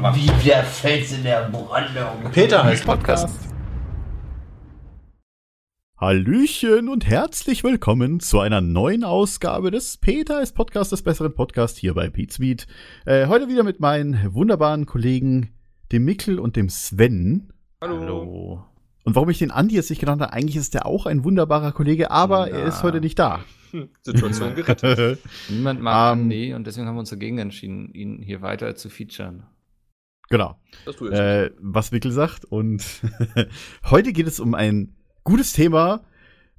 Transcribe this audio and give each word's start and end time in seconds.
Wie 0.00 0.30
der 0.46 0.62
Fels 0.62 1.12
in 1.12 1.24
der 1.24 1.48
Brandung. 1.50 2.30
Peter 2.30 2.62
heißt 2.62 2.86
Podcast. 2.86 3.28
Hallöchen 5.96 6.88
und 6.88 7.04
herzlich 7.04 7.64
willkommen 7.64 8.20
zu 8.20 8.38
einer 8.38 8.60
neuen 8.60 9.02
Ausgabe 9.02 9.72
des 9.72 9.96
Peter 9.96 10.40
ist 10.40 10.54
Podcast 10.54 10.92
des 10.92 11.02
besseren 11.02 11.34
Podcast 11.34 11.78
hier 11.78 11.94
bei 11.94 12.10
Pete 12.10 12.64
Äh, 13.06 13.26
heute 13.26 13.48
wieder 13.48 13.64
mit 13.64 13.80
meinen 13.80 14.32
wunderbaren 14.32 14.86
Kollegen, 14.86 15.52
dem 15.90 16.04
Mikkel 16.04 16.38
und 16.38 16.54
dem 16.54 16.68
Sven. 16.68 17.52
Hallo. 17.80 18.00
Hallo. 18.00 18.64
Und 19.02 19.16
warum 19.16 19.30
ich 19.30 19.38
den 19.38 19.50
Andi 19.50 19.74
jetzt 19.74 19.90
nicht 19.90 19.98
genannt 19.98 20.22
habe, 20.22 20.32
eigentlich 20.32 20.56
ist 20.56 20.74
der 20.74 20.86
auch 20.86 21.06
ein 21.06 21.24
wunderbarer 21.24 21.72
Kollege, 21.72 22.12
aber 22.12 22.46
Na. 22.48 22.56
er 22.56 22.66
ist 22.66 22.84
heute 22.84 23.00
nicht 23.00 23.18
da. 23.18 23.40
Situation 24.02 24.54
gerettet. 24.54 25.18
Niemand 25.48 25.82
mag 25.82 26.12
Ähm, 26.16 26.22
Andy 26.22 26.54
und 26.54 26.68
deswegen 26.68 26.86
haben 26.86 26.94
wir 26.94 27.00
uns 27.00 27.10
dagegen 27.10 27.38
entschieden, 27.38 27.92
ihn 27.94 28.22
hier 28.22 28.42
weiter 28.42 28.76
zu 28.76 28.90
featuren. 28.90 29.42
Genau. 30.28 30.58
Äh, 31.10 31.50
was 31.58 31.92
Mikkel 31.92 32.12
sagt. 32.12 32.44
Und 32.44 32.84
heute 33.90 34.12
geht 34.12 34.26
es 34.26 34.40
um 34.40 34.54
ein 34.54 34.96
gutes 35.24 35.52
Thema, 35.52 36.04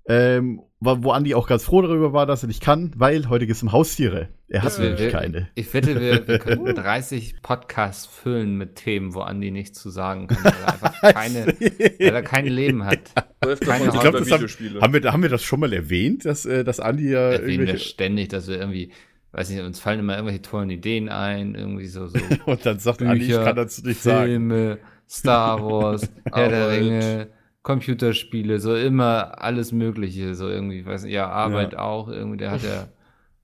ähm, 0.08 0.62
wo 0.80 1.12
Andi 1.12 1.36
auch 1.36 1.48
ganz 1.48 1.66
froh 1.66 1.82
darüber 1.82 2.14
war, 2.14 2.26
dass 2.26 2.44
er 2.44 2.48
nicht 2.48 2.64
kann, 2.64 2.92
weil 2.96 3.28
heute 3.30 3.46
geht 3.46 3.56
es 3.56 3.64
um 3.64 3.72
Haustiere. 3.72 4.30
Er 4.48 4.64
hat 4.64 4.80
nämlich 4.80 5.12
keine. 5.12 5.50
Ich 5.54 5.72
wette, 5.74 6.00
wir, 6.00 6.28
wir 6.28 6.40
können 6.40 6.74
30 6.74 7.42
Podcasts 7.42 8.08
füllen 8.08 8.58
mit 8.58 8.76
Themen, 8.76 9.14
wo 9.14 9.22
Andy 9.22 9.52
nichts 9.52 9.80
zu 9.80 9.90
sagen 9.90 10.28
kann, 10.28 10.44
weil 10.44 10.54
er 10.54 10.74
einfach 10.74 11.02
keine, 11.14 11.46
weil 11.48 12.16
er 12.16 12.22
kein 12.24 12.48
Leben 12.48 12.86
hat. 12.86 13.00
Keine 13.42 13.86
Ich 13.86 13.92
sind 13.92 14.02
glaub, 14.02 14.14
bei 14.14 14.20
das 14.20 14.32
haben-. 14.32 14.82
Haben 14.82 14.94
wir, 14.94 15.12
haben 15.12 15.22
wir 15.22 15.30
das 15.30 15.44
schon 15.44 15.60
mal 15.60 15.72
erwähnt, 15.74 16.26
dass, 16.26 16.46
äh, 16.46 16.64
dass 16.64 16.80
Andi 16.80 17.12
ja 17.12 17.32
Erwähnen 17.32 17.68
wir 17.68 17.78
ständig, 17.78 18.30
dass 18.30 18.48
wir 18.48 18.58
irgendwie, 18.58 18.92
weiß 19.32 19.50
nicht, 19.50 19.62
uns 19.62 19.80
fallen 19.80 20.00
immer 20.00 20.16
irgendwelche 20.16 20.42
tollen 20.42 20.70
Ideen 20.70 21.10
ein, 21.10 21.56
irgendwie 21.56 21.88
so, 21.88 22.08
so 22.08 22.18
und 22.46 22.66
dann 22.66 22.80
sagt 22.80 23.02
Andi, 23.02 23.26
ich 23.26 23.28
Bücher, 23.28 23.44
kann 23.44 23.56
dazu 23.56 23.82
nicht 23.86 24.02
sagen. 24.02 24.28
Filme, 24.28 24.80
Star 25.10 25.64
Wars, 25.64 26.12
Herr 26.32 26.50
der. 26.50 26.70
Ringe, 26.70 27.30
Computerspiele, 27.62 28.60
so 28.60 28.76
immer 28.76 29.42
alles 29.42 29.72
Mögliche, 29.72 30.34
so 30.36 30.48
irgendwie, 30.50 30.86
weiß 30.86 31.04
nicht, 31.04 31.14
ja, 31.14 31.30
Arbeit 31.30 31.74
Ja. 31.74 31.80
auch, 31.80 32.08
irgendwie, 32.10 32.38
der 32.38 32.52
hat 32.52 32.64
ja 32.64 32.88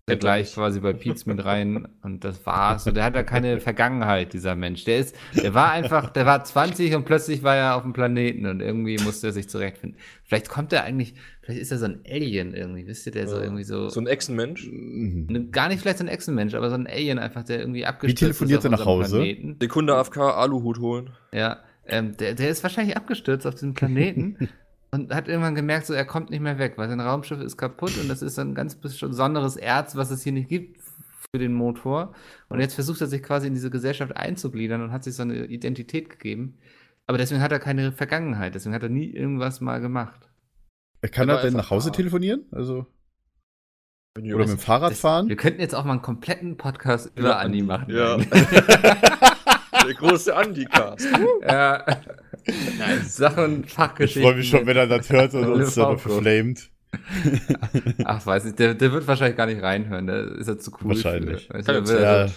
der 0.08 0.18
gleich 0.18 0.54
quasi 0.54 0.80
bei 0.82 0.94
Pietz 0.94 1.26
mit 1.26 1.44
rein 1.44 1.88
und 2.04 2.24
das 2.24 2.46
war's. 2.46 2.86
Und 2.86 2.96
der 2.96 3.04
hat 3.06 3.16
ja 3.16 3.24
keine 3.24 3.60
Vergangenheit, 3.60 4.34
dieser 4.34 4.54
Mensch. 4.56 4.84
Der 4.84 5.00
ist, 5.00 5.16
der 5.34 5.56
war 5.56 5.72
einfach, 5.72 6.12
der 6.12 6.28
war 6.28 6.44
20 6.44 6.94
und 6.94 7.06
plötzlich 7.06 7.42
war 7.42 7.56
er 7.56 7.76
auf 7.76 7.82
dem 7.82 7.94
Planeten 7.94 8.46
und 8.46 8.62
irgendwie 8.62 9.00
musste 9.00 9.28
er 9.28 9.34
sich 9.34 9.50
zurechtfinden. 9.50 9.98
Vielleicht 10.24 10.48
kommt 10.48 10.72
er 10.74 10.84
eigentlich, 10.84 11.16
vielleicht 11.42 11.60
ist 11.62 11.72
er 11.72 11.80
so 11.80 11.86
ein 11.86 12.02
Alien 12.08 12.54
irgendwie, 12.54 12.86
wisst 12.86 13.08
ihr, 13.08 13.14
der 13.14 13.28
so 13.28 13.38
Ja. 13.38 13.44
irgendwie 13.44 13.64
so, 13.64 13.90
So 13.90 14.00
ein 14.00 14.06
Echsenmensch. 14.06 14.68
Ne, 14.72 15.48
gar 15.52 15.70
nicht 15.70 15.82
vielleicht 15.82 15.98
so 15.98 16.04
ein 16.04 16.08
Echsenmensch, 16.10 16.54
aber 16.54 16.70
so 16.70 16.76
ein 16.76 16.86
Alien 16.86 17.18
einfach, 17.18 17.42
der 17.44 17.60
irgendwie 17.60 17.88
abgestürzt 17.88 18.20
telefoniert 18.20 18.60
ist 18.60 18.66
er 18.66 18.74
auf 18.74 18.80
nach 18.82 18.86
Hause? 18.86 19.16
Planeten. 19.18 19.58
Sekunde 19.60 19.96
AFK, 19.96 20.18
Aluhut 20.20 20.80
holen. 20.80 21.10
Ja, 21.34 21.62
ähm, 21.88 22.16
der, 22.18 22.36
der 22.36 22.50
ist 22.50 22.62
wahrscheinlich 22.62 22.96
abgestürzt 22.96 23.48
auf 23.48 23.56
diesem 23.56 23.74
Planeten 23.74 24.50
und 24.96 25.14
hat 25.14 25.28
irgendwann 25.28 25.56
gemerkt, 25.56 25.86
so 25.86 25.94
er 25.94 26.06
kommt 26.06 26.30
nicht 26.30 26.40
mehr 26.42 26.58
weg, 26.58 26.74
weil 26.78 26.90
sein 26.90 27.00
Raumschiff 27.00 27.40
ist 27.42 27.58
kaputt 27.58 27.98
und 28.02 28.08
das 28.10 28.22
ist 28.22 28.40
ein 28.40 28.56
ganz 28.56 28.76
besonderes 28.76 29.56
Erz, 29.58 29.96
was 29.96 30.10
es 30.12 30.24
hier 30.24 30.32
nicht 30.32 30.50
gibt 30.50 30.80
für 31.32 31.40
den 31.40 31.54
Motor. 31.54 32.14
Und 32.50 32.60
jetzt 32.60 32.76
versucht 32.76 33.02
er 33.02 33.08
sich 33.08 33.22
quasi 33.22 33.48
in 33.48 33.54
diese 33.54 33.70
Gesellschaft 33.70 34.16
einzugliedern 34.16 34.82
und 34.82 34.92
hat 34.92 35.04
sich 35.04 35.16
so 35.16 35.24
eine 35.24 35.46
Identität 35.46 36.10
gegeben. 36.10 36.58
Aber 37.08 37.18
deswegen 37.18 37.42
hat 37.42 37.52
er 37.52 37.60
keine 37.60 37.92
Vergangenheit, 37.92 38.56
deswegen 38.56 38.74
hat 38.74 38.84
er 38.84 38.90
nie 38.90 39.10
irgendwas 39.12 39.62
mal 39.62 39.80
gemacht. 39.82 40.30
Kann 41.12 41.28
Der 41.28 41.38
er 41.38 41.42
denn 41.44 41.54
nach 41.54 41.70
Hause 41.70 41.92
telefonieren? 41.92 42.46
Also, 42.52 42.88
oder 44.18 44.38
mit 44.38 44.50
dem 44.50 44.58
Fahrrad 44.58 44.92
Das- 44.92 45.00
fahren? 45.02 45.28
Wir 45.30 45.36
könnten 45.36 45.60
jetzt 45.62 45.76
auch 45.76 45.84
mal 45.86 45.92
einen 45.94 46.02
kompletten 46.02 46.58
Podcast 46.58 47.12
über 47.16 47.30
Ja, 47.30 47.38
Andi 47.40 47.62
machen. 47.62 47.94
Ja. 47.94 48.18
Der 49.86 49.94
große 49.94 50.36
Andi-Cast. 50.36 51.08
ja. 51.48 51.86
Sachen 53.06 53.44
und 53.44 53.66
Ich 53.66 53.74
Fachgeschichten. 53.74 54.24
freue 54.24 54.36
mich 54.36 54.50
schon, 54.50 54.66
wenn 54.66 54.78
er 54.78 54.88
das 54.88 55.10
hört 55.10 55.34
und 55.34 55.46
uns 55.48 55.76
dann 55.76 55.98
verflamed. 55.98 56.70
Ach, 58.06 58.26
weiß 58.26 58.46
ich, 58.46 58.56
der, 58.56 58.74
der 58.74 58.92
wird 58.92 59.08
wahrscheinlich 59.08 59.36
gar 59.38 59.48
nicht 59.48 59.62
reinhören, 59.62 60.08
da 60.08 60.22
ist 60.22 60.48
er 60.48 60.58
zu 60.60 60.72
cool. 60.82 60.90
Wahrscheinlich. 60.92 61.48
Für. 61.48 62.02
Ja, 62.02 62.28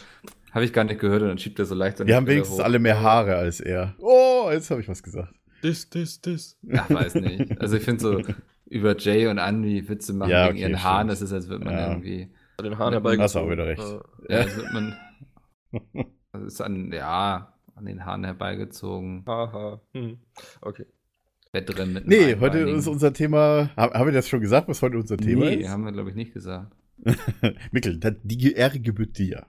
Habe 0.53 0.64
ich 0.64 0.72
gar 0.72 0.84
nicht 0.84 0.98
gehört 1.00 1.22
und 1.22 1.28
dann 1.28 1.38
schiebt 1.38 1.59
er 1.59 1.64
so 1.64 1.75
leicht 1.75 2.04
wir 2.04 2.16
haben 2.16 2.26
wenigstens 2.26 2.59
alle 2.60 2.78
mehr 2.78 3.00
Haare 3.00 3.36
als 3.36 3.60
er. 3.60 3.94
Oh, 3.98 4.48
jetzt 4.50 4.70
habe 4.70 4.80
ich 4.80 4.88
was 4.88 5.03
gesagt. 5.03 5.32
Dis, 5.62 5.88
dis, 5.91 6.20
dis. 6.20 6.56
Ach, 6.75 6.88
weiß 6.91 7.15
nicht. 7.16 7.60
Also 7.60 7.76
ich 7.76 7.82
finde 7.84 8.00
so 8.00 8.22
über 8.66 8.97
Jay 8.97 9.26
und 9.28 9.38
Andy 9.38 9.88
Witze 9.88 10.12
machen 10.12 10.30
Ja, 10.30 10.44
wegen 10.47 10.54
okay, 10.56 10.62
ihren 10.62 10.82
Haaren, 10.82 11.09
stimmt. 11.09 11.12
das 11.12 11.22
ist, 11.22 11.32
als 11.32 11.48
würde 11.48 11.65
man 11.65 11.75
Ja. 11.75 11.88
irgendwie. 11.91 12.30
Den 12.60 12.78
Haaren 12.78 12.92
Ja, 12.92 12.97
herbeigezogen. 12.97 13.22
hast 13.22 13.34
du 13.34 13.38
auch 13.41 13.50
wieder 13.50 13.66
recht. 13.66 13.82
Äh, 14.28 14.32
Ja, 14.34 14.38
als 14.41 14.56
würde 14.56 14.72
man. 14.72 14.97
Ist 16.47 16.60
an, 16.60 16.93
ja, 16.93 17.53
an 17.75 17.84
den 17.87 18.04
Haaren 18.04 18.25
herbeigezogen. 18.25 19.25
Haha. 19.26 19.81
Hm. 19.94 20.19
Okay. 20.60 20.87
Bett 21.53 21.69
drin 21.75 21.94
mit 21.94 22.06
Nee, 22.06 22.37
heute 22.41 22.59
ist 22.59 22.87
unser 22.87 23.12
Thema. 23.12 23.71
Haben, 23.76 23.94
haben 23.94 24.06
wir 24.06 24.12
das 24.12 24.28
schon 24.28 24.41
gesagt, 24.41 24.69
was 24.69 24.82
heute 24.82 24.97
unser 24.98 25.16
Thema 25.16 25.47
Nee, 25.47 25.54
ist? 25.56 25.69
haben 25.71 25.84
wir, 25.84 25.93
glaube 25.93 26.10
ich, 26.10 26.16
nicht 26.16 26.34
gesagt. 26.34 26.72
Mikkel, 27.72 27.98
die 28.22 28.53
Ehre 28.53 28.81
gebührt 28.81 29.16
dir. 29.19 29.47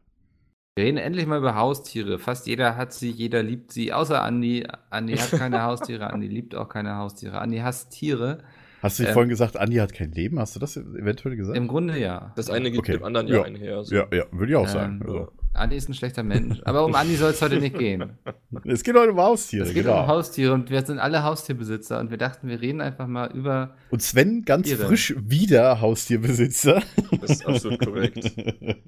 Wir 0.76 0.86
reden 0.86 0.98
endlich 0.98 1.26
mal 1.26 1.40
über 1.40 1.56
Haustiere. 1.56 2.20
Fast 2.20 2.48
jeder 2.48 2.78
hat 2.78 2.94
sie, 2.94 3.10
jeder 3.12 3.44
liebt 3.44 3.74
sie, 3.74 3.92
außer 3.92 4.24
Andi. 4.24 4.66
Andi 4.90 5.18
hat 5.18 5.32
keine 5.32 5.62
Haustiere, 5.64 6.14
Andi 6.14 6.28
liebt 6.28 6.56
auch 6.56 6.70
keine 6.70 6.96
Haustiere. 6.96 7.42
Andi 7.42 7.58
hasst 7.58 7.92
Tiere. 7.92 8.38
Hast 8.82 8.98
du 8.98 9.04
Ähm, 9.04 9.12
vorhin 9.12 9.30
gesagt, 9.30 9.58
Andi 9.58 9.76
hat 9.76 9.92
kein 9.94 10.14
Leben? 10.14 10.40
Hast 10.40 10.56
du 10.56 10.60
das 10.62 10.78
eventuell 10.78 11.36
gesagt? 11.36 11.58
Im 11.58 11.68
Grunde 11.68 12.00
ja. 12.00 12.32
Das 12.38 12.50
eine 12.50 12.72
gibt 12.72 12.88
Okay. 12.88 12.94
dem 12.94 13.04
anderen 13.04 13.28
ja, 13.28 13.38
Ja. 13.40 13.44
einher. 13.44 13.84
So. 13.84 13.94
ja, 13.94 14.08
ja, 14.14 14.24
würde 14.32 14.54
ich 14.54 14.56
auch 14.56 14.68
sagen. 14.70 15.02
Ähm, 15.02 15.08
Also, 15.08 15.32
Andi 15.54 15.76
ist 15.76 15.90
ein 15.90 15.94
schlechter 15.94 16.24
Mensch. 16.24 16.62
Aber 16.64 16.86
um 16.86 16.96
Andi 16.96 17.16
soll 17.16 17.32
es 17.32 17.42
heute 17.42 17.60
nicht 17.60 17.78
gehen. 17.78 18.18
es 18.66 18.84
geht 18.84 18.96
heute 18.96 19.12
um 19.12 19.20
Haustiere, 19.20 19.66
Es 19.68 19.74
geht 19.74 19.84
genau. 19.84 20.02
um 20.02 20.08
Haustiere 20.08 20.54
und 20.54 20.70
wir 20.70 20.86
sind 20.86 21.00
alle 21.00 21.24
Haustierbesitzer 21.24 22.00
und 22.00 22.12
wir 22.12 22.18
dachten, 22.18 22.48
wir 22.48 22.62
reden 22.62 22.82
einfach 22.82 23.08
mal 23.08 23.32
über. 23.32 23.76
Und 23.90 24.02
Sven 24.02 24.44
ganz 24.46 24.68
Tiere. 24.68 24.86
frisch 24.86 25.16
wieder 25.18 25.82
Haustierbesitzer. 25.82 26.82
Das 27.22 27.32
ist 27.32 27.46
absolut 27.46 27.80
korrekt. 27.84 28.32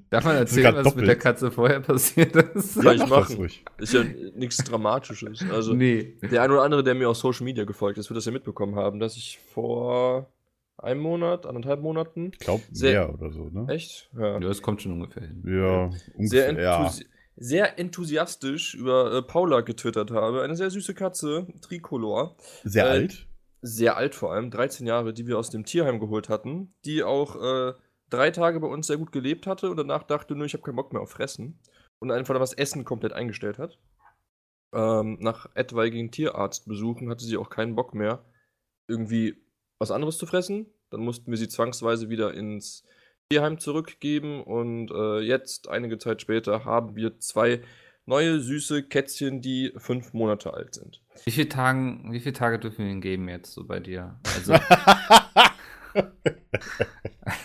Darf 0.09 0.23
man 0.23 0.37
erzählen, 0.37 0.73
was 0.73 0.95
mit 0.95 1.05
der 1.05 1.15
doppelt. 1.15 1.19
Katze 1.19 1.51
vorher 1.51 1.81
passiert 1.81 2.35
ist? 2.35 2.81
Ja, 2.81 2.93
ich 2.93 3.01
mach 3.01 3.09
machen. 3.09 3.25
das 3.29 3.37
ruhig. 3.37 3.65
Ist 3.77 3.93
ja 3.93 4.03
nichts 4.35 4.57
Dramatisches. 4.57 5.43
Also, 5.51 5.73
nee. 5.73 6.13
der 6.21 6.43
ein 6.43 6.51
oder 6.51 6.61
andere, 6.61 6.83
der 6.83 6.95
mir 6.95 7.09
auf 7.09 7.17
Social 7.17 7.43
Media 7.43 7.65
gefolgt 7.65 7.97
ist, 7.97 8.09
wird 8.09 8.17
das 8.17 8.25
ja 8.25 8.31
mitbekommen 8.31 8.75
haben, 8.75 8.99
dass 8.99 9.17
ich 9.17 9.39
vor 9.53 10.31
einem 10.83 11.01
Monat, 11.01 11.45
anderthalb 11.45 11.81
Monaten. 11.81 12.31
Ich 12.33 12.39
glaube, 12.39 12.63
Sehr- 12.71 13.07
mehr 13.07 13.13
oder 13.13 13.31
so, 13.31 13.49
ne? 13.49 13.65
Echt? 13.69 14.09
Ja. 14.17 14.33
Ja, 14.33 14.39
das 14.39 14.61
kommt 14.61 14.81
schon 14.81 14.93
ungefähr 14.93 15.23
hin. 15.23 15.43
Ja, 15.45 15.91
sehr, 15.91 16.49
ungefähr, 16.49 16.61
ja. 16.61 16.77
enthusi 16.79 17.05
sehr 17.37 17.79
enthusiastisch 17.79 18.75
über 18.75 19.13
äh, 19.13 19.21
Paula 19.23 19.61
getwittert 19.61 20.11
habe. 20.11 20.43
Eine 20.43 20.55
sehr 20.55 20.69
süße 20.69 20.93
Katze, 20.93 21.47
Tricolor. 21.61 22.35
Sehr 22.63 22.85
äh, 22.85 22.89
alt. 22.89 23.27
Sehr 23.61 23.97
alt 23.97 24.15
vor 24.15 24.33
allem, 24.33 24.51
13 24.51 24.85
Jahre, 24.85 25.13
die 25.13 25.27
wir 25.27 25.37
aus 25.39 25.49
dem 25.49 25.65
Tierheim 25.65 25.99
geholt 25.99 26.29
hatten. 26.29 26.73
Die 26.85 27.03
auch 27.03 27.35
äh, 27.41 27.73
drei 28.09 28.31
Tage 28.31 28.59
bei 28.59 28.67
uns 28.67 28.87
sehr 28.87 28.97
gut 28.97 29.11
gelebt 29.11 29.47
hatte 29.47 29.71
und 29.71 29.77
danach 29.77 30.03
dachte, 30.03 30.35
nur 30.35 30.45
ich 30.45 30.53
habe 30.53 30.63
keinen 30.63 30.75
Bock 30.75 30.93
mehr 30.93 31.01
auf 31.01 31.11
Fressen. 31.11 31.59
Und 31.99 32.11
einfach 32.11 32.37
das 32.37 32.53
Essen 32.53 32.83
komplett 32.85 33.13
eingestellt 33.13 33.57
hat. 33.57 33.79
Ähm, 34.73 35.17
nach 35.19 35.47
etwaigen 35.53 36.11
Tierarztbesuchen 36.11 37.09
hatte 37.09 37.25
sie 37.25 37.37
auch 37.37 37.49
keinen 37.49 37.75
Bock 37.75 37.93
mehr, 37.93 38.23
irgendwie 38.87 39.35
was 39.81 39.91
anderes 39.91 40.17
zu 40.17 40.25
fressen. 40.27 40.67
Dann 40.91 41.01
mussten 41.01 41.31
wir 41.31 41.37
sie 41.37 41.49
zwangsweise 41.49 42.09
wieder 42.09 42.33
ins 42.35 42.83
Tierheim 43.29 43.57
zurückgeben 43.57 44.43
und 44.43 44.91
äh, 44.91 45.19
jetzt, 45.21 45.69
einige 45.69 45.97
Zeit 45.97 46.21
später, 46.21 46.65
haben 46.65 46.95
wir 46.95 47.17
zwei 47.19 47.61
neue 48.05 48.39
süße 48.39 48.83
Kätzchen, 48.83 49.41
die 49.41 49.73
fünf 49.77 50.13
Monate 50.13 50.53
alt 50.53 50.75
sind. 50.75 51.01
Wie 51.23 51.31
viele, 51.31 51.49
Tagen, 51.49 52.11
wie 52.11 52.19
viele 52.19 52.33
Tage 52.33 52.59
dürfen 52.59 52.85
wir 52.85 52.91
ihn 52.91 53.01
geben 53.01 53.27
jetzt 53.27 53.53
so 53.53 53.65
bei 53.65 53.79
dir? 53.79 54.19
Also, 54.35 54.53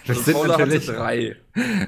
das 0.07 0.25
sind 0.25 0.35
Paula 0.35 0.59
natürlich 0.59 0.87
drei. 0.87 1.37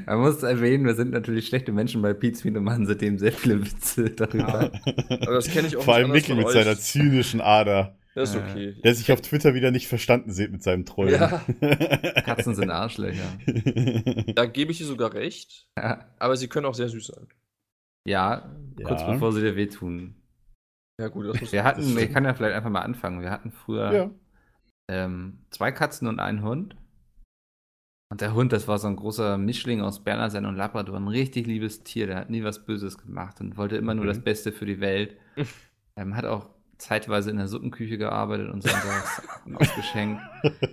Man 0.07 0.21
muss 0.21 0.43
erwähnen, 0.43 0.87
wir 0.87 0.95
sind 0.95 1.11
natürlich 1.11 1.49
schlechte 1.49 1.73
Menschen 1.73 2.01
bei 2.01 2.15
Pizmeet 2.15 2.57
und 2.57 2.65
machen 2.65 2.87
seitdem 2.87 3.19
sehr 3.19 3.33
viele 3.33 3.61
Witze 3.67 4.11
darüber. 4.11 4.71
Aber 5.09 5.35
das 5.35 5.51
kenne 5.51 5.69
ich 5.69 5.77
auch 5.77 5.83
Vor 5.83 5.95
allem 5.95 6.11
Mikkel 6.11 6.37
mit 6.37 6.45
von 6.45 6.55
seiner 6.55 6.71
euch. 6.71 6.81
zynischen 6.81 7.43
Ader, 7.43 7.98
Das 8.19 8.31
ist 8.35 8.37
okay. 8.37 8.75
der 8.85 8.95
sich 8.95 9.11
auf 9.13 9.21
Twitter 9.21 9.55
wieder 9.55 9.71
nicht 9.71 9.89
verstanden 9.89 10.33
sieht 10.33 10.51
mit 10.53 10.63
seinem 10.63 10.85
Trollen. 10.85 11.13
Ja, 11.15 11.29
Katzen 12.25 12.55
sind 12.55 12.71
Arschlöcher. 12.71 13.39
da 14.35 14.47
gebe 14.47 14.73
ich 14.73 14.81
ihr 14.81 14.87
sogar 14.87 15.13
recht. 15.15 15.69
Aber 15.75 16.37
sie 16.37 16.49
können 16.49 16.67
auch 16.67 16.75
sehr 16.75 16.89
süß 16.89 17.07
sein. 17.07 17.27
ja, 18.07 18.51
kurz 18.85 19.01
Ja. 19.03 19.13
bevor 19.13 19.33
sie 19.33 19.41
dir 19.43 19.57
wehtun. 19.57 20.17
Ja, 21.01 21.09
gut, 21.09 21.27
das 21.27 21.41
muss 21.41 21.53
Wir 21.53 21.63
hatten, 21.65 21.97
ich 21.97 22.13
kann 22.13 22.25
ja 22.25 22.35
vielleicht 22.35 22.57
einfach 22.57 22.71
mal 22.71 22.81
anfangen. 22.83 23.21
Wir 23.23 23.31
hatten 23.31 23.53
früher 23.53 23.93
ja. 23.93 24.11
ähm, 24.91 25.47
zwei 25.51 25.71
Katzen 25.71 26.09
und 26.09 26.19
einen 26.19 26.43
Hund. 26.43 26.77
Und 28.11 28.21
der 28.23 28.33
Hund, 28.35 28.53
das 28.53 28.67
war 28.67 28.79
so 28.79 28.89
ein 28.89 28.97
großer 28.97 29.37
Mischling 29.39 29.83
aus 29.83 30.03
Bernardsinn 30.03 30.47
und 30.47 30.57
Labrador, 30.57 30.97
ein 30.97 31.09
richtig 31.09 31.47
liebes 31.47 31.85
Tier, 31.85 32.07
der 32.07 32.17
hat 32.17 32.31
nie 32.31 32.43
was 32.43 32.65
Böses 32.65 32.97
gemacht 32.97 33.39
und 33.41 33.57
wollte 33.59 33.77
immer 33.77 33.95
nur 33.95 34.05
Mhm. 34.07 34.09
das 34.09 34.21
Beste 34.21 34.51
für 34.51 34.65
die 34.67 34.81
Welt. 34.81 35.17
ähm, 35.97 36.17
hat 36.17 36.25
auch 36.25 36.49
zeitweise 36.79 37.31
in 37.31 37.37
der 37.37 37.49
Suppenküche 37.49 37.99
gearbeitet 37.99 38.51
und 38.51 38.63
so 38.63 38.71
und 39.47 39.57
ausgeschenkt. 39.61 40.23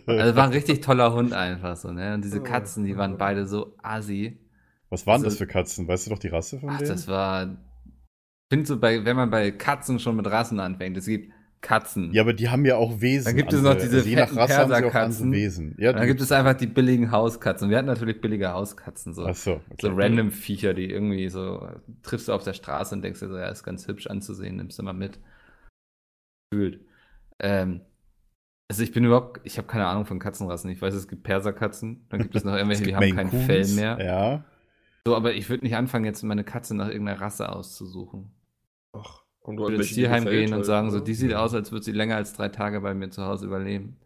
Also 0.06 0.36
war 0.36 0.46
ein 0.46 0.52
richtig 0.52 0.82
toller 0.82 1.14
Hund 1.14 1.34
einfach 1.34 1.76
so, 1.78 1.92
ne? 1.92 2.14
Und 2.14 2.24
diese 2.24 2.42
Katzen, 2.42 2.86
die 2.86 2.96
waren 2.98 3.18
beide 3.18 3.46
so 3.48 3.76
assi. 3.82 4.38
Was 4.90 5.06
waren 5.08 5.16
Also- 5.16 5.26
das 5.26 5.38
für 5.38 5.48
Katzen? 5.48 5.88
Weißt 5.88 6.06
du 6.06 6.12
doch 6.12 6.20
die 6.20 6.28
Rasse 6.28 6.60
von 6.60 6.70
Ach, 6.70 6.78
denen? 6.78 6.90
das 6.90 7.08
war 7.08 7.58
finde 8.52 8.68
so, 8.68 8.80
bei, 8.80 9.04
wenn 9.04 9.16
man 9.16 9.32
bei 9.32 9.52
Katzen 9.52 10.00
schon 10.00 10.16
mit 10.16 10.28
Rassen 10.28 10.60
anfängt, 10.60 10.96
es 10.98 11.08
gibt 11.08 11.34
Katzen. 11.62 12.14
Ja, 12.14 12.22
aber 12.22 12.34
die 12.34 12.50
haben 12.50 12.64
ja 12.64 12.76
auch 12.76 13.02
Wesen. 13.02 13.26
Dann 13.26 13.38
gibt 13.38 13.52
es 13.52 13.62
noch 13.64 13.72
andere. 13.72 13.88
diese 13.90 14.08
je 14.08 14.16
nach 14.16 14.28
fetten 14.28 14.38
Rasse 14.38 14.58
haben 14.58 14.68
sie 14.70 14.76
auch 14.76 14.80
Perserkatzen. 14.82 15.24
andere 15.26 15.42
Wesen. 15.42 15.76
Ja, 15.80 15.94
dann 15.94 16.06
gibt 16.06 16.22
es 16.22 16.32
einfach 16.32 16.54
die 16.54 16.68
billigen 16.68 17.10
Hauskatzen. 17.12 17.72
Wir 17.72 17.78
hatten 17.80 17.88
natürlich 17.88 18.22
billige 18.22 18.54
Hauskatzen, 18.54 19.16
so. 19.16 19.26
Ach 19.26 19.34
so, 19.36 19.60
So 19.82 19.90
okay. 19.90 20.04
random 20.04 20.30
Viecher, 20.30 20.76
die 20.76 20.86
irgendwie 20.92 21.28
so 21.30 21.68
triffst 22.04 22.28
du 22.28 22.34
auf 22.34 22.44
der 22.44 22.54
Straße 22.54 22.94
und 22.94 23.02
denkst 23.02 23.20
dir 23.20 23.30
so, 23.30 23.36
ja, 23.38 23.48
ist 23.48 23.64
ganz 23.64 23.88
hübsch 23.88 24.06
anzusehen, 24.06 24.58
nimmst 24.58 24.78
du 24.78 24.84
mal 24.84 24.94
mit. 24.94 25.20
Fühlt. 26.54 26.86
Ähm, 27.40 27.82
also 28.68 28.84
ich 28.84 28.92
bin 28.92 29.04
überhaupt, 29.04 29.42
ich 29.44 29.58
habe 29.58 29.68
keine 29.68 29.86
Ahnung 29.86 30.06
von 30.06 30.20
Katzenrassen. 30.20 30.70
Ich 30.72 30.82
weiß, 30.82 30.94
es 30.94 31.08
gibt 31.08 31.24
Perserkatzen, 31.24 32.06
dann 32.10 32.22
gibt 32.22 32.36
es 32.36 32.44
noch 32.44 32.54
irgendwelche, 32.56 32.84
die 32.84 32.96
haben 32.96 33.16
kein 33.16 33.30
Fell 33.30 33.68
mehr. 33.68 33.98
Ja. 34.04 34.46
So, 35.08 35.16
aber 35.16 35.34
ich 35.34 35.50
würde 35.50 35.64
nicht 35.64 35.76
anfangen, 35.76 36.06
jetzt 36.06 36.24
meine 36.24 36.44
Katze 36.44 36.76
nach 36.76 36.88
irgendeiner 36.88 37.22
Rasse 37.22 37.50
auszusuchen. 37.52 38.32
Ach, 38.94 39.24
kommt 39.40 39.60
Ich 39.60 39.62
drauf 39.62 39.68
an, 39.68 39.74
würde 39.74 39.84
ins 39.84 39.94
Tierheim 39.94 40.26
gehen 40.26 40.54
und 40.54 40.64
sagen, 40.64 40.90
so, 40.90 41.00
die 41.00 41.14
sieht 41.14 41.34
aus, 41.36 41.54
als 41.54 41.72
würde 41.72 41.86
sie 41.86 41.92
länger 41.92 42.16
als 42.16 42.34
drei 42.34 42.50
Tage 42.50 42.82
bei 42.82 42.96
mir 42.96 43.12
zu 43.12 43.24
Hause 43.24 43.46
überleben. 43.46 43.98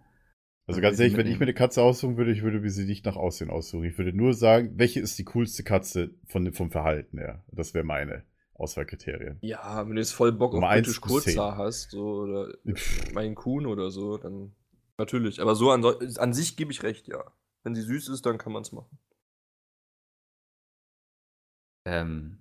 Also 0.67 0.81
ganz 0.81 0.99
ehrlich, 0.99 1.13
ich 1.13 1.17
wenn 1.17 1.25
ich 1.25 1.39
mir 1.39 1.45
eine 1.45 1.53
Katze 1.53 1.81
aussuchen 1.81 2.17
würde, 2.17 2.31
ich 2.31 2.43
würde 2.43 2.69
sie 2.69 2.85
nicht 2.85 3.05
nach 3.05 3.15
Aussehen 3.15 3.49
aussuchen. 3.49 3.85
Ich 3.85 3.97
würde 3.97 4.13
nur 4.13 4.33
sagen, 4.33 4.73
welche 4.75 4.99
ist 4.99 5.17
die 5.17 5.23
coolste 5.23 5.63
Katze 5.63 6.11
von, 6.27 6.51
vom 6.53 6.69
Verhalten 6.69 7.17
her. 7.17 7.43
Das 7.51 7.73
wäre 7.73 7.85
meine 7.85 8.23
Auswahlkriterien. 8.59 9.37
Ja, 9.41 9.87
wenn 9.87 9.95
du 9.95 10.01
jetzt 10.01 10.11
voll 10.13 10.31
Bock 10.31 10.49
auf 10.49 10.55
Nummer 10.55 10.69
eins 10.69 10.87
britisch. 10.87 11.01
Kurzhaar 11.01 11.57
hast, 11.57 11.91
so, 11.91 12.21
oder 12.23 12.53
Pff. 12.71 13.13
mein 13.13 13.33
Kuhn 13.35 13.65
oder 13.65 13.89
so, 13.91 14.17
dann 14.17 14.53
natürlich. 14.97 15.41
Aber 15.41 15.55
so 15.55 15.71
an, 15.71 15.81
so- 15.81 15.97
an 16.17 16.33
sich 16.33 16.57
gebe 16.57 16.71
ich 16.71 16.83
recht, 16.83 17.07
ja. 17.07 17.23
Wenn 17.63 17.75
sie 17.75 17.81
süß 17.81 18.09
ist, 18.09 18.25
dann 18.25 18.37
kann 18.37 18.53
man 18.53 18.61
es 18.61 18.71
machen. 18.71 18.97
Ähm, 21.85 22.39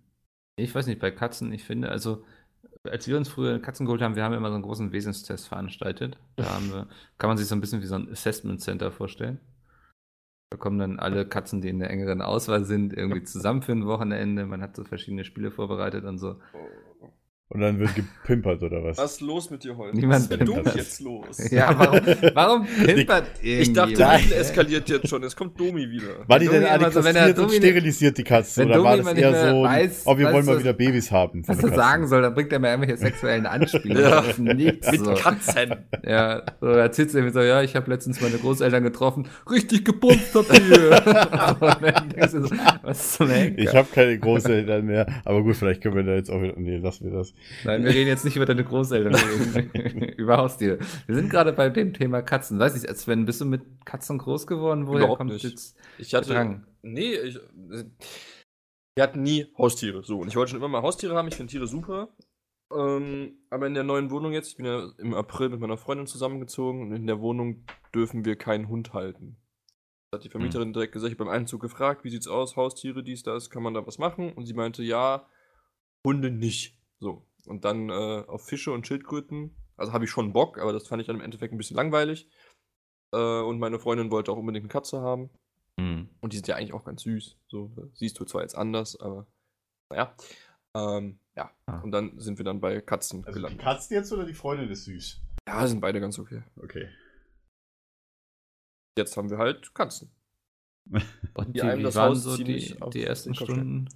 ich 0.56 0.74
weiß 0.74 0.86
nicht, 0.86 1.00
bei 1.00 1.10
Katzen, 1.10 1.52
ich 1.52 1.64
finde, 1.64 1.88
also, 1.90 2.24
als 2.84 3.06
wir 3.06 3.16
uns 3.16 3.28
früher 3.28 3.60
Katzen 3.60 3.86
geholt 3.86 4.02
haben, 4.02 4.16
wir 4.16 4.24
haben 4.24 4.34
immer 4.34 4.48
so 4.48 4.54
einen 4.54 4.62
großen 4.64 4.92
Wesenstest 4.92 5.48
veranstaltet. 5.48 6.18
Da 6.36 6.50
haben 6.50 6.70
wir, 6.70 6.88
kann 7.18 7.28
man 7.28 7.38
sich 7.38 7.46
so 7.46 7.54
ein 7.54 7.60
bisschen 7.60 7.82
wie 7.82 7.86
so 7.86 7.94
ein 7.94 8.10
Assessment 8.10 8.60
Center 8.60 8.90
vorstellen. 8.90 9.40
Da 10.50 10.56
kommen 10.56 10.78
dann 10.78 10.98
alle 10.98 11.26
Katzen, 11.28 11.60
die 11.60 11.68
in 11.68 11.78
der 11.78 11.90
engeren 11.90 12.22
Auswahl 12.22 12.64
sind, 12.64 12.94
irgendwie 12.94 13.22
zusammen 13.22 13.60
für 13.62 13.72
ein 13.72 13.86
Wochenende. 13.86 14.46
Man 14.46 14.62
hat 14.62 14.76
so 14.76 14.84
verschiedene 14.84 15.24
Spiele 15.24 15.50
vorbereitet 15.50 16.04
und 16.04 16.18
so. 16.18 16.36
Und 17.50 17.60
dann 17.62 17.78
wird 17.78 17.94
gepimpert 17.94 18.62
oder 18.62 18.84
was? 18.84 18.98
Was 18.98 19.12
ist 19.12 19.20
los 19.22 19.48
mit 19.50 19.64
dir 19.64 19.74
heute? 19.74 19.96
Niemand 19.96 20.16
Was 20.16 20.30
ist 20.30 20.38
mit. 20.38 20.48
Domi 20.48 20.70
jetzt 20.76 21.00
los? 21.00 21.50
Ja, 21.50 21.74
warum, 21.78 22.00
warum 22.34 22.66
pimpert 22.66 23.24
Ich 23.40 23.72
dachte? 23.72 23.94
Domi 23.94 24.32
eskaliert 24.34 24.86
jetzt 24.90 25.08
schon. 25.08 25.22
Es 25.22 25.34
kommt 25.34 25.58
Domi 25.58 25.88
wieder. 25.90 26.08
War 26.26 26.38
die 26.38 26.44
Domi 26.44 26.58
denn 26.58 26.68
alle 26.68 26.92
so, 26.92 27.02
wenn 27.02 27.16
er 27.16 27.28
und 27.28 27.38
Domi 27.38 27.48
nicht- 27.52 27.56
sterilisiert, 27.64 28.18
die 28.18 28.24
Katze? 28.24 28.60
wenn 28.60 28.68
Oder 28.68 28.84
war 28.84 28.96
Domi 28.98 29.02
das 29.04 29.12
immer 29.12 29.20
eher 29.22 29.30
nicht 29.30 29.42
mehr 29.42 29.50
so, 29.52 29.62
weiß, 29.62 30.02
oh, 30.04 30.18
wir 30.18 30.32
wollen 30.32 30.44
mal 30.44 30.58
wieder 30.58 30.72
Babys 30.74 31.10
haben 31.10 31.42
von 31.42 31.54
Was 31.56 31.64
er 31.64 31.70
Katzen? 31.70 31.82
sagen 31.82 32.06
soll, 32.08 32.20
dann 32.20 32.34
bringt 32.34 32.52
er 32.52 32.58
mir 32.58 32.68
irgendwelche 32.68 32.96
sexuellen 32.98 33.46
Anspielungen. 33.46 34.02
Ja. 34.02 34.10
Das 34.20 34.28
ist 34.28 34.38
nichts. 34.40 34.90
Mit 34.92 35.04
so. 35.06 35.14
Katzen. 35.14 35.74
Ja, 36.06 36.42
so 36.60 36.66
erzählt 36.66 37.10
sie 37.12 37.22
mir 37.22 37.30
so, 37.32 37.40
ja, 37.40 37.62
ich 37.62 37.74
habe 37.76 37.90
letztens 37.90 38.20
meine 38.20 38.36
Großeltern 38.36 38.82
getroffen, 38.82 39.26
richtig 39.50 39.86
gebumst 39.86 40.34
habt 40.34 40.52
ihr. 40.52 41.02
Und 42.20 42.30
so, 42.30 42.56
was 42.82 43.12
zum? 43.14 43.30
Ich 43.56 43.74
habe 43.74 43.88
keine 43.94 44.18
Großeltern 44.18 44.84
mehr. 44.84 45.06
Aber 45.24 45.42
gut, 45.42 45.56
vielleicht 45.56 45.80
können 45.82 45.96
wir 45.96 46.02
da 46.02 46.14
jetzt 46.14 46.30
auch 46.30 46.42
wieder. 46.42 46.52
Nee, 46.58 46.76
lassen 46.76 47.10
wir 47.10 47.16
das. 47.18 47.32
Nein, 47.64 47.84
wir 47.84 47.90
reden 47.90 48.08
jetzt 48.08 48.24
nicht 48.24 48.36
über 48.36 48.46
deine 48.46 48.64
Großeltern, 48.64 49.12
wir 49.14 49.84
reden 49.84 50.02
über 50.16 50.36
Haustiere. 50.38 50.78
Wir 51.06 51.14
sind 51.14 51.30
gerade 51.30 51.52
bei 51.52 51.68
dem 51.70 51.94
Thema 51.94 52.22
Katzen. 52.22 52.58
Weiß 52.58 52.82
ich, 52.82 52.88
Sven, 52.96 53.24
bist 53.24 53.40
du 53.40 53.44
mit 53.44 53.62
Katzen 53.84 54.18
groß 54.18 54.46
geworden? 54.46 54.86
Woher 54.86 55.00
Überhaupt 55.00 55.18
kommt 55.18 55.32
nicht. 55.32 55.44
jetzt 55.44 55.76
Ich 55.98 56.14
hatte. 56.14 56.32
Drang? 56.32 56.66
Nee, 56.82 57.14
ich. 57.14 57.38
Wir 58.96 59.02
hatten 59.02 59.22
nie 59.22 59.46
Haustiere. 59.56 60.02
So. 60.02 60.18
Und 60.18 60.28
ich 60.28 60.36
wollte 60.36 60.50
schon 60.50 60.58
immer 60.58 60.68
mal 60.68 60.82
Haustiere 60.82 61.14
haben. 61.14 61.28
Ich 61.28 61.36
finde 61.36 61.50
Tiere 61.50 61.66
super. 61.66 62.08
Ähm, 62.74 63.38
aber 63.50 63.66
in 63.66 63.74
der 63.74 63.84
neuen 63.84 64.10
Wohnung 64.10 64.32
jetzt, 64.32 64.48
ich 64.48 64.56
bin 64.56 64.66
ja 64.66 64.90
im 64.98 65.14
April 65.14 65.48
mit 65.48 65.60
meiner 65.60 65.78
Freundin 65.78 66.06
zusammengezogen 66.06 66.82
und 66.82 66.92
in 66.92 67.06
der 67.06 67.20
Wohnung 67.20 67.64
dürfen 67.94 68.24
wir 68.24 68.36
keinen 68.36 68.68
Hund 68.68 68.92
halten. 68.92 69.36
Da 70.10 70.18
hat 70.18 70.24
die 70.24 70.30
Vermieterin 70.30 70.72
direkt 70.72 70.92
gesagt, 70.92 71.12
ich 71.12 71.18
habe 71.18 71.26
beim 71.26 71.34
Einzug 71.34 71.60
gefragt, 71.60 72.04
wie 72.04 72.10
sieht's 72.10 72.28
aus, 72.28 72.56
Haustiere, 72.56 73.02
dies, 73.02 73.22
das, 73.22 73.50
kann 73.50 73.62
man 73.62 73.74
da 73.74 73.86
was 73.86 73.98
machen? 73.98 74.32
Und 74.32 74.46
sie 74.46 74.54
meinte, 74.54 74.82
ja, 74.82 75.26
Hunde 76.06 76.30
nicht. 76.30 76.77
So. 77.00 77.26
Und 77.46 77.64
dann 77.64 77.88
äh, 77.88 78.24
auf 78.26 78.44
Fische 78.44 78.72
und 78.72 78.86
Schildkröten, 78.86 79.56
also 79.76 79.92
habe 79.92 80.04
ich 80.04 80.10
schon 80.10 80.32
Bock, 80.32 80.58
aber 80.58 80.72
das 80.72 80.86
fand 80.86 81.00
ich 81.00 81.06
dann 81.06 81.16
im 81.16 81.22
Endeffekt 81.22 81.52
ein 81.52 81.58
bisschen 81.58 81.76
langweilig. 81.76 82.28
Äh, 83.14 83.40
und 83.40 83.58
meine 83.58 83.78
Freundin 83.78 84.10
wollte 84.10 84.32
auch 84.32 84.36
unbedingt 84.36 84.64
eine 84.64 84.72
Katze 84.72 85.00
haben. 85.00 85.30
Hm. 85.80 86.08
Und 86.20 86.32
die 86.32 86.36
sind 86.36 86.48
ja 86.48 86.56
eigentlich 86.56 86.74
auch 86.74 86.84
ganz 86.84 87.02
süß. 87.02 87.38
So, 87.48 87.72
da 87.76 87.82
siehst 87.94 88.18
du 88.18 88.24
zwar 88.24 88.42
jetzt 88.42 88.56
anders, 88.56 88.98
aber 89.00 89.26
naja. 89.90 90.14
Ähm, 90.76 91.18
ja. 91.36 91.50
Ah. 91.66 91.80
Und 91.80 91.92
dann 91.92 92.18
sind 92.18 92.38
wir 92.38 92.44
dann 92.44 92.60
bei 92.60 92.80
Katzen 92.80 93.24
Also 93.24 93.36
gelandet. 93.36 93.60
Katzen 93.60 93.94
jetzt 93.94 94.12
oder 94.12 94.26
die 94.26 94.34
Freundin 94.34 94.68
ist 94.70 94.84
süß? 94.84 95.20
Ja, 95.48 95.66
sind 95.66 95.80
beide 95.80 96.00
ganz 96.00 96.18
okay. 96.18 96.42
Okay. 96.56 96.88
Jetzt 98.98 99.16
haben 99.16 99.30
wir 99.30 99.38
halt 99.38 99.72
Katzen. 99.74 100.10
Und 101.34 101.54
Die 101.54 101.60
wie, 101.60 101.62
einem 101.62 101.82
das 101.84 101.94
waren 101.94 102.10
Haus 102.10 102.22
so 102.24 102.36
die, 102.36 102.76
die 102.92 103.04
ersten 103.04 103.34
Stunden? 103.34 103.88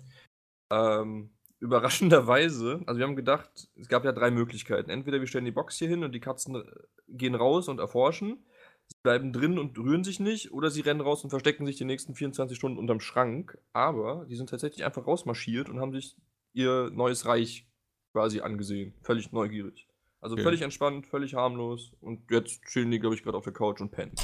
Ähm, 0.72 1.30
überraschenderweise, 1.62 2.80
also 2.86 2.98
wir 2.98 3.06
haben 3.06 3.16
gedacht, 3.16 3.68
es 3.76 3.88
gab 3.88 4.04
ja 4.04 4.12
drei 4.12 4.30
Möglichkeiten. 4.30 4.90
Entweder 4.90 5.20
wir 5.20 5.26
stellen 5.26 5.44
die 5.44 5.52
Box 5.52 5.78
hier 5.78 5.88
hin 5.88 6.02
und 6.04 6.12
die 6.12 6.20
Katzen 6.20 6.56
äh, 6.56 6.64
gehen 7.08 7.34
raus 7.34 7.68
und 7.68 7.78
erforschen. 7.78 8.44
Sie 8.88 8.96
bleiben 9.02 9.32
drin 9.32 9.58
und 9.58 9.78
rühren 9.78 10.02
sich 10.04 10.18
nicht. 10.20 10.52
Oder 10.52 10.70
sie 10.70 10.80
rennen 10.80 11.00
raus 11.00 11.22
und 11.22 11.30
verstecken 11.30 11.64
sich 11.64 11.76
die 11.76 11.84
nächsten 11.84 12.14
24 12.14 12.58
Stunden 12.58 12.78
unterm 12.78 13.00
Schrank. 13.00 13.58
Aber 13.72 14.26
die 14.28 14.36
sind 14.36 14.50
tatsächlich 14.50 14.84
einfach 14.84 15.06
rausmarschiert 15.06 15.68
und 15.68 15.80
haben 15.80 15.92
sich 15.92 16.16
ihr 16.52 16.90
neues 16.92 17.26
Reich 17.26 17.66
quasi 18.12 18.40
angesehen. 18.40 18.94
Völlig 19.02 19.32
neugierig. 19.32 19.88
Also 20.20 20.34
Okay. 20.34 20.42
völlig 20.42 20.62
entspannt, 20.62 21.06
völlig 21.06 21.34
harmlos. 21.34 21.92
Und 22.00 22.30
jetzt 22.30 22.62
chillen 22.64 22.90
die, 22.90 22.98
glaube 22.98 23.14
ich, 23.14 23.22
gerade 23.22 23.38
auf 23.38 23.44
der 23.44 23.52
Couch 23.52 23.80
und 23.80 23.90
pennen. 23.92 24.14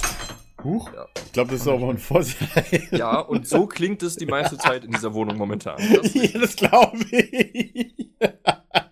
Huch. 0.65 0.93
Ja. 0.93 1.07
Ich 1.27 1.33
glaube, 1.33 1.53
das 1.53 1.61
ist 1.61 1.69
auch 1.69 1.79
mal 1.79 1.91
ein 1.91 1.99
Vorteil. 1.99 2.89
Ja, 2.91 3.21
und 3.21 3.47
so 3.47 3.67
klingt 3.69 4.03
es 4.03 4.17
die 4.17 4.27
meiste 4.27 4.57
Zeit 4.59 4.85
in 4.85 4.91
dieser 4.91 5.15
Wohnung 5.15 5.37
momentan. 5.37 5.77
Das, 6.03 6.15
ja, 6.15 6.39
das 6.39 6.57
glaube 6.57 6.99
ich. 7.11 8.09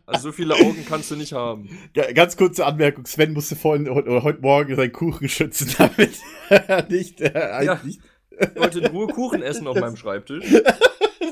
also 0.06 0.28
so 0.28 0.32
viele 0.32 0.54
Augen 0.54 0.84
kannst 0.88 1.10
du 1.10 1.16
nicht 1.16 1.32
haben. 1.32 1.68
Ja, 1.94 2.10
ganz 2.12 2.36
kurze 2.36 2.64
Anmerkung: 2.66 3.04
Sven 3.06 3.32
musste 3.32 3.56
vorhin 3.56 3.88
oder 3.88 4.22
heute 4.22 4.40
Morgen 4.40 4.76
seinen 4.76 4.92
Kuchen 4.92 5.28
schützen, 5.28 5.74
damit 5.78 6.16
er 6.48 6.86
nicht, 6.88 7.20
äh, 7.20 7.64
Ja. 7.64 7.72
eigentlich. 7.74 7.98
Ich 8.38 8.60
wollte 8.60 8.80
in 8.80 8.86
Ruhe 8.86 9.06
Kuchen 9.08 9.42
essen 9.42 9.66
auf 9.66 9.78
meinem 9.80 9.96
Schreibtisch. 9.96 10.44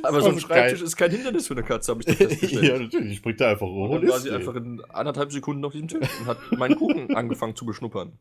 Aber 0.02 0.20
so 0.22 0.28
ein 0.30 0.40
Schreibtisch 0.40 0.78
geil. 0.80 0.86
ist 0.86 0.96
kein 0.96 1.10
Hindernis 1.10 1.46
für 1.46 1.54
eine 1.54 1.62
Katze, 1.62 1.92
habe 1.92 2.00
ich 2.02 2.08
ja, 2.08 2.14
festgestellt. 2.14 2.82
natürlich. 2.82 3.18
Springt 3.18 3.40
da 3.40 3.50
einfach 3.50 3.66
hoch 3.66 3.90
und 3.90 4.02
dann 4.02 4.10
war 4.10 4.18
sie 4.20 4.30
einfach 4.30 4.54
in 4.54 4.82
anderthalb 4.88 5.30
Sekunden 5.30 5.64
auf 5.64 5.72
diesem 5.72 5.88
Tisch 5.88 6.08
und 6.20 6.26
hat 6.26 6.38
meinen 6.56 6.76
Kuchen 6.76 7.14
angefangen 7.14 7.54
zu 7.56 7.64
beschnuppern. 7.66 8.18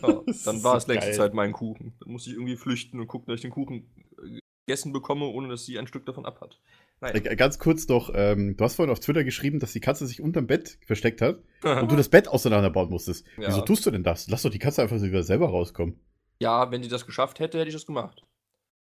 Ja, 0.00 0.22
dann 0.44 0.62
war 0.64 0.76
es 0.76 0.86
längste 0.86 1.10
geil. 1.10 1.16
Zeit 1.16 1.34
mein 1.34 1.52
Kuchen. 1.52 1.94
Dann 2.00 2.12
musste 2.12 2.30
ich 2.30 2.36
irgendwie 2.36 2.56
flüchten 2.56 3.00
und 3.00 3.06
gucken, 3.08 3.26
dass 3.28 3.36
ich 3.36 3.42
den 3.42 3.50
Kuchen 3.50 3.90
äh, 4.22 4.38
gegessen 4.66 4.92
bekomme, 4.92 5.26
ohne 5.26 5.48
dass 5.48 5.64
sie 5.66 5.78
ein 5.78 5.86
Stück 5.86 6.06
davon 6.06 6.24
abhat. 6.24 6.60
Naja. 7.00 7.14
Äh, 7.16 7.36
Ganz 7.36 7.58
kurz 7.58 7.88
noch, 7.88 8.10
ähm, 8.14 8.56
du 8.56 8.64
hast 8.64 8.76
vorhin 8.76 8.92
auf 8.92 9.00
Twitter 9.00 9.24
geschrieben, 9.24 9.58
dass 9.58 9.72
die 9.72 9.80
Katze 9.80 10.06
sich 10.06 10.20
unterm 10.20 10.46
Bett 10.46 10.78
versteckt 10.86 11.20
hat 11.20 11.42
und 11.64 11.90
du 11.90 11.96
das 11.96 12.08
Bett 12.08 12.28
auseinanderbauen 12.28 12.88
musstest. 12.90 13.26
Ja. 13.38 13.48
Wieso 13.48 13.62
tust 13.62 13.84
du 13.86 13.90
denn 13.90 14.04
das? 14.04 14.28
Lass 14.28 14.42
doch 14.42 14.50
die 14.50 14.58
Katze 14.60 14.82
einfach 14.82 14.98
so 14.98 15.06
wieder 15.06 15.22
selber 15.24 15.48
rauskommen. 15.48 15.98
Ja, 16.40 16.70
wenn 16.70 16.82
sie 16.82 16.88
das 16.88 17.04
geschafft 17.06 17.40
hätte, 17.40 17.58
hätte 17.58 17.68
ich 17.68 17.74
das 17.74 17.86
gemacht. 17.86 18.22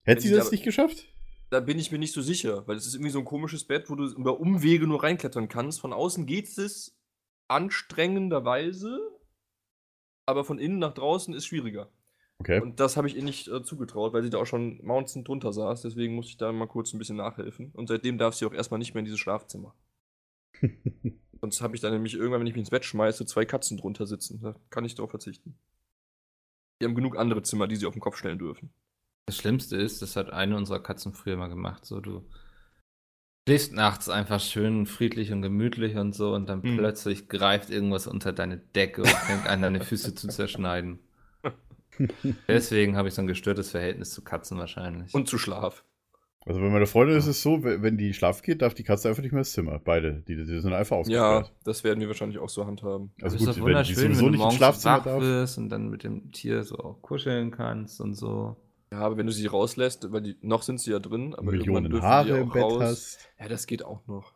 Hätte 0.04 0.20
sie 0.20 0.28
sie 0.28 0.34
das 0.34 0.46
aber- 0.46 0.52
nicht 0.52 0.64
geschafft? 0.64 1.06
Da 1.50 1.60
bin 1.60 1.78
ich 1.78 1.92
mir 1.92 1.98
nicht 1.98 2.14
so 2.14 2.22
sicher, 2.22 2.66
weil 2.66 2.76
es 2.76 2.86
ist 2.86 2.94
irgendwie 2.94 3.10
so 3.10 3.18
ein 3.18 3.26
komisches 3.26 3.64
Bett, 3.64 3.90
wo 3.90 3.94
du 3.94 4.06
über 4.06 4.40
Umwege 4.40 4.86
nur 4.86 5.02
reinklettern 5.02 5.48
kannst. 5.48 5.80
Von 5.82 5.92
außen 5.92 6.24
geht 6.24 6.48
es 6.56 6.96
anstrengenderweise, 7.48 8.98
aber 10.26 10.44
von 10.44 10.58
innen 10.58 10.78
nach 10.78 10.94
draußen 10.94 11.34
ist 11.34 11.46
schwieriger. 11.46 11.90
Okay. 12.38 12.60
Und 12.60 12.80
das 12.80 12.96
habe 12.96 13.06
ich 13.06 13.16
ihr 13.16 13.22
nicht 13.22 13.46
äh, 13.48 13.62
zugetraut, 13.62 14.12
weil 14.12 14.22
sie 14.22 14.30
da 14.30 14.38
auch 14.38 14.46
schon 14.46 14.84
mountain 14.84 15.22
drunter 15.22 15.52
saß. 15.52 15.82
Deswegen 15.82 16.14
musste 16.14 16.30
ich 16.30 16.36
da 16.38 16.50
mal 16.50 16.66
kurz 16.66 16.92
ein 16.92 16.98
bisschen 16.98 17.16
nachhelfen. 17.16 17.70
Und 17.72 17.88
seitdem 17.88 18.18
darf 18.18 18.34
sie 18.34 18.46
auch 18.46 18.52
erstmal 18.52 18.78
nicht 18.78 18.94
mehr 18.94 19.00
in 19.00 19.04
dieses 19.04 19.20
Schlafzimmer. 19.20 19.74
Sonst 21.40 21.60
habe 21.60 21.74
ich 21.76 21.80
dann 21.80 21.92
nämlich 21.92 22.14
irgendwann, 22.14 22.40
wenn 22.40 22.46
ich 22.46 22.54
mich 22.54 22.62
ins 22.62 22.70
Bett 22.70 22.84
schmeiße, 22.84 23.26
zwei 23.26 23.44
Katzen 23.44 23.76
drunter 23.76 24.06
sitzen. 24.06 24.40
Da 24.40 24.56
kann 24.70 24.84
ich 24.84 24.94
darauf 24.94 25.10
verzichten. 25.10 25.56
Die 26.80 26.86
haben 26.86 26.94
genug 26.94 27.16
andere 27.16 27.42
Zimmer, 27.42 27.68
die 27.68 27.76
sie 27.76 27.86
auf 27.86 27.94
den 27.94 28.00
Kopf 28.00 28.16
stellen 28.16 28.38
dürfen. 28.38 28.72
Das 29.26 29.36
Schlimmste 29.36 29.76
ist, 29.76 30.02
das 30.02 30.16
hat 30.16 30.30
eine 30.30 30.56
unserer 30.56 30.82
Katzen 30.82 31.12
früher 31.12 31.36
mal 31.36 31.48
gemacht, 31.48 31.84
so 31.84 32.00
du 32.00 32.28
schläfst 33.48 33.72
nachts 33.72 34.08
einfach 34.08 34.40
schön 34.40 34.86
friedlich 34.86 35.32
und 35.32 35.42
gemütlich 35.42 35.96
und 35.96 36.14
so 36.14 36.34
und 36.34 36.48
dann 36.48 36.62
Hm. 36.62 36.76
plötzlich 36.76 37.28
greift 37.28 37.70
irgendwas 37.70 38.06
unter 38.06 38.32
deine 38.32 38.58
Decke 38.58 39.02
und 39.02 39.08
fängt 39.10 39.46
an, 39.48 39.62
deine 39.62 39.80
Füße 39.80 40.14
zu 40.14 40.28
zerschneiden. 40.28 41.00
Deswegen 42.48 42.96
habe 42.96 43.08
ich 43.08 43.14
so 43.14 43.22
ein 43.22 43.26
gestörtes 43.26 43.70
Verhältnis 43.70 44.10
zu 44.12 44.22
Katzen 44.22 44.58
wahrscheinlich. 44.58 45.12
Und 45.14 45.28
zu 45.28 45.38
Schlaf. 45.38 45.84
Also 46.44 46.60
bei 46.60 46.68
meiner 46.70 46.86
Freundin 46.86 47.16
ist 47.16 47.26
es 47.28 47.40
so, 47.42 47.62
wenn 47.62 47.96
die 47.96 48.14
schlafen 48.14 48.42
geht, 48.42 48.62
darf 48.62 48.74
die 48.74 48.82
Katze 48.82 49.08
einfach 49.08 49.22
nicht 49.22 49.30
mehr 49.32 49.40
ins 49.42 49.52
Zimmer. 49.52 49.78
Beide. 49.78 50.24
Die, 50.26 50.34
die 50.34 50.44
sind 50.60 50.72
einfach 50.72 50.96
Ja, 51.06 51.38
ausgesperrt. 51.38 51.52
das 51.64 51.84
werden 51.84 52.00
wir 52.00 52.08
wahrscheinlich 52.08 52.38
auch 52.38 52.48
so 52.48 52.66
handhaben. 52.66 53.12
Also 53.22 53.36
ist 53.36 53.40
gut, 53.40 53.48
doch 53.50 53.54
wenn 53.56 53.60
die 53.62 53.62
wunderschön, 53.68 53.94
sowieso 53.94 54.08
wenn 54.08 54.18
du 54.18 54.24
nicht 54.24 54.32
ins 54.32 54.38
morgens 54.40 54.56
Schlafzimmer 54.56 54.98
wach 54.98 55.04
darf. 55.04 55.56
und 55.58 55.68
dann 55.68 55.88
mit 55.88 56.02
dem 56.02 56.32
Tier 56.32 56.64
so 56.64 56.78
auch 56.78 57.00
kuscheln 57.02 57.50
kannst 57.52 58.00
und 58.00 58.14
so. 58.14 58.56
Ja, 58.92 58.98
aber 58.98 59.16
wenn 59.16 59.26
du 59.26 59.32
sie 59.32 59.46
rauslässt, 59.46 60.12
weil 60.12 60.20
die, 60.22 60.36
noch 60.42 60.62
sind 60.62 60.78
sie 60.78 60.90
ja 60.92 60.98
drin, 60.98 61.34
aber 61.34 61.50
Millionen 61.50 61.86
irgendwann 61.86 61.90
dürfen 61.90 62.06
Haare 62.06 62.24
die 62.26 62.30
im 62.40 62.50
auch 62.50 62.52
Bett 62.52 62.62
raus. 62.62 62.82
hast. 62.82 63.18
Ja, 63.40 63.48
das 63.48 63.66
geht 63.66 63.82
auch 63.84 64.06
noch. 64.06 64.34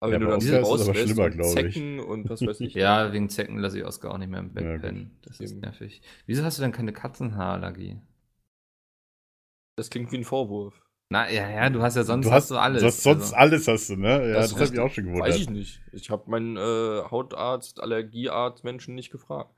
Aber 0.00 0.12
Ja, 0.12 0.20
wenn 0.20 0.20
du 0.20 0.26
dann 0.26 0.36
Oscar 0.36 0.60
ist 0.60 0.66
es 0.66 0.88
aber 0.88 0.98
rauslässt 0.98 1.02
schlimmer, 1.10 1.24
und 1.24 1.40
ich. 1.40 1.52
Zecken 1.74 2.00
und 2.00 2.28
was 2.28 2.42
weiß 2.46 2.60
ich. 2.60 2.74
Ja, 2.74 3.12
wegen 3.14 3.30
Zecken 3.30 3.58
lasse 3.58 3.78
ich 3.78 3.84
Oscar 3.86 4.12
auch 4.12 4.18
nicht 4.18 4.28
mehr 4.28 4.40
im 4.40 4.52
Bett 4.52 4.64
Ja, 4.66 4.78
pennen. 4.78 5.18
Das 5.22 5.40
ist 5.40 5.52
Eben. 5.52 5.60
nervig. 5.60 6.02
Wieso 6.26 6.44
hast 6.44 6.58
du 6.58 6.62
denn 6.62 6.72
keine 6.72 6.92
Katzenhaarallergie? 6.92 7.98
Das 9.76 9.88
klingt 9.90 10.12
wie 10.12 10.18
ein 10.18 10.24
Vorwurf. 10.24 10.82
Na, 11.08 11.30
ja, 11.30 11.48
ja, 11.48 11.70
du 11.70 11.80
hast 11.82 11.94
ja 11.96 12.02
sonst 12.02 12.26
du 12.26 12.30
hast, 12.32 12.44
hast 12.44 12.50
du 12.50 12.56
alles. 12.58 12.80
Du 12.82 12.86
hast 12.88 13.02
sonst 13.02 13.22
also. 13.32 13.36
alles, 13.36 13.68
hast 13.68 13.88
du, 13.90 13.96
ne? 13.96 14.08
Ja, 14.28 14.34
Das 14.34 14.50
das, 14.50 14.60
hat 14.60 14.70
mich 14.70 14.78
ist- 14.78 14.78
auch 14.84 14.90
schon 14.92 15.04
gewundert. 15.04 15.28
Weiß 15.28 15.36
ich 15.36 15.48
nicht. 15.48 15.80
Ich 15.92 16.10
habe 16.10 16.28
meinen 16.30 16.56
äh, 16.56 17.02
Hautarzt, 17.10 17.80
Allergiearzt 17.80 18.64
Menschen 18.64 18.94
nicht 18.94 19.10
gefragt. 19.10 19.54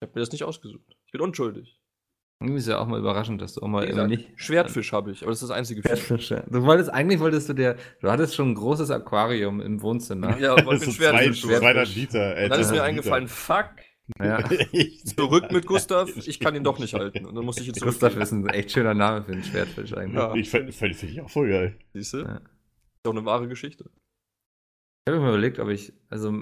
Ich 0.00 0.06
habe 0.08 0.12
mir 0.18 0.20
das 0.22 0.32
nicht 0.32 0.44
ausgesucht. 0.44 0.96
Ich 1.06 1.12
bin 1.12 1.20
unschuldig. 1.20 1.78
Ist 2.48 2.68
ja 2.68 2.78
auch 2.78 2.86
mal 2.86 2.98
überraschend, 2.98 3.40
dass 3.40 3.54
du 3.54 3.62
auch 3.62 3.68
mal 3.68 3.86
gesagt, 3.86 4.08
nicht. 4.10 4.28
Schwertfisch 4.36 4.92
habe 4.92 5.10
ich, 5.12 5.22
aber 5.22 5.30
das 5.30 5.42
ist 5.42 5.48
das 5.48 5.56
einzige 5.56 5.82
Fisch. 5.82 6.00
Schwertfische. 6.04 6.44
Du 6.50 6.62
wolltest, 6.62 6.90
eigentlich 6.90 7.20
wolltest 7.20 7.48
du 7.48 7.52
dir, 7.54 7.76
du 8.00 8.10
hattest 8.10 8.34
schon 8.34 8.50
ein 8.50 8.54
großes 8.54 8.90
Aquarium 8.90 9.60
im 9.60 9.80
Wohnzimmer. 9.82 10.38
Ja, 10.38 10.54
ein 10.56 10.64
so 10.64 10.76
zwei, 10.76 10.90
Schwertfisch. 10.92 11.44
holen. 11.44 11.58
200 11.60 11.94
Liter. 11.94 12.36
Ey, 12.36 12.44
Und 12.44 12.50
dann 12.50 12.60
ist 12.60 12.70
mir 12.70 12.76
200 12.78 12.88
eingefallen, 12.88 13.28
fuck, 13.28 13.70
Ja. 14.18 14.42
Zurück 15.16 15.52
mit 15.52 15.66
Gustav, 15.66 16.08
ich 16.16 16.40
kann 16.40 16.54
ihn 16.54 16.64
doch 16.64 16.78
nicht 16.78 16.94
halten. 16.94 17.24
Und 17.24 17.34
dann 17.34 17.44
musste 17.44 17.62
ich 17.62 17.68
ihn 17.68 17.74
Gustav 17.80 18.16
ist 18.16 18.32
ein 18.32 18.46
echt 18.48 18.72
schöner 18.72 18.94
Name 18.94 19.22
für 19.22 19.32
einen 19.32 19.44
Schwertfisch 19.44 19.94
eigentlich. 19.94 20.14
Ja. 20.20 20.34
Ich 20.34 20.50
fände 20.50 20.72
find, 20.72 20.96
find 20.96 21.12
ich 21.12 21.20
auch 21.20 21.30
voll 21.30 21.48
geil. 21.48 21.78
Siehst 21.94 22.14
du? 22.14 22.18
Ja. 22.18 22.36
Ist 22.36 23.04
doch 23.04 23.12
eine 23.12 23.24
wahre 23.24 23.48
Geschichte. 23.48 23.90
Ich 25.04 25.12
habe 25.12 25.20
mir 25.20 25.28
überlegt, 25.30 25.58
ob 25.58 25.68
ich, 25.68 25.92
also 26.10 26.32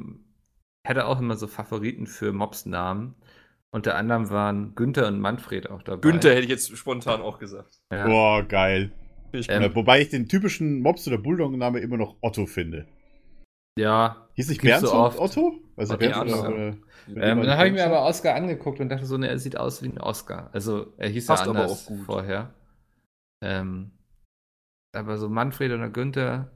ich 0.82 0.88
hatte 0.90 1.06
auch 1.06 1.18
immer 1.18 1.36
so 1.36 1.46
Favoriten 1.46 2.06
für 2.06 2.32
Mobs-Namen. 2.32 3.14
Unter 3.72 3.94
anderem 3.96 4.30
waren 4.30 4.74
Günther 4.74 5.06
und 5.08 5.20
Manfred 5.20 5.70
auch 5.70 5.82
dabei. 5.82 6.00
Günther 6.00 6.30
hätte 6.30 6.42
ich 6.42 6.48
jetzt 6.48 6.76
spontan 6.76 7.20
auch 7.20 7.38
gesagt. 7.38 7.80
Ja. 7.92 8.04
Boah, 8.06 8.42
geil. 8.42 8.90
Ich 9.32 9.48
Ähm, 9.48 9.62
Äh, 9.62 9.74
wobei 9.76 10.00
ich 10.00 10.08
den 10.08 10.28
typischen 10.28 10.80
Mops- 10.80 11.06
oder 11.06 11.18
Bulldog-Name 11.18 11.78
immer 11.78 11.96
noch 11.96 12.16
Otto 12.20 12.46
finde. 12.46 12.86
ja. 13.78 14.26
Hieß 14.34 14.48
nicht 14.48 14.62
Bernd 14.62 14.86
so 14.86 14.94
oft. 14.94 15.18
Otto? 15.18 15.52
Also 15.76 15.96
Bernd 15.98 16.16
oder, 16.30 16.48
oder 16.48 16.76
Ähm, 17.08 17.42
dann 17.42 17.58
habe 17.58 17.68
ich 17.68 17.74
mir 17.74 17.84
aber 17.84 18.04
Oscar 18.06 18.34
angeguckt 18.34 18.80
und 18.80 18.88
dachte 18.88 19.04
so, 19.06 19.18
ne, 19.18 19.28
er 19.28 19.38
sieht 19.38 19.56
aus 19.56 19.82
wie 19.82 19.88
ein 19.88 20.00
Oscar. 20.00 20.48
Also 20.52 20.94
er 20.96 21.08
hieß 21.10 21.26
Passt 21.26 21.44
ja 21.44 21.50
aber 21.50 21.60
anders 21.60 21.84
auch 21.84 21.86
gut. 21.88 22.00
vorher. 22.06 22.54
Ähm, 23.44 23.90
aber 24.96 25.18
so 25.18 25.28
Manfred 25.28 25.72
oder 25.72 25.90
Günther. 25.90 26.50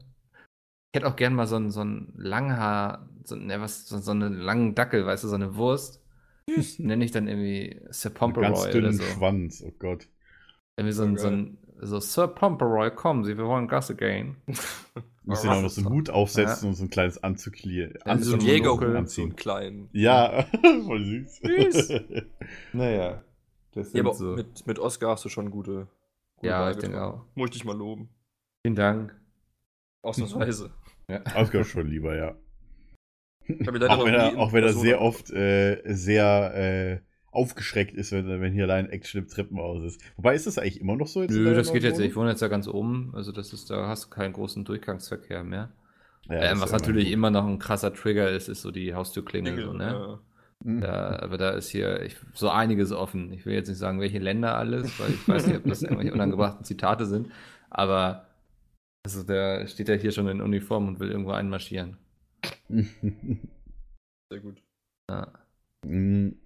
Ich 0.91 0.97
hätte 0.99 1.07
auch 1.07 1.15
gern 1.15 1.33
mal 1.35 1.47
so 1.47 1.57
ein, 1.57 1.69
so 1.69 1.81
ein 1.83 2.11
Langhaar, 2.17 3.07
so, 3.23 3.35
ne, 3.35 3.61
was, 3.61 3.87
so, 3.87 3.97
so 3.99 4.11
einen 4.11 4.33
langen 4.33 4.75
Dackel, 4.75 5.05
weißt 5.05 5.23
du, 5.23 5.27
so 5.27 5.35
eine 5.35 5.55
Wurst. 5.55 6.01
Nenne 6.77 7.05
ich 7.05 7.11
dann 7.11 7.27
irgendwie 7.27 7.81
Sir 7.89 8.11
Pomperoy 8.11 8.47
ganz 8.47 8.61
oder 8.61 8.71
dünnen 8.71 8.93
so. 8.93 9.03
Schwanz. 9.03 9.63
Oh 9.65 9.73
Gott. 9.79 10.07
Irgendwie 10.77 10.93
so 10.93 11.03
ein, 11.03 11.17
so 11.17 11.27
ein 11.27 11.57
so 11.79 11.99
Sir 11.99 12.27
Pomperoy, 12.27 12.91
kommen 12.91 13.23
Sie, 13.23 13.37
wir 13.37 13.45
wollen 13.45 13.67
Gasse 13.67 13.95
gehen. 13.95 14.37
Musst 15.23 15.43
dir 15.43 15.51
auch 15.51 15.61
noch 15.61 15.69
so 15.69 15.81
einen 15.81 15.89
Hut 15.89 16.09
aufsetzen 16.09 16.69
und 16.69 16.75
so 16.75 16.83
ein 16.83 16.89
kleines 16.89 17.23
Anzug 17.23 17.55
hier. 17.55 17.93
Dann 18.05 18.21
so 18.21 18.35
ein 18.35 18.41
Jägerhut, 18.41 18.81
so 18.81 18.97
anziehen. 18.97 19.23
einen 19.29 19.35
kleinen. 19.35 19.89
Ja, 19.91 20.45
voll 20.85 21.03
süß. 21.03 21.41
Süß. 21.41 21.93
Naja. 22.73 23.23
Das 23.71 23.91
Ja, 23.93 24.03
aber 24.03 24.13
so. 24.13 24.35
mit, 24.35 24.67
mit 24.67 24.79
Oscar 24.79 25.09
hast 25.09 25.25
du 25.25 25.29
schon 25.29 25.49
gute. 25.49 25.87
gute 26.35 26.47
Ja, 26.47 26.61
Wahl 26.61 26.71
ich 26.71 26.77
denke 26.77 27.03
auch. 27.03 27.25
Muss 27.33 27.47
ich 27.47 27.53
dich 27.53 27.65
mal 27.65 27.75
loben. 27.75 28.09
Vielen 28.63 28.75
Dank. 28.75 29.19
Ausnahmsweise. 30.03 30.71
Oscar 31.35 31.63
schon 31.63 31.87
lieber, 31.87 32.15
ja. 32.15 32.29
Ich 32.29 32.35
hab 32.35 32.35
mir 32.35 32.35
leider 32.35 33.34
Auch 33.47 34.05
wenn 34.05 34.13
er, 34.13 34.37
auch 34.37 34.53
wenn 34.53 34.63
er 34.63 34.73
sehr 34.73 35.01
oft 35.01 35.31
äh, 35.31 35.81
sehr 35.85 36.53
äh, 36.55 36.99
aufgeschreckt 37.31 37.95
ist, 37.95 38.11
wenn, 38.11 38.27
wenn 38.41 38.53
hier 38.53 38.63
allein 38.63 38.89
Action 38.89 39.21
im 39.21 39.27
Treppenhaus 39.27 39.83
ist. 39.83 40.01
Wobei 40.15 40.35
ist 40.35 40.47
das 40.47 40.57
eigentlich 40.57 40.81
immer 40.81 40.95
noch 40.95 41.07
so? 41.07 41.21
Jetzt 41.21 41.31
Nö, 41.31 41.53
das 41.53 41.71
geht 41.71 41.83
jetzt. 41.83 41.99
Ich 41.99 42.05
Wohnung? 42.05 42.15
wohne 42.15 42.29
jetzt 42.31 42.41
ja 42.41 42.47
ganz 42.47 42.67
oben, 42.67 43.11
also 43.13 43.31
das 43.31 43.53
ist, 43.53 43.69
da 43.69 43.87
hast 43.87 44.05
du 44.05 44.09
keinen 44.09 44.33
großen 44.33 44.63
Durchgangsverkehr 44.65 45.43
mehr. 45.43 45.71
Ja, 46.27 46.41
ähm, 46.41 46.61
was 46.61 46.71
natürlich 46.71 47.11
immer 47.11 47.27
immer 47.27 47.41
noch 47.41 47.47
ein 47.47 47.59
krasser 47.59 47.93
Trigger 47.93 48.31
ist, 48.31 48.47
ist 48.47 48.61
so 48.61 48.71
die 48.71 48.95
Haustürklingel. 48.95 49.63
So, 49.63 49.73
ne? 49.73 50.19
Ja. 50.63 50.79
da, 50.79 51.19
aber 51.19 51.37
da 51.37 51.51
ist 51.51 51.69
hier 51.69 52.01
ich, 52.01 52.15
so 52.33 52.49
einiges 52.49 52.91
offen. 52.91 53.31
Ich 53.31 53.45
will 53.45 53.53
jetzt 53.53 53.67
nicht 53.67 53.77
sagen, 53.77 53.99
welche 53.99 54.19
Länder 54.19 54.55
alles, 54.57 54.99
weil 54.99 55.11
ich 55.11 55.27
weiß 55.27 55.47
nicht, 55.47 55.57
ob 55.57 55.65
das 55.65 55.83
irgendwelche 55.83 56.13
unangebrachten 56.13 56.65
Zitate 56.65 57.05
sind. 57.05 57.29
Aber 57.69 58.25
also 59.05 59.21
der 59.21 59.67
steht 59.67 59.89
ja 59.89 59.95
hier 59.95 60.11
schon 60.11 60.27
in 60.27 60.41
Uniform 60.41 60.87
und 60.87 60.99
will 60.99 61.11
irgendwo 61.11 61.31
einmarschieren. 61.31 61.97
Sehr 62.69 64.39
gut. 64.41 64.61
Ja. 65.09 65.31
Mhm. 65.85 66.39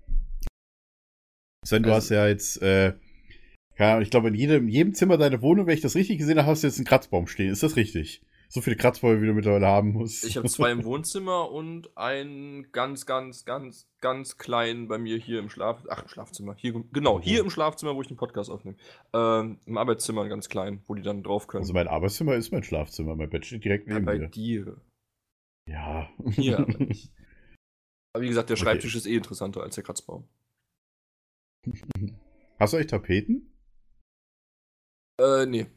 Sven, 1.66 1.84
du 1.84 1.90
Also- 1.90 1.98
hast 1.98 2.10
ja 2.10 2.28
jetzt, 2.28 2.62
äh, 2.62 2.94
Ahnung, 3.78 4.02
ich 4.02 4.10
glaube, 4.12 4.28
in 4.28 4.36
jedem, 4.36 4.68
jedem 4.68 4.94
Zimmer 4.94 5.18
deiner 5.18 5.42
Wohnung, 5.42 5.66
wenn 5.68 5.74
ich 5.76 5.82
das 5.82 5.96
richtig 5.96 6.18
gesehen 6.18 6.38
habe, 6.38 6.48
hast 6.48 6.64
du 6.64 6.68
jetzt 6.68 6.78
einen 6.78 6.86
Kratzbaum 6.86 7.28
stehen. 7.28 7.50
Ist 7.52 7.64
das 7.64 7.78
richtig? 7.78 8.22
So 8.52 8.62
viele 8.62 8.76
Kratzbäume, 8.76 9.22
wie 9.22 9.28
du 9.28 9.34
mittlerweile 9.34 9.68
haben 9.68 9.92
musst. 9.92 10.26
Ich 10.26 10.36
habe 10.36 10.50
zwei 10.50 10.72
im 10.72 10.84
Wohnzimmer 10.84 11.52
und 11.52 11.96
einen 11.96 12.72
ganz, 12.72 13.06
ganz, 13.06 13.46
ganz, 13.46 13.88
ganz 14.02 14.38
kleinen 14.40 14.88
bei 14.88 14.98
mir 14.98 15.18
hier 15.18 15.38
im 15.40 15.50
Schlaf. 15.52 15.84
Ach, 15.88 16.02
im 16.02 16.10
Schlafzimmer. 16.10 16.56
Hier, 16.58 16.74
genau, 16.92 17.22
hier 17.22 17.42
im 17.42 17.52
Schlafzimmer, 17.52 17.96
wo 17.96 18.02
ich 18.02 18.08
den 18.08 18.18
Podcast 18.18 18.50
aufnehme. 18.50 18.76
Ähm, 19.14 19.60
Im 19.68 19.78
Arbeitszimmer 19.78 20.22
einen 20.22 20.32
ganz 20.32 20.50
kleinen, 20.50 20.82
wo 20.88 20.96
die 20.96 21.04
dann 21.04 21.22
drauf 21.22 21.46
können. 21.48 21.62
Also 21.62 21.74
mein 21.74 21.88
Arbeitszimmer 21.88 22.34
ist 22.36 22.52
mein 22.52 22.64
Schlafzimmer. 22.64 23.16
Mein 23.16 23.30
Bett 23.30 23.46
steht 23.46 23.64
direkt 23.64 23.88
ja, 23.88 23.94
neben 23.94 24.06
bei 24.08 24.18
mir. 24.18 24.28
dir. 24.30 24.82
Ja. 25.70 26.10
Hier 26.32 26.58
aber 28.14 28.24
wie 28.24 28.28
gesagt, 28.28 28.50
der 28.50 28.56
Okay. 28.56 28.64
Schreibtisch 28.64 28.96
ist 28.96 29.06
eh 29.06 29.16
interessanter 29.16 29.62
als 29.62 29.76
der 29.76 29.84
Kratzbaum. 29.84 30.28
Hast 32.60 32.74
du 32.74 32.78
euch 32.78 32.88
Tapeten? 32.88 33.54
Äh, 35.22 35.46
nee. 35.46 35.68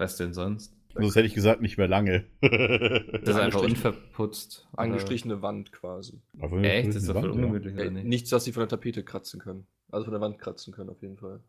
Was 0.00 0.16
denn 0.16 0.32
sonst? 0.32 0.74
Sonst 0.94 1.14
hätte 1.16 1.26
ich 1.26 1.34
gesagt, 1.34 1.60
nicht 1.60 1.78
mehr 1.78 1.86
lange. 1.88 2.26
Das 2.40 3.36
ist 3.36 3.40
einfach 3.40 3.62
unverputzt. 3.62 4.66
oder? 4.72 4.78
Angestrichene 4.82 5.42
Wand 5.42 5.70
quasi. 5.72 6.20
Aber 6.40 6.62
Echt? 6.62 6.88
Das 6.88 6.96
ist 6.96 7.08
doch 7.08 7.14
voll 7.14 7.24
Wand, 7.30 7.34
ja. 7.36 7.44
ungemütlich, 7.44 7.74
Äh, 7.76 7.80
oder 7.82 7.90
nicht? 7.90 8.06
nichts, 8.06 8.32
was 8.32 8.44
sie 8.44 8.52
von 8.52 8.62
der 8.62 8.68
Tapete 8.68 9.04
kratzen 9.04 9.38
können. 9.40 9.66
Also 9.90 10.04
von 10.04 10.12
der 10.12 10.20
Wand 10.20 10.38
kratzen 10.38 10.72
können, 10.72 10.90
auf 10.90 11.00
jeden 11.02 11.16
Fall. 11.18 11.42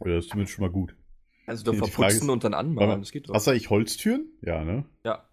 Oder 0.00 0.16
das 0.16 0.24
ist 0.26 0.30
zumindest 0.30 0.54
schon 0.54 0.64
mal 0.64 0.70
gut. 0.70 0.94
Also 1.46 1.64
Frage 1.64 1.78
verputzen 1.78 2.22
ist- 2.22 2.28
und 2.28 2.44
dann 2.44 2.54
anmalen, 2.54 2.88
mal, 2.90 2.98
das 3.00 3.10
geht 3.10 3.28
doch. 3.28 3.34
Hast 3.34 3.46
du 3.46 3.50
eigentlich 3.50 3.70
Holztüren? 3.70 4.30
Ja, 4.42 4.64
ne? 4.64 4.84
Ja. 5.04 5.28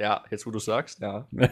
Ja, 0.00 0.24
jetzt 0.30 0.46
wo 0.46 0.50
du 0.50 0.58
sagst, 0.58 1.00
ja. 1.00 1.28
ich 1.32 1.48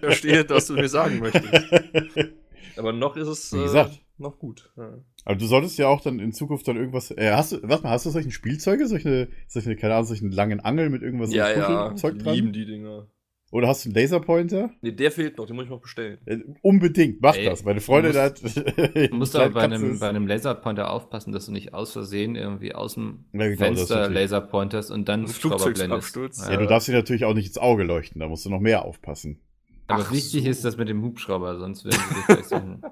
Verstehe, 0.00 0.48
was 0.48 0.66
du 0.68 0.74
mir 0.74 0.88
sagen 0.88 1.18
möchtest. 1.18 1.52
Aber 2.76 2.92
noch 2.92 3.16
ist 3.16 3.28
es 3.28 3.52
Wie 3.52 3.62
gesagt. 3.62 3.94
äh, 3.94 4.22
noch 4.22 4.38
gut. 4.38 4.72
Ja. 4.76 4.94
Aber 5.24 5.36
du 5.36 5.46
solltest 5.46 5.78
ja 5.78 5.88
auch 5.88 6.00
dann 6.00 6.18
in 6.18 6.32
Zukunft 6.32 6.66
dann 6.66 6.76
irgendwas. 6.76 7.10
Äh, 7.10 7.32
hast 7.32 7.52
du, 7.52 7.58
warte 7.62 7.82
mal, 7.82 7.90
hast 7.90 8.06
du 8.06 8.10
solche 8.10 8.30
Spielzeuge? 8.30 8.86
Solche, 8.86 9.28
solche, 9.48 9.76
keine 9.76 9.94
Ahnung, 9.94 10.06
solchen 10.06 10.32
langen 10.32 10.60
Angel 10.60 10.88
mit 10.88 11.02
irgendwas 11.02 11.32
Ja, 11.32 11.50
ja, 11.50 11.90
die 11.92 12.18
dran? 12.18 12.34
lieben 12.34 12.52
die 12.52 12.64
Dinger. 12.64 13.08
Oder 13.50 13.68
hast 13.68 13.84
du 13.84 13.88
einen 13.88 13.94
Laserpointer? 13.94 14.70
Nee, 14.82 14.92
der 14.92 15.10
fehlt 15.10 15.38
noch, 15.38 15.46
den 15.46 15.56
muss 15.56 15.64
ich 15.64 15.70
noch 15.70 15.80
bestellen. 15.80 16.18
Äh, 16.26 16.38
unbedingt, 16.60 17.22
mach 17.22 17.34
Ey, 17.34 17.46
das. 17.46 17.64
Meine 17.64 17.80
Freundin 17.80 18.12
du 18.12 18.22
hat. 18.22 18.40
Du 19.10 19.14
musst 19.16 19.34
aber 19.34 19.48
bei 19.50 19.62
einem, 19.62 19.98
bei 19.98 20.08
einem 20.08 20.26
Laserpointer 20.26 20.90
aufpassen, 20.90 21.32
dass 21.32 21.46
du 21.46 21.52
nicht 21.52 21.72
aus 21.72 21.92
Versehen 21.92 22.36
irgendwie 22.36 22.74
aus 22.74 22.94
dem 22.94 23.24
Ja, 23.32 23.48
genau, 23.48 23.56
das 23.56 23.58
Fenster. 23.58 24.10
Laserpointers 24.10 24.90
und 24.90 25.08
dann 25.08 25.22
Das 25.22 25.32
Hubschrauber 25.36 25.72
blendest. 25.72 26.12
Flugzeugabsturz. 26.12 26.48
Ja, 26.48 26.56
du 26.58 26.66
darfst 26.66 26.88
dir 26.88 26.92
natürlich 26.92 27.24
auch 27.24 27.34
nicht 27.34 27.46
ins 27.46 27.58
Auge 27.58 27.84
leuchten, 27.84 28.20
da 28.20 28.28
musst 28.28 28.44
du 28.44 28.50
noch 28.50 28.60
mehr 28.60 28.84
aufpassen. 28.84 29.40
Aber 29.86 30.02
Ach 30.06 30.12
wichtig 30.12 30.44
so. 30.44 30.50
ist 30.50 30.64
das 30.66 30.76
mit 30.76 30.88
dem 30.90 31.02
Hubschrauber, 31.02 31.58
sonst 31.58 31.86
werden 31.86 31.98
sie 32.08 32.14
dich 32.16 32.26
gleich 32.26 32.44
suchen. 32.44 32.82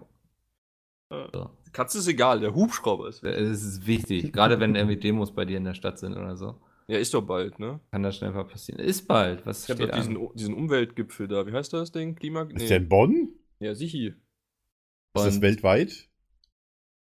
So. 1.33 1.51
Katze 1.73 1.99
ist 1.99 2.09
egal, 2.09 2.41
der 2.41 2.55
Hubschrauber 2.55 3.09
ist. 3.09 3.23
Es 3.23 3.63
ist 3.63 3.87
wichtig, 3.87 4.33
gerade 4.33 4.59
wenn 4.59 4.75
irgendwie 4.75 4.97
Demos 4.97 5.35
bei 5.35 5.45
dir 5.45 5.59
in 5.59 5.65
der 5.65 5.75
Stadt 5.75 5.99
sind 5.99 6.17
oder 6.17 6.37
so. 6.37 6.57
Ja, 6.89 6.99
ist 6.99 7.13
doch 7.15 7.23
bald, 7.23 7.59
ne? 7.59 7.81
Kann 7.91 8.03
das 8.05 8.17
schnell 8.17 8.31
mal 8.31 8.45
passieren. 8.45 8.81
Ist 8.81 9.09
bald, 9.09 9.45
was 9.45 9.65
Ich 9.65 9.71
habe 9.71 9.83
steht 9.83 9.93
doch 9.93 9.99
diesen, 9.99 10.17
an? 10.17 10.29
diesen 10.35 10.55
Umweltgipfel 10.55 11.27
da. 11.27 11.47
Wie 11.47 11.53
heißt 11.53 11.73
das 11.73 11.91
Ding? 11.91 12.15
Klima? 12.15 12.43
Ist 12.55 12.71
der 12.71 12.77
in 12.77 12.89
Bonn? 12.89 13.31
Ja, 13.59 13.75
sichi. 13.75 14.09
Ist 14.09 15.25
das 15.27 15.41
weltweit? 15.41 16.09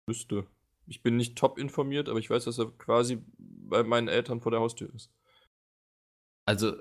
Müsste. 0.07 0.47
Ich 0.87 1.01
bin 1.03 1.15
nicht 1.15 1.37
top 1.37 1.59
informiert, 1.59 2.09
aber 2.09 2.19
ich 2.19 2.29
weiß, 2.29 2.45
dass 2.45 2.57
er 2.57 2.71
quasi 2.77 3.19
bei 3.37 3.83
meinen 3.83 4.07
Eltern 4.07 4.41
vor 4.41 4.51
der 4.51 4.59
Haustür 4.59 4.93
ist. 4.93 5.11
Also 6.45 6.73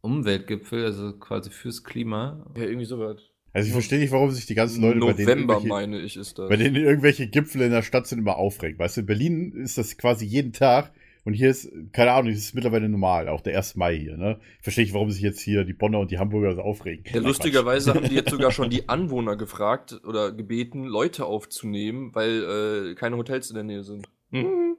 Umweltgipfel, 0.00 0.84
also 0.84 1.12
quasi 1.18 1.48
fürs 1.50 1.84
Klima. 1.84 2.44
Ja, 2.56 2.64
irgendwie 2.64 2.84
sowas. 2.86 3.22
Also 3.54 3.66
ich 3.68 3.72
verstehe 3.72 4.00
nicht, 4.00 4.10
warum 4.10 4.30
sich 4.30 4.46
die 4.46 4.54
ganzen 4.54 4.82
Leute 4.82 4.98
bei 4.98 5.12
denen, 5.12 5.46
November, 5.46 5.60
meine 5.60 6.00
ich, 6.00 6.16
ist 6.16 6.38
das. 6.38 6.48
bei 6.48 6.56
denen 6.56 6.74
irgendwelche 6.76 7.28
Gipfel 7.28 7.62
in 7.62 7.70
der 7.70 7.82
Stadt 7.82 8.06
sind 8.06 8.18
immer 8.18 8.36
aufregen. 8.36 8.78
Weißt 8.78 8.96
du, 8.96 9.02
in 9.02 9.06
Berlin 9.06 9.52
ist 9.52 9.78
das 9.78 9.96
quasi 9.96 10.24
jeden 10.24 10.52
Tag 10.52 10.92
und 11.24 11.34
hier 11.34 11.50
ist, 11.50 11.70
keine 11.92 12.12
Ahnung, 12.12 12.30
das 12.32 12.38
ist 12.40 12.54
mittlerweile 12.54 12.88
normal, 12.88 13.28
auch 13.28 13.40
der 13.40 13.56
1. 13.56 13.76
Mai 13.76 13.96
hier, 13.96 14.16
ne? 14.16 14.40
Verstehe 14.60 14.84
ich, 14.84 14.92
warum 14.94 15.10
sich 15.10 15.22
jetzt 15.22 15.40
hier 15.40 15.64
die 15.64 15.72
Bonner 15.72 16.00
und 16.00 16.10
die 16.10 16.18
Hamburger 16.18 16.54
so 16.54 16.62
aufregen. 16.62 17.04
Ja, 17.06 17.14
Nein, 17.16 17.24
lustigerweise 17.24 17.94
haben 17.94 18.08
die 18.08 18.14
jetzt 18.14 18.30
sogar 18.30 18.50
schon 18.52 18.70
die 18.70 18.88
Anwohner 18.88 19.36
gefragt 19.36 20.00
oder 20.04 20.32
gebeten, 20.32 20.84
Leute 20.84 21.24
aufzunehmen, 21.26 22.14
weil 22.14 22.90
äh, 22.90 22.94
keine 22.94 23.16
Hotels 23.16 23.50
in 23.50 23.54
der 23.54 23.64
Nähe 23.64 23.84
sind. 23.84 24.08
Mhm. 24.30 24.76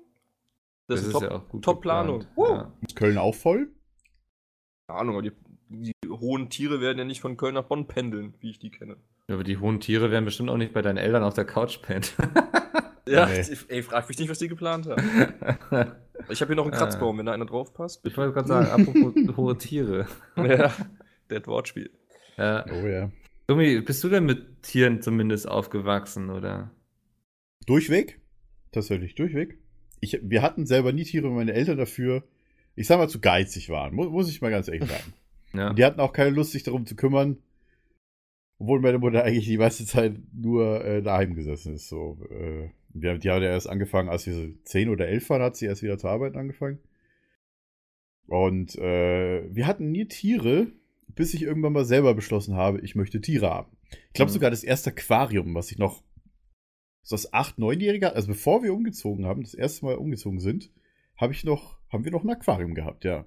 Das, 0.88 1.01
ist, 1.01 1.13
top, 1.13 1.23
auch 1.31 1.47
gut 1.47 1.63
Top-Planung. 1.63 2.19
geplant. 2.19 2.38
Woo. 2.38 2.55
Ja. 2.55 2.73
Ist 2.85 2.95
Köln 2.95 3.17
auch 3.17 3.35
voll? 3.35 3.69
Keine 4.88 5.00
Ahnung, 5.00 5.15
aber 5.15 5.21
die, 5.23 5.31
die 5.69 5.93
hohen 6.09 6.50
Tiere 6.50 6.81
werden 6.81 6.97
ja 6.97 7.05
nicht 7.05 7.21
von 7.21 7.38
Köln 7.38 7.53
nach 7.53 7.63
Bonn 7.63 7.88
pendeln, 7.88 8.33
wie 8.41 8.50
ich 8.50 8.59
die 8.59 8.69
kenne. 8.69 8.97
Ja, 9.29 9.35
Aber 9.35 9.45
die 9.45 9.57
hohen 9.57 9.79
Tiere 9.79 10.12
werden 10.12 10.25
bestimmt 10.25 10.50
auch 10.50 10.57
nicht 10.57 10.73
bei 10.73 10.81
deinen 10.81 10.97
Eltern 10.97 11.23
auf 11.23 11.33
der 11.33 11.45
Couch 11.45 11.81
pennen. 11.81 12.03
Ja, 13.07 13.25
Nee. 13.27 13.43
ey, 13.69 13.83
frag 13.83 14.07
mich 14.09 14.17
nicht, 14.19 14.29
was 14.29 14.39
die 14.39 14.47
geplant 14.50 14.88
haben. 14.88 15.01
Ich 16.29 16.41
habe 16.41 16.50
hier 16.50 16.55
noch 16.55 16.65
einen 16.65 16.74
Ah. 16.74 16.77
Kratzbaum, 16.77 17.17
wenn 17.17 17.25
da 17.25 17.32
einer 17.34 17.46
drauf 17.46 17.74
passt. 17.74 18.05
Ich 18.05 18.15
wollte 18.17 18.34
gerade 18.34 18.48
sagen, 18.48 18.67
apropos 18.67 19.13
hohe 19.38 19.58
Tiere. 19.58 20.08
ja, 20.38 20.72
das 21.27 21.48
Wortspiel. 21.48 21.89
Ja. 22.38 22.65
Oh 22.72 22.86
ja. 22.88 23.12
Gummi, 23.48 23.82
bist 23.82 24.03
du 24.03 24.10
denn 24.10 24.25
mit 24.25 24.63
Tieren 24.63 25.01
zumindest 25.01 25.48
aufgewachsen, 25.48 26.29
oder? 26.29 26.72
Durchweg? 27.65 28.20
Tatsächlich, 28.72 29.15
durchweg. 29.15 29.58
Ich, 30.00 30.20
wir 30.22 30.41
hatten 30.41 30.65
selber 30.65 30.91
nie 30.93 31.03
Tiere, 31.03 31.25
weil 31.27 31.36
meine 31.36 31.53
Eltern 31.53 31.77
dafür, 31.77 32.24
ich 32.75 32.88
sag 32.88 32.98
mal, 32.98 33.10
zu 33.10 33.20
geizig 33.20 33.70
waren. 33.70 33.93
Muss, 33.93 34.10
muss 34.10 34.29
ich 34.29 34.41
mal 34.41 34.51
ganz 34.51 34.67
ehrlich 34.67 34.89
sagen. 34.89 35.13
Ja. 35.55 35.70
Und 35.70 35.77
die 35.77 35.86
hatten 35.86 36.00
auch 36.00 36.13
keine 36.13 36.32
Lust, 36.32 36.51
sich 36.51 36.63
darum 36.63 36.88
zu 36.88 36.96
kümmern. 36.96 37.38
Obwohl 38.58 38.79
meine 38.79 38.98
Mutter 38.98 39.24
eigentlich 39.24 39.46
die 39.46 39.60
meiste 39.60 39.86
Zeit 39.86 40.15
nur 40.34 40.84
äh, 40.84 41.03
daheim 41.03 41.36
gesessen 41.36 41.75
ist. 41.75 41.89
So, 41.89 42.17
äh, 42.32 42.72
wir, 42.93 43.17
die 43.17 43.29
hat 43.29 43.41
ja 43.41 43.50
erst 43.50 43.69
angefangen, 43.69 44.09
als 44.09 44.25
wir 44.25 44.33
so 44.33 44.47
10 44.65 44.89
oder 44.89 45.07
11 45.07 45.29
waren, 45.29 45.41
hat 45.41 45.55
sie 45.55 45.65
erst 45.65 45.83
wieder 45.83 45.97
zu 45.97 46.07
arbeiten 46.07 46.38
angefangen. 46.38 46.79
Und 48.27 48.75
äh, 48.77 49.53
wir 49.53 49.67
hatten 49.67 49.91
nie 49.91 50.05
Tiere, 50.05 50.67
bis 51.07 51.33
ich 51.33 51.43
irgendwann 51.43 51.73
mal 51.73 51.85
selber 51.85 52.13
beschlossen 52.13 52.55
habe, 52.55 52.79
ich 52.81 52.95
möchte 52.95 53.21
Tiere 53.21 53.50
haben. 53.50 53.75
Ich 54.07 54.13
glaube 54.13 54.31
Mhm. 54.31 54.33
sogar 54.33 54.50
das 54.50 54.63
erste 54.63 54.91
Aquarium, 54.91 55.53
was 55.53 55.71
ich 55.71 55.77
noch 55.77 56.03
so 57.01 57.15
das 57.15 57.33
8-, 57.33 57.57
9-Jährige, 57.59 58.13
also 58.13 58.27
bevor 58.29 58.63
wir 58.63 58.73
umgezogen 58.73 59.25
haben, 59.25 59.43
das 59.43 59.53
erste 59.53 59.85
Mal 59.85 59.95
umgezogen 59.95 60.39
sind, 60.39 60.71
habe 61.17 61.33
ich 61.33 61.43
noch, 61.43 61.77
haben 61.91 62.05
wir 62.05 62.12
noch 62.12 62.23
ein 62.23 62.29
Aquarium 62.29 62.73
gehabt, 62.75 63.03
ja. 63.03 63.25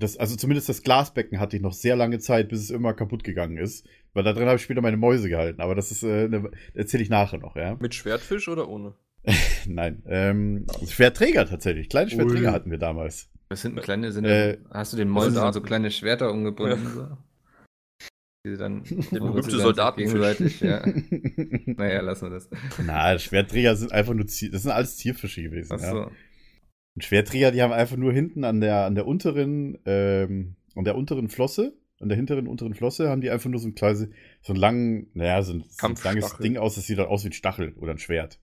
Das, 0.00 0.16
also 0.16 0.34
zumindest 0.34 0.68
das 0.68 0.82
Glasbecken 0.82 1.38
hatte 1.38 1.56
ich 1.56 1.62
noch 1.62 1.72
sehr 1.74 1.94
lange 1.94 2.18
Zeit, 2.18 2.48
bis 2.48 2.60
es 2.60 2.70
immer 2.70 2.94
kaputt 2.94 3.22
gegangen 3.22 3.58
ist. 3.58 3.86
Weil 4.14 4.24
da 4.24 4.32
drin 4.32 4.46
habe 4.46 4.56
ich 4.56 4.62
später 4.62 4.80
meine 4.80 4.96
Mäuse 4.96 5.28
gehalten. 5.28 5.60
Aber 5.60 5.74
das 5.74 5.90
ist, 5.92 6.02
äh, 6.02 6.26
ne, 6.26 6.50
erzähle 6.74 7.02
ich 7.02 7.10
nachher 7.10 7.38
noch, 7.38 7.54
ja. 7.54 7.76
Mit 7.78 7.94
Schwertfisch 7.94 8.48
oder 8.48 8.68
ohne? 8.68 8.94
Nein. 9.66 10.02
Ähm, 10.06 10.66
Schwerträger 10.88 11.46
tatsächlich. 11.46 11.88
Kleine 11.88 12.10
Schwerträger 12.10 12.48
Ui. 12.48 12.52
hatten 12.54 12.70
wir 12.70 12.78
damals. 12.78 13.28
Was 13.50 13.62
sind 13.62 13.80
kleine, 13.82 14.10
sind 14.10 14.24
Äh, 14.24 14.58
hast 14.70 14.92
du 14.92 14.96
den 14.96 15.08
Mäusen 15.08 15.34
Soldaten. 15.34 15.54
so 15.54 15.60
kleine 15.60 15.90
Schwerter 15.90 16.32
umgebunden? 16.32 16.88
So? 16.94 17.08
Die 18.46 18.56
dann, 18.56 18.82
Der 19.12 19.18
berühmte 19.20 19.50
Soldatenfisch. 19.50 20.38
gegenseitig, 20.38 20.60
ja. 20.60 20.82
Naja, 21.76 22.00
lassen 22.00 22.30
wir 22.30 22.30
das. 22.30 22.48
Na, 22.82 23.18
Schwerträger 23.18 23.76
sind 23.76 23.92
einfach 23.92 24.14
nur, 24.14 24.26
Zier 24.28 24.50
das 24.50 24.62
sind 24.62 24.70
alles 24.70 24.96
Tierfische 24.96 25.42
gewesen. 25.42 25.76
Ja. 25.78 26.10
Und 26.94 27.04
Schwerträger, 27.04 27.50
die 27.52 27.62
haben 27.62 27.72
einfach 27.72 27.96
nur 27.96 28.12
hinten 28.12 28.44
an 28.44 28.60
der, 28.60 28.84
an 28.84 28.94
der 28.94 29.06
unteren, 29.06 29.78
ähm, 29.86 30.56
an 30.74 30.84
der 30.84 30.96
unteren 30.96 31.28
Flosse, 31.28 31.74
an 32.00 32.08
der 32.08 32.16
hinteren 32.16 32.46
unteren 32.48 32.74
Flosse, 32.74 33.08
haben 33.08 33.20
die 33.20 33.30
einfach 33.30 33.50
nur 33.50 33.60
so 33.60 33.68
ein 33.68 33.74
kleines, 33.74 34.08
so 34.42 34.52
einen 34.52 34.60
langen, 34.60 35.10
naja, 35.14 35.42
so 35.42 35.54
ein, 35.54 35.64
so 35.68 35.86
ein 35.86 35.94
langes. 36.02 36.36
Ding 36.38 36.56
aus, 36.56 36.74
das 36.74 36.86
sieht 36.86 36.98
dann 36.98 37.06
aus 37.06 37.24
wie 37.24 37.28
ein 37.28 37.32
Stachel 37.32 37.74
oder 37.76 37.92
ein 37.92 37.98
Schwert. 37.98 38.40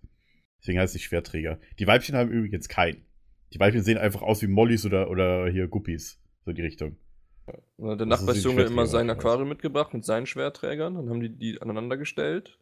Deswegen 0.61 0.79
heißt 0.79 0.95
es 0.95 1.01
Schwerträger. 1.01 1.59
Die 1.79 1.87
Weibchen 1.87 2.15
haben 2.15 2.29
übrigens 2.29 2.67
keinen. 2.67 3.05
Die 3.53 3.59
Weibchen 3.59 3.83
sehen 3.83 3.97
einfach 3.97 4.21
aus 4.21 4.41
wie 4.41 4.47
Mollys 4.47 4.85
oder, 4.85 5.09
oder 5.09 5.47
hier 5.49 5.67
Guppies. 5.67 6.19
So 6.43 6.51
in 6.51 6.55
die 6.55 6.63
Richtung. 6.63 6.97
Und 7.77 7.89
hat 7.91 7.99
der 7.99 8.07
Also 8.07 8.25
Nachbarsjunge 8.25 8.63
immer 8.63 8.85
sein. 8.87 9.09
Aquarium 9.09 9.49
mitgebracht 9.49 9.93
mit 9.93 10.03
seinen 10.03 10.25
Schwerträgern. 10.25 10.95
Dann 10.95 11.09
haben 11.09 11.21
die 11.21 11.29
die 11.29 11.61
aneinander 11.61 11.97
gestellt. 11.97 12.57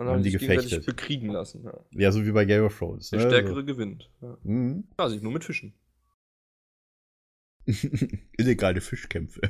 Und 0.00 0.06
Haben 0.06 0.14
haben 0.14 0.22
die 0.22 0.30
gefechtet. 0.30 0.86
bekriegen 0.86 1.28
lassen. 1.28 1.62
Ja. 1.62 1.78
Ja, 1.90 2.10
so 2.10 2.24
wie 2.24 2.32
bei 2.32 2.46
Game 2.46 2.64
of 2.64 2.78
Thrones. 2.78 3.10
Der 3.10 3.18
ne? 3.18 3.26
Stärkere 3.26 3.66
gewinnt. 3.66 4.10
Ja. 4.22 4.38
Mhm. 4.44 4.84
Quasi, 4.96 5.20
nur 5.20 5.30
mit 5.30 5.44
Fischen. 5.44 5.74
Illegale 8.38 8.80
Fischkämpfe. 8.80 9.42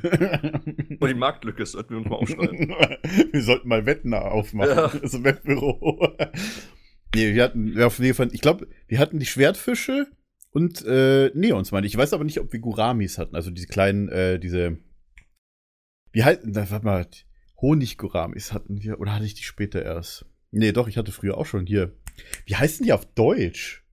Und 0.99 1.07
die 1.07 1.13
Marktlücke 1.13 1.65
sollten 1.65 1.91
wir 1.91 1.99
uns 1.99 2.09
mal 2.09 2.17
aufschreiben. 2.17 2.67
wir 3.31 3.41
sollten 3.41 3.69
mal 3.69 3.85
Wetten 3.85 4.13
aufmachen. 4.13 4.75
Ja. 4.75 4.87
Ein 4.87 5.23
Wettbüro. 5.23 6.17
nee, 7.15 7.33
wir 7.33 7.43
hatten, 7.45 7.77
ja, 7.77 7.87
auf 7.87 7.99
jeden 7.99 8.13
Fall, 8.13 8.27
ich 8.33 8.41
glaube, 8.41 8.67
wir 8.89 8.99
hatten 8.99 9.19
die 9.19 9.25
Schwertfische 9.25 10.07
und 10.49 10.85
äh, 10.85 11.31
Neons, 11.33 11.71
meine 11.71 11.87
ich. 11.87 11.93
Ich 11.93 11.97
weiß 11.97 12.11
aber 12.11 12.25
nicht, 12.25 12.41
ob 12.41 12.51
wir 12.51 12.59
Guramis 12.59 13.17
hatten. 13.17 13.37
Also 13.37 13.51
diese 13.51 13.67
kleinen, 13.67 14.09
äh, 14.09 14.37
diese. 14.37 14.79
Wie 16.11 16.25
halten, 16.25 16.53
warte 16.53 16.85
mal, 16.85 17.07
Honigguramis 17.61 18.51
hatten 18.51 18.81
wir, 18.81 18.99
oder 18.99 19.15
hatte 19.15 19.23
ich 19.23 19.35
die 19.35 19.43
später 19.43 19.81
erst? 19.81 20.25
Nee, 20.51 20.71
doch, 20.73 20.87
ich 20.87 20.97
hatte 20.97 21.11
früher 21.11 21.37
auch 21.37 21.45
schon 21.45 21.65
hier. 21.65 21.93
Wie 22.45 22.55
heißen 22.55 22.85
die 22.85 22.93
auf 22.93 23.05
Deutsch? 23.05 23.85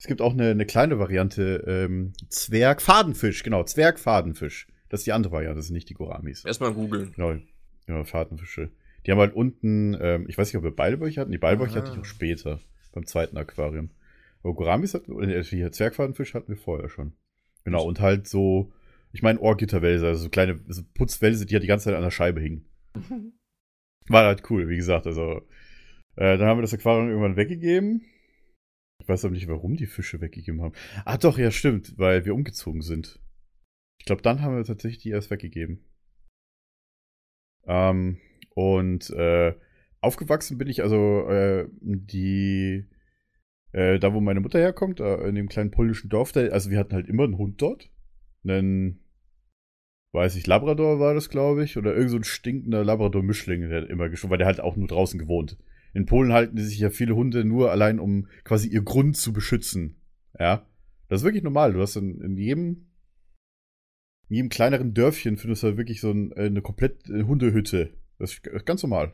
Es 0.00 0.06
gibt 0.06 0.20
auch 0.20 0.32
eine, 0.32 0.50
eine 0.50 0.66
kleine 0.66 0.98
Variante, 0.98 1.64
ähm, 1.66 2.12
Zwergfadenfisch, 2.28 3.42
genau, 3.42 3.64
Zwergfadenfisch. 3.64 4.68
Das 4.88 5.00
ist 5.00 5.06
die 5.06 5.12
andere 5.12 5.32
Variante, 5.32 5.56
das 5.56 5.66
sind 5.66 5.74
nicht 5.74 5.88
die 5.88 5.94
Guramis. 5.94 6.44
Erstmal 6.44 6.72
googeln. 6.72 7.12
Genau, 7.14 7.36
genau, 7.86 8.04
Fadenfische. 8.04 8.70
Die 9.06 9.12
haben 9.12 9.18
halt 9.18 9.34
unten, 9.34 9.96
ähm, 10.00 10.26
ich 10.28 10.36
weiß 10.38 10.48
nicht, 10.48 10.56
ob 10.56 10.64
wir 10.64 10.74
beide 10.74 11.00
welche 11.00 11.20
hatten. 11.20 11.30
Die 11.32 11.38
beide 11.38 11.60
welche 11.60 11.76
hatte 11.76 11.90
ich 11.90 11.96
Ah. 11.96 12.00
auch 12.00 12.04
später, 12.04 12.60
beim 12.92 13.06
zweiten 13.06 13.36
Aquarium. 13.36 13.90
Aber 14.42 14.54
Guramis 14.54 14.94
hatten, 14.94 15.12
oder 15.12 15.28
äh, 15.28 15.42
hier 15.44 15.72
Zwergfadenfisch 15.72 16.34
hatten 16.34 16.48
wir 16.48 16.56
vorher 16.56 16.88
schon. 16.88 17.12
Genau, 17.64 17.84
und 17.84 18.00
halt 18.00 18.28
so, 18.28 18.72
ich 19.12 19.22
meine 19.22 19.40
Ohrgitterwälse, 19.40 20.06
also 20.06 20.22
so 20.24 20.28
kleine 20.28 20.60
so 20.68 20.82
Putzwälse, 20.94 21.44
die 21.46 21.54
halt 21.54 21.62
die 21.64 21.68
ganze 21.68 21.86
Zeit 21.86 21.94
an 21.96 22.02
der 22.02 22.10
Scheibe 22.10 22.40
hingen. 22.40 22.64
War 24.08 24.24
halt 24.26 24.48
cool, 24.50 24.68
wie 24.68 24.76
gesagt, 24.76 25.06
also. 25.06 25.42
Äh, 26.18 26.36
dann 26.36 26.48
haben 26.48 26.58
wir 26.58 26.62
das 26.62 26.74
Aquarium 26.74 27.08
irgendwann 27.08 27.36
weggegeben. 27.36 28.04
Ich 29.00 29.08
weiß 29.08 29.24
aber 29.24 29.34
nicht, 29.34 29.48
warum 29.48 29.76
die 29.76 29.86
Fische 29.86 30.20
weggegeben 30.20 30.60
haben. 30.60 30.74
Ah, 31.04 31.16
doch, 31.16 31.38
ja, 31.38 31.50
stimmt, 31.50 31.96
weil 31.96 32.24
wir 32.24 32.34
umgezogen 32.34 32.82
sind. 32.82 33.20
Ich 34.00 34.06
glaube, 34.06 34.22
dann 34.22 34.42
haben 34.42 34.56
wir 34.56 34.64
tatsächlich 34.64 35.02
die 35.02 35.10
erst 35.10 35.30
weggegeben. 35.30 35.84
Ähm, 37.66 38.18
und 38.54 39.10
äh, 39.10 39.54
aufgewachsen 40.00 40.58
bin 40.58 40.68
ich 40.68 40.82
also 40.82 41.28
äh, 41.28 41.68
die 41.80 42.88
äh, 43.72 43.98
da 43.98 44.14
wo 44.14 44.20
meine 44.20 44.40
Mutter 44.40 44.58
herkommt, 44.58 45.00
äh, 45.00 45.28
in 45.28 45.34
dem 45.34 45.48
kleinen 45.48 45.70
polnischen 45.70 46.08
Dorf, 46.08 46.32
da, 46.32 46.40
also 46.48 46.70
wir 46.70 46.78
hatten 46.78 46.94
halt 46.94 47.08
immer 47.08 47.24
einen 47.24 47.38
Hund 47.38 47.60
dort. 47.60 47.90
Einen, 48.44 49.00
weiß 50.12 50.36
ich, 50.36 50.46
Labrador 50.46 51.00
war 51.00 51.14
das, 51.14 51.28
glaube 51.28 51.64
ich, 51.64 51.76
oder 51.76 51.94
irgend 51.94 52.10
so 52.10 52.16
ein 52.16 52.24
stinkender 52.24 52.84
Labrador-Mischling, 52.84 53.68
der 53.68 53.82
hat 53.82 53.90
immer 53.90 54.08
geschwommen, 54.08 54.32
weil 54.32 54.38
der 54.38 54.46
halt 54.46 54.60
auch 54.60 54.76
nur 54.76 54.88
draußen 54.88 55.18
gewohnt. 55.18 55.58
In 55.98 56.06
Polen 56.06 56.32
halten 56.32 56.54
die 56.54 56.62
sich 56.62 56.78
ja 56.78 56.90
viele 56.90 57.16
Hunde 57.16 57.44
nur 57.44 57.72
allein, 57.72 57.98
um 57.98 58.28
quasi 58.44 58.68
ihr 58.68 58.82
Grund 58.82 59.16
zu 59.16 59.32
beschützen. 59.32 59.96
Ja. 60.38 60.64
Das 61.08 61.22
ist 61.22 61.24
wirklich 61.24 61.42
normal. 61.42 61.72
Du 61.72 61.80
hast 61.80 61.96
in, 61.96 62.20
in 62.20 62.36
jedem, 62.36 62.86
in 64.28 64.36
jedem 64.36 64.48
kleineren 64.48 64.94
Dörfchen 64.94 65.38
findest 65.38 65.64
du 65.64 65.66
halt 65.66 65.76
wirklich 65.76 66.00
so 66.00 66.12
ein, 66.12 66.30
äh, 66.36 66.44
eine 66.44 66.62
komplett 66.62 67.10
äh, 67.10 67.24
Hundehütte. 67.24 67.94
Das 68.20 68.34
ist 68.34 68.44
g- 68.44 68.50
ganz 68.64 68.84
normal. 68.84 69.12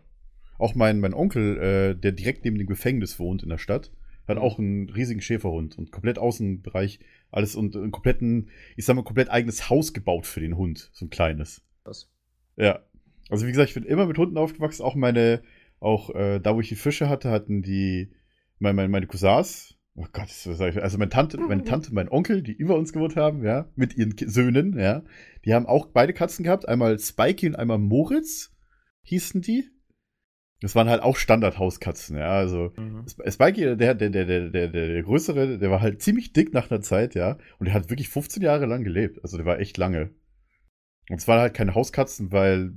Auch 0.58 0.74
mein, 0.74 1.00
mein 1.00 1.14
Onkel, 1.14 1.56
äh, 1.56 1.94
der 1.98 2.12
direkt 2.12 2.44
neben 2.44 2.58
dem 2.58 2.66
Gefängnis 2.66 3.18
wohnt 3.18 3.42
in 3.42 3.48
der 3.48 3.56
Stadt, 3.56 3.90
hat 4.28 4.36
auch 4.36 4.58
einen 4.58 4.90
riesigen 4.90 5.22
Schäferhund 5.22 5.78
und 5.78 5.90
komplett 5.90 6.18
Außenbereich, 6.18 7.00
alles 7.30 7.56
und 7.56 7.74
einen 7.76 7.92
kompletten, 7.92 8.50
ich 8.76 8.84
sag 8.84 8.94
mal, 8.94 9.04
komplett 9.04 9.30
eigenes 9.30 9.70
Haus 9.70 9.94
gebaut 9.94 10.26
für 10.26 10.40
den 10.40 10.58
Hund. 10.58 10.90
So 10.92 11.06
ein 11.06 11.10
kleines. 11.10 11.62
Was? 11.84 12.12
Ja. 12.56 12.80
Also 13.30 13.46
wie 13.46 13.52
gesagt, 13.52 13.70
ich 13.70 13.74
bin 13.74 13.84
immer 13.84 14.06
mit 14.06 14.18
Hunden 14.18 14.36
aufgewachsen. 14.36 14.82
Auch 14.82 14.96
meine, 14.96 15.42
auch 15.80 16.10
äh, 16.14 16.40
da, 16.40 16.54
wo 16.54 16.60
ich 16.60 16.68
die 16.68 16.76
Fische 16.76 17.08
hatte, 17.08 17.30
hatten 17.30 17.62
die 17.62 18.12
meine, 18.58 18.74
meine, 18.74 18.88
meine 18.88 19.06
Cousins. 19.06 19.76
Oh 19.96 20.06
Gott, 20.12 20.28
was 20.28 20.58
sag 20.58 20.74
ich? 20.74 20.82
Also 20.82 20.98
meine 20.98 21.10
Tante, 21.10 21.38
meine 21.38 21.62
Tante, 21.64 21.94
mein 21.94 22.08
Onkel, 22.08 22.42
die 22.42 22.52
über 22.52 22.76
uns 22.76 22.92
gewohnt 22.92 23.14
haben, 23.14 23.44
ja, 23.44 23.68
mit 23.76 23.96
ihren 23.96 24.16
Söhnen, 24.18 24.76
ja, 24.78 25.04
die 25.44 25.54
haben 25.54 25.66
auch 25.66 25.86
beide 25.86 26.12
Katzen 26.12 26.42
gehabt. 26.44 26.66
Einmal 26.68 26.98
Spikey 26.98 27.46
und 27.48 27.54
einmal 27.56 27.78
Moritz 27.78 28.52
hießen 29.02 29.40
die. 29.40 29.70
Das 30.60 30.74
waren 30.74 30.88
halt 30.88 31.02
auch 31.02 31.16
Standardhauskatzen, 31.16 32.16
ja. 32.16 32.30
Also 32.30 32.72
Mhm. 32.76 33.04
Sp- 33.06 33.22
Spikey, 33.30 33.60
der, 33.76 33.76
der, 33.76 33.94
der, 33.94 34.10
der, 34.10 34.24
der, 34.26 34.50
der, 34.50 34.68
der 34.68 35.02
größere, 35.02 35.58
der 35.58 35.70
war 35.70 35.80
halt 35.80 36.00
ziemlich 36.02 36.32
dick 36.32 36.52
nach 36.54 36.70
einer 36.70 36.80
Zeit, 36.80 37.14
ja. 37.14 37.38
Und 37.58 37.66
der 37.66 37.74
hat 37.74 37.90
wirklich 37.90 38.08
15 38.08 38.42
Jahre 38.42 38.66
lang 38.66 38.82
gelebt. 38.82 39.20
Also 39.22 39.36
der 39.36 39.46
war 39.46 39.60
echt 39.60 39.76
lange. 39.78 40.10
Und 41.10 41.18
es 41.20 41.28
waren 41.28 41.38
halt 41.40 41.54
keine 41.54 41.74
Hauskatzen, 41.74 42.32
weil 42.32 42.72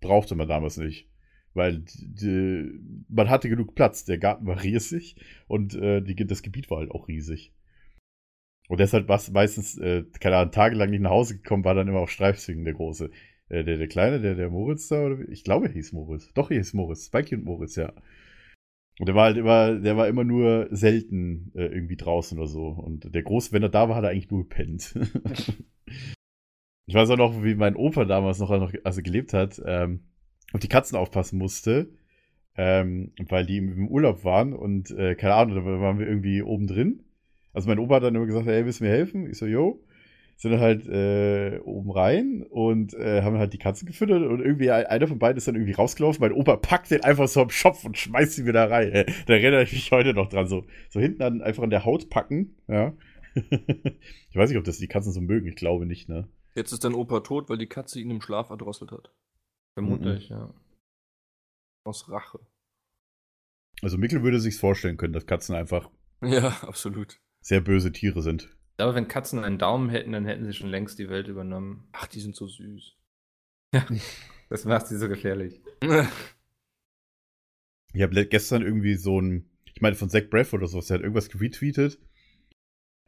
brauchte 0.00 0.34
man 0.34 0.48
damals 0.48 0.78
nicht. 0.78 1.10
Weil 1.56 1.82
die, 1.86 2.78
man 3.08 3.30
hatte 3.30 3.48
genug 3.48 3.74
Platz. 3.74 4.04
Der 4.04 4.18
Garten 4.18 4.46
war 4.46 4.62
riesig 4.62 5.16
und 5.48 5.74
äh, 5.74 6.02
die, 6.02 6.14
das 6.14 6.42
Gebiet 6.42 6.70
war 6.70 6.78
halt 6.78 6.90
auch 6.90 7.08
riesig. 7.08 7.52
Und 8.68 8.80
deshalb 8.80 9.08
war 9.08 9.20
meistens, 9.32 9.78
äh, 9.78 10.04
keine 10.20 10.36
Ahnung, 10.36 10.52
tagelang 10.52 10.90
nicht 10.90 11.00
nach 11.00 11.10
Hause 11.10 11.36
gekommen, 11.36 11.64
war 11.64 11.74
dann 11.74 11.88
immer 11.88 12.00
auf 12.00 12.10
Streifzügen 12.10 12.64
der 12.64 12.74
Große. 12.74 13.10
Äh, 13.48 13.64
der, 13.64 13.78
der 13.78 13.88
Kleine, 13.88 14.20
der, 14.20 14.34
der 14.34 14.50
Moritz 14.50 14.88
da, 14.88 15.06
oder 15.06 15.20
wie? 15.20 15.32
ich 15.32 15.44
glaube, 15.44 15.66
er 15.66 15.72
hieß 15.72 15.92
Moritz. 15.92 16.32
Doch, 16.34 16.50
er 16.50 16.56
hieß 16.56 16.74
Moritz. 16.74 17.06
Spikey 17.06 17.36
und 17.36 17.44
Moritz, 17.44 17.76
ja. 17.76 17.92
Und 18.98 19.06
der 19.06 19.14
war 19.14 19.24
halt 19.24 19.36
immer, 19.36 19.74
der 19.78 19.96
war 19.96 20.08
immer 20.08 20.24
nur 20.24 20.68
selten 20.70 21.52
äh, 21.54 21.66
irgendwie 21.66 21.96
draußen 21.96 22.38
oder 22.38 22.48
so. 22.48 22.68
Und 22.68 23.14
der 23.14 23.22
Große, 23.22 23.52
wenn 23.52 23.62
er 23.62 23.68
da 23.68 23.88
war, 23.88 23.96
hat 23.96 24.04
er 24.04 24.10
eigentlich 24.10 24.30
nur 24.30 24.48
gepennt. 24.48 24.94
ich 26.86 26.94
weiß 26.94 27.10
auch 27.10 27.16
noch, 27.16 27.42
wie 27.44 27.54
mein 27.54 27.76
Opa 27.76 28.04
damals 28.04 28.38
noch, 28.38 28.50
noch 28.50 28.72
also 28.84 29.02
gelebt 29.02 29.32
hat, 29.32 29.60
ähm, 29.64 30.04
auf 30.56 30.60
die 30.60 30.68
Katzen 30.68 30.96
aufpassen 30.98 31.38
musste, 31.38 31.88
ähm, 32.56 33.12
weil 33.28 33.46
die 33.46 33.58
im 33.58 33.88
Urlaub 33.88 34.24
waren 34.24 34.52
und 34.54 34.90
äh, 34.90 35.14
keine 35.14 35.34
Ahnung, 35.34 35.54
da 35.56 35.64
waren 35.64 35.98
wir 35.98 36.06
irgendwie 36.08 36.42
oben 36.42 36.66
drin. 36.66 37.04
Also 37.52 37.68
mein 37.68 37.78
Opa 37.78 37.96
hat 37.96 38.02
dann 38.02 38.14
immer 38.14 38.26
gesagt, 38.26 38.46
hey, 38.46 38.64
willst 38.64 38.80
du 38.80 38.84
mir 38.84 38.90
helfen? 38.90 39.30
Ich 39.30 39.38
so, 39.38 39.46
jo. 39.46 39.80
sind 40.36 40.50
dann 40.52 40.60
halt 40.60 40.86
äh, 40.88 41.58
oben 41.64 41.90
rein 41.90 42.44
und 42.48 42.92
äh, 42.94 43.22
haben 43.22 43.38
halt 43.38 43.52
die 43.54 43.58
Katzen 43.58 43.86
gefüttert 43.86 44.22
und 44.22 44.40
irgendwie 44.40 44.70
ein- 44.70 44.86
einer 44.86 45.06
von 45.06 45.18
beiden 45.18 45.38
ist 45.38 45.48
dann 45.48 45.54
irgendwie 45.54 45.72
rausgelaufen. 45.72 46.20
Mein 46.20 46.32
Opa 46.32 46.56
packt 46.56 46.90
den 46.90 47.02
einfach 47.04 47.28
so 47.28 47.40
am 47.42 47.50
Schopf 47.50 47.84
und 47.84 47.96
schmeißt 47.96 48.38
ihn 48.38 48.46
wieder 48.46 48.70
rein. 48.70 48.90
Äh, 48.92 49.06
da 49.26 49.34
erinnere 49.34 49.62
ich 49.62 49.72
mich 49.72 49.90
heute 49.90 50.12
noch 50.14 50.28
dran. 50.28 50.46
So, 50.46 50.64
so 50.90 51.00
hinten 51.00 51.22
an, 51.22 51.40
einfach 51.42 51.62
an 51.62 51.70
der 51.70 51.84
Haut 51.86 52.10
packen. 52.10 52.56
Ja. 52.68 52.92
ich 53.34 54.34
weiß 54.36 54.50
nicht, 54.50 54.58
ob 54.58 54.64
das 54.64 54.78
die 54.78 54.88
Katzen 54.88 55.12
so 55.12 55.20
mögen. 55.20 55.46
Ich 55.48 55.56
glaube 55.56 55.86
nicht, 55.86 56.08
ne? 56.08 56.28
Jetzt 56.54 56.72
ist 56.72 56.84
dein 56.84 56.94
Opa 56.94 57.20
tot, 57.20 57.48
weil 57.50 57.58
die 57.58 57.66
Katze 57.66 58.00
ihn 58.00 58.10
im 58.10 58.20
Schlaf 58.22 58.48
erdrosselt 58.50 58.92
hat. 58.92 59.10
Vermutlich, 59.76 60.30
ja. 60.30 60.54
Aus 61.84 62.08
Rache. 62.08 62.40
Also 63.82 63.98
Mikkel 63.98 64.22
würde 64.22 64.40
sich's 64.40 64.58
vorstellen 64.58 64.96
können, 64.96 65.12
dass 65.12 65.26
Katzen 65.26 65.54
einfach 65.54 65.90
Ja, 66.22 66.48
absolut. 66.62 67.20
sehr 67.42 67.60
böse 67.60 67.92
Tiere 67.92 68.22
sind. 68.22 68.44
Ich 68.70 68.76
glaube, 68.78 68.94
wenn 68.94 69.06
Katzen 69.06 69.44
einen 69.44 69.58
Daumen 69.58 69.90
hätten, 69.90 70.12
dann 70.12 70.24
hätten 70.24 70.46
sie 70.46 70.54
schon 70.54 70.70
längst 70.70 70.98
die 70.98 71.10
Welt 71.10 71.28
übernommen. 71.28 71.88
Ach, 71.92 72.06
die 72.06 72.20
sind 72.20 72.34
so 72.36 72.46
süß. 72.46 72.96
Das 74.48 74.64
macht 74.64 74.86
sie 74.86 74.96
so 74.96 75.08
gefährlich. 75.08 75.60
Ich 77.92 78.00
habe 78.00 78.26
gestern 78.26 78.62
irgendwie 78.62 78.94
so 78.94 79.20
ein, 79.20 79.50
ich 79.74 79.80
meine 79.80 79.96
von 79.96 80.08
Zach 80.08 80.30
Braff 80.30 80.52
oder 80.52 80.68
sowas, 80.68 80.86
der 80.86 80.98
hat 80.98 81.02
irgendwas 81.02 81.28
retweetet, 81.34 81.98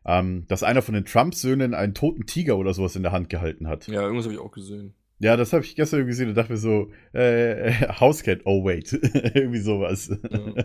ähm, 0.04 0.46
dass 0.48 0.64
einer 0.64 0.82
von 0.82 0.94
den 0.94 1.04
Trump-Söhnen 1.04 1.74
einen 1.74 1.94
toten 1.94 2.26
Tiger 2.26 2.58
oder 2.58 2.74
sowas 2.74 2.96
in 2.96 3.04
der 3.04 3.12
Hand 3.12 3.28
gehalten 3.28 3.68
hat. 3.68 3.86
ja, 3.86 4.02
irgendwas 4.02 4.24
habe 4.24 4.34
ich 4.34 4.40
auch 4.40 4.50
gesehen. 4.50 4.94
Ja, 5.20 5.36
das 5.36 5.52
habe 5.52 5.64
ich 5.64 5.74
gestern 5.74 5.98
irgendwie 6.00 6.12
gesehen 6.12 6.28
und 6.28 6.34
dachte 6.36 6.52
mir 6.52 6.58
so, 6.58 6.92
äh, 7.12 7.72
Housecat, 8.00 8.42
oh 8.44 8.64
wait, 8.64 8.92
irgendwie 9.34 9.58
sowas. 9.60 10.08
Ja. 10.08 10.64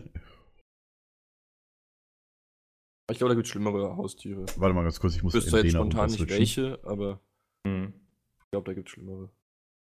Ich 3.11 3.17
glaube, 3.17 3.29
da 3.29 3.35
gibt 3.35 3.45
es 3.47 3.51
schlimmere 3.51 3.97
Haustiere. 3.97 4.45
Warte 4.57 4.73
mal 4.73 4.83
ganz 4.83 4.99
kurz, 4.99 5.13
ich 5.13 5.17
Ich 5.17 5.23
muss 5.23 5.33
wüsste 5.33 5.57
jetzt 5.57 5.71
spontan 5.73 6.09
nicht 6.09 6.29
welche, 6.29 6.79
aber 6.83 7.19
Hm. 7.67 7.93
ich 8.43 8.51
glaube, 8.51 8.65
da 8.69 8.73
gibt 8.73 8.87
es 8.87 8.93
schlimmere. 8.93 9.29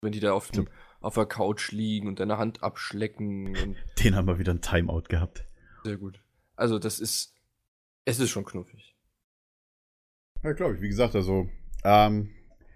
Wenn 0.02 0.12
die 0.12 0.20
da 0.20 0.32
auf, 0.32 0.50
dem, 0.52 0.68
auf 1.00 1.14
der 1.14 1.26
Couch 1.26 1.72
liegen 1.72 2.06
und 2.06 2.20
deine 2.20 2.38
Hand 2.38 2.62
abschlecken 2.62 3.48
und 3.56 3.76
Den 4.04 4.14
haben 4.14 4.28
wir 4.28 4.38
wieder 4.38 4.54
ein 4.54 4.60
Timeout 4.62 5.04
gehabt. 5.08 5.44
sehr 5.84 5.96
gut. 5.96 6.22
Also, 6.56 6.78
das 6.78 7.00
ist. 7.00 7.34
Es 8.04 8.20
ist 8.20 8.30
schon 8.30 8.44
knuffig. 8.44 8.96
Ja, 10.42 10.52
glaube 10.52 10.76
ich. 10.76 10.80
Wie 10.80 10.88
gesagt, 10.88 11.14
also 11.16 11.48
ähm, 11.84 12.30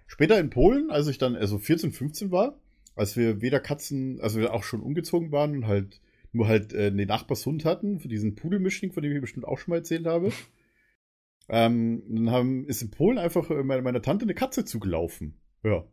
später 0.07 0.39
in 0.39 0.49
Polen, 0.49 0.89
als 0.91 1.07
ich 1.07 1.17
dann 1.17 1.35
also 1.35 1.57
14, 1.57 1.91
15 1.91 2.31
war, 2.31 2.59
als 2.95 3.17
wir 3.17 3.41
weder 3.41 3.59
Katzen, 3.59 4.19
also 4.21 4.39
wir 4.39 4.53
auch 4.53 4.63
schon 4.63 4.81
umgezogen 4.81 5.31
waren 5.31 5.55
und 5.55 5.67
halt 5.67 6.01
nur 6.31 6.47
halt 6.47 6.73
äh, 6.73 6.91
den 6.91 7.07
Nachbarshund 7.07 7.65
hatten, 7.65 7.99
für 7.99 8.07
diesen 8.07 8.35
Pudelmischling, 8.35 8.91
von 8.91 9.03
dem 9.03 9.11
ich 9.13 9.21
bestimmt 9.21 9.45
auch 9.45 9.59
schon 9.59 9.71
mal 9.71 9.77
erzählt 9.77 10.05
habe. 10.05 10.31
ähm, 11.49 12.03
dann 12.07 12.31
haben, 12.31 12.65
ist 12.65 12.81
in 12.81 12.91
Polen 12.91 13.17
einfach 13.17 13.49
äh, 13.49 13.63
meine, 13.63 13.81
meiner 13.83 14.01
Tante 14.01 14.23
eine 14.23 14.33
Katze 14.33 14.65
zugelaufen. 14.65 15.35
Ja. 15.63 15.85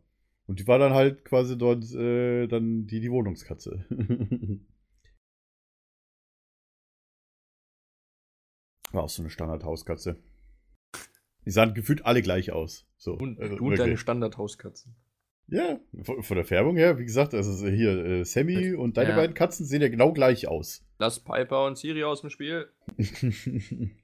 Und 0.47 0.59
die 0.59 0.67
war 0.67 0.79
dann 0.79 0.93
halt 0.93 1.23
quasi 1.23 1.57
dort 1.57 1.93
äh, 1.93 2.47
dann 2.47 2.87
die, 2.87 2.99
die 2.99 3.11
Wohnungskatze. 3.11 3.85
War 8.91 9.03
auch 9.03 9.09
so 9.09 9.21
eine 9.21 9.29
Standardhauskatze. 9.29 10.17
Die 11.45 11.51
sahen 11.51 11.73
gefühlt 11.73 12.05
alle 12.05 12.21
gleich 12.21 12.51
aus. 12.51 12.85
So, 12.97 13.13
Und 13.13 13.39
du 13.39 13.67
und 13.67 13.77
deine 13.79 13.97
Standardhauskatzen. 13.97 14.95
Ja, 15.47 15.79
von, 16.03 16.23
von 16.23 16.35
der 16.37 16.45
Färbung 16.45 16.77
her, 16.77 16.97
wie 16.97 17.03
gesagt, 17.05 17.33
also 17.33 17.67
hier, 17.67 18.05
äh, 18.05 18.23
Sammy 18.23 18.73
und 18.73 18.95
deine 18.95 19.09
Ja. 19.09 19.15
beiden 19.17 19.33
Katzen 19.33 19.65
sehen 19.65 19.81
ja 19.81 19.89
genau 19.89 20.13
gleich 20.13 20.47
aus. 20.47 20.85
Lass 20.97 21.19
Piper 21.19 21.65
und 21.65 21.77
Siri 21.77 22.03
aus 22.03 22.21
dem 22.21 22.29
Spiel. 22.29 22.71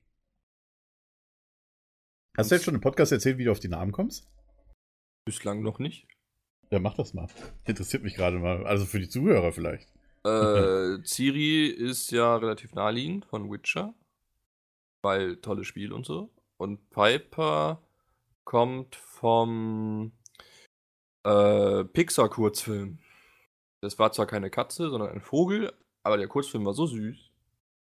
Hast 2.37 2.51
du 2.51 2.55
jetzt 2.55 2.65
schon 2.65 2.75
im 2.75 2.81
Podcast 2.81 3.11
erzählt, 3.11 3.37
wie 3.37 3.45
du 3.45 3.51
auf 3.51 3.59
die 3.59 3.67
Namen 3.69 3.91
kommst? 3.91 4.27
Bislang 5.25 5.61
noch 5.63 5.79
nicht. 5.79 6.07
Ja, 6.69 6.79
mach 6.79 6.95
das 6.95 7.13
mal. 7.13 7.27
Interessiert 7.65 8.03
mich 8.03 8.15
gerade 8.15 8.37
mal. 8.39 8.65
Also 8.67 8.85
für 8.85 8.99
die 8.99 9.09
Zuhörer 9.09 9.51
vielleicht. 9.53 9.87
Äh, 10.25 11.01
Ciri 11.05 11.67
ist 11.67 12.11
ja 12.11 12.35
relativ 12.35 12.73
naheliegend 12.73 13.25
von 13.25 13.49
Witcher. 13.51 13.93
Weil 15.01 15.37
tolles 15.37 15.67
Spiel 15.67 15.93
und 15.93 16.05
so. 16.05 16.29
Und 16.59 16.89
Piper 16.89 17.81
kommt 18.45 18.95
vom 18.95 20.11
äh, 21.25 21.83
Pixar-Kurzfilm. 21.83 22.99
Das 23.81 23.99
war 23.99 24.11
zwar 24.11 24.25
keine 24.25 24.49
Katze, 24.49 24.89
sondern 24.89 25.09
ein 25.09 25.21
Vogel, 25.21 25.71
aber 26.03 26.17
der 26.17 26.27
Kurzfilm 26.27 26.65
war 26.65 26.73
so 26.73 26.87
süß. 26.87 27.31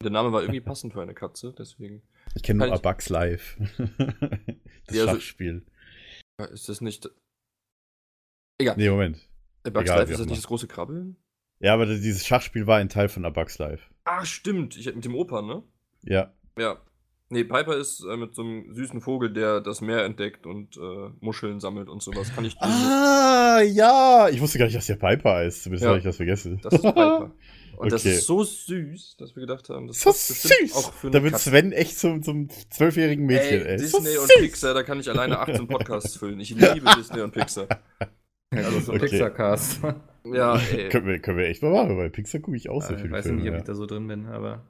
Der 0.03 0.11
Name 0.11 0.31
war 0.31 0.41
irgendwie 0.41 0.61
passend 0.61 0.93
für 0.93 1.01
eine 1.01 1.15
Katze, 1.15 1.53
deswegen. 1.57 2.03
Ich 2.35 2.43
kenne 2.43 2.59
nur 2.59 2.71
Halt. 2.71 2.85
A 2.85 2.91
Bugs 2.91 3.09
Live. 3.09 3.57
das 3.77 4.95
Ja, 4.95 5.03
also- 5.03 5.13
Schachspiel. 5.15 5.65
Ist 6.51 6.69
das 6.69 6.81
nicht. 6.81 7.09
Egal. 8.61 8.77
Nee, 8.77 8.89
Moment. 8.91 9.27
Der 9.65 9.71
Bugs 9.71 9.85
egal, 9.85 9.99
Life, 9.99 10.11
ist 10.11 10.19
das 10.19 10.27
nicht 10.27 10.37
das 10.37 10.47
große 10.47 10.67
Krabbeln? 10.67 11.17
Ja, 11.59 11.73
aber 11.73 11.87
dieses 11.87 12.27
Schachspiel 12.27 12.67
war 12.67 12.77
ein 12.77 12.89
Teil 12.89 13.09
von 13.09 13.25
A 13.25 13.31
Bugs 13.31 13.57
Live. 13.57 13.89
Ach, 14.03 14.23
stimmt. 14.25 14.77
Ich, 14.77 14.85
mit 14.93 15.03
dem 15.03 15.15
Opa, 15.15 15.41
ne? 15.41 15.63
Ja. 16.03 16.31
Ja. 16.59 16.79
Nee, 17.29 17.43
Piper 17.43 17.75
ist 17.75 18.03
äh, 18.09 18.15
mit 18.15 18.33
so 18.35 18.41
einem 18.41 18.73
süßen 18.73 19.01
Vogel, 19.01 19.33
der 19.33 19.59
das 19.59 19.81
Meer 19.81 20.05
entdeckt 20.05 20.45
und 20.45 20.77
äh, 20.77 21.09
Muscheln 21.19 21.59
sammelt 21.59 21.89
und 21.89 22.01
sowas. 22.01 22.33
Kann 22.33 22.45
ich 22.45 22.53
dir. 22.55 22.61
Ah, 22.65 23.61
ja. 23.61 24.29
Ich 24.31 24.39
wusste 24.39 24.57
gar 24.59 24.65
nicht, 24.65 24.77
dass 24.77 24.87
der 24.87 24.95
Piper 24.95 25.43
ist. 25.43 25.63
Zumindest 25.63 25.83
Ja. 25.83 25.89
habe 25.89 25.97
ich 25.99 26.05
das 26.05 26.15
vergessen. 26.15 26.59
Das 26.63 26.73
ist 26.73 26.81
Piper. 26.81 27.31
Und 27.77 27.91
das 27.91 28.01
Okay. 28.03 28.15
ist 28.15 28.25
so 28.25 28.43
süß, 28.43 29.17
dass 29.19 29.35
wir 29.35 29.41
gedacht 29.41 29.69
haben, 29.69 29.85
das 29.85 29.99
So 30.01 30.09
bestimmt 30.09 30.71
süß. 30.71 30.75
auch 30.77 30.93
für 30.93 31.11
Da 31.11 31.21
wird 31.21 31.33
Katze. 31.33 31.51
Sven 31.51 31.71
echt 31.73 31.99
zum, 31.99 32.23
zum 32.23 32.49
zwölfjährigen 32.71 33.23
Mädchen, 33.27 33.61
ey. 33.67 33.73
Ey, 33.73 33.77
So 33.77 33.99
Disney 33.99 34.17
und 34.17 34.27
süß. 34.31 34.37
Pixar, 34.39 34.73
da 34.73 34.81
kann 34.81 34.99
ich 34.99 35.07
alleine 35.07 35.37
18 35.41 35.67
Podcasts 35.67 36.17
füllen. 36.17 36.39
Ich 36.39 36.49
liebe 36.49 36.65
Disney 36.97 37.21
und 37.21 37.33
Pixar. 37.33 37.67
Also 38.49 38.79
so 38.79 38.93
Okay. 38.93 39.01
Pixar-Cast. 39.09 39.81
Ja, 40.33 40.57
ey. 40.57 40.89
Können 40.89 41.05
wir, 41.05 41.19
können 41.19 41.37
wir 41.37 41.45
echt 41.45 41.61
mal 41.61 41.71
machen, 41.71 41.97
weil 41.97 42.09
Pixar 42.09 42.41
gucke 42.41 42.57
ich 42.57 42.67
auch 42.67 42.81
so 42.81 42.95
ich 42.95 43.01
viel 43.01 43.11
weiß 43.11 43.25
Filme, 43.25 43.41
nicht, 43.41 43.47
ob 43.49 43.53
ja. 43.53 43.59
ich 43.59 43.65
da 43.65 43.75
so 43.75 43.85
drin 43.85 44.07
bin, 44.07 44.25
aber. 44.25 44.63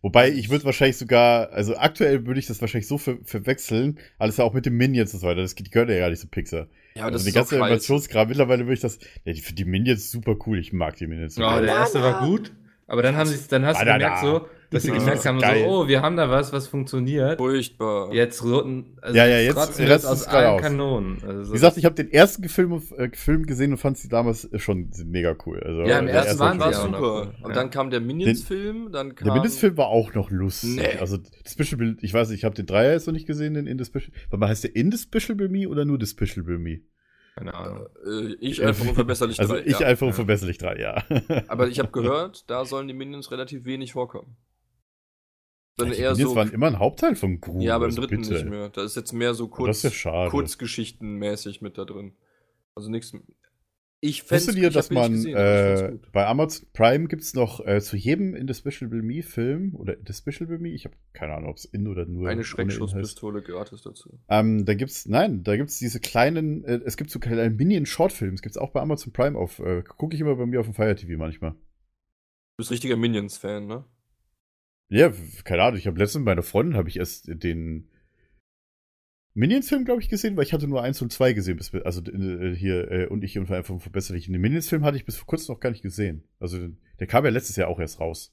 Wobei, 0.00 0.30
ich 0.30 0.48
würde 0.48 0.64
wahrscheinlich 0.64 0.96
sogar, 0.96 1.50
also 1.50 1.76
aktuell 1.76 2.26
würde 2.26 2.38
ich 2.38 2.46
das 2.46 2.60
wahrscheinlich 2.60 2.86
so 2.86 2.98
ver 2.98 3.18
verwechseln, 3.24 3.98
alles 4.18 4.36
ja 4.36 4.44
auch 4.44 4.52
mit 4.52 4.64
den 4.64 4.74
Minions 4.74 5.12
und 5.12 5.20
so 5.20 5.26
weiter, 5.26 5.42
das 5.42 5.54
die 5.56 5.64
gehört 5.64 5.90
ja 5.90 5.98
gar 5.98 6.10
nicht 6.10 6.20
zu 6.20 6.28
Pixar. 6.28 6.68
Ja, 6.94 7.02
aber 7.02 7.12
das 7.12 7.20
also 7.20 7.24
die 7.24 7.28
ist 7.30 7.34
ganze 7.34 7.54
scheiße. 7.54 7.64
Animationskram, 7.64 8.28
mittlerweile 8.28 8.64
würde 8.64 8.74
ich 8.74 8.80
das, 8.80 8.98
ja, 9.24 9.32
die, 9.32 9.54
die 9.54 9.64
Minions 9.64 10.10
super 10.10 10.36
cool, 10.46 10.58
ich 10.58 10.72
mag 10.72 10.96
die 10.96 11.06
Minions. 11.06 11.36
Ja, 11.36 11.50
super. 11.50 11.62
der 11.62 11.74
erste 11.74 12.00
war 12.02 12.26
gut, 12.26 12.52
aber 12.88 13.02
dann 13.02 13.16
haben 13.16 13.26
sie 13.28 13.38
dann 13.48 13.66
hast 13.66 13.80
du 13.80 13.84
gemerkt 13.84 14.20
so, 14.20 14.46
dass 14.70 14.82
sie 14.82 14.90
gemerkt 14.90 15.24
haben 15.26 15.38
geil. 15.38 15.64
so, 15.64 15.66
oh, 15.66 15.88
wir 15.88 16.00
haben 16.00 16.16
da 16.16 16.30
was, 16.30 16.52
was 16.54 16.68
funktioniert. 16.68 17.38
Furchtbar. 17.38 18.12
Jetzt 18.14 18.42
roten, 18.42 18.96
also 19.02 19.16
Ja, 19.16 19.26
ja, 19.26 19.40
jetzt 19.40 19.78
rest 19.78 20.06
aus 20.06 20.20
es 20.20 20.26
gerade 20.26 20.48
allen 20.48 20.54
aus. 20.56 20.62
Kanonen. 20.62 21.18
Also 21.26 21.50
Wie 21.50 21.54
gesagt, 21.54 21.76
ich 21.76 21.84
habe 21.84 21.94
den 21.94 22.10
ersten 22.10 22.48
Film, 22.48 22.82
äh, 22.96 23.10
Film 23.14 23.44
gesehen 23.44 23.72
und 23.72 23.78
fand 23.78 23.98
sie 23.98 24.08
damals 24.08 24.48
schon 24.56 24.90
mega 25.04 25.36
cool. 25.44 25.62
Also, 25.62 25.82
Ja, 25.82 25.98
im 25.98 26.08
ersten 26.08 26.28
erste 26.28 26.38
waren 26.40 26.58
war 26.58 26.72
super. 26.72 27.32
Und 27.42 27.50
ja. 27.50 27.54
dann 27.54 27.70
kam 27.70 27.90
der 27.90 28.00
Minions-Film, 28.00 28.90
dann 28.90 29.14
kam. 29.14 29.26
Der 29.26 29.34
Mindestfilm 29.34 29.76
war 29.76 29.88
auch 29.88 30.14
noch 30.14 30.30
lustig. 30.30 30.76
Nee. 30.76 30.98
Also, 30.98 31.18
Despicable, 31.44 31.96
ich 32.00 32.14
weiß 32.14 32.30
nicht, 32.30 32.38
ich 32.38 32.44
habe 32.44 32.54
den 32.54 32.66
Dreier 32.66 32.92
jetzt 32.92 33.06
noch 33.06 33.14
nicht 33.14 33.26
gesehen, 33.26 33.52
den 33.52 33.66
Indispicable. 33.66 34.14
Warte 34.30 34.40
mal, 34.40 34.48
heißt 34.48 34.64
der 34.64 34.74
Indispicable 34.76 35.50
Me 35.50 35.68
oder 35.68 35.84
nur 35.84 35.98
Despicable 35.98 36.58
Me? 36.58 36.80
Keine 37.38 37.54
Ahnung. 37.54 37.86
Äh, 38.06 38.34
ich 38.40 38.62
einfach 38.62 38.86
unverbesserlich 38.86 39.38
Also, 39.40 39.54
drei, 39.54 39.66
ich 39.66 39.78
ja. 39.78 39.86
einfach 39.86 40.06
Ja. 40.06 40.08
unverbesserlich 40.08 40.58
drei, 40.58 40.78
ja. 40.78 41.04
Aber 41.48 41.68
ich 41.68 41.78
habe 41.78 41.90
gehört, 41.92 42.48
da 42.50 42.64
sollen 42.64 42.88
die 42.88 42.94
Minions 42.94 43.30
relativ 43.30 43.64
wenig 43.64 43.92
vorkommen. 43.92 44.36
Sondern 45.76 45.96
die 45.96 46.02
eher 46.02 46.10
Minions 46.12 46.30
so. 46.30 46.36
waren 46.36 46.50
immer 46.50 46.66
ein 46.66 46.78
Hauptteil 46.78 47.14
von 47.14 47.40
Gru. 47.40 47.60
Ja, 47.60 47.78
beim 47.78 47.86
also 47.86 48.00
dritten 48.02 48.22
bitte. 48.22 48.34
nicht 48.34 48.46
mehr. 48.46 48.68
Da 48.70 48.82
ist 48.82 48.96
jetzt 48.96 49.12
mehr 49.12 49.34
so 49.34 49.48
kurz, 49.48 49.68
das 49.68 49.76
ist 49.78 49.82
ja 49.84 49.90
schade. 49.90 50.30
Kurzgeschichtenmäßig 50.30 51.62
mit 51.62 51.78
da 51.78 51.84
drin. 51.84 52.16
Also 52.74 52.90
nichts. 52.90 53.12
Ich 54.00 54.30
Wusstet 54.30 54.54
ihr, 54.54 54.70
dass 54.70 54.90
man 54.90 55.10
gesehen, 55.10 55.36
äh, 55.36 55.98
bei 56.12 56.24
Amazon 56.24 56.68
Prime 56.72 57.08
gibt's 57.08 57.34
noch 57.34 57.66
äh, 57.66 57.80
zu 57.80 57.96
jedem 57.96 58.36
Indispicable 58.36 59.02
Me 59.02 59.24
Film 59.24 59.74
oder 59.74 59.98
Indispicable 59.98 60.58
Me, 60.58 60.68
ich 60.68 60.84
habe 60.84 60.94
keine 61.12 61.34
Ahnung, 61.34 61.50
ob 61.50 61.56
es 61.56 61.64
in 61.64 61.88
oder 61.88 62.06
nur 62.06 62.28
eine. 62.28 62.44
Schreckschusspistole 62.44 63.42
gratis 63.42 63.82
dazu. 63.82 64.20
Ähm, 64.28 64.64
da 64.64 64.74
gibt's, 64.74 65.06
nein, 65.06 65.42
da 65.42 65.56
gibt's 65.56 65.80
diese 65.80 65.98
kleinen, 65.98 66.64
äh, 66.64 66.80
es 66.84 66.96
gibt 66.96 67.10
so 67.10 67.18
kleine 67.18 67.50
Minion-Shortfilms, 67.50 68.40
gibt's 68.40 68.56
auch 68.56 68.70
bei 68.70 68.80
Amazon 68.80 69.12
Prime 69.12 69.36
auf, 69.36 69.58
äh, 69.58 69.82
gucke 69.82 70.14
ich 70.14 70.20
immer 70.20 70.36
bei 70.36 70.46
mir 70.46 70.60
auf 70.60 70.66
dem 70.66 70.74
Fire 70.74 70.94
TV 70.94 71.18
manchmal. 71.18 71.52
Du 71.52 71.56
bist 72.58 72.70
richtiger 72.70 72.96
Minions-Fan, 72.96 73.66
ne? 73.66 73.84
Ja, 74.90 75.12
keine 75.42 75.62
Ahnung, 75.62 75.78
ich 75.78 75.88
habe 75.88 75.98
letztens 75.98 76.20
mit 76.20 76.26
meiner 76.26 76.42
Freundin 76.44 76.76
habe 76.76 76.88
ich 76.88 76.98
erst 76.98 77.26
den 77.26 77.90
Minions-Film, 79.38 79.84
glaube 79.84 80.02
ich, 80.02 80.08
gesehen, 80.08 80.36
weil 80.36 80.42
ich 80.42 80.52
hatte 80.52 80.66
nur 80.66 80.82
eins 80.82 81.00
und 81.00 81.12
zwei 81.12 81.32
gesehen, 81.32 81.56
bis, 81.56 81.72
also 81.72 82.02
äh, 82.02 82.56
hier 82.56 82.90
äh, 82.90 83.06
und 83.06 83.22
ich 83.22 83.38
und 83.38 83.48
einfach 83.50 83.68
vom 83.68 83.78
Verbesserlichen. 83.78 84.32
Den 84.32 84.42
Minions-Film 84.42 84.84
hatte 84.84 84.96
ich 84.96 85.04
bis 85.04 85.16
vor 85.16 85.26
kurzem 85.26 85.54
noch 85.54 85.60
gar 85.60 85.70
nicht 85.70 85.82
gesehen. 85.82 86.24
Also 86.40 86.58
der 86.98 87.06
kam 87.06 87.24
ja 87.24 87.30
letztes 87.30 87.54
Jahr 87.54 87.68
auch 87.68 87.78
erst 87.78 88.00
raus. 88.00 88.32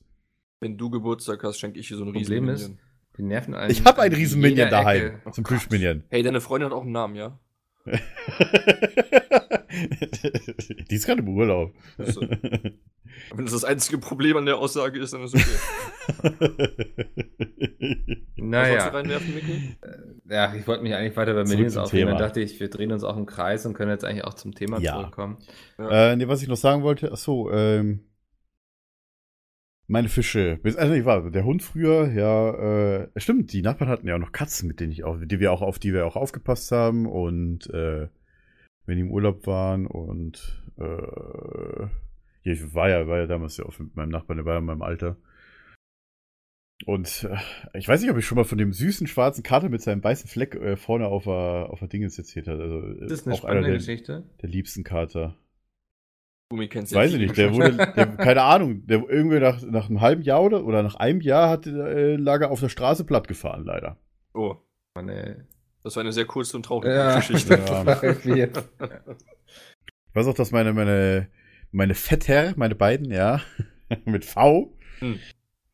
Wenn 0.62 0.78
du 0.78 0.89
Geburtstag 0.89 1.44
hast, 1.44 1.60
schenke 1.60 1.80
ich 1.80 1.88
dir 1.88 1.98
so 1.98 2.04
einen 2.04 2.15
riesen 2.15 2.36
Problem 2.36 2.50
ist, 2.50 2.63
Minion. 2.63 2.80
Die 3.18 3.22
nerven 3.22 3.54
einen. 3.54 3.72
Ich 3.72 3.86
habe 3.86 4.02
einen 4.02 4.15
riesen 4.15 4.41
Minion 4.41 4.70
daheim 4.70 5.06
Ecke. 5.06 5.22
Oh 5.26 5.30
zum. 5.30 5.44
Plüsch-Minion. 5.44 6.04
Hey, 6.10 6.24
deine 6.24 6.41
Freundin 6.41 6.72
hat 6.72 6.76
auch 6.76 6.82
einen 6.82 6.91
Namen, 6.91 7.15
ja? 7.15 7.39
Die 10.89 10.95
ist 10.95 11.06
gerade 11.06 11.21
im 11.21 11.30
Urlaub. 11.30 11.74
Also, 11.98 12.21
wenn 12.21 13.45
das 13.45 13.52
das 13.54 13.63
einzige 13.63 13.98
Problem 13.98 14.38
an 14.38 14.45
der 14.45 14.58
Aussage 14.58 15.00
ist, 15.00 15.13
dann 15.13 15.24
ist 15.24 15.36
okay. 15.36 15.45
Was 16.08 16.32
wolltest 17.78 18.21
Naja. 18.38 18.89
du 18.89 18.95
reinwerfen, 18.98 19.34
Mikkel? 19.34 19.62
Ja, 20.30 20.54
ich 20.56 20.67
wollte 20.67 20.84
mich 20.84 20.93
eigentlich 20.93 21.15
weiter 21.17 21.34
bei 21.34 21.45
zum 21.45 21.78
aufregen. 21.78 22.08
Dann 22.10 22.17
dachte 22.17 22.41
ich, 22.41 22.60
wir 22.60 22.69
drehen 22.69 22.91
uns 22.91 23.04
auch 23.04 23.17
im 23.17 23.26
Kreis 23.26 23.65
und 23.65 23.74
können 23.74 23.91
jetzt 23.91 24.04
eigentlich 24.06 24.24
auch 24.26 24.34
zum 24.36 24.54
Thema 24.54 24.80
Ja. 24.80 24.93
zurückkommen. 24.93 25.38
äh, 25.80 26.15
nee, 26.15 26.28
was 26.28 26.41
ich 26.41 26.48
noch 26.48 26.58
sagen 26.58 26.84
wollte, 26.84 27.12
ach 27.12 27.17
so, 27.17 27.52
ähm, 27.52 28.02
meine 29.88 30.10
Fische. 30.10 30.60
Also 30.63 30.93
ich 30.93 31.06
war 31.06 31.30
der 31.30 31.45
Hund 31.45 31.63
früher, 31.63 32.12
ja, 32.12 33.04
äh, 33.04 33.10
stimmt, 33.17 33.54
die 33.54 33.62
Nachbarn 33.62 33.89
hatten 33.89 34.08
ja 34.08 34.15
auch 34.15 34.19
noch 34.19 34.32
Katzen, 34.32 34.67
mit 34.67 34.80
denen 34.80 34.91
ich 34.91 35.04
auch, 35.04 35.17
die 35.21 35.39
wir 35.39 35.52
auch 35.52 35.62
auf 35.62 35.80
die 35.80 35.93
wir 35.93 36.06
auch 36.06 36.15
aufgepasst 36.15 36.71
haben 36.71 37.06
und 37.06 37.69
äh, 37.71 38.08
wenn 38.86 38.95
die 38.95 39.02
im 39.02 39.12
Urlaub 39.12 39.48
waren 39.48 39.88
und 39.88 40.63
äh, 40.78 41.88
ich 42.43 42.74
war 42.74 42.89
ja, 42.89 43.08
war 43.08 43.19
ja 43.19 43.28
damals 43.28 43.58
ja 43.58 43.65
auch 43.65 43.78
mit 43.80 43.95
meinem 43.95 44.10
Nachbarn, 44.10 44.38
der 44.38 44.45
war 44.45 44.54
ja 44.54 44.60
in 44.60 44.65
meinem 44.65 44.84
Alter. 44.84 45.17
Und 46.86 47.24
äh, 47.24 47.78
ich 47.78 47.88
weiß 47.88 48.02
nicht, 48.02 48.12
ob 48.12 48.17
ich 48.17 48.26
schon 48.26 48.36
mal 48.36 48.43
von 48.43 48.58
dem 48.58 48.74
süßen 48.74 49.08
schwarzen 49.08 49.43
Kater 49.43 49.69
mit 49.69 49.82
seinem 49.82 50.04
weißen 50.04 50.30
Fleck 50.30 50.56
äh, 50.56 50.76
vorne 50.76 51.08
auf 51.08 51.24
der, 51.24 51.69
auf 51.69 51.80
der 51.80 51.88
Dingens 51.88 52.17
erzählt 52.17 52.48
hat. 52.48 52.60
Also, 52.60 52.82
äh, 52.82 53.00
Das 53.02 53.12
ist 53.12 53.28
eine 53.28 53.36
spannende 53.36 53.69
der, 53.69 53.78
Geschichte. 53.78 54.24
der 54.41 54.50
liebsten 54.50 54.84
Kater. 54.84 55.36
Gummi 56.50 56.68
kennst 56.68 56.92
Das 56.92 56.98
weiß 57.00 57.14
ich 57.14 57.20
nicht. 57.20 57.38
Der 57.38 57.54
wurde, 57.54 57.76
der, 57.96 58.08
keine 58.18 58.44
Ahnung, 58.44 58.86
der 58.86 59.04
irgendwie 59.10 59.40
nach, 59.40 59.62
nach 59.64 59.90
einem 59.90 60.02
halben 60.02 60.22
Jahr 60.22 60.44
oder, 60.44 60.64
oder 60.66 60.84
nach 60.84 60.96
einem 60.96 61.22
Jahr 61.22 61.50
hat, 61.50 61.66
äh, 61.66 62.16
lag 62.16 62.42
er 62.42 62.52
auf 62.52 62.60
der 62.60 62.70
Straße 62.70 63.04
platt 63.04 63.28
gefahren, 63.28 63.64
leider. 63.66 63.98
Oh, 64.34 64.56
Mann, 64.96 65.10
ey. 65.10 65.36
das 65.84 65.96
war 65.96 66.02
eine 66.02 66.12
sehr 66.12 66.26
kurze 66.26 66.56
und 66.58 66.64
traurige 66.64 66.94
Ja. 66.94 67.16
Geschichte. 67.16 67.60
Ja. 68.26 68.48
Ich 70.10 70.16
weiß 70.16 70.28
auch, 70.28 70.34
dass 70.36 70.52
meine, 70.52 70.72
meine, 70.74 71.28
meine 71.72 71.96
Vetter, 71.96 72.54
meine 72.58 72.76
beiden, 72.76 73.12
ja, 73.12 73.42
mit 74.06 74.24
V, 74.26 74.72
Hm. 75.00 75.20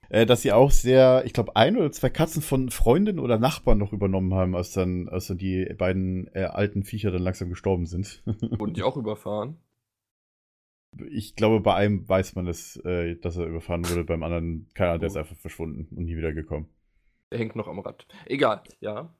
äh, 0.09 0.25
dass 0.25 0.41
sie 0.41 0.51
auch 0.51 0.71
sehr, 0.71 1.23
ich 1.25 1.33
glaube, 1.33 1.55
ein 1.55 1.77
oder 1.77 1.91
zwei 1.91 2.09
Katzen 2.09 2.41
von 2.41 2.71
Freundinnen 2.71 3.19
oder 3.19 3.37
Nachbarn 3.37 3.77
noch 3.77 3.93
übernommen 3.93 4.33
haben, 4.33 4.55
als 4.55 4.71
dann, 4.71 5.07
als 5.09 5.27
dann 5.27 5.37
die 5.37 5.65
beiden 5.77 6.27
äh, 6.33 6.45
alten 6.45 6.83
Viecher 6.83 7.11
dann 7.11 7.21
langsam 7.21 7.49
gestorben 7.49 7.85
sind. 7.85 8.23
Wurden 8.25 8.73
die 8.73 8.81
auch 8.83 8.97
überfahren? 8.97 9.57
Ich 11.09 11.35
glaube, 11.35 11.61
bei 11.61 11.73
einem 11.75 12.07
weiß 12.07 12.35
man 12.35 12.47
es, 12.47 12.75
äh, 12.85 13.15
dass 13.15 13.37
er 13.37 13.45
überfahren 13.45 13.87
wurde, 13.89 14.03
beim 14.03 14.23
anderen, 14.23 14.67
keine 14.73 14.89
Ahnung, 14.91 14.99
der 15.01 15.07
ist 15.07 15.15
Oh. 15.15 15.19
einfach 15.19 15.37
verschwunden 15.37 15.87
und 15.95 16.03
nie 16.05 16.17
wieder 16.17 16.33
gekommen. 16.33 16.67
Der 17.31 17.39
hängt 17.39 17.55
noch 17.55 17.67
am 17.67 17.79
Rad. 17.79 18.07
Egal, 18.25 18.61
ja. 18.81 19.13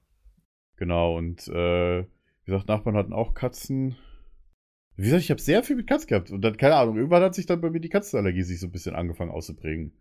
Genau, 0.76 1.18
und 1.18 1.48
äh, 1.48 2.02
wie 2.02 2.46
gesagt, 2.46 2.68
Nachbarn 2.68 2.98
hatten 2.98 3.14
auch 3.14 3.34
Katzen. 3.34 3.96
Wie 4.98 5.04
gesagt, 5.04 5.24
ich 5.24 5.32
habe 5.32 5.40
sehr 5.42 5.64
viel 5.64 5.78
mit 5.78 5.88
Katzen 5.88 6.08
gehabt. 6.10 6.30
Und 6.32 6.42
dann, 6.42 6.58
keine 6.58 6.76
Ahnung, 6.76 6.98
irgendwann 6.98 7.24
hat 7.24 7.36
sich 7.36 7.46
dann 7.46 7.62
bei 7.62 7.70
mir 7.70 7.80
die 7.80 7.90
Katzenallergie 7.90 8.44
sich 8.44 8.60
so 8.60 8.68
ein 8.68 8.72
bisschen 8.72 8.96
angefangen 8.96 9.32
auszuprägen. 9.32 9.94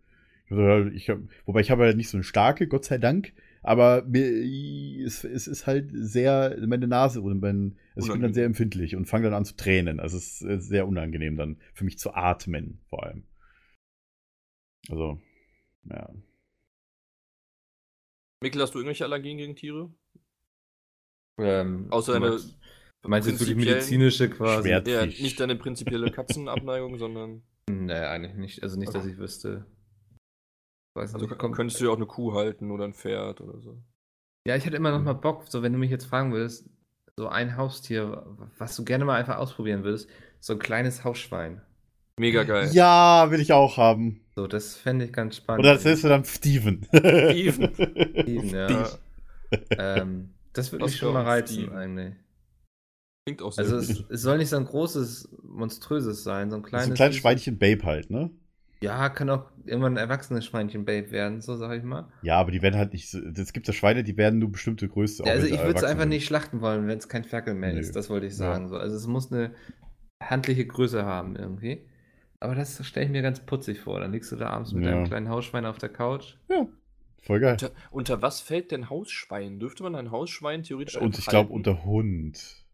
Ich 0.49 0.57
hab, 0.57 0.91
ich 0.91 1.09
hab, 1.09 1.19
wobei 1.45 1.61
ich 1.61 1.71
habe 1.71 1.83
halt 1.83 1.95
nicht 1.95 2.09
so 2.09 2.17
eine 2.17 2.25
starke, 2.25 2.67
Gott 2.67 2.83
sei 2.83 2.97
Dank. 2.97 3.31
Aber 3.63 4.03
mir, 4.03 5.05
es, 5.05 5.23
es 5.23 5.47
ist 5.47 5.67
halt 5.67 5.89
sehr, 5.93 6.57
meine 6.65 6.87
Nase 6.87 7.21
und 7.21 7.41
mein, 7.41 7.77
also 7.95 8.07
ich 8.07 8.13
bin 8.13 8.21
dann 8.23 8.33
sehr 8.33 8.45
empfindlich 8.45 8.95
und 8.95 9.05
fange 9.05 9.25
dann 9.25 9.33
an 9.35 9.45
zu 9.45 9.55
tränen. 9.55 9.99
Also 9.99 10.17
es 10.17 10.41
ist 10.41 10.49
äh, 10.49 10.59
sehr 10.59 10.87
unangenehm 10.87 11.37
dann 11.37 11.57
für 11.73 11.85
mich 11.85 11.99
zu 11.99 12.13
atmen, 12.13 12.81
vor 12.89 13.03
allem. 13.03 13.23
Also, 14.89 15.19
ja. 15.89 16.09
Mikkel, 18.41 18.61
hast 18.61 18.73
du 18.73 18.79
irgendwelche 18.79 19.05
Allergien 19.05 19.37
gegen 19.37 19.55
Tiere? 19.55 19.93
Ähm, 21.37 21.87
Außer 21.91 22.13
du 22.13 22.17
eine 22.17 22.29
meinst- 22.29 22.57
Du 23.03 23.09
meinst 23.09 23.27
jetzt 23.27 23.39
wirklich 23.39 23.57
medizinische 23.57 24.29
quasi? 24.29 24.69
Ja, 24.69 25.05
nicht 25.05 25.39
deine 25.39 25.55
prinzipielle 25.55 26.11
Katzenabneigung, 26.11 26.99
sondern. 26.99 27.41
Nee, 27.67 27.93
eigentlich 27.93 28.35
nicht. 28.35 28.61
Also 28.63 28.77
nicht, 28.77 28.93
dass 28.93 29.05
ich 29.07 29.17
wüsste. 29.17 29.65
Weiß 30.93 31.13
Also 31.13 31.25
nicht, 31.25 31.39
könntest 31.39 31.79
du 31.79 31.85
ja 31.85 31.91
auch 31.91 31.95
eine 31.95 32.05
Kuh 32.05 32.33
halten 32.33 32.71
oder 32.71 32.85
ein 32.85 32.93
Pferd 32.93 33.41
oder 33.41 33.59
so. 33.59 33.81
Ja, 34.45 34.55
ich 34.55 34.65
hätte 34.65 34.75
immer 34.77 34.91
noch 34.91 35.01
mal 35.01 35.13
Bock, 35.13 35.45
so 35.47 35.61
wenn 35.61 35.71
du 35.73 35.79
mich 35.79 35.91
jetzt 35.91 36.05
fragen 36.05 36.31
würdest, 36.33 36.69
so 37.15 37.27
ein 37.27 37.57
Haustier, 37.57 38.25
was 38.57 38.75
du 38.75 38.83
gerne 38.83 39.05
mal 39.05 39.15
einfach 39.19 39.37
ausprobieren 39.37 39.83
würdest, 39.83 40.09
so 40.39 40.53
ein 40.53 40.59
kleines 40.59 41.03
Hausschwein. 41.03 41.61
Mega 42.19 42.43
geil. 42.43 42.69
Ja, 42.73 43.29
will 43.31 43.39
ich 43.39 43.53
auch 43.53 43.77
haben. 43.77 44.21
So, 44.35 44.47
das 44.47 44.75
fände 44.75 45.05
ich 45.05 45.13
ganz 45.13 45.37
spannend. 45.37 45.65
Oder 45.65 45.75
das 45.75 45.85
heißt 45.85 46.03
dann 46.05 46.25
Steven. 46.25 46.83
Steven. 46.93 47.73
Steven, 48.21 48.49
ja. 48.49 48.89
ähm, 49.71 50.33
das 50.53 50.71
würde 50.71 50.85
Was 50.85 50.91
mich 50.91 50.99
schon 50.99 51.13
mal 51.13 51.23
reizen, 51.23 51.53
Steven. 51.53 51.75
eigentlich. 51.75 52.15
Klingt 53.25 53.41
auch 53.41 53.51
sehr 53.51 53.65
Also 53.65 53.77
es, 53.77 54.03
es 54.09 54.21
soll 54.21 54.37
nicht 54.37 54.49
so 54.49 54.57
ein 54.57 54.65
großes, 54.65 55.29
monströses 55.43 56.23
sein, 56.23 56.49
so 56.49 56.57
ein 56.57 56.63
kleines. 56.63 56.87
so 56.87 56.91
ein 56.93 56.95
kleines 56.95 57.17
Schweinchen 57.17 57.57
Babe 57.59 57.83
halt, 57.83 58.09
ne? 58.09 58.31
Ja, 58.83 59.09
kann 59.09 59.29
auch 59.29 59.45
irgendwann 59.65 59.93
ein 59.93 59.97
erwachsenes 59.97 60.45
Schweinchen-Babe 60.45 61.11
werden, 61.11 61.41
so 61.41 61.55
sag 61.55 61.77
ich 61.77 61.83
mal. 61.83 62.11
Ja, 62.23 62.37
aber 62.39 62.49
die 62.51 62.61
werden 62.63 62.77
halt 62.77 62.93
nicht. 62.93 63.13
Es 63.13 63.53
gibt 63.53 63.67
ja 63.67 63.73
Schweine, 63.73 64.03
die 64.03 64.17
werden 64.17 64.39
nur 64.39 64.51
bestimmte 64.51 64.87
Größe. 64.89 65.23
Ja, 65.23 65.31
also 65.33 65.45
ich 65.45 65.59
würde 65.59 65.77
es 65.77 65.83
einfach 65.83 66.05
nicht 66.05 66.25
schlachten 66.25 66.61
wollen, 66.61 66.87
wenn 66.87 66.97
es 66.97 67.07
kein 67.07 67.23
Ferkel 67.23 67.53
mehr 67.53 67.73
Nö. 67.73 67.79
ist. 67.79 67.95
Das 67.95 68.09
wollte 68.09 68.25
ich 68.25 68.33
Ja. 68.33 68.37
sagen. 68.39 68.69
So. 68.69 68.77
Also 68.77 68.95
es 68.95 69.05
muss 69.05 69.31
eine 69.31 69.53
handliche 70.21 70.65
Größe 70.65 71.05
haben 71.05 71.35
irgendwie. 71.35 71.85
Aber 72.39 72.55
das 72.55 72.83
stelle 72.85 73.05
ich 73.05 73.11
mir 73.11 73.21
ganz 73.21 73.39
putzig 73.41 73.79
vor. 73.79 73.99
Dann 73.99 74.11
liegst 74.13 74.31
du 74.31 74.35
da 74.35 74.49
abends 74.49 74.71
mit 74.73 74.83
Ja. 74.83 74.91
deinem 74.91 75.05
kleinen 75.05 75.29
Hausschwein 75.29 75.67
auf 75.67 75.77
der 75.77 75.89
Couch. 75.89 76.37
Ja, 76.49 76.65
voll 77.21 77.39
geil. 77.39 77.51
Unter, 77.53 77.71
unter 77.91 78.21
was 78.23 78.41
fällt 78.41 78.71
denn 78.71 78.89
Hausschwein? 78.89 79.59
Dürfte 79.59 79.83
man 79.83 79.93
ein 79.95 80.09
Hausschwein 80.09 80.63
theoretisch 80.63 80.97
Und 80.97 81.19
ich 81.19 81.27
glaube 81.27 81.53
unter 81.53 81.83
Hund. 81.85 82.65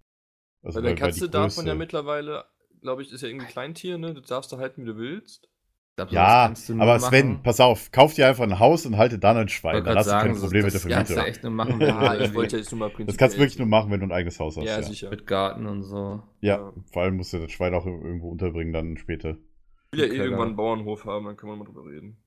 Also 0.64 0.80
Bei 0.82 0.88
der 0.88 0.96
Katze 0.96 1.30
darf 1.30 1.58
man 1.58 1.68
ja 1.68 1.76
mittlerweile, 1.76 2.46
glaube 2.82 3.02
ich, 3.02 3.12
ist 3.12 3.22
ja 3.22 3.28
irgendwie 3.28 3.48
Kleintier, 3.48 3.98
ne? 3.98 4.14
Das 4.14 4.28
darfst 4.28 4.54
du 4.54 4.58
halten, 4.58 4.84
wie 4.84 4.88
du 4.88 4.96
willst. 4.98 5.50
Glaub, 5.98 6.12
Ja, 6.12 6.54
aber 6.78 7.00
Sven, 7.00 7.28
machen. 7.30 7.40
pass 7.44 7.60
auf, 7.60 7.92
kauf 7.92 8.14
dir 8.14 8.28
einfach 8.28 8.44
ein 8.44 8.60
Haus 8.60 8.86
und 8.86 8.98
halte 8.98 9.18
dann 9.18 9.36
ein 9.36 9.50
Schwein. 9.50 9.84
Dann 9.84 9.98
hast 9.98 10.06
du 10.06 10.12
keine 10.12 10.36
sagen, 10.36 10.40
Probleme 10.42 10.66
mit 10.66 10.74
der 10.76 10.80
das 10.80 10.88
kannst 10.88 11.10
du 11.10 11.14
Vermietung. 11.16 11.34
echt 11.34 11.44
nur 11.44 11.52
machen, 11.52 11.80
wenn 11.80 11.88
Ja, 11.88 12.16
du 12.16 12.24
ich 12.24 12.34
wollte 12.36 12.58
jetzt 12.58 12.72
nur 12.72 12.80
mal. 12.80 12.92
Das 13.06 13.18
kannst 13.18 13.36
du 13.36 13.40
wirklich 13.40 13.58
nur 13.58 13.68
machen, 13.68 13.90
wenn 13.90 14.00
du 14.00 14.06
ein 14.06 14.12
eigenes 14.12 14.40
Haus 14.40 14.58
hast. 14.58 14.64
Ja, 14.66 14.76
Ja, 14.78 14.84
sicher. 14.84 15.10
mit 15.10 15.26
Garten 15.26 15.66
und 15.66 15.82
so. 15.82 16.22
ja. 16.40 16.58
Ja. 16.58 16.74
vor 16.92 17.02
allem 17.02 17.16
musst 17.18 17.34
du 17.34 17.40
das 17.40 17.52
Schwein 17.52 17.74
auch 17.74 17.88
irgendwo 17.88 18.30
unterbringen 18.30 18.74
dann 18.74 18.98
später. 18.98 19.38
Ich 19.92 19.98
will 20.00 20.08
ja 20.08 20.14
eh 20.14 20.18
irgendwann 20.18 20.50
einen 20.50 20.56
Bauernhof 20.56 21.06
haben, 21.06 21.26
dann 21.26 21.36
können 21.36 21.54
wir 21.54 21.58
mal 21.58 21.66
drüber 21.66 21.86
reden. 21.90 22.18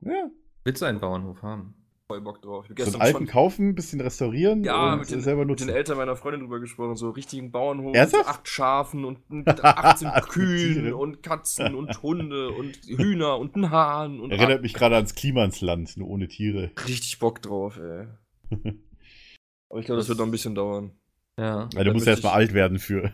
Ja. 0.00 0.30
Willst 0.64 0.80
du 0.80 0.86
einen 0.86 1.00
Bauernhof 1.00 1.42
haben? 1.42 1.74
Voll 2.06 2.20
Bock 2.20 2.42
drauf. 2.42 2.66
Ich 2.68 2.84
So 2.84 2.92
einen 2.92 3.00
alten 3.00 3.26
kaufen, 3.26 3.70
ein 3.70 3.74
bisschen 3.74 3.98
restaurieren 4.02 4.62
ja, 4.62 4.92
und 4.92 5.00
mit 5.00 5.10
den, 5.10 5.22
selber 5.22 5.40
mit 5.40 5.48
nutzen. 5.48 5.68
den 5.68 5.76
Eltern 5.76 5.96
meiner 5.96 6.16
Freundin 6.16 6.42
drüber 6.42 6.60
gesprochen, 6.60 6.96
so 6.96 7.08
richtigen 7.08 7.50
Bauernhof 7.50 7.94
Ernsthaft? 7.96 8.26
mit 8.26 8.34
acht 8.34 8.48
Schafen 8.48 9.06
und 9.06 9.30
mit 9.30 9.64
18 9.64 10.08
Tiere. 10.08 10.20
Kühen 10.28 10.92
und 10.92 11.22
Katzen 11.22 11.74
und 11.74 12.02
Hunde 12.02 12.50
und 12.50 12.76
Hühner 12.86 13.38
und 13.38 13.54
einen 13.54 13.70
Hahn 13.70 14.20
und 14.20 14.32
Erinnert 14.32 14.60
mich 14.60 14.74
gerade 14.74 14.96
ans 14.96 15.14
Klimansland, 15.14 15.96
nur 15.96 16.08
ohne 16.08 16.28
Tiere. 16.28 16.72
richtig 16.86 17.18
Bock 17.20 17.40
drauf, 17.40 17.78
ey. 17.78 18.06
Aber 19.70 19.80
ich 19.80 19.86
glaube, 19.86 19.98
das 19.98 20.08
wird 20.08 20.18
noch 20.18 20.26
ein 20.26 20.30
bisschen 20.30 20.54
dauern. 20.54 20.92
Ja. 21.36 21.68
Ja, 21.74 21.82
du 21.84 21.92
musst 21.92 22.06
ja 22.06 22.12
erstmal 22.12 22.32
ich- 22.32 22.36
alt 22.36 22.54
werden 22.54 22.78
für. 22.78 23.10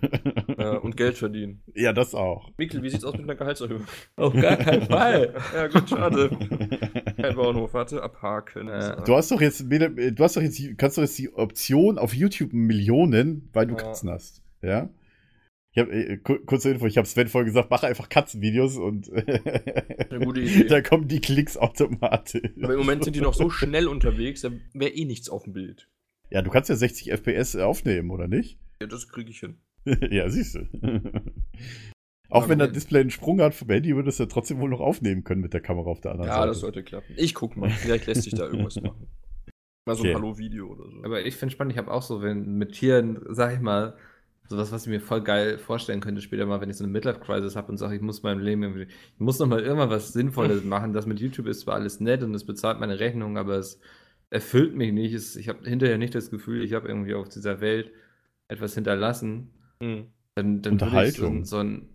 Ja, 0.59 0.73
und 0.77 0.97
Geld 0.97 1.17
verdienen. 1.17 1.63
ja, 1.75 1.93
das 1.95 2.15
auch. 2.15 2.51
Mikkel, 2.59 2.83
wie 2.83 2.91
sieht's 2.91 3.05
aus 3.05 3.15
mit 3.15 3.23
einer 3.23 3.35
Gehaltserhöhung? 3.35 3.85
Auf 4.17 4.35
gar 4.35 4.57
keinen 4.57 4.83
Fall. 4.87 5.35
ja, 5.55 5.67
gut, 5.69 5.89
schade. 5.89 6.29
Kein 7.17 7.35
Bauernhof, 7.35 7.73
warte, 7.73 8.03
abhaken. 8.03 8.69
Ja. 8.69 8.97
Du 9.03 9.15
hast 9.17 9.31
doch 9.31 9.41
jetzt, 9.41 9.65
du 9.71 10.15
hast 10.19 10.37
doch 10.37 10.43
jetzt, 10.43 10.61
kannst 10.77 10.99
doch 10.99 11.03
jetzt 11.03 11.19
die 11.19 11.33
Option 11.33 11.97
auf 11.99 12.13
YouTube 12.15 12.53
Millionen, 12.53 13.49
weil 13.55 13.67
du 13.67 13.75
Ja. 13.75 13.81
Katzen 13.85 14.11
hast. 14.11 14.43
Ja? 14.61 14.91
Ich 15.73 15.79
habe 15.81 15.91
äh, 15.93 16.17
ku- 16.19 16.41
kurze 16.45 16.71
Info, 16.73 16.85
ich 16.87 16.99
habe 16.99 17.07
Sven 17.07 17.29
vorhin 17.29 17.47
gesagt, 17.47 17.71
mach 17.71 17.85
einfach 17.85 18.09
Katzenvideos 18.09 18.77
und 18.77 19.09
Eine 19.11 20.21
gute 20.25 20.41
Idee. 20.43 20.65
da 20.65 20.83
kommen 20.83 21.09
die 21.09 21.21
Klicks 21.21 21.57
automatisch. 21.57 22.43
Aber 22.63 22.73
im 22.75 22.81
Moment 22.81 23.05
sind 23.05 23.15
die 23.17 23.21
noch 23.21 23.35
so 23.35 23.49
schnell 23.51 23.87
unterwegs, 23.89 24.41
da 24.43 24.51
wäre 24.75 24.91
eh 24.93 25.05
nichts 25.05 25.31
auf 25.31 25.45
dem 25.45 25.53
Bild. 25.55 25.89
Ja, 26.31 26.43
du 26.43 26.51
kannst 26.51 26.71
ja 26.71 26.77
60 26.77 27.11
FPS 27.12 27.57
aufnehmen, 27.57 28.11
oder 28.11 28.29
nicht? 28.29 28.59
Ja, 28.83 28.87
das 28.87 29.09
kriege 29.11 29.29
ich 29.31 29.40
hin. 29.40 29.59
ja, 30.11 30.31
siehst 30.31 30.55
du. 30.55 30.61
Auch 32.31 32.45
Ja, 32.45 32.49
wenn 32.49 32.59
das. 32.61 32.73
Display 32.73 33.01
einen 33.01 33.11
Sprung 33.11 33.40
hat 33.43 33.55
vom 33.55 33.69
Handy, 33.69 33.95
würdest 33.95 34.19
du 34.19 34.23
ja 34.23 34.29
trotzdem 34.29 34.59
wohl 34.59 34.71
noch 34.71 34.81
aufnehmen 34.81 35.23
können 35.25 35.43
mit 35.43 35.53
der 35.53 35.61
Kamera 35.61 35.90
auf 35.90 36.01
der 36.01 36.12
anderen 36.12 36.29
Ja, 36.31 36.37
Seite. 36.37 36.49
das 36.49 36.61
sollte 36.61 36.83
klappen. 36.83 37.14
Ich 37.19 37.35
guck 37.35 37.57
mal, 37.59 37.69
vielleicht 37.69 38.07
lässt 38.07 38.23
sich 38.23 38.33
da 38.35 38.45
irgendwas 38.47 38.77
machen. 38.81 39.09
Mal 39.87 39.97
so 39.97 40.03
Okay. 40.03 40.12
ein 40.12 40.14
Hallo-Video 40.16 40.66
oder 40.69 40.88
so. 40.90 41.05
Aber 41.05 41.27
ich 41.27 41.37
finde 41.37 41.53
spannend, 41.53 41.73
ich 41.73 41.79
habe 41.79 41.90
auch 41.90 42.03
so, 42.03 42.23
wenn 42.23 42.55
mit 42.57 42.73
Tieren, 42.73 43.19
sag 43.29 43.53
ich 43.55 43.61
mal, 43.61 43.97
sowas, 44.49 44.73
was 44.73 44.85
ich 44.87 44.88
mir 44.88 45.01
voll 45.01 45.23
geil 45.23 45.59
vorstellen 45.59 46.01
könnte, 46.01 46.23
später 46.23 46.47
mal, 46.47 46.61
wenn 46.62 46.71
ich 46.71 46.77
so 46.77 46.85
eine 46.85 46.93
Midlife-Crisis 46.93 47.57
habe 47.57 47.69
und 47.73 47.77
sage, 47.77 47.97
ich 47.97 48.01
muss 48.03 48.23
meinem 48.23 48.40
Leben 48.40 48.62
irgendwie, 48.62 48.83
ich 48.85 49.19
muss 49.21 49.38
noch 49.38 49.47
mal 49.47 49.61
irgendwann 49.61 49.90
was 49.90 50.12
Sinnvolles 50.14 50.64
machen. 50.64 50.93
Das 50.95 51.05
mit 51.07 51.21
YouTube 51.21 51.49
ist 51.49 51.61
zwar 51.61 51.75
alles 51.75 52.01
nett 52.01 52.23
und 52.23 52.35
es 52.35 52.45
bezahlt 52.47 52.81
meine 52.81 52.99
Rechnung, 52.99 53.37
aber 53.37 53.57
es 53.59 53.79
erfüllt 54.31 54.75
mich 54.77 54.93
nicht. 54.93 55.12
Es, 55.14 55.37
ich 55.37 55.49
habe 55.49 55.69
hinterher 55.69 55.99
nicht 55.99 56.14
das 56.14 56.31
Gefühl, 56.31 56.62
ich 56.64 56.73
habe 56.73 56.88
irgendwie 56.88 57.14
auf 57.14 57.29
dieser 57.29 57.61
Welt 57.61 57.90
etwas 58.49 58.75
hinterlassen. 58.75 59.51
Hm. 59.83 60.07
Dann, 60.37 60.62
dann 60.62 60.81
würde 60.81 60.87
ich 61.09 61.16
so, 61.16 61.27
Unterhaltung. 61.27 61.37
ein- 61.38 61.45
so 61.45 61.57
ein 61.59 61.88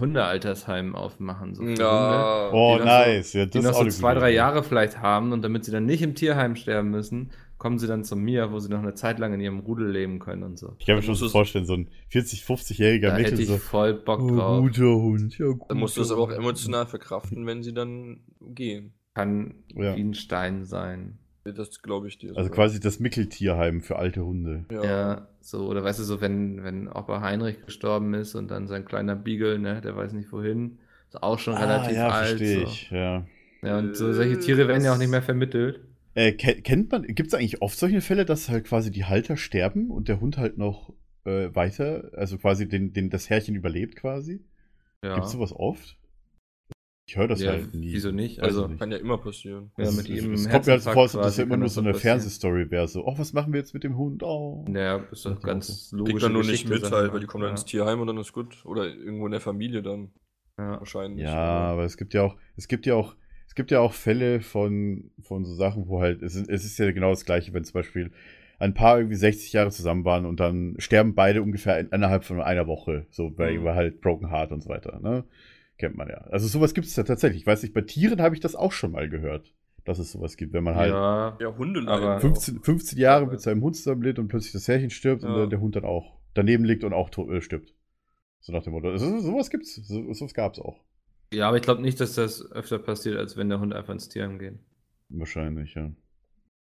Hundealtersheim 0.00 0.94
aufmachen. 0.96 1.54
So 1.54 1.62
für 1.62 1.68
Hunde, 1.68 1.80
Ja. 1.82 2.50
Oh, 2.52 2.78
nice. 2.78 3.32
ja, 3.34 3.44
das 3.44 3.52
die 3.52 3.58
ist 3.58 3.64
noch 3.64 3.74
so 3.74 3.86
zwei, 3.88 4.14
drei. 4.14 4.30
Jahre 4.32 4.62
vielleicht 4.62 4.98
haben 5.00 5.32
und 5.32 5.42
damit 5.42 5.64
sie 5.64 5.70
dann 5.70 5.86
nicht 5.86 6.02
im 6.02 6.14
Tierheim 6.14 6.56
sterben 6.56 6.90
müssen, 6.90 7.30
kommen 7.58 7.78
sie 7.78 7.86
dann 7.86 8.02
zu 8.02 8.16
mir, 8.16 8.50
wo 8.50 8.58
sie 8.58 8.68
noch 8.68 8.80
eine 8.80 8.94
Zeit 8.94 9.20
lang 9.20 9.32
in 9.34 9.40
ihrem 9.40 9.60
Rudel 9.60 9.88
leben 9.88 10.18
können 10.18 10.42
und 10.42 10.58
so. 10.58 10.74
Ich 10.80 10.86
kann 10.86 10.96
mir 10.96 11.02
schon 11.02 11.14
so 11.14 11.28
vorstellen, 11.28 11.66
so 11.66 11.74
ein 11.74 11.88
40, 12.08 12.42
50-jähriger 12.42 13.08
Da 13.10 13.16
hätte 13.16 13.22
Mädchen 13.36 13.40
ich 13.40 13.46
so. 13.46 13.58
voll 13.58 13.94
Bock 13.94 14.20
Oh, 14.22 14.34
drauf. 14.34 14.60
guter 14.62 14.96
Hund, 14.96 15.38
ja 15.38 15.46
gut. 15.46 15.70
Dann 15.70 15.78
musst 15.78 15.96
du 15.96 16.00
es 16.02 16.10
aber 16.10 16.22
auch 16.22 16.32
emotional 16.32 16.86
verkraften, 16.86 17.46
wenn 17.46 17.62
sie 17.62 17.72
dann 17.72 18.20
gehen. 18.40 18.94
Kann 19.14 19.54
Ja. 19.76 19.94
wie 19.94 20.00
ein 20.02 20.14
Stein 20.14 20.64
sein. 20.64 21.18
Das 21.44 21.82
glaube 21.82 22.08
ich 22.08 22.18
dir. 22.18 22.30
Also 22.30 22.44
sogar. 22.44 22.54
quasi 22.54 22.78
das 22.80 23.00
Mickeltierheim 23.00 23.80
für 23.80 23.96
alte 23.96 24.24
Hunde. 24.24 24.64
Ja. 24.70 24.84
Ja. 24.84 25.28
so, 25.40 25.66
oder 25.66 25.82
weißt 25.82 25.98
du, 25.98 26.04
so, 26.04 26.20
wenn, 26.20 26.62
wenn 26.62 26.88
Opa 26.88 27.20
Heinrich 27.20 27.64
gestorben 27.64 28.14
ist 28.14 28.34
und 28.34 28.48
dann 28.50 28.68
sein 28.68 28.84
kleiner 28.84 29.16
Beagle, 29.16 29.58
ne, 29.58 29.80
der 29.80 29.96
weiß 29.96 30.12
nicht 30.12 30.30
wohin, 30.32 30.78
ist 31.08 31.22
auch 31.22 31.38
schon 31.38 31.54
relativ 31.54 31.90
ah, 31.98 32.00
ja, 32.00 32.08
alt. 32.08 32.28
verstehe 32.38 32.60
So. 32.60 32.66
ich, 32.66 32.90
ja. 32.90 33.26
Ja, 33.62 33.78
und 33.78 33.96
so, 33.96 34.12
solche 34.12 34.38
Tiere 34.38 34.68
werden 34.68 34.84
ja 34.84 34.92
auch 34.94 34.98
nicht 34.98 35.10
mehr 35.10 35.22
vermittelt. 35.22 35.80
Äh, 36.14 36.32
ke- 36.32 36.60
kennt 36.62 36.92
man, 36.92 37.02
gibt 37.04 37.28
es 37.28 37.34
eigentlich 37.34 37.62
oft 37.62 37.78
solche 37.78 38.00
Fälle, 38.00 38.24
dass 38.24 38.48
halt 38.48 38.64
quasi 38.64 38.90
die 38.90 39.04
Halter 39.04 39.36
sterben 39.36 39.90
und 39.90 40.08
der 40.08 40.20
Hund 40.20 40.36
halt 40.36 40.58
noch 40.58 40.92
äh, 41.24 41.54
weiter, 41.54 42.10
also 42.16 42.38
quasi 42.38 42.68
den, 42.68 42.92
den, 42.92 43.08
das 43.10 43.30
Herrchen 43.30 43.54
überlebt 43.54 43.96
quasi? 43.96 44.44
Ja. 45.02 45.14
Gibt's 45.14 45.32
sowas 45.32 45.52
oft? 45.52 45.96
Ich 47.12 47.18
höre 47.18 47.28
das 47.28 47.42
Ja, 47.42 47.50
halt 47.52 47.74
nie. 47.74 47.92
wieso 47.92 48.10
nicht? 48.10 48.38
Weiß 48.38 48.44
Also- 48.46 48.62
ich 48.64 48.68
nicht. 48.70 48.78
Kann 48.80 48.90
ja 48.90 48.96
immer 48.96 49.18
passieren. 49.18 49.70
Ja, 49.76 49.90
mit 49.90 50.08
jedem 50.08 50.32
Es 50.32 50.48
kommt 50.48 50.64
mir 50.64 50.72
halt 50.72 50.82
so 50.82 50.92
vor, 50.92 51.02
als 51.02 51.14
ob 51.14 51.20
das 51.22 51.36
ja 51.36 51.42
immer 51.44 51.58
nur 51.58 51.68
so 51.68 51.82
eine 51.82 51.92
passieren. 51.92 52.20
Fernsehstory 52.20 52.70
wäre. 52.70 52.88
So, 52.88 53.04
oh, 53.06 53.12
was 53.18 53.34
machen 53.34 53.52
wir 53.52 53.60
jetzt 53.60 53.74
mit 53.74 53.84
dem 53.84 53.98
Hund? 53.98 54.22
Oh. 54.22 54.64
Naja, 54.66 55.04
ist 55.12 55.26
doch 55.26 55.38
ganz 55.42 55.90
Kriegt 55.90 55.92
logisch. 56.08 56.22
man 56.22 56.32
nur 56.32 56.42
nicht 56.44 56.66
mit 56.70 56.90
halt, 56.90 57.12
weil 57.12 57.20
die 57.20 57.26
kommen 57.26 57.42
dann 57.42 57.50
ins 57.50 57.66
Tierheim 57.66 58.00
und 58.00 58.06
dann 58.06 58.16
ist 58.16 58.32
gut. 58.32 58.64
Oder 58.64 58.86
irgendwo 58.86 59.26
in 59.26 59.32
der 59.32 59.42
Familie 59.42 59.82
dann 59.82 60.08
Ja. 60.58 60.78
wahrscheinlich. 60.78 61.22
Ja, 61.22 61.34
aber 61.36 61.84
es 61.84 61.98
gibt 61.98 62.14
ja 62.14 62.22
auch, 62.22 62.36
es 62.56 62.66
gibt 62.66 62.86
ja 62.86 62.94
auch, 62.94 63.14
es 63.46 63.54
gibt 63.54 63.70
ja 63.70 63.80
auch 63.80 63.92
Fälle 63.92 64.40
von, 64.40 65.10
von 65.20 65.44
so 65.44 65.52
Sachen, 65.54 65.88
wo 65.88 66.00
halt, 66.00 66.22
es 66.22 66.34
ist, 66.34 66.48
es 66.48 66.64
ist 66.64 66.78
ja 66.78 66.90
genau 66.92 67.10
das 67.10 67.26
Gleiche, 67.26 67.52
wenn 67.52 67.64
zum 67.64 67.74
Beispiel 67.74 68.10
ein 68.58 68.72
Paar 68.72 68.96
irgendwie 68.96 69.16
60 69.16 69.52
Jahre 69.52 69.70
zusammen 69.70 70.06
waren 70.06 70.24
und 70.24 70.40
dann 70.40 70.76
sterben 70.78 71.14
beide 71.14 71.42
ungefähr 71.42 71.78
in, 71.78 71.88
innerhalb 71.88 72.24
von 72.24 72.40
einer 72.40 72.66
Woche, 72.66 73.04
so 73.10 73.28
bei 73.28 73.58
Mhm. 73.58 73.68
halt 73.68 74.00
Broken 74.00 74.30
Heart 74.30 74.52
und 74.52 74.62
so 74.62 74.70
weiter, 74.70 74.98
ne? 75.02 75.24
Kennt 75.82 75.96
man 75.96 76.08
ja. 76.08 76.18
Also 76.30 76.46
sowas 76.46 76.74
gibt 76.74 76.86
es 76.86 76.94
ja 76.94 77.02
tatsächlich. 77.02 77.40
Ich 77.42 77.46
weiß 77.46 77.60
nicht, 77.64 77.74
bei 77.74 77.80
Tieren 77.80 78.22
habe 78.22 78.36
ich 78.36 78.40
das 78.40 78.54
auch 78.54 78.70
schon 78.70 78.92
mal 78.92 79.08
gehört, 79.08 79.52
dass 79.84 79.98
es 79.98 80.12
sowas 80.12 80.36
gibt, 80.36 80.52
wenn 80.52 80.62
man 80.62 80.76
halt 80.76 80.92
Ja, 80.92 81.36
Ja, 81.40 81.56
Hunde 81.58 81.80
Aber 81.88 82.04
leiden 82.06 82.20
15, 82.20 82.62
15 82.62 82.98
Jahre 83.00 83.26
mit 83.26 83.40
seinem 83.40 83.62
Hund 83.62 83.74
zusammenlebt 83.74 84.20
und 84.20 84.28
plötzlich 84.28 84.52
das 84.52 84.68
Härchen 84.68 84.90
stirbt 84.90 85.24
und 85.24 85.30
Ja. 85.32 85.38
dann 85.38 85.50
der 85.50 85.60
Hund 85.60 85.74
dann 85.74 85.84
auch 85.84 86.20
daneben 86.34 86.64
liegt 86.64 86.84
und 86.84 86.92
auch 86.92 87.10
to- 87.10 87.28
äh, 87.32 87.40
stirbt. 87.40 87.74
So 88.38 88.52
nach 88.52 88.62
dem 88.62 88.74
Motto. 88.74 88.96
So, 88.96 89.18
sowas 89.18 89.50
gibt's. 89.50 89.74
So, 89.74 90.12
sowas 90.12 90.34
gab's 90.34 90.60
auch. 90.60 90.84
ja, 91.32 91.48
aber 91.48 91.56
ich 91.56 91.64
glaube 91.64 91.82
nicht, 91.82 91.98
dass 91.98 92.14
das 92.14 92.48
öfter 92.52 92.78
passiert, 92.78 93.16
als 93.16 93.36
wenn 93.36 93.48
der 93.48 93.58
Hund 93.58 93.72
einfach 93.74 93.92
ins 93.92 94.08
Tierheim 94.08 94.38
geht. 94.38 94.60
Wahrscheinlich, 95.08 95.74
ja. 95.74 95.90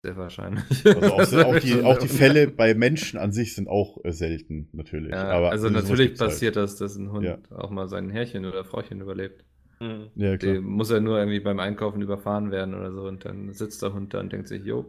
Sehr 0.04 0.18
wahrscheinlich. 0.18 0.64
Also 0.86 1.42
auch, 1.42 1.46
auch, 1.56 1.60
die, 1.60 1.82
auch 1.84 1.98
die 1.98 2.08
Fälle 2.08 2.48
bei 2.48 2.74
Menschen 2.74 3.20
an 3.20 3.32
sich 3.32 3.54
sind 3.54 3.68
auch 3.68 4.04
äh, 4.04 4.12
selten, 4.12 4.68
natürlich. 4.74 5.12
Ja, 5.12 5.30
Aber 5.30 5.52
also 5.52 5.70
natürlich 5.70 6.08
gibt's 6.10 6.22
halt. 6.22 6.32
passiert 6.32 6.56
das, 6.56 6.76
dass 6.78 6.96
ein 6.96 7.12
Hund 7.12 7.26
Ja. 7.26 7.38
auch 7.52 7.70
mal 7.70 7.88
sein 7.88 8.10
Herrchen 8.10 8.46
oder 8.46 8.66
Frauchen 8.66 9.00
überlebt. 9.00 9.46
Mhm. 9.80 10.08
Ja, 10.16 10.38
klar. 10.38 10.54
Der 10.54 10.62
muss 10.62 10.90
ja 10.90 11.00
nur 11.00 11.20
irgendwie 11.20 11.40
beim 11.40 11.60
Einkaufen 11.60 12.02
überfahren 12.02 12.50
werden 12.52 12.74
oder 12.74 12.92
so 12.92 13.04
und 13.08 13.26
dann 13.26 13.54
sitzt 13.54 13.82
der 13.84 13.94
Hund 13.94 14.14
da 14.14 14.20
und 14.22 14.32
denkt 14.32 14.48
sich, 14.48 14.64
jo. 14.64 14.86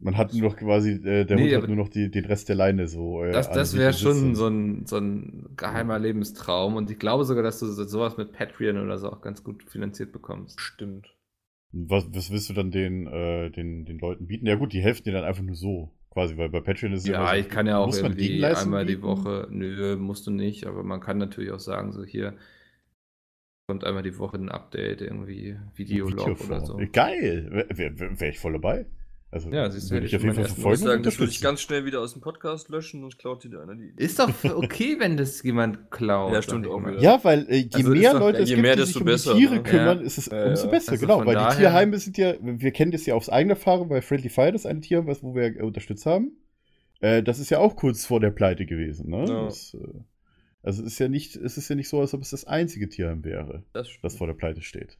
Man 0.00 0.16
hat 0.16 0.32
nur 0.32 0.50
noch 0.50 0.56
quasi, 0.56 0.92
äh, 0.92 1.24
der 1.24 1.36
Nee, 1.36 1.52
Hund 1.52 1.62
hat 1.62 1.68
nur 1.68 1.76
noch 1.76 1.88
die, 1.88 2.08
den 2.08 2.24
Rest 2.24 2.48
der 2.48 2.54
Leine 2.56 2.86
so. 2.86 3.24
Äh, 3.24 3.32
Das, 3.32 3.50
das 3.50 3.76
wäre 3.76 3.92
schon 3.92 4.36
so 4.36 4.46
ein, 4.46 4.86
so 4.86 4.96
ein 4.96 5.46
geheimer 5.56 5.98
Lebenstraum 5.98 6.76
und 6.76 6.88
ich 6.90 6.98
glaube 7.00 7.24
sogar, 7.24 7.42
dass 7.42 7.58
du 7.58 7.66
so- 7.66 7.84
sowas 7.84 8.16
mit 8.16 8.32
Patreon 8.32 8.78
oder 8.78 8.96
so 8.98 9.10
auch 9.10 9.20
ganz 9.20 9.42
gut 9.42 9.64
finanziert 9.64 10.12
bekommst. 10.12 10.60
Stimmt. 10.60 11.08
Was, 11.72 12.04
was 12.14 12.30
willst 12.30 12.50
du 12.50 12.54
dann 12.54 12.70
den, 12.70 13.06
äh, 13.06 13.50
den, 13.50 13.84
den 13.86 13.98
Leuten 13.98 14.26
bieten? 14.26 14.46
Ja, 14.46 14.56
gut, 14.56 14.72
die 14.72 14.82
helfen 14.82 15.04
dir 15.04 15.12
dann 15.12 15.24
einfach 15.24 15.42
nur 15.42 15.54
so, 15.56 15.90
quasi, 16.10 16.36
weil 16.36 16.48
bei 16.50 16.60
Patreon 16.60 16.92
ist 16.92 17.02
es 17.04 17.08
Ja, 17.08 17.10
immer 17.10 17.26
so, 17.26 17.38
ich 17.40 17.48
kann 17.48 17.66
ja 17.66 17.78
auch 17.78 17.92
irgendwie 17.92 18.50
einmal 18.52 18.84
die 18.86 19.02
bieten? 19.02 19.02
Woche, 19.02 19.46
nö, 19.50 19.96
musst 19.96 20.26
du 20.26 20.30
nicht, 20.30 20.66
aber 20.66 20.82
man 20.84 21.00
kann 21.00 21.18
natürlich 21.18 21.50
auch 21.52 21.60
sagen, 21.60 21.92
so 21.92 22.04
hier 22.04 22.36
kommt 23.66 23.84
einmal 23.84 24.02
die 24.02 24.18
Woche 24.18 24.36
ein 24.36 24.50
Update, 24.50 25.00
irgendwie 25.00 25.58
Videolog 25.74 26.40
Videoform. 26.40 26.40
oder 26.40 26.60
so. 26.60 26.90
Geil, 26.92 27.48
wäre 27.50 27.68
wär, 27.78 27.98
wär, 27.98 28.20
wär 28.20 28.28
ich 28.30 28.38
voll 28.38 28.52
dabei. 28.54 28.86
Also, 29.30 29.50
Ja, 29.50 29.68
siehst 29.70 29.90
du, 29.90 29.94
würde 29.94 30.06
hätte 30.06 30.06
ich 30.06 30.12
ich 30.12 30.16
auf 30.16 30.22
jeden 30.22 30.34
Fall 30.36 30.44
Ich 30.46 30.52
verfolgen 30.52 30.82
und 30.82 30.88
sagen, 30.88 31.02
das 31.02 31.18
würde 31.18 31.30
ich 31.30 31.40
ganz 31.42 31.60
schnell 31.60 31.84
wieder 31.84 32.00
aus 32.00 32.14
dem 32.14 32.22
Podcast 32.22 32.70
löschen 32.70 33.04
und 33.04 33.18
klaut 33.18 33.44
dir 33.44 33.60
einer 33.60 33.74
die. 33.74 33.92
Ist 33.96 34.18
doch 34.18 34.30
okay, 34.56 34.96
wenn 34.98 35.18
das 35.18 35.42
jemand 35.42 35.90
klaut. 35.90 36.32
Ja, 36.32 36.40
stimmt 36.40 36.64
ich 36.64 36.72
auch 36.72 36.80
wieder. 36.80 36.98
Ja, 36.98 37.22
weil 37.24 37.46
äh, 37.50 37.56
je 37.56 37.68
Also 37.74 37.90
mehr 37.90 38.12
doch- 38.14 38.20
Leute 38.20 38.38
ja, 38.38 38.42
es 38.44 38.48
je 38.48 38.54
gibt, 38.56 38.62
mehr, 38.66 38.76
die 38.76 38.84
sich 38.84 38.96
um 38.96 39.04
besser, 39.04 39.34
die 39.34 39.40
Tiere 39.40 39.54
ne? 39.56 39.62
kümmern, 39.62 39.98
Ja. 39.98 40.04
ist 40.06 40.16
es 40.16 40.26
Ja, 40.26 40.46
umso 40.46 40.70
besser. 40.70 40.92
Also 40.92 41.06
genau, 41.06 41.26
weil 41.26 41.34
daher- 41.34 41.50
die 41.50 41.56
Tierheime 41.58 41.98
sind 41.98 42.16
ja, 42.16 42.34
wir 42.40 42.70
kennen 42.70 42.90
das 42.90 43.04
ja 43.04 43.14
aus 43.14 43.28
eigener 43.28 43.54
Erfahrung 43.54 43.88
bei 43.90 44.00
Friendly 44.00 44.30
Fire, 44.30 44.50
das 44.50 44.64
eine 44.64 44.80
Tierheim, 44.80 45.06
was 45.06 45.22
wo 45.22 45.34
wir 45.34 45.44
äh, 45.58 45.60
unterstützt 45.62 46.06
haben. 46.06 46.32
Äh, 47.00 47.22
das 47.22 47.38
ist 47.38 47.50
ja 47.50 47.58
auch 47.58 47.76
kurz 47.76 48.06
vor 48.06 48.20
der 48.20 48.30
Pleite 48.30 48.64
gewesen. 48.64 49.10
Ne? 49.10 49.26
Ja. 49.28 49.44
Das, 49.44 49.74
äh, 49.74 49.78
also 50.62 50.82
es 50.82 50.92
ist 50.94 50.98
ja 51.00 51.08
nicht, 51.08 51.36
es 51.36 51.58
ist 51.58 51.68
ja 51.68 51.76
nicht 51.76 51.90
so, 51.90 52.00
als 52.00 52.14
ob 52.14 52.22
es 52.22 52.30
das 52.30 52.46
einzige 52.46 52.88
Tierheim 52.88 53.22
wäre, 53.24 53.62
Das 53.74 53.88
das 54.02 54.16
vor 54.16 54.26
der 54.26 54.34
Pleite 54.34 54.62
steht. 54.62 54.96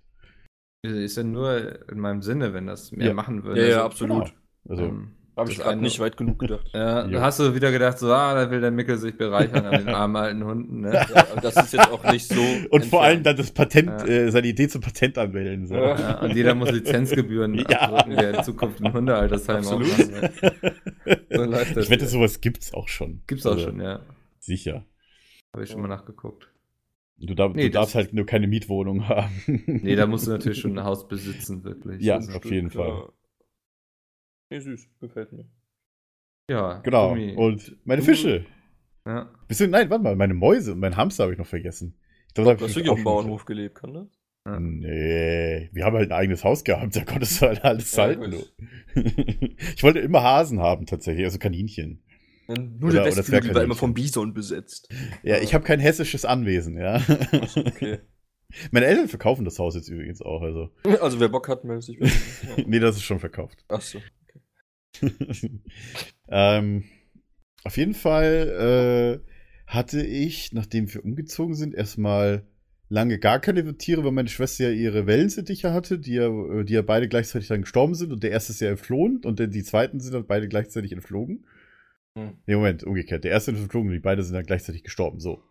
Ist 0.82 1.16
ja 1.16 1.24
nur 1.24 1.88
in 1.90 1.98
meinem 1.98 2.22
Sinne, 2.22 2.54
wenn 2.54 2.66
das 2.66 2.92
mehr 2.92 3.08
Ja. 3.08 3.14
machen 3.14 3.42
würde. 3.44 3.60
ja, 3.62 3.66
ja, 3.66 3.74
Also, 3.76 3.86
absolut. 3.86 4.32
Also 4.68 4.84
ähm, 4.84 5.12
Habe 5.36 5.50
ich 5.50 5.58
gerade 5.58 5.80
nicht 5.80 5.98
weit 5.98 6.16
genug 6.16 6.38
gedacht. 6.38 6.68
Ja, 6.72 7.04
Jo. 7.06 7.12
da 7.12 7.20
hast 7.22 7.40
du 7.40 7.54
wieder 7.54 7.72
gedacht, 7.72 7.98
so, 7.98 8.12
ah, 8.12 8.34
da 8.34 8.50
will 8.50 8.60
der 8.60 8.70
Mickel 8.70 8.96
sich 8.96 9.16
bereichern 9.16 9.66
an 9.66 9.84
den 9.86 9.88
armen 9.94 10.14
alten 10.16 10.44
Hunden, 10.44 10.80
ne? 10.82 10.92
Ja, 10.92 11.26
das 11.40 11.56
ist 11.56 11.72
jetzt 11.72 11.90
auch 11.90 12.04
nicht 12.12 12.28
so. 12.28 12.40
und 12.70 12.84
vor 12.86 13.02
allem 13.02 13.18
entfernt. 13.18 13.26
dann 13.26 13.36
das 13.44 13.50
Patent, 13.52 13.88
Ja. 13.88 14.06
äh, 14.06 14.30
seine 14.30 14.46
Idee 14.46 14.68
zum 14.68 14.80
Patent 14.80 15.18
anmelden. 15.18 15.66
So. 15.66 15.74
Ja. 15.74 15.98
Ja, 15.98 16.20
und 16.20 16.34
jeder 16.36 16.54
muss 16.54 16.70
Lizenzgebühren 16.70 17.54
Ja. 17.70 17.80
abdrücken, 17.80 18.16
der 18.16 18.38
in 18.38 18.44
Zukunft 18.44 18.80
ein 18.80 18.92
Hundealtersheim 18.92 19.56
Absolut. 19.58 19.82
aufmachen 19.90 20.12
will. 20.22 21.20
So 21.30 21.44
läuft 21.44 21.76
das 21.76 21.84
ich 21.86 21.90
wette, 21.90 22.04
hier. 22.04 22.08
sowas 22.10 22.40
gibt's 22.40 22.72
auch 22.74 22.88
schon. 22.88 23.22
Gibt's 23.26 23.46
auch 23.46 23.52
Also, 23.52 23.64
schon, 23.66 23.80
ja. 23.80 24.00
Sicher. 24.38 24.84
Habe 25.52 25.64
ich 25.64 25.70
schon 25.70 25.80
mal 25.80 25.88
nachgeguckt. 25.88 26.48
Du, 27.20 27.34
darf, 27.34 27.52
Nee, 27.54 27.64
du 27.64 27.70
darfst 27.70 27.94
halt 27.94 28.12
nur 28.12 28.26
keine 28.26 28.46
Mietwohnung 28.46 29.08
haben. 29.08 29.30
Nee, 29.66 29.96
da 29.96 30.06
musst 30.06 30.26
du 30.26 30.30
natürlich 30.30 30.58
schon 30.60 30.78
ein 30.78 30.84
Haus 30.84 31.08
besitzen, 31.08 31.64
wirklich. 31.64 32.00
Ja. 32.02 32.18
Auf 32.18 32.44
jeden 32.44 32.70
Fall. 32.70 33.08
Nee, 34.50 34.60
süß. 34.60 34.88
Gefällt 35.00 35.32
mir. 35.32 35.46
ja 36.50 36.78
Genau. 36.78 37.10
Gummi. 37.10 37.34
Und 37.34 37.76
meine 37.84 38.00
Du- 38.00 38.06
Fische. 38.06 38.46
ja. 39.06 39.30
Bisschen, 39.48 39.70
nein, 39.70 39.90
warte 39.90 40.02
mal, 40.04 40.16
meine 40.16 40.34
Mäuse 40.34 40.72
und 40.72 40.80
mein 40.80 40.96
Hamster 40.96 41.24
habe 41.24 41.32
ich 41.32 41.38
noch 41.38 41.46
vergessen. 41.46 41.94
Ich 42.28 42.34
glaube, 42.34 42.56
Du 42.56 42.64
hast 42.64 42.76
wirklich 42.76 42.90
auf 42.90 42.98
dem 42.98 43.04
Bauernhof 43.04 43.44
gelebt, 43.44 43.74
kann 43.74 43.94
das? 43.94 44.08
Nee, 44.60 45.68
wir 45.72 45.84
haben 45.84 45.96
halt 45.96 46.10
ein 46.10 46.16
eigenes 46.16 46.42
Haus 46.44 46.64
gehabt, 46.64 46.96
da 46.96 47.04
konntest 47.04 47.42
du 47.42 47.46
halt 47.46 47.64
alles 47.64 47.94
Ja, 47.96 48.04
halten. 48.04 48.30
du. 48.30 48.42
ich 49.76 49.82
wollte 49.82 49.98
immer 49.98 50.22
Hasen 50.22 50.60
haben, 50.60 50.86
tatsächlich, 50.86 51.24
also 51.26 51.38
Kaninchen. 51.38 52.02
Nur 52.48 52.90
Oder- 52.90 53.04
der 53.04 53.16
Westflügel 53.16 53.54
war 53.54 53.62
immer 53.62 53.74
vom 53.74 53.92
Bison 53.94 54.32
besetzt. 54.34 54.88
Ja, 55.22 55.36
Ah. 55.36 55.40
ich 55.42 55.52
habe 55.54 55.64
kein 55.64 55.80
hessisches 55.80 56.24
Anwesen, 56.24 56.78
ja. 56.78 56.94
Achso, 56.94 57.60
okay. 57.60 57.98
Meine 58.70 58.86
Eltern 58.86 59.08
verkaufen 59.08 59.44
das 59.44 59.58
Haus 59.58 59.74
jetzt 59.74 59.88
übrigens 59.90 60.22
auch, 60.22 60.40
also. 60.40 60.70
Also 61.02 61.20
wer 61.20 61.28
Bock 61.28 61.48
hat, 61.48 61.64
meldet 61.64 61.84
sich. 61.84 61.98
Ja. 62.00 62.64
nee, 62.66 62.78
das 62.78 62.96
ist 62.96 63.02
schon 63.02 63.20
verkauft. 63.20 63.64
Achso. 63.68 63.98
ähm, 66.28 66.84
auf 67.64 67.76
jeden 67.76 67.94
Fall 67.94 69.20
äh, 69.26 69.30
hatte 69.66 70.02
ich, 70.02 70.52
nachdem 70.52 70.92
wir 70.92 71.04
umgezogen 71.04 71.54
sind, 71.54 71.74
erstmal 71.74 72.46
lange 72.88 73.18
gar 73.18 73.38
keine 73.38 73.76
Tiere, 73.76 74.02
weil 74.04 74.12
meine 74.12 74.30
Schwester 74.30 74.64
ja 74.64 74.70
ihre 74.70 75.06
Wellensittiche 75.06 75.72
hatte, 75.74 75.98
die 75.98 76.14
ja, 76.14 76.28
äh, 76.28 76.64
die 76.64 76.72
ja 76.72 76.82
beide 76.82 77.08
gleichzeitig 77.08 77.48
dann 77.48 77.60
gestorben 77.62 77.94
sind 77.94 78.12
und 78.12 78.22
der 78.22 78.30
erste 78.30 78.52
ist 78.52 78.60
ja 78.60 78.70
entflohen 78.70 79.20
und 79.24 79.38
dann 79.40 79.50
die 79.50 79.62
zweiten 79.62 80.00
sind 80.00 80.14
dann 80.14 80.26
beide 80.26 80.48
gleichzeitig 80.48 80.92
entflogen. 80.92 81.44
Hm. 82.18 82.36
Nee, 82.46 82.56
Moment, 82.56 82.82
umgekehrt. 82.84 83.24
Der 83.24 83.30
erste 83.30 83.52
ist 83.52 83.60
entflogen 83.60 83.88
und 83.90 83.94
die 83.94 84.00
beiden 84.00 84.24
sind 84.24 84.34
dann 84.34 84.46
gleichzeitig 84.46 84.82
gestorben, 84.82 85.20
so. 85.20 85.42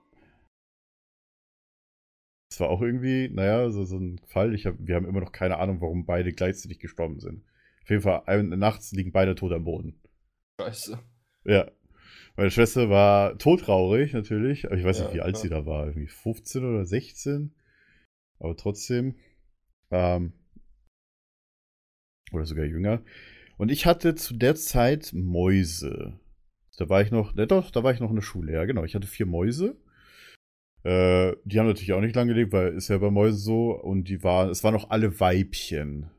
Das 2.50 2.60
war 2.62 2.70
auch 2.70 2.82
irgendwie, 2.82 3.30
naja, 3.30 3.70
so, 3.70 3.84
so 3.86 3.98
ein 3.98 4.20
Fall. 4.26 4.54
Ich 4.54 4.66
hab, 4.66 4.76
wir 4.80 4.96
haben 4.96 5.06
immer 5.06 5.20
noch 5.22 5.32
keine 5.32 5.58
Ahnung, 5.58 5.82
warum 5.82 6.06
beide 6.06 6.32
gleichzeitig 6.34 6.80
gestorben 6.80 7.20
sind. 7.20 7.44
Auf 7.84 7.90
jeden 7.90 8.02
Fall, 8.02 8.24
ein, 8.26 8.50
nachts 8.50 8.92
liegen 8.92 9.12
beide 9.12 9.36
tot 9.36 9.52
am 9.54 9.64
Boden. 9.64 10.02
Scheiße. 10.62 11.00
Ja. 11.46 11.72
Meine 12.36 12.52
Schwester 12.52 12.90
war 12.90 13.38
todtraurig, 13.38 14.14
natürlich. 14.14 14.66
Aber 14.66 14.76
ich 14.78 14.84
weiß 14.84 15.00
Ja, 15.00 15.06
nicht, 15.06 15.16
wie 15.16 15.22
alt 15.22 15.34
klar. 15.34 15.42
sie 15.44 15.50
da 15.50 15.66
war. 15.66 15.88
Irgendwie 15.88 16.08
15 16.08 16.64
oder 16.66 16.86
16. 16.86 17.54
Aber 18.40 18.56
trotzdem. 18.56 19.16
Ähm, 19.92 20.34
oder 22.32 22.46
sogar 22.46 22.66
jünger. 22.66 23.04
Und 23.58 23.72
ich 23.72 23.86
hatte 23.86 24.16
zu 24.16 24.36
der 24.36 24.56
Zeit 24.56 25.12
Mäuse. 25.14 26.20
Da 26.78 26.88
war 26.90 27.02
ich 27.02 27.12
noch, 27.12 27.34
ne, 27.36 27.46
doch, 27.48 27.72
da 27.72 27.84
war 27.84 27.92
ich 27.94 28.00
noch 28.00 28.10
in 28.10 28.16
der 28.16 28.22
Schule, 28.24 28.54
ja, 28.54 28.66
genau. 28.66 28.84
Ich 28.84 28.96
hatte 28.96 29.08
vier 29.08 29.26
Mäuse. 29.26 29.76
Äh, 30.84 31.34
die 31.44 31.60
haben 31.60 31.68
natürlich 31.68 31.94
auch 31.94 32.02
nicht 32.02 32.16
lange 32.16 32.34
gelebt, 32.34 32.54
weil 32.54 32.74
ist 32.74 32.88
ja 32.88 32.98
bei 32.98 33.10
Mäusen 33.12 33.40
so. 33.40 33.72
Und 33.72 34.06
die 34.06 34.24
waren, 34.24 34.50
es 34.50 34.64
waren 34.64 34.74
noch 34.74 34.90
alle 34.90 35.20
Weibchen. 35.20 36.10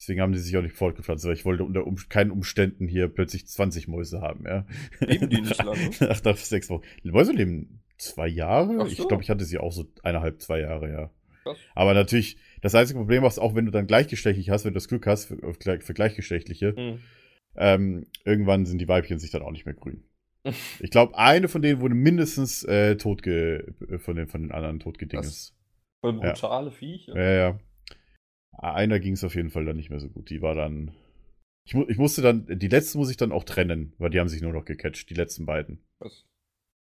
Deswegen 0.00 0.20
haben 0.20 0.32
die 0.32 0.38
sich 0.40 0.56
auch 0.56 0.62
nicht 0.62 0.74
fortgepflanzt, 0.76 1.24
weil 1.24 1.34
ich 1.34 1.44
wollte 1.44 1.64
unter 1.64 1.86
um, 1.86 1.96
keinen 2.08 2.32
Umständen 2.32 2.88
hier 2.88 3.08
plötzlich 3.08 3.46
20 3.46 3.86
Mäuse 3.88 4.20
haben, 4.20 4.44
ja. 4.44 4.66
Leben 5.00 5.30
die 5.30 5.40
nicht 5.40 5.62
lange? 5.62 5.78
Nach, 6.00 6.22
nach 6.24 6.36
sechs 6.36 6.68
Wochen. 6.70 6.82
Die 7.04 7.10
Mäuse 7.12 7.32
leben 7.32 7.80
zwei 7.98 8.26
Jahre. 8.26 8.78
Ach 8.80 8.86
Ich 8.88 8.96
so. 8.96 9.06
glaube, 9.06 9.22
ich 9.22 9.30
hatte 9.30 9.44
sie 9.44 9.58
auch 9.58 9.72
so 9.72 9.86
eineinhalb, 10.02 10.42
zwei 10.42 10.60
Jahre, 10.60 10.90
ja. 10.90 11.10
Krass. 11.44 11.56
Aber 11.74 11.94
natürlich, 11.94 12.36
das 12.62 12.74
einzige 12.74 12.98
Problem 12.98 13.24
ist, 13.24 13.38
auch 13.38 13.54
wenn 13.54 13.64
du 13.64 13.70
dann 13.70 13.86
gleichgeschlechtlich 13.86 14.50
hast, 14.50 14.64
wenn 14.64 14.72
du 14.72 14.78
das 14.78 14.88
Glück 14.88 15.06
hast 15.06 15.26
für, 15.26 15.36
für, 15.38 15.52
gleich- 15.58 15.82
für 15.84 15.94
gleichgeschlechtliche, 15.94 16.74
Hm. 16.76 16.98
Ähm, 17.56 18.06
irgendwann 18.24 18.66
sind 18.66 18.78
die 18.78 18.88
Weibchen 18.88 19.18
sich 19.18 19.30
dann 19.30 19.42
auch 19.42 19.50
nicht 19.52 19.66
mehr 19.66 19.74
grün. 19.74 20.04
Ich 20.80 20.90
glaube, 20.90 21.16
eine 21.16 21.48
von 21.48 21.62
denen 21.62 21.80
wurde 21.80 21.94
mindestens 21.94 22.64
äh, 22.64 22.96
totge 22.96 23.74
von 23.98 24.16
den, 24.16 24.26
von 24.26 24.42
den 24.42 24.50
anderen 24.50 24.80
totgedinges. 24.80 25.56
Voll 26.00 26.14
brutale 26.14 26.72
Viecher. 26.72 27.14
Ja, 27.16 27.32
ja. 27.32 27.60
Einer 28.58 28.98
ging 28.98 29.14
es 29.14 29.24
auf 29.24 29.34
jeden 29.34 29.50
Fall 29.50 29.64
dann 29.64 29.76
nicht 29.76 29.90
mehr 29.90 30.00
so 30.00 30.08
gut. 30.08 30.30
Die 30.30 30.42
war 30.42 30.54
dann. 30.54 30.92
Ich, 31.64 31.74
mu 31.74 31.84
ich 31.88 31.96
musste 31.96 32.22
dann, 32.22 32.46
die 32.58 32.68
letzte 32.68 32.98
muss 32.98 33.10
ich 33.10 33.16
dann 33.16 33.30
auch 33.30 33.44
trennen, 33.44 33.94
weil 33.98 34.10
die 34.10 34.18
haben 34.18 34.28
sich 34.28 34.42
nur 34.42 34.52
noch 34.52 34.64
gecatcht, 34.64 35.08
die 35.10 35.14
letzten 35.14 35.46
beiden. 35.46 35.84
Was? 36.00 36.26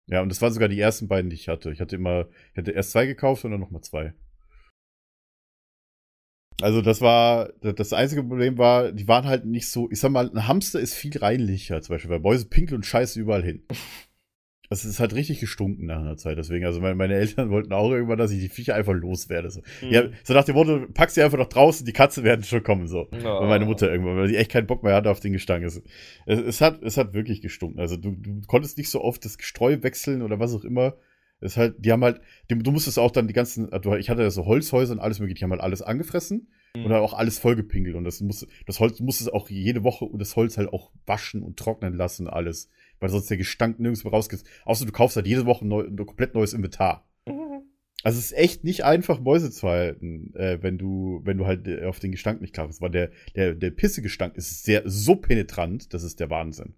Ja, 0.09 0.23
und 0.23 0.29
das 0.29 0.43
waren 0.43 0.53
sogar 0.53 0.69
die 0.69 0.81
ersten 0.81 1.09
beiden, 1.09 1.31
die 1.31 1.37
ich 1.37 1.49
hatte. 1.49 1.73
Ich 1.73 1.81
hatte 1.81 1.97
immer, 1.97 2.29
ich 2.53 2.59
hatte 2.59 2.73
erst 2.73 2.93
zwei 2.93 3.07
gekauft 3.07 3.45
und 3.45 3.51
dann 3.51 3.61
nochmal 3.61 3.83
zwei. 3.83 4.15
Also 6.61 6.83
das 6.83 7.01
war, 7.01 7.51
das 7.61 7.93
einzige 7.93 8.23
Problem 8.25 8.59
war, 8.59 8.91
die 8.91 9.07
waren 9.07 9.27
halt 9.27 9.45
nicht 9.45 9.69
so, 9.69 9.89
ich 9.91 10.01
sag 10.01 10.11
mal, 10.11 10.29
ein 10.29 10.49
Hamster 10.49 10.81
ist 10.81 10.95
viel 10.95 11.17
reinlicher, 11.17 11.81
zum 11.83 11.95
Beispiel, 11.95 12.11
weil 12.11 12.21
Mäuse 12.21 12.47
pinkeln 12.47 12.79
und 12.79 12.87
scheißen 12.87 13.21
überall 13.21 13.45
hin. 13.45 13.65
Das 14.71 14.85
ist 14.85 15.01
halt 15.01 15.15
richtig 15.15 15.41
gestunken 15.41 15.87
nach 15.87 16.01
einer 16.01 16.19
Zeit. 16.19 16.37
Deswegen, 16.37 16.67
also 16.67 16.81
meine, 16.81 16.95
meine 16.95 17.15
Eltern 17.15 17.49
wollten 17.53 17.73
auch 17.73 17.91
irgendwann, 17.91 18.19
dass 18.19 18.33
ich 18.33 18.41
die 18.41 18.51
Viecher 18.51 18.75
einfach 18.75 18.93
loswerde. 18.93 19.51
So. 19.51 19.63
Hm. 19.81 19.91
Ja, 19.91 20.03
so 20.25 20.35
nach 20.35 20.45
dem 20.45 20.57
Motto, 20.57 20.87
pack 20.93 21.09
sie 21.11 21.23
einfach 21.23 21.39
noch 21.39 21.49
draußen, 21.49 21.87
die 21.87 21.95
Katzen 21.95 22.23
werden 22.23 22.45
schon 22.45 22.63
kommen, 22.63 22.87
so. 22.87 23.09
Ja. 23.13 23.41
Weil 23.41 23.49
meine 23.49 23.65
Mutter 23.65 23.91
irgendwann, 23.91 24.19
weil 24.19 24.29
sie 24.29 24.37
echt 24.37 24.51
keinen 24.51 24.67
Bock 24.67 24.83
mehr 24.83 24.95
hatte 24.95 25.11
auf 25.11 25.21
den 25.21 25.33
Gestank. 25.33 25.65
Es, 25.65 25.81
es, 26.27 26.39
es, 26.39 26.61
hat, 26.61 26.83
es 26.83 26.99
hat 26.99 27.15
wirklich 27.15 27.41
gestunken. 27.41 27.81
Also 27.81 27.97
du, 27.97 28.11
du 28.11 28.43
konntest 28.47 28.77
nicht 28.77 28.91
so 28.91 29.01
oft 29.01 29.25
das 29.25 29.39
Gestreu 29.39 29.79
wechseln 29.81 30.21
oder 30.21 30.39
was 30.39 30.55
auch 30.55 30.65
immer. 30.65 30.97
Ist 31.41 31.57
halt, 31.57 31.77
die 31.79 31.93
haben 31.93 32.03
halt, 32.03 32.21
du 32.49 32.71
musstest 32.73 32.99
auch 32.99 33.11
dann 33.13 33.29
die 33.29 33.33
ganzen, 33.35 33.71
du- 33.71 33.95
ich 33.95 34.11
hatte 34.11 34.23
ja 34.23 34.31
so 34.31 34.45
Holzhäuser 34.47 34.93
und 34.95 34.99
alles 34.99 35.21
mögliche, 35.21 35.39
die 35.39 35.45
haben 35.45 35.53
halt 35.53 35.61
alles 35.63 35.83
angefressen 35.83 36.49
Hm. 36.77 36.85
und 36.85 36.91
dann 36.91 37.01
auch 37.01 37.15
alles 37.15 37.39
vollgepinkelt. 37.39 37.95
Und 37.97 38.05
das 38.05 38.21
muss, 38.21 38.47
das 38.67 38.81
Holz 38.81 38.99
musstest 39.01 39.33
auch 39.33 39.49
jede 39.49 39.85
Woche 39.85 40.05
und 40.05 40.19
das 40.19 40.35
Holz 40.37 40.59
halt 40.59 40.73
auch 40.73 40.91
waschen 41.07 41.43
und 41.43 41.57
trocknen 41.57 41.95
lassen, 41.95 42.27
alles. 42.29 42.69
Weil 43.01 43.09
sonst 43.11 43.31
der 43.31 43.37
Gestank 43.37 43.79
nirgends 43.79 44.03
mehr 44.03 44.13
rausgeht. 44.13 44.43
Außer 44.65 44.85
du 44.85 44.91
kaufst 44.93 45.15
halt 45.17 45.27
jede 45.29 45.47
Woche 45.47 45.65
ein, 45.65 45.69
neu, 45.69 45.83
ein 45.87 45.97
komplett 45.97 46.35
neues 46.35 46.53
Inventar. 46.53 47.09
Also 48.05 48.19
es 48.19 48.27
ist 48.27 48.37
echt 48.39 48.65
nicht 48.65 48.85
einfach, 48.85 49.21
Mäuse 49.21 49.51
zu 49.51 49.69
halten, 49.69 50.33
äh, 50.35 50.59
wenn 50.63 50.79
du, 50.79 51.21
wenn 51.25 51.37
du 51.39 51.47
halt 51.47 51.67
äh, 51.67 51.85
auf 51.85 51.99
den 52.01 52.13
Gestank 52.13 52.41
nicht 52.41 52.55
klar 52.55 52.67
bist. 52.69 52.81
Weil 52.81 52.91
der, 52.91 53.11
der, 53.35 53.55
der 53.55 53.71
Pissegestank 53.71 54.37
ist 54.37 54.65
sehr, 54.65 54.83
so 54.87 55.17
penetrant, 55.17 55.93
das 55.95 56.03
ist 56.05 56.21
der 56.21 56.31
Wahnsinn. 56.31 56.75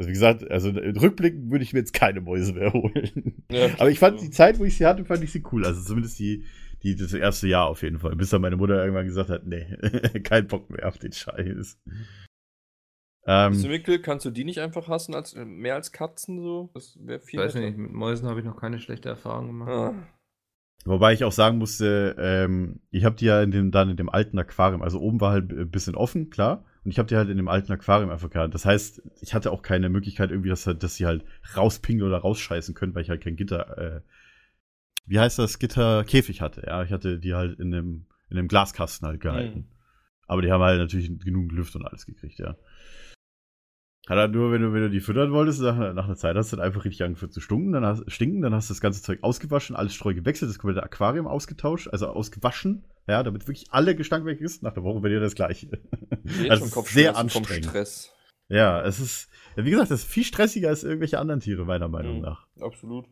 Also 0.00 0.08
wie 0.08 0.14
gesagt, 0.14 0.50
also 0.50 0.70
rückblickend 0.70 1.50
würde 1.50 1.62
ich 1.62 1.74
mir 1.74 1.80
jetzt 1.80 1.92
keine 1.92 2.22
Mäuse 2.22 2.54
mehr 2.54 2.72
holen. 2.72 3.44
Ja, 3.50 3.68
Aber 3.78 3.90
ich 3.90 3.98
fand 3.98 4.18
die 4.22 4.30
Zeit, 4.30 4.58
wo 4.58 4.64
ich 4.64 4.78
sie 4.78 4.86
hatte, 4.86 5.04
fand 5.04 5.22
ich 5.22 5.30
sie 5.30 5.44
cool. 5.52 5.66
Also 5.66 5.82
zumindest 5.82 6.18
die, 6.18 6.46
die, 6.82 6.96
das 6.96 7.12
erste 7.12 7.48
Jahr 7.48 7.66
auf 7.66 7.82
jeden 7.82 7.98
Fall. 7.98 8.16
Bis 8.16 8.30
dann 8.30 8.40
meine 8.40 8.56
Mutter 8.56 8.82
irgendwann 8.82 9.04
gesagt 9.04 9.28
hat, 9.28 9.46
nee, 9.46 9.66
kein 10.24 10.46
Bock 10.46 10.70
mehr 10.70 10.88
auf 10.88 10.96
den 10.96 11.12
Scheiß. 11.12 11.44
Bist 11.44 11.78
du, 13.26 13.66
Ähm, 13.66 13.68
Mikkel, 13.68 14.00
kannst 14.00 14.24
du 14.24 14.30
die 14.30 14.44
nicht 14.44 14.60
einfach 14.60 14.88
hassen, 14.88 15.14
als, 15.14 15.34
äh, 15.34 15.44
mehr 15.44 15.74
als 15.74 15.92
Katzen 15.92 16.40
so? 16.40 16.70
Das 16.72 16.98
wäre 17.04 17.18
Ich 17.18 17.26
viel 17.26 17.40
weiß 17.40 17.54
nicht, 17.56 17.76
mit 17.76 17.92
Mäusen 17.92 18.26
habe 18.26 18.40
ich 18.40 18.46
noch 18.46 18.56
keine 18.56 18.78
schlechte 18.78 19.10
Erfahrung 19.10 19.48
gemacht. 19.48 19.70
Ah. 19.70 19.94
Wobei 20.86 21.12
ich 21.12 21.24
auch 21.24 21.32
sagen 21.32 21.58
musste, 21.58 22.16
ähm, 22.18 22.80
ich 22.90 23.04
habe 23.04 23.16
die 23.16 23.26
ja 23.26 23.42
in 23.42 23.50
dem, 23.50 23.70
dann 23.70 23.90
in 23.90 23.98
dem 23.98 24.08
alten 24.08 24.38
Aquarium, 24.38 24.80
also 24.80 24.98
oben 24.98 25.20
war 25.20 25.32
halt 25.32 25.52
ein 25.52 25.70
bisschen 25.70 25.94
offen, 25.94 26.30
klar. 26.30 26.64
Und 26.84 26.90
ich 26.90 26.98
habe 26.98 27.08
die 27.08 27.16
halt 27.16 27.28
in 27.28 27.36
dem 27.36 27.48
alten 27.48 27.72
Aquarium 27.72 28.10
einfach 28.10 28.30
gehabt. 28.30 28.54
Das 28.54 28.64
heißt, 28.64 29.02
ich 29.20 29.34
hatte 29.34 29.52
auch 29.52 29.62
keine 29.62 29.88
Möglichkeit 29.88 30.30
irgendwie, 30.30 30.48
dass, 30.48 30.64
dass 30.64 30.96
sie 30.96 31.06
halt 31.06 31.24
rauspingeln 31.56 32.08
oder 32.08 32.18
rausscheißen 32.18 32.74
können, 32.74 32.94
weil 32.94 33.02
ich 33.02 33.10
halt 33.10 33.22
kein 33.22 33.36
Gitter, 33.36 33.78
äh, 33.78 34.00
wie 35.06 35.18
heißt 35.18 35.38
das, 35.38 35.58
Gitter, 35.58 36.04
Käfig 36.04 36.40
hatte. 36.40 36.62
Ja, 36.66 36.82
ich 36.82 36.92
hatte 36.92 37.18
die 37.18 37.34
halt 37.34 37.58
in 37.58 37.74
einem, 37.74 38.06
in 38.30 38.38
einem 38.38 38.48
Glaskasten 38.48 39.06
halt 39.06 39.20
gehalten. 39.20 39.68
Aber 40.26 40.42
die 40.42 40.52
haben 40.52 40.62
halt 40.62 40.78
natürlich 40.78 41.10
genug 41.18 41.50
Luft 41.52 41.74
und 41.74 41.84
alles 41.84 42.06
gekriegt, 42.06 42.38
ja. 42.38 42.56
Hat 44.08 44.16
halt 44.16 44.32
nur, 44.32 44.50
wenn 44.52 44.62
du, 44.62 44.72
wenn 44.72 44.82
du 44.82 44.90
die 44.90 45.00
füttern 45.00 45.32
wolltest, 45.32 45.60
nach, 45.60 45.92
nach 45.92 46.04
einer 46.06 46.16
Zeit 46.16 46.36
hast 46.36 46.52
du 46.52 46.56
dann 46.56 46.64
einfach 46.64 46.84
richtig 46.84 47.02
angefangen 47.02 47.32
zu 47.32 47.40
stinken, 47.40 47.72
dann 47.72 47.84
hast, 47.84 48.10
stinken, 48.10 48.40
dann 48.40 48.54
hast 48.54 48.70
du 48.70 48.74
das 48.74 48.80
ganze 48.80 49.02
Zeug 49.02 49.18
ausgewaschen, 49.22 49.76
alles 49.76 49.94
Streu 49.94 50.14
gewechselt, 50.14 50.48
das 50.48 50.58
komplette 50.58 50.82
Aquarium 50.82 51.26
ausgetauscht, 51.26 51.88
also 51.88 52.06
ausgewaschen, 52.06 52.84
ja, 53.08 53.22
damit 53.22 53.46
wirklich 53.46 53.66
alle 53.72 53.94
Gestank 53.96 54.24
weg 54.24 54.40
ist. 54.40 54.62
Nach 54.62 54.72
der 54.74 54.82
Woche 54.82 55.00
bei 55.00 55.08
dir 55.08 55.20
das 55.20 55.34
gleiche. 55.34 55.68
Ich 56.24 56.48
Das 56.48 56.58
schon 56.72 56.84
ist 56.84 56.92
sehr 56.92 57.16
anstrengend. 57.16 57.66
Stress. 57.66 58.12
Ja, 58.48 58.82
es 58.82 58.98
ist, 58.98 59.28
ja, 59.56 59.64
wie 59.64 59.70
gesagt, 59.70 59.90
das 59.90 60.00
ist 60.00 60.08
viel 60.10 60.24
stressiger 60.24 60.68
als 60.68 60.82
irgendwelche 60.84 61.18
anderen 61.18 61.40
Tiere, 61.40 61.64
meiner 61.64 61.88
Meinung 61.88 62.16
Mhm. 62.16 62.22
nach. 62.22 62.46
Absolut. 62.60 63.06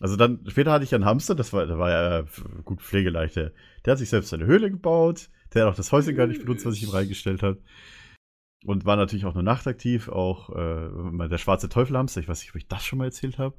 Also 0.00 0.16
dann, 0.16 0.44
später 0.48 0.72
hatte 0.72 0.84
ich 0.84 0.94
einen 0.94 1.04
Hamster, 1.04 1.34
das 1.34 1.52
war, 1.52 1.66
der 1.66 1.78
war 1.78 1.90
ja 1.90 2.24
gut 2.64 2.80
pflegeleicht. 2.80 3.36
Der, 3.36 3.52
hat 3.86 3.98
sich 3.98 4.08
selbst 4.08 4.30
seine 4.30 4.46
Höhle 4.46 4.70
gebaut, 4.70 5.28
der 5.52 5.62
hat 5.66 5.72
auch 5.72 5.76
das 5.76 5.92
Häuschen 5.92 6.16
gar 6.16 6.26
nicht 6.26 6.40
benutzt, 6.40 6.64
was 6.64 6.74
ich 6.76 6.82
ihm 6.84 6.88
reingestellt 6.90 7.42
habe. 7.42 7.62
Und 8.64 8.84
war 8.84 8.96
natürlich 8.96 9.24
auch 9.26 9.34
nur 9.34 9.42
nachtaktiv, 9.42 10.08
auch 10.08 10.50
äh, 10.50 11.28
der 11.28 11.38
schwarze 11.38 11.68
Teufelhamster, 11.68 12.20
ich 12.20 12.28
weiß 12.28 12.40
nicht, 12.40 12.50
ob 12.50 12.56
ich 12.56 12.66
das 12.68 12.84
schon 12.84 12.98
mal 12.98 13.06
erzählt 13.06 13.38
habe. 13.38 13.56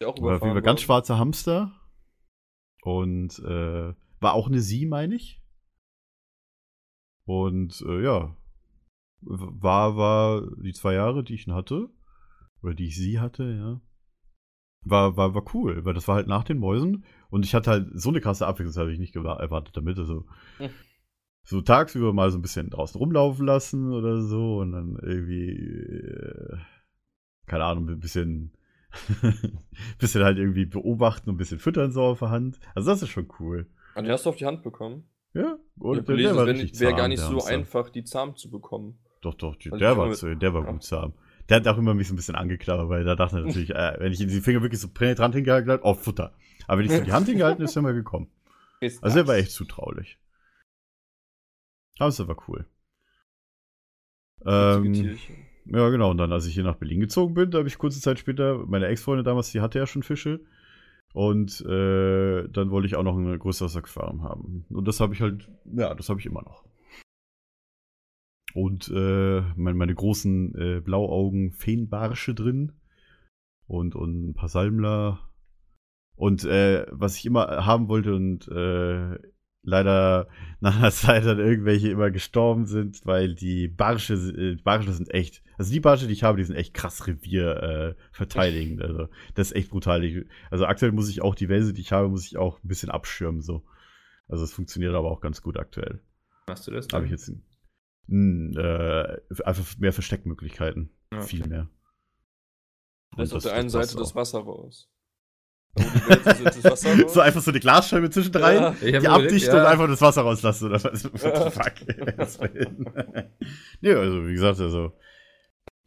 Der 0.00 0.08
auch 0.08 0.16
War 0.20 0.36
überfahren 0.36 0.54
ganz 0.56 0.66
worden. 0.66 0.78
schwarzer 0.84 1.18
Hamster. 1.18 1.72
Und 2.82 3.38
äh, 3.40 3.92
war 4.24 4.34
auch 4.34 4.48
eine 4.48 4.60
Sie, 4.60 4.86
meine 4.86 5.14
ich. 5.14 5.40
Und 7.26 7.80
äh, 7.86 8.02
ja, 8.02 8.36
war, 9.20 9.96
war 9.96 10.50
die 10.62 10.72
zwei 10.72 10.94
Jahre, 10.94 11.22
die 11.22 11.34
ich 11.34 11.46
ihn 11.46 11.54
hatte, 11.54 11.88
oder 12.62 12.74
die 12.74 12.86
ich 12.86 12.96
sie 12.96 13.20
hatte, 13.20 13.44
ja, 13.44 13.80
war, 14.82 15.16
war, 15.16 15.34
war 15.34 15.44
cool, 15.54 15.84
weil 15.84 15.94
das 15.94 16.08
war 16.08 16.16
halt 16.16 16.26
nach 16.26 16.44
den 16.44 16.58
Mäusen 16.58 17.04
und 17.30 17.44
ich 17.44 17.54
hatte 17.54 17.70
halt 17.70 17.90
so 17.94 18.10
eine 18.10 18.20
krasse 18.20 18.46
Abwechslung, 18.46 18.74
das 18.74 18.76
habe 18.80 18.92
ich 18.92 18.98
nicht 18.98 19.16
erwartet 19.16 19.76
damit. 19.76 19.98
Also 19.98 20.26
so 21.42 21.60
tagsüber 21.60 22.12
mal 22.12 22.30
so 22.30 22.38
ein 22.38 22.42
bisschen 22.42 22.70
draußen 22.70 22.98
rumlaufen 22.98 23.46
lassen 23.46 23.92
oder 23.92 24.22
so 24.22 24.58
und 24.58 24.72
dann 24.72 24.98
irgendwie, 25.02 25.50
äh, 25.50 26.58
keine 27.46 27.64
Ahnung, 27.64 27.88
ein 27.88 28.00
bisschen, 28.00 28.52
bisschen 29.98 30.24
halt 30.24 30.38
irgendwie 30.38 30.66
beobachten 30.66 31.30
und 31.30 31.36
ein 31.36 31.38
bisschen 31.38 31.58
füttern 31.58 31.92
so 31.92 32.02
auf 32.02 32.18
der 32.20 32.30
Hand. 32.30 32.58
Also 32.74 32.90
das 32.90 33.02
ist 33.02 33.10
schon 33.10 33.28
cool. 33.38 33.66
Und 33.94 34.04
die 34.04 34.10
hast 34.10 34.24
du 34.26 34.30
auf 34.30 34.36
die 34.36 34.46
Hand 34.46 34.62
bekommen. 34.62 35.08
Ja, 35.34 35.56
und 35.78 35.98
hab 35.98 36.06
gelesen, 36.06 36.30
es 36.30 36.36
wäre 36.36 36.46
richtig 36.48 36.80
wär 36.80 36.88
zahm, 36.90 36.96
gar 36.96 37.08
nicht 37.08 37.20
der 37.22 37.28
so 37.28 37.34
Hamster. 37.36 37.52
einfach, 37.54 37.90
die 37.90 38.04
zahm 38.04 38.36
zu 38.36 38.50
bekommen. 38.50 38.98
Doch, 39.20 39.34
doch, 39.34 39.56
die, 39.56 39.70
Also 39.72 39.78
der, 39.80 39.96
war, 39.96 40.12
zu- 40.12 40.36
der 40.36 40.54
war 40.54 40.64
Ja. 40.64 40.70
gut 40.70 40.82
zahm. 40.84 41.12
Der 41.48 41.56
hat 41.58 41.68
auch 41.68 41.76
immer 41.78 41.92
mich 41.94 42.08
so 42.08 42.14
ein 42.14 42.16
bisschen 42.16 42.34
angeklappert, 42.36 42.88
weil 42.88 43.04
da 43.04 43.16
dachte 43.16 43.36
er 43.38 43.44
natürlich, 43.46 43.70
äh, 43.74 43.96
wenn 43.98 44.12
ich 44.12 44.20
in 44.20 44.28
die 44.28 44.40
Finger 44.40 44.62
wirklich 44.62 44.80
so 44.80 44.88
penetrant 44.88 45.34
hingehalten 45.34 45.70
habe, 45.70 45.82
oh, 45.84 45.94
Futter. 45.94 46.34
Aber 46.66 46.78
wenn 46.78 46.86
ich 46.86 46.92
so 46.92 47.02
die 47.02 47.12
Hand 47.12 47.26
hingehalten 47.28 47.62
ist, 47.64 47.70
ist 47.70 47.76
er 47.76 47.82
mal 47.82 47.94
gekommen. 47.94 48.30
Ist 48.80 49.02
Also 49.02 49.16
der 49.16 49.26
war 49.26 49.36
echt 49.36 49.50
zutraulich. 49.52 50.18
Hamster 51.98 52.28
war 52.28 52.36
cool. 52.48 52.66
Ähm, 54.46 55.16
ja, 55.66 55.88
genau. 55.88 56.10
Und 56.10 56.18
dann, 56.18 56.32
als 56.32 56.46
ich 56.46 56.54
hier 56.54 56.64
nach 56.64 56.76
Berlin 56.76 57.00
gezogen 57.00 57.34
bin, 57.34 57.50
da 57.50 57.58
habe 57.58 57.68
ich 57.68 57.78
kurze 57.78 58.00
Zeit 58.00 58.18
später, 58.18 58.58
meine 58.66 58.86
Ex-Freundin 58.86 59.24
damals, 59.24 59.52
die 59.52 59.60
hatte 59.60 59.78
ja 59.78 59.86
schon 59.86 60.02
Fische. 60.02 60.40
Und 61.12 61.60
äh, 61.60 62.48
dann 62.48 62.70
wollte 62.70 62.86
ich 62.86 62.96
auch 62.96 63.02
noch 63.04 63.16
ein 63.16 63.38
größeres 63.38 63.76
Aquarium 63.76 64.22
haben. 64.22 64.66
Und 64.70 64.88
das 64.88 65.00
habe 65.00 65.14
ich 65.14 65.20
halt, 65.20 65.48
ja, 65.64 65.94
das 65.94 66.08
habe 66.08 66.18
ich 66.18 66.26
immer 66.26 66.42
noch. 66.42 66.64
Und 68.54 68.88
äh, 68.88 69.40
meine, 69.56 69.76
meine 69.76 69.94
großen 69.94 70.54
äh, 70.54 70.80
Blauaugen 70.80 71.52
Feenbarsche 71.52 72.34
drin. 72.34 72.72
Und, 73.66 73.94
und 73.94 74.30
ein 74.30 74.34
paar 74.34 74.48
Salmler. 74.48 75.28
Und 76.16 76.44
äh, 76.44 76.86
was 76.90 77.16
ich 77.16 77.26
immer 77.26 77.66
haben 77.66 77.88
wollte 77.88 78.14
und 78.14 78.46
äh, 78.48 79.18
leider 79.64 80.28
nach 80.60 80.76
einer 80.76 80.90
Zeit 80.92 81.24
dann 81.24 81.38
irgendwelche 81.38 81.90
immer 81.90 82.10
gestorben 82.10 82.66
sind, 82.66 83.04
weil 83.04 83.34
die 83.34 83.68
Barsche, 83.68 84.14
äh, 84.14 84.56
Barsche 84.62 84.92
sind 84.92 85.12
echt, 85.12 85.42
also 85.58 85.72
die 85.72 85.80
Barsche, 85.80 86.06
die 86.06 86.12
ich 86.12 86.22
habe, 86.22 86.38
die 86.38 86.44
sind 86.44 86.56
echt 86.56 86.74
krass 86.74 87.06
Revier 87.06 87.62
äh, 87.62 87.94
verteidigend. 88.12 88.82
Also 88.82 89.08
das 89.34 89.48
ist 89.48 89.56
echt 89.56 89.70
brutal. 89.70 90.04
Ich, 90.04 90.24
also 90.50 90.66
aktuell 90.66 90.92
muss 90.92 91.08
ich 91.08 91.22
auch 91.22 91.34
die 91.34 91.48
Welse, 91.48 91.72
die 91.72 91.80
ich 91.80 91.92
habe, 91.92 92.08
muss 92.08 92.26
ich 92.26 92.36
auch 92.36 92.62
ein 92.62 92.68
bisschen 92.68 92.90
abschirmen 92.90 93.42
so. 93.42 93.64
Also 94.28 94.44
es 94.44 94.52
funktioniert 94.52 94.94
aber 94.94 95.10
auch 95.10 95.20
ganz 95.20 95.42
gut 95.42 95.58
aktuell. 95.58 96.00
Machst 96.46 96.66
du 96.66 96.70
das? 96.70 96.88
Habe 96.92 97.06
ich 97.06 97.10
jetzt 97.10 97.32
mh, 98.06 98.60
äh, 98.60 99.20
einfach 99.44 99.78
mehr 99.78 99.92
Versteckmöglichkeiten, 99.92 100.90
Ja, 101.12 101.18
okay. 101.18 101.26
viel 101.26 101.46
mehr. 101.46 101.68
Lässt 103.16 103.34
auf 103.34 103.42
der 103.42 103.54
einen 103.54 103.68
Seite 103.68 103.96
das 103.96 104.14
Wasser 104.14 104.40
raus. 104.40 104.90
So 107.08 107.20
einfach 107.20 107.40
so 107.40 107.50
eine 107.50 107.60
Glasscheibe 107.60 108.10
zwischendrin, 108.10 108.42
Ja. 108.42 108.70
Die 108.70 108.88
überlegt, 108.88 109.08
abdichten 109.08 109.54
ja. 109.54 109.60
und 109.60 109.66
einfach 109.66 109.88
das 109.88 110.00
Wasser 110.00 110.22
rauslassen 110.22 110.68
oder 110.68 110.82
was? 110.84 111.04
Ja. 111.22 111.50
fuck? 111.50 111.72
Nee, 113.80 113.94
also 113.94 114.26
wie 114.26 114.34
gesagt, 114.34 114.60
also 114.60 114.92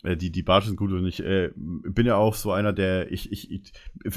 äh, 0.03 0.17
die, 0.17 0.31
die 0.31 0.43
Barsche 0.43 0.67
sind 0.67 0.77
gut 0.77 0.91
und 0.91 1.05
ich 1.05 1.23
äh, 1.23 1.51
bin 1.55 2.05
ja 2.05 2.15
auch 2.15 2.35
so 2.35 2.51
einer, 2.51 2.73
der 2.73 3.11
ich, 3.11 3.31
ich, 3.31 3.49
ich, 3.49 3.71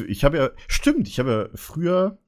ich 0.07 0.25
habe 0.25 0.37
ja, 0.37 0.51
stimmt, 0.69 1.09
ich 1.09 1.19
habe 1.19 1.31
ja 1.31 1.49
früher, 1.55 2.19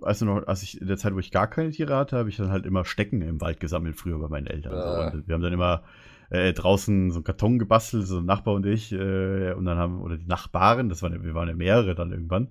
also 0.00 0.24
noch, 0.24 0.46
als 0.46 0.62
ich 0.62 0.80
in 0.80 0.86
der 0.86 0.96
Zeit, 0.96 1.14
wo 1.14 1.18
ich 1.18 1.30
gar 1.30 1.48
keine 1.48 1.70
Tiere 1.70 1.96
hatte, 1.96 2.16
habe 2.16 2.28
ich 2.28 2.36
dann 2.36 2.50
halt 2.50 2.66
immer 2.66 2.84
Stecken 2.84 3.22
im 3.22 3.40
Wald 3.40 3.60
gesammelt, 3.60 3.96
früher 3.96 4.18
bei 4.18 4.28
meinen 4.28 4.46
Eltern. 4.46 4.74
Ah. 4.74 5.12
So. 5.12 5.26
Wir 5.26 5.34
haben 5.34 5.42
dann 5.42 5.52
immer 5.52 5.84
äh, 6.30 6.52
draußen 6.52 7.10
so 7.10 7.18
einen 7.18 7.24
Karton 7.24 7.58
gebastelt, 7.58 8.06
so 8.06 8.18
ein 8.18 8.26
Nachbar 8.26 8.54
und 8.54 8.66
ich, 8.66 8.92
äh, 8.92 9.52
und 9.52 9.64
dann 9.64 9.78
haben, 9.78 10.00
oder 10.00 10.16
die 10.16 10.26
Nachbarn, 10.26 10.88
das 10.88 11.02
waren 11.02 11.22
wir 11.22 11.34
waren 11.34 11.48
ja 11.48 11.54
mehrere 11.54 11.94
dann 11.94 12.12
irgendwann. 12.12 12.48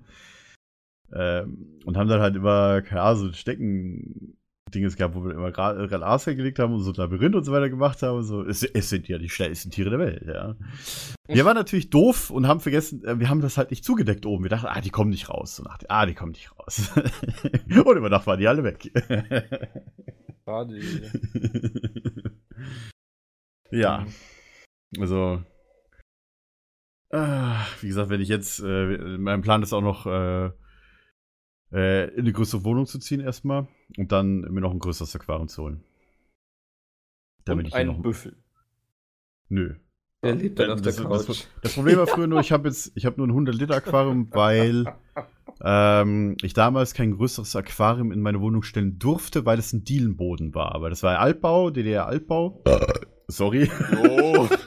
Ähm, 1.13 1.79
und 1.85 1.97
haben 1.97 2.09
dann 2.09 2.21
halt 2.21 2.35
immer, 2.35 2.81
keine 2.81 3.01
Ahnung, 3.01 3.19
so 3.19 3.33
Stecken. 3.33 4.37
Dinges 4.73 4.95
gehabt, 4.95 5.13
wo 5.13 5.23
wir 5.23 5.33
immer 5.33 5.49
Gra- 5.49 5.87
Gras 5.87 6.25
hingelegt 6.25 6.57
haben 6.57 6.73
und 6.73 6.79
so 6.79 6.89
ein 6.91 6.95
Labyrinth 6.95 7.35
und 7.35 7.43
so 7.43 7.51
weiter 7.51 7.69
gemacht 7.69 8.01
haben 8.01 8.17
und 8.17 8.23
so. 8.23 8.43
Es, 8.43 8.63
es 8.63 8.89
sind 8.89 9.07
ja 9.07 9.19
die 9.19 9.29
schnellsten 9.29 9.69
Tiere 9.69 9.91
der 9.91 9.99
Welt, 9.99 10.23
ja. 10.25 10.55
Wir 11.27 11.45
waren 11.45 11.55
natürlich 11.55 11.91
doof 11.91 12.31
und 12.31 12.47
haben 12.47 12.59
vergessen, 12.59 13.03
äh, 13.05 13.19
wir 13.19 13.29
haben 13.29 13.41
das 13.41 13.57
halt 13.57 13.69
nicht 13.69 13.85
zugedeckt 13.85 14.25
oben. 14.25 14.43
Wir 14.43 14.49
dachten, 14.49 14.65
ah, 14.67 14.81
die 14.81 14.89
kommen 14.89 15.11
nicht 15.11 15.29
raus. 15.29 15.59
Und 15.59 15.67
dachte, 15.67 15.85
ah, 15.89 16.07
die 16.07 16.15
kommen 16.15 16.31
nicht 16.31 16.49
raus. 16.57 16.91
und 17.85 17.97
über 17.97 18.09
Nacht 18.09 18.25
waren 18.25 18.39
die 18.39 18.47
alle 18.47 18.63
weg. 18.63 18.91
Schade. 20.43 20.79
ja, 23.73 24.05
also. 24.99 25.43
ah, 27.11 27.65
Wie 27.81 27.87
gesagt, 27.87 28.09
wenn 28.09 28.21
ich 28.21 28.29
jetzt, 28.29 28.59
äh, 28.59 29.17
mein 29.17 29.41
Plan 29.41 29.63
ist 29.63 29.73
auch 29.73 29.81
noch, 29.81 30.05
äh, 30.05 30.51
äh, 31.71 32.09
in 32.13 32.19
eine 32.21 32.33
größere 32.33 32.63
Wohnung 32.63 32.85
zu 32.85 32.99
ziehen 32.99 33.19
erstmal 33.19 33.67
und 33.97 34.11
dann 34.11 34.41
mir 34.41 34.61
noch 34.61 34.71
ein 34.71 34.79
größeres 34.79 35.15
Aquarium 35.15 35.47
zu 35.47 35.63
holen. 35.63 35.83
Damit 37.45 37.65
Und 37.65 37.67
ich 37.69 37.73
hier 37.73 37.81
ein 37.81 37.87
noch. 37.87 38.01
Büffel. 38.01 38.37
Nö. 39.49 39.75
Der 40.23 40.35
lebt 40.35 40.57
dann 40.57 40.69
auf 40.71 40.81
der 40.81 40.93
das, 40.93 41.03
Couch. 41.03 41.27
Das, 41.27 41.47
das 41.61 41.73
Problem 41.73 41.97
war 41.97 42.07
früher 42.07 42.27
nur, 42.27 42.39
ich 42.39 42.53
habe 42.53 42.69
jetzt, 42.69 42.93
ich 42.95 43.05
habe 43.05 43.17
nur 43.17 43.27
ein 43.27 43.31
100 43.31 43.55
Liter 43.55 43.75
Aquarium, 43.75 44.29
weil 44.33 44.85
ähm, 45.61 46.37
ich 46.41 46.53
damals 46.53 46.93
kein 46.93 47.11
größeres 47.11 47.55
Aquarium 47.57 48.11
in 48.11 48.21
meine 48.21 48.39
Wohnung 48.39 48.63
stellen 48.63 48.99
durfte, 48.99 49.45
weil 49.45 49.59
es 49.59 49.73
ein 49.73 49.83
Dielenboden 49.83 50.55
war. 50.55 50.73
Aber 50.75 50.89
das 50.89 51.03
war 51.03 51.19
Altbau, 51.19 51.71
DDR-Altbau. 51.71 52.63
Sorry, 53.33 53.69
Oh. 53.97 54.47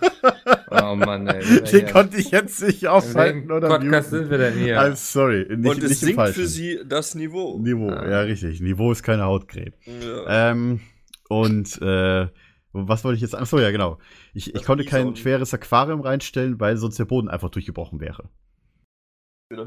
Oh 0.71 0.95
Mann, 0.97 1.27
ey. 1.29 1.63
den 1.63 1.87
konnte 1.87 2.17
ich 2.19 2.31
jetzt 2.33 2.61
nicht 2.63 2.87
aufhalten 2.89 3.51
oder 3.51 3.69
Podcast 3.69 4.11
muten. 4.13 4.23
sind 4.25 4.31
wir 4.31 4.39
denn 4.39 4.55
hier? 4.59 4.81
I'm 4.81 4.97
sorry, 4.97 5.47
nicht, 5.57 5.71
Und 5.71 5.83
es 5.83 5.91
nicht 5.91 6.01
sinkt 6.01 6.17
Falschen. 6.17 6.35
für 6.35 6.47
sie 6.47 6.81
das 6.87 7.15
Niveau. 7.15 7.59
Niveau, 7.59 7.89
Ah. 7.89 8.09
ja 8.09 8.21
richtig. 8.21 8.61
Niveau 8.61 8.91
ist 8.93 9.03
keine 9.03 9.25
Hautcreme. 9.25 9.73
Ja. 9.87 10.51
Ähm, 10.51 10.81
und 11.29 11.81
äh, 11.81 12.29
was 12.73 13.05
wollte 13.05 13.15
ich 13.17 13.23
jetzt? 13.23 13.35
Achso, 13.35 13.59
ja, 13.59 13.71
genau. 13.71 13.99
Ich, 14.35 14.55
ich 14.55 14.65
konnte 14.65 14.85
kein 14.85 15.15
schweres 15.17 15.55
Aquarium 15.55 16.01
reinstellen, 16.01 16.59
weil 16.61 16.77
sonst 16.77 16.99
der 16.99 17.05
Boden 17.07 17.29
einfach 17.29 17.49
durchgebrochen 17.51 18.01
wäre. 18.01 18.29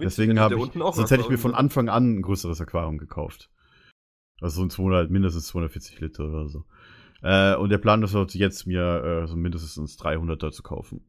Deswegen 0.02 0.40
habe 0.40 0.56
ich, 0.56 0.62
unten 0.62 0.82
auch 0.82 0.94
sonst 0.94 1.10
hätte 1.12 1.22
ich 1.24 1.30
mir 1.30 1.38
von 1.38 1.52
Aquarium. 1.52 1.66
Anfang 1.66 1.90
an 1.90 2.16
ein 2.18 2.22
größeres 2.22 2.60
Aquarium 2.62 2.98
gekauft. 2.98 3.50
Also 4.42 4.58
so 4.58 4.64
ein 4.64 4.70
200, 4.70 5.10
mindestens 5.10 5.48
240 5.48 6.00
Liter 6.02 6.26
oder 6.26 6.50
so. 6.50 6.66
Äh, 7.22 7.56
und 7.56 7.70
der 7.70 7.78
Plan 7.78 8.04
ist 8.04 8.16
jetzt 8.34 8.68
mir 8.68 9.24
äh, 9.24 9.28
so 9.28 9.36
mindestens 9.36 10.00
300er 10.00 10.52
zu 10.52 10.64
kaufen. 10.64 11.06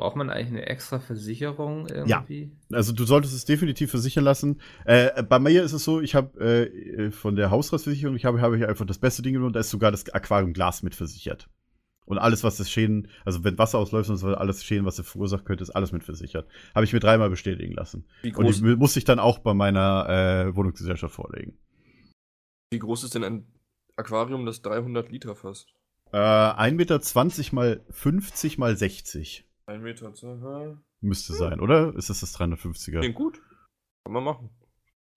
Braucht 0.00 0.16
man 0.16 0.30
eigentlich 0.30 0.48
eine 0.48 0.66
extra 0.66 0.98
Versicherung 0.98 1.86
irgendwie? 1.86 2.50
Also 2.72 2.94
du 2.94 3.04
solltest 3.04 3.34
es 3.34 3.44
definitiv 3.44 3.90
versichern 3.90 4.24
lassen. 4.24 4.58
Äh, 4.86 5.22
bei 5.24 5.38
mir 5.38 5.62
ist 5.62 5.74
es 5.74 5.84
so, 5.84 6.00
ich 6.00 6.14
habe 6.14 6.40
äh, 6.40 7.10
von 7.10 7.36
der 7.36 7.50
Hausratsversicherung, 7.50 8.16
ich 8.16 8.24
habe 8.24 8.40
habe 8.40 8.56
ich 8.56 8.66
einfach 8.66 8.86
das 8.86 8.98
beste 8.98 9.20
Ding 9.20 9.34
genommen, 9.34 9.52
da 9.52 9.60
ist 9.60 9.68
sogar 9.68 9.90
das 9.90 10.08
Aquarium 10.08 10.54
Glas 10.54 10.82
mit 10.82 10.94
versichert. 10.94 11.50
Und 12.06 12.16
alles, 12.16 12.42
was 12.42 12.56
das 12.56 12.70
Schäden, 12.70 13.08
also 13.26 13.44
wenn 13.44 13.58
Wasser 13.58 13.78
ausläuft 13.78 14.08
und 14.08 14.16
so, 14.16 14.28
alles 14.28 14.64
Schäden, 14.64 14.86
was 14.86 14.96
er 14.96 15.04
verursacht 15.04 15.44
könnte, 15.44 15.62
ist 15.64 15.70
alles 15.70 15.92
mit 15.92 16.02
versichert. 16.02 16.48
Habe 16.74 16.84
ich 16.86 16.94
mir 16.94 17.00
dreimal 17.00 17.28
bestätigen 17.28 17.74
lassen. 17.74 18.06
Wie 18.22 18.32
Und 18.34 18.46
groß, 18.46 18.62
die 18.62 18.76
musste 18.76 18.98
ich 19.00 19.04
dann 19.04 19.18
auch 19.18 19.38
bei 19.40 19.52
meiner 19.52 20.08
äh, 20.48 20.56
Wohnungsgesellschaft 20.56 21.14
vorlegen. 21.14 21.58
wie 22.72 22.78
groß 22.78 23.04
ist 23.04 23.14
denn 23.14 23.24
ein 23.24 23.46
Aquarium, 24.00 24.46
das 24.46 24.62
300 24.62 25.10
Liter 25.10 25.34
fasst? 25.36 25.68
Äh, 26.12 26.16
1,20 26.16 26.72
Meter 26.74 27.54
mal 27.54 27.84
50 27.90 28.58
mal 28.58 28.76
60 28.76 29.48
Ein 29.66 29.82
Meter. 29.82 30.12
Aha. 30.22 30.76
müsste 31.00 31.32
sein, 31.34 31.60
oder? 31.60 31.94
Ist 31.94 32.10
das 32.10 32.20
das 32.20 32.36
350er? 32.38 32.98
Klingt 32.98 33.14
gut. 33.14 33.40
Kann 34.04 34.14
man 34.14 34.24
machen. 34.24 34.50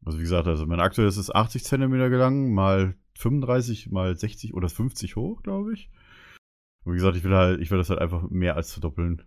Also 0.06 0.20
wie 0.20 0.24
gesagt, 0.24 0.48
also 0.48 0.66
mein 0.66 0.80
aktuelles 0.82 1.18
ist 1.18 1.34
80 1.34 1.64
Zentimeter 1.64 2.10
gelang, 2.10 2.54
mal 2.54 2.96
35, 3.18 3.90
mal 3.90 4.16
60 4.16 4.54
oder 4.54 4.70
50 4.70 5.16
hoch, 5.16 5.42
glaube 5.44 5.74
ich. 5.74 5.90
Und 6.84 6.94
wie 6.94 6.98
gesagt, 6.98 7.16
ich 7.16 7.24
will 7.24 7.34
halt, 7.34 7.62
ich 7.62 7.72
will 7.72 7.78
das 7.78 7.90
halt 7.90 8.00
einfach 8.00 8.30
mehr 8.30 8.56
als 8.56 8.74
verdoppeln. 8.74 9.24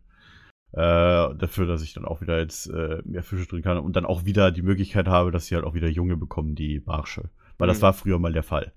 Äh, 0.72 1.34
dafür, 1.36 1.66
dass 1.66 1.80
ich 1.82 1.94
dann 1.94 2.04
auch 2.04 2.20
wieder 2.20 2.38
jetzt 2.38 2.66
äh, 2.66 3.00
mehr 3.04 3.22
Fische 3.22 3.46
drin 3.46 3.62
kann 3.62 3.78
und 3.78 3.96
dann 3.96 4.04
auch 4.04 4.24
wieder 4.26 4.50
die 4.50 4.62
Möglichkeit 4.62 5.08
habe, 5.08 5.30
dass 5.30 5.46
sie 5.46 5.54
halt 5.54 5.64
auch 5.64 5.74
wieder 5.74 5.88
Junge 5.88 6.16
bekommen, 6.18 6.54
die 6.54 6.80
Barsche. 6.80 7.30
Weil 7.56 7.68
das 7.68 7.78
Mhm. 7.78 7.82
war 7.82 7.92
früher 7.94 8.18
mal 8.18 8.32
der 8.34 8.42
Fall. 8.42 8.72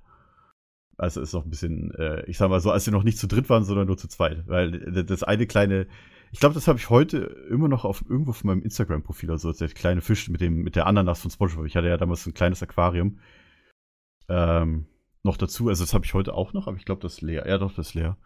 Also 1.00 1.22
ist 1.22 1.34
noch 1.34 1.46
ein 1.46 1.50
bisschen, 1.50 1.92
äh, 1.96 2.26
ich 2.26 2.38
sag 2.38 2.50
mal 2.50 2.60
so, 2.60 2.72
als 2.72 2.84
sie 2.86 2.92
noch 2.92 3.04
nicht 3.04 3.18
zu 3.18 3.28
dritt 3.28 3.50
waren, 3.50 3.64
sondern 3.64 3.88
nur 3.88 3.98
zu 3.98 4.10
zweit. 4.10 4.48
Weil 4.48 4.72
das 5.06 5.24
eine 5.24 5.48
kleine, 5.48 5.88
ich 6.32 6.40
glaube, 6.40 6.56
das 6.56 6.68
habe 6.68 6.78
ich 6.78 6.90
heute 6.90 7.18
immer 7.50 7.70
noch 7.70 7.86
auf 7.86 8.04
irgendwo 8.08 8.32
auf 8.32 8.44
meinem 8.44 8.62
Instagram-Profil, 8.62 9.32
also 9.32 9.54
der 9.54 9.70
kleine 9.70 10.02
Fisch 10.02 10.30
mit 10.30 10.42
dem, 10.42 10.62
mit 10.62 10.76
der 10.76 10.88
Ananas 10.88 11.22
von 11.22 11.32
SpongeBob. 11.32 11.66
Ich 11.66 11.78
hatte 11.78 11.88
ja 11.88 11.98
damals 11.98 12.24
so 12.24 12.30
ein 12.30 12.34
kleines 12.34 12.62
Aquarium. 12.62 13.20
Ähm, 14.28 14.88
noch 15.24 15.38
dazu, 15.38 15.70
also 15.70 15.84
das 15.84 15.94
habe 15.94 16.06
ich 16.06 16.14
heute 16.14 16.34
auch 16.34 16.54
noch, 16.54 16.68
aber 16.68 16.78
ich 16.78 16.86
glaube, 16.86 17.02
das 17.02 17.14
ist 17.14 17.22
leer. 17.22 17.48
Ja, 17.48 17.58
doch, 17.58 17.74
das 17.74 17.90
ist 17.90 17.94
leer. 17.94 18.18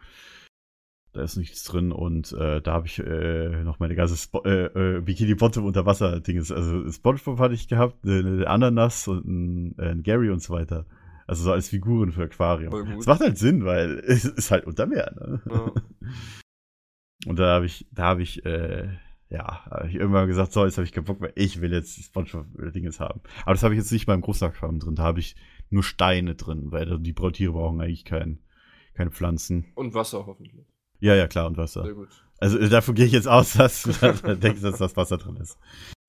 Da 1.14 1.22
ist 1.22 1.38
nichts 1.38 1.64
drin 1.64 1.92
und 1.92 2.34
äh, 2.34 2.60
da 2.60 2.74
habe 2.74 2.88
ich 2.88 2.98
äh, 2.98 3.64
noch 3.64 3.78
meine 3.78 3.94
ganze 3.94 4.18
Spo 4.18 4.44
äh, 4.46 4.98
äh, 4.98 5.02
Bikini 5.02 5.36
Bottom 5.36 5.66
unter 5.66 5.86
Wasser 5.86 6.20
Dinges. 6.22 6.52
Also 6.52 6.92
SpongeBob 6.92 7.38
hatte 7.38 7.54
ich 7.54 7.68
gehabt, 7.68 8.04
eine, 8.04 8.18
eine 8.18 8.48
Ananas 8.48 9.08
und 9.08 9.26
ein, 9.26 9.78
äh, 9.78 9.92
ein 9.92 10.02
Gary 10.02 10.32
und 10.32 10.42
so 10.42 10.54
weiter. 10.54 10.88
Also 11.34 11.46
so 11.46 11.52
als 11.52 11.70
Figuren 11.70 12.12
für 12.12 12.26
Aquarium. 12.26 12.96
Das 12.96 13.08
macht 13.08 13.22
halt 13.22 13.40
Sinn, 13.40 13.66
weil 13.66 13.98
es 14.06 14.24
ist 14.24 14.52
halt 14.52 14.68
unter 14.68 14.86
Meer. 14.86 15.12
Ne? 15.16 15.42
Ja. 15.50 15.72
Und 17.26 17.40
da 17.40 17.56
habe 17.56 17.66
ich, 17.66 17.88
da 17.92 18.04
habe 18.04 18.22
ich, 18.22 18.46
äh, 18.46 18.88
ja, 19.30 19.66
hab 19.66 19.86
ich 19.86 19.96
irgendwann 19.96 20.28
gesagt, 20.28 20.52
so, 20.52 20.64
jetzt 20.64 20.78
habe 20.78 20.86
ich 20.86 20.92
keinen 20.92 21.06
Bock 21.06 21.22
mehr, 21.22 21.32
ich 21.34 21.60
will 21.60 21.74
jetzt 21.74 22.04
SpongeBob-Dinges 22.04 23.00
haben. 23.00 23.22
Aber 23.46 23.56
das 23.56 23.64
habe 23.64 23.74
ich 23.74 23.80
jetzt 23.80 23.92
nicht 23.92 24.06
beim 24.06 24.22
Großaquarium 24.22 24.80
drin, 24.80 24.94
da 24.94 25.02
habe 25.02 25.22
ich 25.22 25.36
nur 25.72 25.82
Steine 25.82 26.36
drin, 26.36 26.72
weil 26.72 27.00
die 27.00 27.14
Brautiere 27.14 27.54
brauchen 27.54 27.82
eigentlich 27.82 28.06
kein, 28.06 28.38
keine 28.94 29.10
Pflanzen. 29.10 29.66
Und 29.74 29.96
Wasser 29.96 30.28
hoffentlich. 30.28 30.68
Ja, 31.00 31.16
ja, 31.16 31.28
klar, 31.28 31.48
und 31.48 31.58
Wasser. 31.58 31.84
Sehr 31.84 31.96
gut. 31.96 32.10
Also 32.38 32.60
äh, 32.60 32.70
davon 32.70 32.94
gehe 32.94 33.08
ich 33.08 33.12
jetzt 33.12 33.28
aus, 33.28 33.54
dass 33.58 33.82
du 33.82 34.38
denkst, 34.38 34.62
dass 34.62 34.78
das 34.78 34.96
Wasser 34.96 35.18
drin 35.18 35.38
ist. 35.38 35.58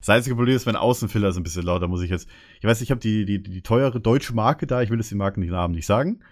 Das 0.04 0.10
einzige 0.10 0.36
Problem 0.36 0.54
ist, 0.54 0.66
mein 0.66 0.76
Außenfiller 0.76 1.28
ist 1.28 1.38
ein 1.38 1.44
bisschen 1.44 1.62
lauter, 1.62 1.88
muss 1.88 2.02
ich 2.02 2.10
jetzt. 2.10 2.28
Ich 2.58 2.64
weiß, 2.64 2.82
ich 2.82 2.90
habe 2.90 3.00
die, 3.00 3.24
die, 3.24 3.42
die 3.42 3.62
teure 3.62 4.02
deutsche 4.02 4.34
Marke 4.34 4.66
da, 4.66 4.82
ich 4.82 4.90
will 4.90 4.98
jetzt 4.98 5.10
die 5.10 5.14
Markennamen 5.14 5.74
nicht 5.74 5.86
sagen, 5.86 6.22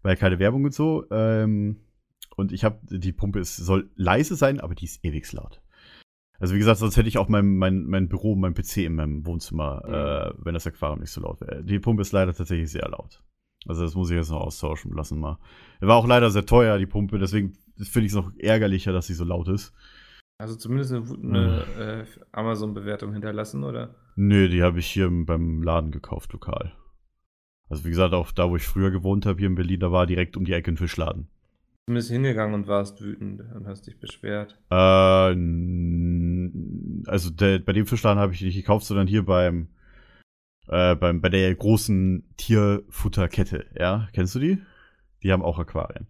weil 0.00 0.16
keine 0.16 0.38
Werbung 0.38 0.64
und 0.64 0.72
so. 0.72 1.04
Ähm, 1.10 1.76
und 2.36 2.52
ich 2.52 2.64
habe, 2.64 2.78
die 2.88 3.12
Pumpe 3.12 3.38
ist, 3.38 3.56
soll 3.56 3.90
leise 3.96 4.34
sein, 4.34 4.60
aber 4.60 4.74
die 4.74 4.86
ist 4.86 5.04
ewig 5.04 5.30
laut. 5.30 5.60
Also 6.38 6.54
wie 6.54 6.58
gesagt, 6.58 6.78
sonst 6.78 6.96
hätte 6.96 7.08
ich 7.08 7.18
auch 7.18 7.28
mein, 7.28 7.58
mein, 7.58 7.84
mein 7.84 8.08
Büro, 8.08 8.34
mein 8.34 8.54
PC 8.54 8.78
in 8.78 8.94
meinem 8.94 9.26
Wohnzimmer, 9.26 9.82
äh, 9.84 10.34
wenn 10.42 10.54
das 10.54 10.66
Aquarium 10.66 11.00
nicht 11.00 11.10
so 11.10 11.20
laut 11.20 11.42
wäre. 11.42 11.62
Die 11.62 11.80
Pumpe 11.80 12.00
ist 12.00 12.12
leider 12.12 12.32
tatsächlich 12.32 12.70
sehr 12.70 12.88
laut. 12.88 13.22
Also 13.66 13.82
das 13.82 13.94
muss 13.94 14.08
ich 14.08 14.16
jetzt 14.16 14.30
noch 14.30 14.40
austauschen 14.40 14.90
lassen 14.94 15.20
mal. 15.20 15.38
War 15.80 15.96
auch 15.96 16.06
leider 16.06 16.30
sehr 16.30 16.46
teuer, 16.46 16.78
die 16.78 16.86
Pumpe, 16.86 17.18
deswegen 17.18 17.58
finde 17.76 18.06
ich 18.06 18.12
es 18.12 18.16
noch 18.16 18.32
ärgerlicher, 18.38 18.94
dass 18.94 19.06
sie 19.06 19.14
so 19.14 19.24
laut 19.24 19.48
ist. 19.48 19.74
Also 20.38 20.56
zumindest 20.56 20.92
eine, 20.92 21.66
eine 21.76 22.02
äh, 22.02 22.04
Amazon-Bewertung 22.32 23.12
hinterlassen, 23.12 23.64
oder? 23.64 23.94
Nö, 24.16 24.48
die 24.48 24.62
habe 24.62 24.80
ich 24.80 24.86
hier 24.86 25.08
beim 25.10 25.62
Laden 25.62 25.90
gekauft, 25.90 26.32
lokal. 26.32 26.72
Also 27.68 27.84
wie 27.84 27.90
gesagt, 27.90 28.12
auch 28.12 28.32
da, 28.32 28.50
wo 28.50 28.56
ich 28.56 28.66
früher 28.66 28.90
gewohnt 28.90 29.24
habe, 29.24 29.38
hier 29.38 29.48
in 29.48 29.54
Berlin, 29.54 29.80
da 29.80 29.92
war 29.92 30.06
direkt 30.06 30.36
um 30.36 30.44
die 30.44 30.52
Ecke 30.52 30.72
ein 30.72 30.76
Fischladen. 30.76 31.28
Du 31.86 31.94
bist 31.94 32.10
hingegangen 32.10 32.54
und 32.54 32.68
warst 32.68 33.00
wütend 33.00 33.40
und 33.54 33.66
hast 33.66 33.86
dich 33.86 33.98
beschwert. 33.98 34.58
Äh, 34.70 34.74
also 37.10 37.30
der, 37.30 37.58
bei 37.58 37.72
dem 37.72 37.86
Fischladen 37.86 38.20
habe 38.20 38.34
ich 38.34 38.42
nicht 38.42 38.56
gekauft, 38.56 38.86
sondern 38.86 39.06
hier 39.06 39.24
beim, 39.24 39.68
äh, 40.68 40.94
beim 40.94 41.20
bei 41.20 41.28
der 41.28 41.54
großen 41.54 42.24
Tierfutterkette, 42.36 43.66
ja? 43.78 44.08
Kennst 44.12 44.34
du 44.34 44.38
die? 44.38 44.58
Die 45.22 45.32
haben 45.32 45.42
auch 45.42 45.58
Aquarien. 45.58 46.06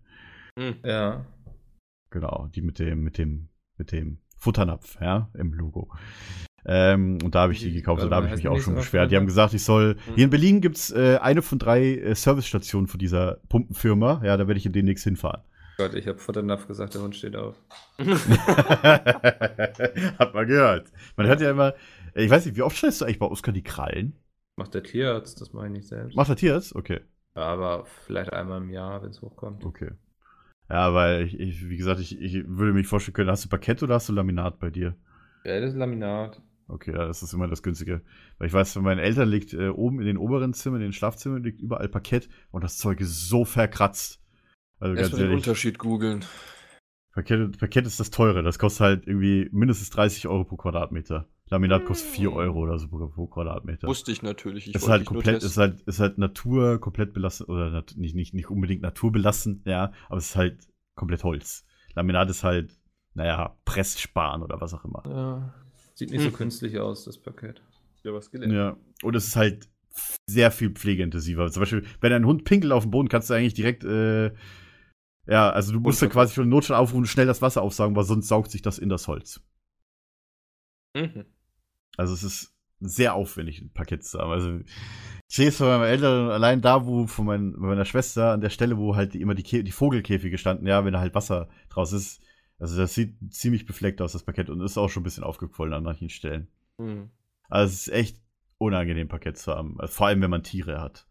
Hm. 0.59 0.77
Ja. 0.85 1.25
Genau, 2.11 2.49
die 2.55 2.61
mit 2.61 2.79
dem, 2.79 3.03
mit 3.03 3.17
dem, 3.17 3.49
mit 3.83 3.91
dem 3.91 4.19
Futternapf, 4.39 4.97
ja, 5.01 5.29
im 5.35 5.53
Logo. 5.53 5.91
Ähm, 6.65 7.19
und 7.25 7.35
da 7.35 7.41
habe 7.41 7.53
ich 7.53 7.59
die 7.59 7.73
gekauft 7.73 8.05
und 8.05 8.11
da 8.11 8.17
habe 8.17 8.29
ich 8.29 8.35
mich 8.35 8.47
auch 8.47 8.61
schon 8.61 8.77
beschwert. 8.77 9.11
Die 9.11 9.17
haben 9.17 9.27
gesagt, 9.27 9.53
ich 9.55 9.65
soll. 9.65 9.95
Mhm. 9.95 10.15
Hier 10.15 10.25
in 10.25 10.31
Berlin 10.31 10.61
gibt's 10.61 10.93
äh, 10.93 11.19
eine 11.21 11.43
von 11.43 11.59
drei 11.59 11.97
äh, 11.97 12.15
Servicestationen 12.15 12.87
von 12.87 13.01
dieser 13.01 13.39
Pumpenfirma. 13.49 14.23
Ja, 14.25 14.37
da 14.37 14.47
werde 14.47 14.59
ich 14.59 14.71
demnächst 14.71 15.03
hinfahren. 15.03 15.43
Gott, 15.77 15.95
ich 15.95 16.07
habe 16.07 16.19
Futternapf 16.19 16.69
gesagt, 16.69 16.95
der 16.95 17.03
Hund 17.03 17.17
steht 17.17 17.35
auf. 17.35 17.57
Hat 17.99 18.09
man 20.35 20.47
gehört. 20.47 20.93
Man 21.17 21.27
hört 21.27 21.41
ja 21.41 21.51
immer, 21.51 21.75
ich 22.15 22.31
weiß 22.31 22.47
nicht, 22.47 22.57
wie 22.57 22.63
oft 22.63 22.77
schneidest 22.77 23.01
du 23.01 23.07
eigentlich 23.07 23.19
bei 23.19 23.27
Oskar 23.27 23.53
die 23.53 23.65
Krallen? 23.65 24.13
Macht 24.55 24.75
der 24.75 24.85
Tierarzt, 24.85 25.41
das 25.41 25.53
mache 25.53 25.67
ich 25.67 25.73
nicht 25.73 25.89
selbst. 25.89 26.15
Macht 26.15 26.29
er 26.29 26.37
Tierarzt? 26.37 26.77
Okay. 26.77 27.01
Aber 27.35 27.87
vielleicht 28.07 28.33
einmal 28.33 28.61
im 28.61 28.71
Jahr, 28.71 29.03
wenn 29.03 29.11
es 29.11 29.21
hochkommt. 29.23 29.65
Okay. 29.65 29.91
Ja, 30.73 30.95
weil 30.95 31.27
ich, 31.27 31.39
ich 31.39 31.69
wie 31.69 31.77
gesagt, 31.77 32.01
ich, 32.01 32.19
ich 32.19 32.49
würde 32.49 32.73
mich 32.73 32.87
vorstellen 32.87 33.13
können, 33.13 33.29
hast 33.29 33.45
du 33.45 33.51
Parkett 33.51 33.83
oder 33.83 33.97
hast 33.97 34.09
du 34.09 34.15
Laminat 34.15 34.59
bei 34.59 34.71
dir? 34.71 34.97
Ja, 35.45 35.61
das 35.61 35.73
ist 35.73 35.77
Laminat. 35.77 36.41
Okay, 36.67 36.93
ja, 36.93 37.07
das 37.07 37.23
ist 37.23 37.35
immer 37.35 37.47
das 37.47 37.63
Günstige. 37.63 38.01
Weil 38.39 38.47
ich 38.47 38.55
weiß, 38.55 38.73
bei 38.77 38.81
meinen 38.81 38.99
Eltern 38.99 39.29
liegt 39.29 39.53
äh, 39.53 39.69
oben 39.69 40.01
in 40.01 40.07
den 40.07 40.17
oberen 40.17 40.55
Zimmern, 40.55 40.81
in 40.81 40.87
den 40.87 40.93
Schlafzimmern, 40.95 41.43
liegt 41.43 41.61
überall 41.61 41.91
Parkett 41.91 42.31
und 42.53 42.65
das 42.65 42.79
Zeug 42.79 43.03
ist 43.03 43.29
so 43.29 43.45
verkratzt. 43.45 44.23
Also 44.81 44.95
ganz 44.95 45.09
Erstmal 45.09 45.21
den 45.21 45.31
ehrlich, 45.33 45.47
Unterschied 45.47 45.79
googeln. 45.79 46.25
Parkett, 47.13 47.59
Parkett 47.59 47.87
ist 47.87 48.01
das 48.01 48.09
teure. 48.11 48.43
Das 48.43 48.59
kostet 48.59 48.81
halt 48.81 49.07
irgendwie 49.07 49.51
mindestens 49.53 49.91
30 49.91 50.27
Euro 50.27 50.45
pro 50.45 50.57
Quadratmeter. 50.57 51.29
Laminat 51.53 51.85
kostet 51.85 52.09
4 52.11 52.33
Euro 52.33 52.61
oder 52.61 52.79
so 52.79 52.89
pro, 52.89 53.27
Quadratmeter. 53.27 53.87
Wusste 53.87 54.11
ich 54.11 54.23
natürlich. 54.23 54.69
Ich 54.69 54.75
ist 54.75 54.89
halt 54.89 55.05
komplett, 55.05 55.43
ist 55.43 55.59
halt, 55.59 55.83
ist 55.83 56.01
halt 56.01 56.17
Natur 56.17 56.81
komplett 56.81 57.13
belassen, 57.13 57.47
oder 57.47 57.69
nat 57.71 57.95
nicht, 57.97 58.15
nicht, 58.15 58.33
nicht 58.33 58.49
unbedingt 58.49 58.81
naturbelassen, 58.83 59.63
ja, 59.67 59.93
aber 60.09 60.17
es 60.17 60.31
ist 60.31 60.37
halt 60.37 60.67
komplett 60.95 61.25
Holz. 61.25 61.67
Laminat 61.95 62.31
ist 62.31 62.43
halt, 62.43 62.79
naja, 63.15 63.57
Presssparen 63.67 64.43
oder 64.43 64.61
was 64.63 64.73
auch 64.73 64.85
immer. 64.87 65.03
Ja. 65.07 65.55
Sieht 65.95 66.11
nicht 66.11 66.23
so 66.23 66.29
Hm. 66.29 66.35
künstlich 66.35 66.79
aus, 66.79 67.05
das 67.05 67.19
Paket. 67.19 67.63
ja 68.03 68.13
was 68.15 68.31
gelernt. 68.31 68.53
Ja, 68.55 68.77
und 69.03 69.15
es 69.15 69.27
ist 69.29 69.37
halt 69.37 69.69
sehr 70.27 70.51
viel 70.51 70.71
pflegeintensiver. 70.71 71.51
Zum 71.51 71.61
Beispiel, 71.61 71.85
wenn 72.01 72.15
ein 72.15 72.25
Hund 72.25 72.45
pinkelt 72.45 72.73
auf 72.73 72.85
dem 72.85 72.91
Boden, 72.93 73.09
kannst 73.11 73.29
du 73.29 73.35
eigentlich 73.35 73.53
direkt, 73.55 73.85
äh, 73.85 74.33
ja, 75.27 75.51
also 75.51 75.73
du 75.75 75.81
musst 75.81 76.01
dann 76.01 76.07
Unter- 76.09 76.15
quasi 76.15 76.35
schon 76.35 76.49
Notstand 76.49 76.81
aufrufen 76.81 77.01
und 77.03 77.07
schnell 77.09 77.27
das 77.27 77.43
Wasser 77.43 77.61
aufsaugen, 77.61 77.95
weil 77.95 78.05
sonst 78.05 78.29
saugt 78.29 78.51
sich 78.51 78.63
das 78.63 78.79
in 78.79 78.89
das 78.89 79.07
Holz. 79.07 79.43
Mhm. 80.97 81.27
Also 81.97 82.15
es 82.15 82.23
ist 82.23 82.55
sehr 82.81 83.15
aufwendig, 83.15 83.61
ein 83.61 83.73
Paket 83.73 84.05
zu 84.05 84.19
haben. 84.19 84.33
Also 84.33 84.59
ich 85.29 85.37
sehe 85.37 85.49
es 85.49 85.57
von 85.57 85.69
meinen 85.69 85.85
Eltern 85.85 86.31
allein 86.31 86.61
da, 86.61 86.85
wo 86.87 87.07
von 87.07 87.27
mein, 87.27 87.53
bei 87.53 87.69
meiner 87.69 87.85
Schwester 87.85 88.33
an 88.33 88.41
der 88.41 88.51
Stelle, 88.51 88.77
wo 88.79 88.97
halt 88.97 89.15
immer 89.15 89.35
die, 89.35 89.45
Kä- 89.45 89.63
die 89.63 89.73
Vogelkäfige 89.73 90.37
standen, 90.39 90.67
ja, 90.67 90.85
wenn 90.85 90.93
da 90.93 91.01
halt 91.01 91.15
Wasser 91.15 91.49
draus 91.69 91.93
ist. 91.93 92.21
Also 92.59 92.77
das 92.77 92.95
sieht 92.95 93.17
ziemlich 93.33 93.67
befleckt 93.67 94.01
aus, 94.01 94.13
das 94.13 94.25
Paket, 94.25 94.51
und 94.51 94.61
ist 94.61 94.79
auch 94.79 94.89
schon 94.89 95.01
ein 95.01 95.05
bisschen 95.05 95.25
aufgequollen 95.25 95.75
an 95.75 95.83
manchen 95.85 96.09
Stellen. 96.11 96.49
Mhm. 96.79 97.11
Also 97.49 97.73
es 97.73 97.87
ist 97.89 97.93
echt 97.93 98.21
unangenehm, 98.59 99.09
Paket 99.09 99.39
zu 99.39 99.53
haben. 99.53 99.81
Also 99.81 99.93
vor 99.93 100.07
allem, 100.07 100.21
wenn 100.23 100.31
man 100.31 100.43
Tiere 100.45 100.81
hat. 100.81 101.07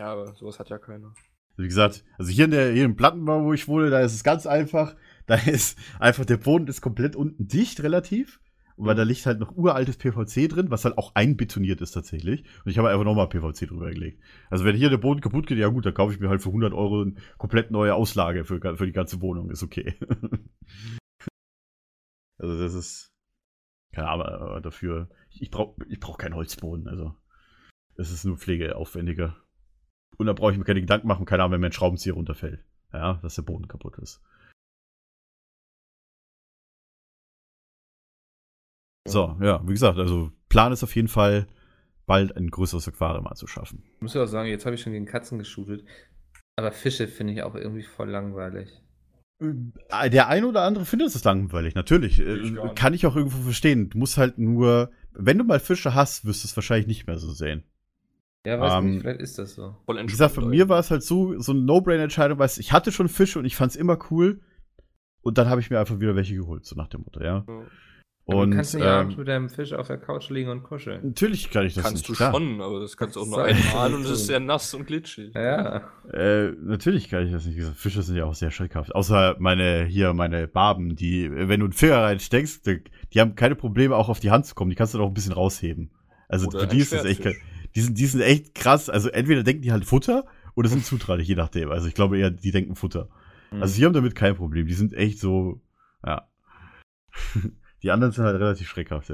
Ja, 0.00 0.12
aber 0.12 0.34
sowas 0.34 0.58
hat 0.58 0.70
ja 0.70 0.78
keiner. 0.78 1.12
Wie 1.56 1.66
gesagt, 1.68 2.04
also 2.18 2.30
hier 2.30 2.46
in 2.46 2.50
der 2.52 2.72
hier 2.72 2.84
im 2.84 2.96
Plattenbau, 2.96 3.44
wo 3.44 3.52
ich 3.52 3.68
wohne, 3.68 3.90
da 3.90 4.00
ist 4.00 4.14
es 4.14 4.24
ganz 4.24 4.46
einfach. 4.46 4.96
Da 5.26 5.34
ist 5.46 5.78
einfach 5.98 6.24
der 6.24 6.38
Boden 6.38 6.66
ist 6.68 6.80
komplett 6.80 7.16
unten 7.16 7.48
dicht 7.48 7.82
relativ. 7.82 8.40
Und 8.80 8.86
weil 8.86 8.94
da 8.94 9.02
liegt 9.02 9.26
halt 9.26 9.38
noch 9.40 9.54
uraltes 9.54 9.98
PVC 9.98 10.48
drin, 10.48 10.70
was 10.70 10.86
halt 10.86 10.96
auch 10.96 11.14
einbetoniert 11.14 11.82
ist 11.82 11.90
tatsächlich. 11.90 12.44
Und 12.64 12.70
ich 12.70 12.78
habe 12.78 12.88
einfach 12.88 13.04
nochmal 13.04 13.28
PVC 13.28 13.68
drüber 13.68 13.90
gelegt. 13.90 14.22
Also 14.48 14.64
wenn 14.64 14.74
hier 14.74 14.88
der 14.88 14.96
Boden 14.96 15.20
kaputt 15.20 15.46
geht, 15.46 15.58
ja 15.58 15.68
gut, 15.68 15.84
dann 15.84 15.92
kaufe 15.92 16.14
ich 16.14 16.18
mir 16.18 16.30
halt 16.30 16.40
für 16.40 16.48
100 16.48 16.72
Euro 16.72 17.02
eine 17.02 17.12
komplett 17.36 17.70
neue 17.70 17.94
Auslage 17.94 18.46
für, 18.46 18.58
für 18.58 18.86
die 18.86 18.92
ganze 18.92 19.20
Wohnung. 19.20 19.50
Ist 19.50 19.62
okay. 19.62 19.96
also 22.38 22.58
das 22.58 22.72
ist, 22.72 23.12
keine 23.92 24.08
Ahnung, 24.08 24.26
aber 24.26 24.60
dafür, 24.62 25.10
ich 25.28 25.50
brauche 25.50 25.84
ich 25.86 26.00
brauch 26.00 26.16
keinen 26.16 26.34
Holzboden. 26.34 26.88
Also 26.88 27.14
es 27.96 28.10
ist 28.10 28.24
nur 28.24 28.38
pflegeaufwendiger. 28.38 29.36
Und 30.16 30.24
da 30.24 30.32
brauche 30.32 30.52
ich 30.52 30.58
mir 30.58 30.64
keine 30.64 30.80
Gedanken 30.80 31.06
machen, 31.06 31.26
keine 31.26 31.42
Ahnung, 31.42 31.52
wenn 31.52 31.60
mir 31.60 31.66
ein 31.66 31.72
Schraubenzieher 31.72 32.14
runterfällt. 32.14 32.64
Ja, 32.94 33.20
dass 33.20 33.34
der 33.34 33.42
Boden 33.42 33.68
kaputt 33.68 33.98
ist. 33.98 34.22
So, 39.06 39.36
ja, 39.40 39.62
wie 39.66 39.72
gesagt, 39.72 39.98
also 39.98 40.30
Plan 40.48 40.72
ist 40.72 40.82
auf 40.82 40.94
jeden 40.94 41.08
Fall, 41.08 41.46
bald 42.06 42.36
ein 42.36 42.50
größeres 42.50 42.88
Aquarium 42.88 43.26
anzuschaffen. 43.26 43.82
Ich 43.96 44.02
muss 44.02 44.14
ja 44.14 44.22
auch 44.22 44.26
sagen, 44.26 44.48
jetzt 44.48 44.66
habe 44.66 44.74
ich 44.74 44.82
schon 44.82 44.92
gegen 44.92 45.06
Katzen 45.06 45.38
geshootet. 45.38 45.84
Aber 46.56 46.72
Fische 46.72 47.08
finde 47.08 47.32
ich 47.32 47.42
auch 47.42 47.54
irgendwie 47.54 47.82
voll 47.82 48.10
langweilig. 48.10 48.68
Äh, 49.40 50.10
Der 50.10 50.28
eine 50.28 50.46
oder 50.46 50.62
andere 50.62 50.84
findet 50.84 51.08
es 51.08 51.24
langweilig, 51.24 51.74
natürlich. 51.74 52.20
Ich 52.20 52.26
Äh, 52.26 52.50
nicht. 52.50 52.76
Kann 52.76 52.94
ich 52.94 53.06
auch 53.06 53.16
irgendwo 53.16 53.38
verstehen. 53.42 53.88
Du 53.90 53.98
musst 53.98 54.18
halt 54.18 54.38
nur, 54.38 54.90
wenn 55.12 55.38
du 55.38 55.44
mal 55.44 55.60
Fische 55.60 55.94
hast, 55.94 56.24
wirst 56.26 56.44
du 56.44 56.48
es 56.48 56.56
wahrscheinlich 56.56 56.86
nicht 56.86 57.06
mehr 57.06 57.18
so 57.18 57.30
sehen. 57.30 57.64
Ja, 58.44 58.58
weiß 58.60 58.74
Ähm, 58.74 58.90
nicht, 58.90 59.00
vielleicht 59.02 59.20
ist 59.20 59.38
das 59.38 59.54
so. 59.54 59.76
Voll 59.86 60.02
Wie 60.02 60.06
gesagt, 60.06 60.34
von 60.34 60.48
mir 60.48 60.68
war 60.68 60.78
es 60.80 60.90
halt 60.90 61.02
so, 61.02 61.38
so 61.38 61.52
eine 61.52 61.60
No-Brain-Entscheidung, 61.62 62.38
weil 62.38 62.50
ich 62.58 62.72
hatte 62.72 62.90
schon 62.92 63.08
Fische 63.08 63.38
und 63.38 63.44
ich 63.44 63.56
fand 63.56 63.70
es 63.72 63.76
immer 63.76 63.98
cool. 64.10 64.40
Und 65.22 65.36
dann 65.38 65.48
habe 65.48 65.60
ich 65.60 65.70
mir 65.70 65.78
einfach 65.78 66.00
wieder 66.00 66.16
welche 66.16 66.34
geholt, 66.34 66.64
so 66.64 66.74
nach 66.76 66.88
dem 66.88 67.02
Motto, 67.02 67.20
ja. 67.22 67.44
Ja. 67.46 67.62
Und 68.34 68.50
du 68.50 68.56
kannst 68.56 68.74
nicht 68.74 68.84
abends 68.84 69.14
ähm, 69.14 69.18
mit 69.18 69.28
deinem 69.28 69.48
Fisch 69.48 69.72
auf 69.72 69.86
der 69.86 69.98
Couch 69.98 70.30
liegen 70.30 70.50
und 70.50 70.62
kuscheln. 70.62 71.00
natürlich 71.02 71.50
kann 71.50 71.66
ich 71.66 71.74
das 71.74 71.84
Kannst 71.84 72.08
nicht. 72.08 72.08
du 72.08 72.14
klar. 72.14 72.32
schon, 72.32 72.60
aber 72.60 72.80
das 72.80 72.96
kannst 72.96 73.16
du 73.16 73.20
auch 73.20 73.26
nur 73.26 73.42
einmal 73.44 73.94
und 73.94 74.04
es 74.04 74.10
ist 74.10 74.26
sehr 74.26 74.40
nass 74.40 74.72
und 74.74 74.86
glitschig. 74.86 75.34
Ja. 75.34 75.90
Äh, 76.12 76.52
natürlich 76.62 77.08
kann 77.08 77.26
ich 77.26 77.32
das 77.32 77.46
nicht. 77.46 77.60
Fische 77.76 78.02
sind 78.02 78.16
ja 78.16 78.24
auch 78.24 78.34
sehr 78.34 78.50
schreckhaft. 78.50 78.94
Außer 78.94 79.36
meine, 79.38 79.84
hier, 79.84 80.12
meine 80.12 80.48
Barben, 80.48 80.96
die, 80.96 81.30
wenn 81.30 81.60
du 81.60 81.66
einen 81.66 81.72
Finger 81.72 82.02
reinsteckst, 82.02 82.66
die, 82.66 82.84
die 83.12 83.20
haben 83.20 83.34
keine 83.34 83.54
Probleme, 83.54 83.96
auch 83.96 84.08
auf 84.08 84.20
die 84.20 84.30
Hand 84.30 84.46
zu 84.46 84.54
kommen. 84.54 84.70
Die 84.70 84.76
kannst 84.76 84.94
du 84.94 84.98
doch 84.98 85.06
ein 85.06 85.14
bisschen 85.14 85.32
rausheben. 85.32 85.90
Also 86.28 86.46
Oder 86.46 86.60
für 86.60 86.66
die 86.68 86.78
ist 86.78 86.92
das 86.92 87.04
echt, 87.04 87.24
die 87.74 87.80
sind, 87.80 87.98
die 87.98 88.06
sind 88.06 88.20
echt 88.20 88.54
krass. 88.54 88.88
Also 88.88 89.08
entweder 89.08 89.42
denken 89.42 89.62
die 89.62 89.72
halt 89.72 89.84
Futter 89.84 90.24
oder 90.54 90.68
sind 90.68 90.84
zutraulich, 90.84 91.26
je 91.28 91.34
nachdem. 91.34 91.70
Also 91.70 91.88
ich 91.88 91.94
glaube 91.94 92.18
eher, 92.18 92.30
die 92.30 92.50
denken 92.50 92.76
Futter. 92.76 93.08
Mhm. 93.50 93.62
Also 93.62 93.76
die 93.76 93.84
haben 93.84 93.92
damit 93.92 94.14
kein 94.14 94.36
Problem. 94.36 94.66
Die 94.66 94.74
sind 94.74 94.92
echt 94.94 95.18
so, 95.18 95.60
ja. 96.04 96.28
Die 97.82 97.90
anderen 97.90 98.12
sind 98.12 98.24
halt 98.24 98.40
relativ 98.40 98.68
schreckhaft. 98.68 99.12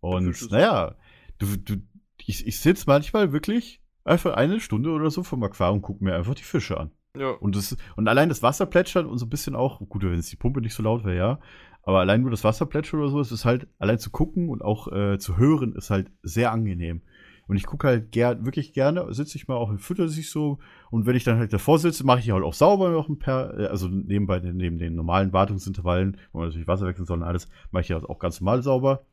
Und 0.00 0.50
naja, 0.50 0.96
du, 1.38 1.56
du, 1.56 1.76
ich, 2.18 2.46
ich 2.46 2.60
sitze 2.60 2.84
manchmal 2.86 3.32
wirklich 3.32 3.80
einfach 4.04 4.34
eine 4.34 4.60
Stunde 4.60 4.90
oder 4.90 5.10
so 5.10 5.22
vom 5.22 5.42
Aquarium 5.42 5.76
und 5.76 5.82
gucke 5.82 6.04
mir 6.04 6.14
einfach 6.14 6.34
die 6.34 6.42
Fische 6.42 6.78
an. 6.78 6.90
Ja. 7.16 7.30
Und, 7.30 7.56
das, 7.56 7.76
und 7.96 8.08
allein 8.08 8.28
das 8.28 8.42
Wasser 8.42 8.66
plätschern 8.66 9.06
und 9.06 9.18
so 9.18 9.26
ein 9.26 9.30
bisschen 9.30 9.54
auch, 9.54 9.80
gut, 9.88 10.02
wenn 10.02 10.14
es 10.14 10.30
die 10.30 10.36
Pumpe 10.36 10.60
nicht 10.60 10.74
so 10.74 10.82
laut 10.82 11.04
wäre, 11.04 11.16
ja. 11.16 11.40
Aber 11.82 12.00
allein 12.00 12.22
nur 12.22 12.30
das 12.30 12.44
Wasser 12.44 12.64
plätschern 12.66 13.00
oder 13.00 13.10
so, 13.10 13.20
es 13.20 13.32
ist 13.32 13.44
halt, 13.44 13.66
allein 13.78 13.98
zu 13.98 14.10
gucken 14.10 14.48
und 14.48 14.62
auch 14.62 14.90
äh, 14.90 15.18
zu 15.18 15.36
hören, 15.36 15.74
ist 15.74 15.90
halt 15.90 16.10
sehr 16.22 16.52
angenehm. 16.52 17.02
Und 17.48 17.56
ich 17.56 17.66
gucke 17.66 17.88
halt 17.88 18.12
gern, 18.12 18.44
wirklich 18.44 18.72
gerne, 18.72 19.12
sitze 19.12 19.36
ich 19.36 19.48
mal 19.48 19.56
auch 19.56 19.68
und 19.68 19.78
fütter 19.78 20.08
sich 20.08 20.30
so. 20.30 20.58
Und 20.90 21.06
wenn 21.06 21.16
ich 21.16 21.24
dann 21.24 21.38
halt 21.38 21.52
davor 21.52 21.78
sitze, 21.78 22.04
mache 22.04 22.20
ich 22.20 22.24
die 22.24 22.32
halt 22.32 22.44
auch 22.44 22.54
sauber 22.54 22.90
noch 22.90 23.08
ein 23.08 23.18
paar, 23.18 23.58
äh, 23.58 23.66
also 23.66 23.88
nebenbei 23.88 24.38
neben 24.38 24.78
den 24.78 24.94
normalen 24.94 25.32
Wartungsintervallen, 25.32 26.16
wo 26.32 26.38
man 26.38 26.48
natürlich 26.48 26.68
Wasser 26.68 26.86
wechseln 26.86 27.06
soll 27.06 27.18
und 27.18 27.24
alles, 27.24 27.48
mache 27.70 27.82
ich 27.82 27.90
halt 27.90 28.04
auch 28.04 28.18
ganz 28.18 28.40
normal 28.40 28.62
sauber. 28.62 29.04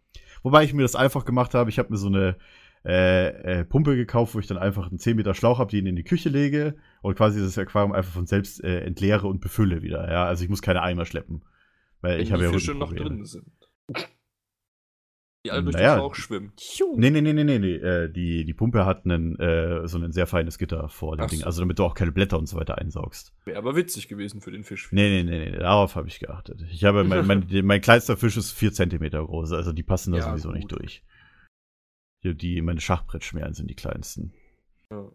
Wobei 0.43 0.63
ich 0.63 0.73
mir 0.73 0.83
das 0.83 0.95
einfach 0.95 1.25
gemacht 1.25 1.53
habe, 1.53 1.69
ich 1.69 1.79
habe 1.79 1.89
mir 1.89 1.97
so 1.97 2.07
eine 2.07 2.37
äh, 2.85 3.59
äh, 3.59 3.65
Pumpe 3.65 3.95
gekauft, 3.95 4.35
wo 4.35 4.39
ich 4.39 4.47
dann 4.47 4.57
einfach 4.57 4.87
einen 4.87 4.99
10 4.99 5.17
Meter 5.17 5.33
Schlauch 5.33 5.59
habe, 5.59 5.71
den 5.71 5.85
in 5.85 5.95
die 5.95 6.03
Küche 6.03 6.29
lege 6.29 6.75
und 7.01 7.15
quasi 7.15 7.41
das 7.41 7.57
Aquarium 7.57 7.91
einfach 7.91 8.13
von 8.13 8.25
selbst 8.25 8.63
äh, 8.63 8.81
entleere 8.81 9.27
und 9.27 9.41
befülle 9.41 9.81
wieder. 9.81 10.09
Ja, 10.09 10.25
also 10.25 10.43
ich 10.43 10.49
muss 10.49 10.61
keine 10.61 10.81
Eimer 10.81 11.05
schleppen. 11.05 11.43
Weil 12.01 12.17
Wenn 12.17 12.23
ich 12.23 12.31
habe 12.31 12.43
ja 12.43 12.51
Fische 12.51 12.73
noch 12.73 12.93
drin 12.93 13.25
sind. 13.25 13.51
Die 15.45 15.51
alle 15.51 15.63
durch 15.63 15.75
Naja. 15.75 15.95
den 15.95 15.99
Schlauch 15.99 16.15
schwimmen. 16.15 16.51
Nee, 16.97 17.11
nee, 17.11 17.21
nee, 17.21 17.31
nee, 17.31 17.43
nee, 17.45 17.59
nee. 17.59 17.75
Äh, 17.75 18.11
die, 18.11 18.43
die 18.43 18.53
Pumpe 18.53 18.85
hat 18.85 19.05
einen, 19.05 19.39
äh, 19.39 19.87
so 19.87 19.97
ein 19.97 20.11
sehr 20.11 20.27
feines 20.27 20.57
Gitter 20.57 20.89
vor 20.89 21.15
dem 21.15 21.25
Ach 21.25 21.29
Ding, 21.29 21.39
so. 21.39 21.45
also 21.45 21.61
damit 21.61 21.79
du 21.79 21.85
auch 21.85 21.93
keine 21.95 22.11
Blätter 22.11 22.37
und 22.37 22.47
so 22.47 22.57
weiter 22.57 22.77
einsaugst. 22.77 23.33
Wäre 23.45 23.57
aber 23.57 23.75
witzig 23.77 24.09
gewesen 24.09 24.41
für 24.41 24.51
den 24.51 24.65
Fisch. 24.65 24.89
Nee, 24.91 25.23
nee, 25.23 25.23
nee, 25.23 25.49
nee, 25.51 25.57
darauf 25.57 25.95
habe 25.95 26.09
ich 26.09 26.19
geachtet. 26.19 26.61
Ich 26.71 26.83
habe, 26.83 27.05
mein, 27.05 27.25
mein, 27.25 27.47
mein 27.63 27.79
kleinster 27.79 28.17
Fisch 28.17 28.35
ist 28.35 28.51
4 28.51 28.73
Zentimeter 28.73 29.25
groß, 29.25 29.53
also 29.53 29.71
die 29.71 29.83
passen 29.83 30.11
da 30.11 30.17
Ja, 30.17 30.29
sowieso 30.29 30.49
gut. 30.49 30.57
nicht 30.57 30.71
durch. 30.73 31.03
Die, 32.25 32.35
die 32.35 32.61
meine 32.61 32.81
Schachbrettschmerzen 32.81 33.53
sind 33.53 33.69
die 33.69 33.75
kleinsten. 33.75 34.33
Ja. 34.91 35.09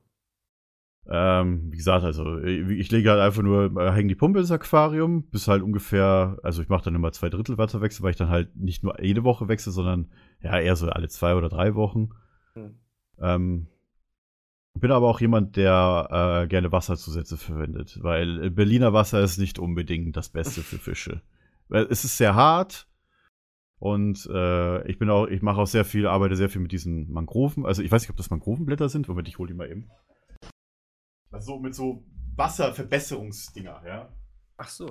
Ähm, 1.07 1.70
wie 1.70 1.76
gesagt, 1.76 2.02
also 2.05 2.38
ich 2.38 2.66
ich 2.70 2.90
lege 2.90 3.11
halt 3.11 3.20
einfach 3.20 3.42
nur, 3.42 3.76
äh, 3.76 3.92
hänge 3.92 4.09
die 4.09 4.14
Pumpe 4.14 4.38
ins 4.38 4.50
Aquarium, 4.50 5.24
bis 5.24 5.48
halt 5.48 5.62
ungefähr, 5.62 6.38
also 6.42 6.62
ich 6.62 6.68
mache 6.70 6.84
dann 6.84 6.94
immer 6.94 7.12
zwei 7.12 7.28
Drittel 7.28 7.59
Wasserwechsel, 7.59 8.02
weil 8.02 8.12
ich 8.12 8.16
dann 8.16 8.30
halt 8.30 8.57
nicht 8.57 8.82
nur 8.82 9.02
jede 9.02 9.22
Woche 9.22 9.48
wechsle, 9.48 9.72
sondern 9.72 10.11
ja 10.40 10.59
eher 10.59 10.76
so 10.76 10.88
alle 10.88 11.09
zwei 11.09 11.34
oder 11.34 11.50
drei 11.50 11.74
Wochen. 11.74 12.11
Hm. 12.55 12.74
Ähm, 13.18 13.66
bin 14.74 14.90
aber 14.90 15.09
auch 15.09 15.20
jemand, 15.20 15.57
der 15.57 16.42
äh, 16.44 16.48
gerne 16.48 16.72
Wasserzusätze 16.72 17.36
verwendet, 17.36 17.98
weil 18.02 18.50
Berliner 18.50 18.92
Wasser 18.92 19.20
ist 19.20 19.38
nicht 19.38 19.59
unbedingt 19.59 20.16
das 20.16 20.30
Beste 20.30 20.62
für 20.62 20.78
Fische. 20.78 21.20
Es 21.70 22.05
ist 22.05 22.18
sehr 22.18 22.34
hart 22.34 22.86
und 23.78 24.28
äh, 24.30 24.86
ich 24.86 24.98
bin 24.98 25.09
auch, 25.09 25.26
ich 25.26 25.40
mache 25.40 25.62
auch 25.62 25.66
sehr 25.66 25.86
viel, 25.86 26.07
arbeite 26.07 26.36
sehr 26.36 26.50
viel 26.50 26.61
mit 26.61 26.72
diesen 26.72 27.11
Mangroven. 27.11 27.64
Also 27.64 27.82
ich 27.82 27.90
weiß 27.90 28.02
nicht, 28.02 28.11
ob 28.11 28.18
das 28.18 28.28
Mangrovenblätter 28.28 28.90
sind, 28.90 29.09
Moment, 29.09 29.28
ich 29.28 29.38
hole 29.38 29.48
die 29.48 29.55
mal 29.55 29.70
eben. 29.70 29.88
Also 31.35 31.55
so 31.55 31.59
mit 31.59 31.74
so 31.74 32.05
Wasserverbesserungsdinger, 32.37 33.82
ja. 33.87 34.09
Ach 34.57 34.68
so. 34.68 34.87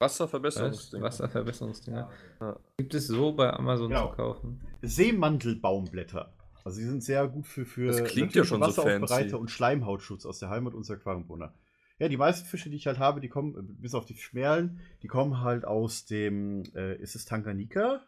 Was? 0.00 0.12
Wasserverbesserungsding. 0.20 1.02
Wasserverbesserungsdinger. 1.02 2.10
Ja. 2.40 2.60
Gibt 2.76 2.94
es 2.94 3.06
so 3.08 3.32
bei 3.32 3.52
Amazon 3.52 3.88
Genau. 3.88 4.10
zu 4.10 4.16
kaufen? 4.16 4.60
Seemantelbaumblätter. 4.82 6.32
Also 6.64 6.80
die 6.80 6.86
sind 6.86 7.02
sehr 7.02 7.26
gut 7.26 7.46
für, 7.46 7.64
für 7.64 7.86
Das 7.86 8.04
klingt 8.04 8.34
ja 8.34 8.44
schon 8.44 8.60
so 8.60 8.66
Wasseraufbereiter 8.66 9.08
fancy. 9.30 9.34
und 9.34 9.50
Schleimhautschutz 9.50 10.26
aus 10.26 10.38
der 10.38 10.50
Heimat 10.50 10.74
unserer 10.74 10.98
Aquariumbewohner. 10.98 11.54
Ja, 11.98 12.08
die 12.08 12.16
meisten 12.16 12.46
Fische, 12.46 12.70
die 12.70 12.76
ich 12.76 12.86
halt 12.86 12.98
habe, 12.98 13.20
die 13.20 13.28
kommen, 13.28 13.56
äh, 13.56 13.62
bis 13.62 13.94
auf 13.94 14.04
die 14.04 14.14
Schmerlen, 14.16 14.80
die 15.02 15.08
kommen 15.08 15.40
halt 15.40 15.64
aus 15.64 16.04
dem, 16.04 16.62
äh, 16.74 16.96
ist 16.96 17.16
es 17.16 17.24
Tanganika? 17.24 18.02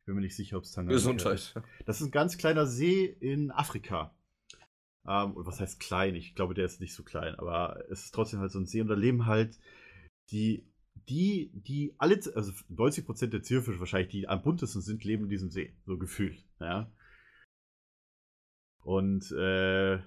Ich 0.00 0.06
bin 0.06 0.14
mir 0.16 0.22
nicht 0.22 0.34
sicher, 0.34 0.56
ob 0.56 0.64
es 0.64 0.72
Tanganika 0.72 0.96
ist. 0.96 1.04
Gesundheit. 1.04 1.62
Das 1.86 2.00
ist 2.00 2.06
ein 2.08 2.10
ganz 2.10 2.38
kleiner 2.38 2.66
See 2.66 3.04
in 3.04 3.50
Afrika. 3.52 4.12
Ähm, 5.08 5.32
und 5.32 5.46
was 5.46 5.60
heißt 5.60 5.80
klein? 5.80 6.14
Ich 6.14 6.34
glaube, 6.34 6.54
der 6.54 6.66
ist 6.66 6.80
nicht 6.80 6.94
so 6.94 7.02
klein, 7.02 7.34
aber 7.36 7.82
es 7.90 8.04
ist 8.04 8.14
trotzdem 8.14 8.40
halt 8.40 8.52
so 8.52 8.58
ein 8.58 8.66
See 8.66 8.80
und 8.80 8.88
da 8.88 8.94
leben 8.94 9.26
halt 9.26 9.58
die, 10.30 10.66
die, 11.08 11.50
die 11.54 11.94
alle, 11.98 12.20
also 12.34 12.52
90% 12.68 13.32
der 13.32 13.42
Zierfische 13.42 13.80
wahrscheinlich, 13.80 14.10
die 14.10 14.28
am 14.28 14.42
buntesten 14.42 14.82
sind, 14.82 15.04
leben 15.04 15.24
in 15.24 15.30
diesem 15.30 15.50
See. 15.50 15.74
So 15.86 15.98
gefühlt, 15.98 16.44
ja. 16.60 16.90
Und, 18.82 19.30
äh, 19.32 20.00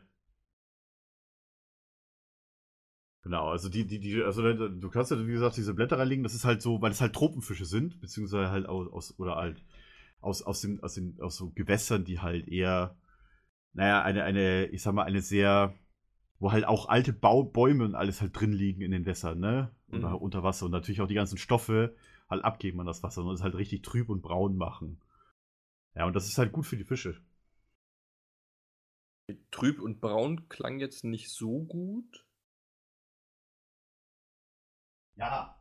Genau, 3.24 3.50
also 3.50 3.70
die, 3.70 3.86
die, 3.86 4.00
die, 4.00 4.24
also 4.24 4.42
du 4.42 4.90
kannst 4.90 5.12
ja, 5.12 5.28
wie 5.28 5.32
gesagt, 5.32 5.56
diese 5.56 5.76
Blätter 5.76 6.00
reinlegen, 6.00 6.24
das 6.24 6.34
ist 6.34 6.44
halt 6.44 6.62
so, 6.62 6.82
weil 6.82 6.92
es 6.92 7.02
halt 7.02 7.14
Tropenfische 7.14 7.66
sind, 7.66 8.02
beziehungsweise 8.02 8.50
halt 8.50 8.66
aus, 8.66 8.92
aus 8.92 9.20
oder 9.20 9.36
halt 9.36 9.64
aus, 10.22 10.42
aus, 10.42 10.62
dem, 10.62 10.84
aus, 10.84 10.96
den, 10.96 11.20
aus 11.22 11.36
so 11.38 11.52
Gewässern, 11.52 12.04
die 12.04 12.20
halt 12.20 12.48
eher, 12.48 12.96
naja, 13.74 14.02
eine, 14.04 14.24
eine, 14.24 14.66
ich 14.68 14.82
sag 14.82 14.94
mal, 14.94 15.04
eine 15.04 15.22
sehr, 15.22 15.74
wo 16.40 16.52
halt 16.52 16.66
auch 16.66 16.90
alte 16.90 17.14
Bau 17.14 17.44
Bäume 17.44 17.86
und 17.86 17.96
alles 17.96 18.22
halt 18.22 18.40
drin 18.40 18.54
liegen 18.54 18.82
in 18.82 18.92
den 18.92 19.06
Wässern, 19.06 19.40
ne? 19.40 19.72
Oder 19.92 20.10
Mhm. 20.12 20.16
unter 20.18 20.44
Wasser 20.44 20.66
und 20.66 20.72
natürlich 20.72 21.02
auch 21.02 21.08
die 21.08 21.16
ganzen 21.16 21.38
Stoffe 21.38 21.96
halt 22.30 22.44
abgeben 22.46 22.80
an 22.82 22.86
das 22.88 23.04
Wasser 23.04 23.24
und 23.24 23.34
es 23.36 23.44
halt 23.44 23.56
richtig 23.56 23.84
trüb 23.84 24.10
und 24.10 24.22
braun 24.22 24.58
machen. 24.58 25.00
Ja, 25.96 26.06
und 26.06 26.16
das 26.16 26.28
ist 26.28 26.38
halt 26.38 26.52
gut 26.52 26.66
für 26.66 26.78
die 26.78 26.86
Fische. 26.86 27.22
Trüb 29.52 29.80
und 29.82 30.00
braun 30.02 30.48
klang 30.50 30.80
jetzt 30.80 31.04
nicht 31.04 31.30
so 31.30 31.60
gut. 31.64 32.26
Ja. 35.16 35.56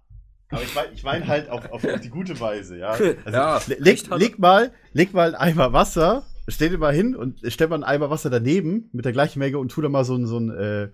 Aber 0.51 0.63
ich 0.63 0.75
meine 0.75 0.93
ich 0.93 1.03
mein 1.05 1.27
halt 1.29 1.49
auf, 1.49 1.65
auf, 1.71 1.85
auf 1.85 2.01
die 2.01 2.09
gute 2.09 2.39
Weise, 2.41 2.79
ja. 2.79 2.91
Also, 3.25 3.39
Ja, 3.39 3.61
leg, 3.69 4.09
leg 4.11 4.39
mal, 4.39 4.73
leg 4.93 5.13
mal 5.15 5.35
einen 5.35 5.53
Eimer 5.53 5.73
Wasser, 5.73 6.25
stell 6.51 6.71
dir 6.71 6.79
mal 6.79 6.95
hin 6.95 7.17
und 7.17 7.41
stell 7.45 7.69
mal 7.69 7.77
einen 7.77 7.85
Eimer 7.85 8.11
Wasser 8.11 8.31
daneben 8.31 8.89
mit 8.93 9.05
der 9.05 9.13
gleichen 9.13 9.39
Menge 9.39 9.59
und 9.59 9.71
tu 9.71 9.81
da 9.81 9.89
mal 9.89 10.05
so 10.05 10.15
ein, 10.15 10.27
so 10.27 10.39
ein, 10.39 10.51
äh, 10.51 10.91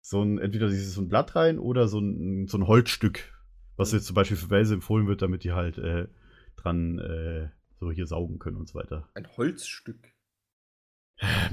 so 0.00 0.22
ein, 0.22 0.38
entweder 0.38 0.68
dieses 0.68 0.94
so 0.94 1.00
ein 1.00 1.08
Blatt 1.08 1.34
rein 1.36 1.58
oder 1.58 1.88
so 1.88 1.98
ein, 1.98 2.46
so 2.46 2.58
ein 2.58 2.66
Holzstück, 2.66 3.32
was 3.76 3.92
jetzt 3.92 4.06
zum 4.06 4.14
Beispiel 4.14 4.36
für 4.36 4.50
Wälse 4.50 4.74
empfohlen 4.74 5.06
wird, 5.06 5.22
damit 5.22 5.44
die 5.44 5.52
halt 5.52 5.78
äh, 5.78 6.08
dran 6.56 6.98
äh, 6.98 7.48
so 7.78 7.90
hier 7.90 8.06
saugen 8.06 8.38
können 8.38 8.56
und 8.56 8.68
so 8.68 8.74
weiter. 8.74 9.08
Ein 9.14 9.28
Holzstück. 9.36 10.12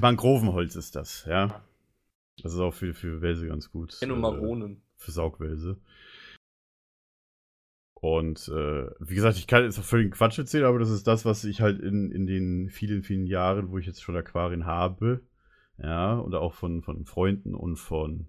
Mangrovenholz 0.00 0.76
ist 0.76 0.96
das, 0.96 1.24
ja. 1.26 1.64
Das 2.42 2.52
ist 2.52 2.58
auch 2.58 2.74
für, 2.74 2.94
für 2.94 3.22
Wälse 3.22 3.46
ganz 3.46 3.70
gut. 3.70 3.96
Enno 4.00 4.14
äh, 4.14 4.18
Maronen. 4.18 4.82
für 4.96 5.12
Saugwälse. 5.12 5.78
Und 8.04 8.48
äh, 8.48 8.90
wie 9.00 9.14
gesagt, 9.14 9.38
ich 9.38 9.46
kann 9.46 9.64
jetzt 9.64 9.78
auch 9.78 9.82
völlig 9.82 10.12
Quatsch 10.12 10.38
erzählen, 10.38 10.66
aber 10.66 10.78
das 10.78 10.90
ist 10.90 11.06
das, 11.06 11.24
was 11.24 11.42
ich 11.44 11.62
halt 11.62 11.80
in, 11.80 12.10
in 12.10 12.26
den 12.26 12.68
vielen, 12.68 13.02
vielen 13.02 13.24
Jahren, 13.24 13.70
wo 13.70 13.78
ich 13.78 13.86
jetzt 13.86 14.02
schon 14.02 14.14
Aquarien 14.14 14.66
habe, 14.66 15.22
ja, 15.78 16.12
und 16.18 16.34
auch 16.34 16.52
von, 16.52 16.82
von 16.82 17.06
Freunden 17.06 17.54
und 17.54 17.76
von 17.76 18.28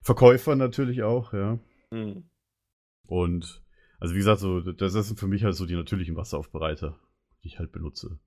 Verkäufern 0.00 0.58
natürlich 0.58 1.02
auch, 1.02 1.32
ja. 1.32 1.58
Hm. 1.90 2.22
Und 3.08 3.64
also 3.98 4.14
wie 4.14 4.18
gesagt, 4.18 4.38
so, 4.38 4.60
das 4.60 4.92
sind 4.92 5.18
für 5.18 5.26
mich 5.26 5.42
halt 5.42 5.56
so 5.56 5.66
die 5.66 5.74
natürlichen 5.74 6.14
Wasseraufbereiter, 6.14 6.96
die 7.42 7.48
ich 7.48 7.58
halt 7.58 7.72
benutze. 7.72 8.20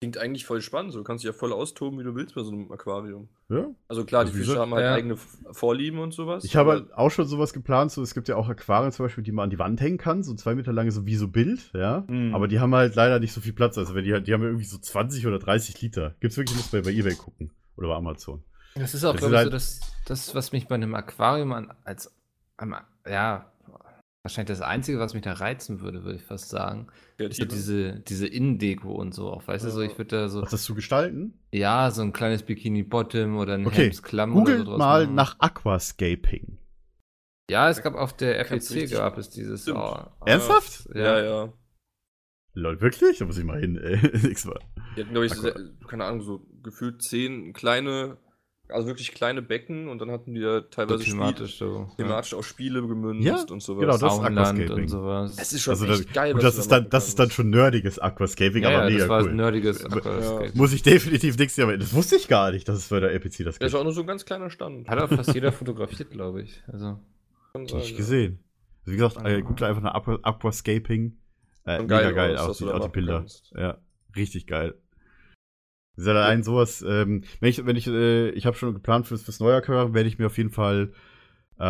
Klingt 0.00 0.16
eigentlich 0.16 0.46
voll 0.46 0.62
spannend. 0.62 0.92
So 0.92 0.98
du 1.00 1.04
kannst 1.04 1.22
dich 1.22 1.26
ja 1.30 1.34
voll 1.34 1.52
austoben, 1.52 1.98
wie 1.98 2.04
du 2.04 2.14
willst 2.14 2.34
bei 2.34 2.42
so 2.42 2.50
einem 2.50 2.72
Aquarium. 2.72 3.28
Ja, 3.50 3.66
Also 3.86 4.06
klar, 4.06 4.22
Also 4.22 4.32
die 4.32 4.38
Fische 4.38 4.58
haben 4.58 4.72
halt 4.72 4.84
ja. 4.84 4.94
eigene 4.94 5.16
Vorlieben 5.18 5.98
und 5.98 6.12
sowas. 6.14 6.42
Ich 6.42 6.56
habe 6.56 6.70
halt 6.70 6.94
auch 6.94 7.10
schon 7.10 7.26
sowas 7.26 7.52
geplant, 7.52 7.92
so 7.92 8.00
es 8.02 8.14
gibt 8.14 8.26
ja 8.26 8.36
auch 8.36 8.48
Aquarien 8.48 8.92
zum 8.92 9.04
Beispiel, 9.04 9.22
die 9.22 9.32
man 9.32 9.44
an 9.44 9.50
die 9.50 9.58
Wand 9.58 9.78
hängen 9.78 9.98
kann, 9.98 10.22
so 10.22 10.32
zwei 10.34 10.54
Meter 10.54 10.72
lange, 10.72 10.90
so 10.90 11.04
wie 11.04 11.16
so 11.16 11.28
Bild, 11.28 11.70
ja. 11.74 12.04
Mhm. 12.08 12.34
Aber 12.34 12.48
die 12.48 12.60
haben 12.60 12.74
halt 12.74 12.94
leider 12.94 13.20
nicht 13.20 13.34
so 13.34 13.42
viel 13.42 13.52
Platz. 13.52 13.76
Also 13.76 13.94
wenn 13.94 14.04
die, 14.04 14.14
halt- 14.14 14.26
die 14.26 14.32
haben 14.32 14.40
ja 14.40 14.48
irgendwie 14.48 14.64
so 14.64 14.78
20 14.78 15.26
oder 15.26 15.38
30 15.38 15.78
Liter. 15.82 16.14
Gibt's 16.20 16.38
wirklich, 16.38 16.56
muss 16.56 16.68
bei, 16.68 16.80
bei 16.80 16.92
Ebay 16.92 17.14
gucken. 17.14 17.50
Oder 17.76 17.88
bei 17.88 17.94
Amazon. 17.96 18.42
Das 18.76 18.94
ist 18.94 19.04
auch, 19.04 19.12
Das 19.12 19.20
glaube 19.20 19.34
ich, 19.34 19.38
so 19.40 19.44
halt- 19.44 19.52
das, 19.52 19.80
das, 20.06 20.34
was 20.34 20.52
mich 20.52 20.66
bei 20.66 20.76
einem 20.76 20.94
Aquarium 20.94 21.52
an, 21.52 21.74
als, 21.84 22.10
am, 22.56 22.74
ja, 23.06 23.49
wahrscheinlich 24.22 24.58
das 24.58 24.60
Einzige, 24.66 24.98
was 24.98 25.14
mich 25.14 25.22
da 25.22 25.32
reizen 25.34 25.80
würde, 25.80 26.04
würde 26.04 26.16
ich 26.16 26.24
fast 26.24 26.48
sagen. 26.50 26.88
Ist 27.18 27.36
so 27.36 27.44
Kreative. 27.44 27.46
diese, 27.46 28.00
diese 28.00 28.26
Innendeko 28.26 28.92
und 28.92 29.14
so 29.14 29.30
auch, 29.30 29.46
weißt 29.48 29.64
du, 29.64 29.70
so, 29.70 29.80
ich 29.80 29.96
würde 29.98 30.16
da 30.16 30.28
so, 30.28 30.42
Was 30.42 30.50
das 30.50 30.62
zu 30.64 30.74
gestalten? 30.74 31.38
ja, 31.52 31.90
so 31.90 32.02
ein 32.02 32.12
kleines 32.12 32.42
Bikini-Bottom 32.42 33.36
oder 33.38 33.54
ein 33.54 33.66
Okay, 33.66 33.84
Hemdsklamm 33.84 34.34
oder 34.36 34.44
so 34.44 34.50
Googelt 34.52 34.68
draus 34.68 34.78
mal 34.78 35.04
machen. 35.04 35.14
nach 35.14 35.36
Aquascaping. 35.40 36.58
Ja, 37.50 37.68
es 37.68 37.82
gab 37.82 37.94
auf 37.94 38.16
der 38.16 38.44
FEC 38.44 38.90
gab 38.92 39.18
es 39.18 39.30
dieses. 39.30 39.62
Stimmt. 39.62 39.78
Oh, 39.78 39.98
Ernsthaft? 40.24 40.88
Ja, 40.94 41.20
ja. 41.20 41.52
Lol, 42.54 42.80
wirklich? 42.80 43.18
Da 43.18 43.24
muss 43.24 43.38
ich 43.38 43.44
mal 43.44 43.58
hin, 43.60 43.76
ey. 43.76 43.96
Nächstes 44.22 44.44
Mal. 44.46 44.60
Die 44.96 45.00
hatten, 45.02 45.10
glaube 45.12 45.26
ich, 45.26 45.32
sehr- 45.34 45.54
keine 45.88 46.04
Ahnung, 46.04 46.20
so 46.22 46.46
gefühlt 46.62 47.02
zehn 47.02 47.52
kleine, 47.52 48.18
also 48.72 48.86
wirklich 48.88 49.12
kleine 49.12 49.42
Becken 49.42 49.88
und 49.88 49.98
dann 50.00 50.10
hatten 50.10 50.34
die 50.34 50.40
ja 50.40 50.60
so 50.60 50.66
teilweise 50.68 51.04
thematisch 51.04 51.58
so. 51.58 51.88
Spiele, 51.92 52.08
thematisch 52.08 52.34
auch 52.34 52.42
Spiele 52.42 52.80
gemünzt 52.86 53.24
Ja, 53.26 53.44
und 53.50 53.62
sowas. 53.62 53.80
genau, 53.80 53.92
das 53.98 54.02
ist 54.14 54.18
Auenland 54.20 54.38
Aquascaping. 54.38 54.82
und 54.84 54.88
sowas. 54.88 55.36
Das 55.36 55.52
ist 55.52 55.62
schon 55.62 55.72
Also 55.72 55.86
echt 55.86 56.06
das, 56.08 56.12
geil. 56.12 56.32
gut, 56.34 56.42
was 56.42 56.54
das 56.56 56.58
ist 56.64 56.72
da 56.72 56.80
dann, 56.80 56.90
das 56.90 57.08
ist 57.08 57.18
dann 57.18 57.30
schon 57.30 57.50
nerdiges 57.50 57.98
Aquascaping, 57.98 58.62
ja, 58.62 58.68
aber 58.70 58.78
ja, 58.78 58.84
mega 58.86 58.98
das 59.00 59.08
war 59.08 59.22
cool. 59.24 59.34
nerdiges 59.34 59.84
Aquascape. 59.84 60.52
Muss 60.54 60.72
ich 60.72 60.82
definitiv 60.82 61.36
nichts 61.38 61.58
aber 61.58 61.76
das 61.76 61.92
wusste 61.94 62.16
ich 62.16 62.28
gar 62.28 62.50
nicht, 62.52 62.68
dass 62.68 62.76
es 62.78 62.88
bei 62.88 63.00
der 63.00 63.12
EPC 63.14 63.24
das 63.24 63.36
Das 63.38 63.58
gibt. 63.58 63.68
ist 63.68 63.74
auch 63.74 63.84
nur 63.84 63.92
so 63.92 64.00
ein 64.02 64.06
ganz 64.06 64.24
kleiner 64.24 64.50
Stand. 64.50 64.88
Hat 64.88 64.98
auch 65.00 65.08
fast 65.08 65.34
jeder 65.34 65.52
fotografiert, 65.52 66.10
glaube 66.10 66.42
ich. 66.42 66.62
Also, 66.66 66.98
ja. 67.54 67.96
gesehen. 67.96 68.38
Also 68.86 68.92
wie 68.92 68.96
gesagt, 68.96 69.26
äh, 69.26 69.42
google 69.42 69.64
einfach 69.66 69.82
nach 69.82 69.94
Aqua 69.94 70.18
Aquascaping. 70.22 71.16
Äh, 71.66 71.80
mega 71.82 72.00
geil 72.02 72.14
geil, 72.14 72.36
aus, 72.38 72.62
auch 72.62 72.72
was 72.74 72.82
die, 72.84 72.88
Bilder. 72.88 73.18
kannst. 73.18 73.52
Ja, 73.56 73.78
richtig 74.16 74.46
geil. 74.46 74.74
Das 76.00 76.06
ist 76.06 76.14
ja 76.14 76.22
allein 76.22 76.42
sowas, 76.42 76.82
ähm, 76.86 77.24
wenn 77.40 77.50
ich, 77.50 77.66
wenn 77.66 77.76
ich, 77.76 77.86
äh, 77.86 78.30
ich 78.30 78.46
habe 78.46 78.56
schon 78.56 78.72
geplant 78.72 79.06
fürs, 79.06 79.22
fürs 79.22 79.38
neue 79.38 79.56
Aquarium, 79.56 79.92
werde 79.92 80.08
ich 80.08 80.18
mir 80.18 80.26
auf 80.26 80.38
jeden 80.38 80.50
Fall 80.50 80.92
äh, 81.58 81.62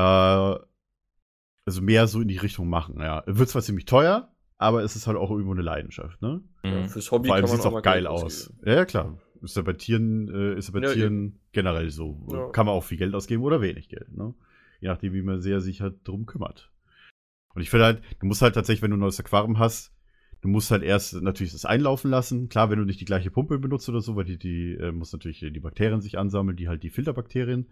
also 1.66 1.82
mehr 1.82 2.06
so 2.06 2.20
in 2.20 2.28
die 2.28 2.36
Richtung 2.36 2.68
machen, 2.68 3.00
ja. 3.00 3.24
Wird 3.26 3.48
zwar 3.48 3.62
ziemlich 3.62 3.86
teuer, 3.86 4.32
aber 4.56 4.84
es 4.84 4.94
ist 4.94 5.08
halt 5.08 5.16
auch 5.16 5.32
irgendwo 5.32 5.52
eine 5.52 5.62
Leidenschaft, 5.62 6.22
ne? 6.22 6.42
Ja, 6.62 6.86
fürs 6.86 7.10
Hobby 7.10 7.26
Vor 7.26 7.36
allem 7.36 7.46
sieht 7.48 7.58
es 7.58 7.66
auch 7.66 7.72
mal 7.72 7.80
geil 7.80 8.06
aus. 8.06 8.52
Ja, 8.64 8.74
ja, 8.74 8.84
klar. 8.84 9.18
Ist 9.42 9.56
ja 9.56 9.62
bei 9.62 9.72
Tieren, 9.72 10.28
äh, 10.28 10.58
ist 10.58 10.68
ja 10.68 10.78
bei 10.78 10.86
Ja, 10.86 10.92
Tieren 10.92 11.40
generell 11.50 11.90
so. 11.90 12.24
Ja. 12.30 12.50
Kann 12.50 12.66
man 12.66 12.76
auch 12.76 12.84
viel 12.84 12.98
Geld 12.98 13.14
ausgeben 13.16 13.42
oder 13.42 13.60
wenig 13.60 13.88
Geld, 13.88 14.16
ne? 14.16 14.32
Je 14.80 14.88
nachdem, 14.88 15.12
wie 15.12 15.22
man 15.22 15.40
sehr 15.40 15.60
sich 15.60 15.80
halt 15.80 16.06
drum 16.06 16.26
kümmert. 16.26 16.70
Und 17.54 17.62
ich 17.62 17.70
finde 17.70 17.86
halt, 17.86 18.02
du 18.20 18.26
musst 18.26 18.42
halt 18.42 18.54
tatsächlich, 18.54 18.82
wenn 18.82 18.92
du 18.92 18.96
ein 18.96 19.00
neues 19.00 19.18
Aquarium 19.18 19.58
hast, 19.58 19.92
du 20.40 20.48
musst 20.48 20.70
halt 20.70 20.82
erst 20.82 21.20
natürlich 21.20 21.52
das 21.52 21.64
einlaufen 21.64 22.10
lassen. 22.10 22.48
Klar, 22.48 22.70
wenn 22.70 22.78
du 22.78 22.84
nicht 22.84 23.00
die 23.00 23.04
gleiche 23.04 23.30
Pumpe 23.30 23.58
benutzt 23.58 23.88
oder 23.88 24.00
so, 24.00 24.16
weil 24.16 24.24
die, 24.24 24.38
die 24.38 24.74
äh, 24.74 24.92
muss 24.92 25.12
natürlich 25.12 25.40
die 25.40 25.60
Bakterien 25.60 26.00
sich 26.00 26.18
ansammeln, 26.18 26.56
die 26.56 26.68
halt 26.68 26.82
die 26.82 26.90
Filterbakterien 26.90 27.66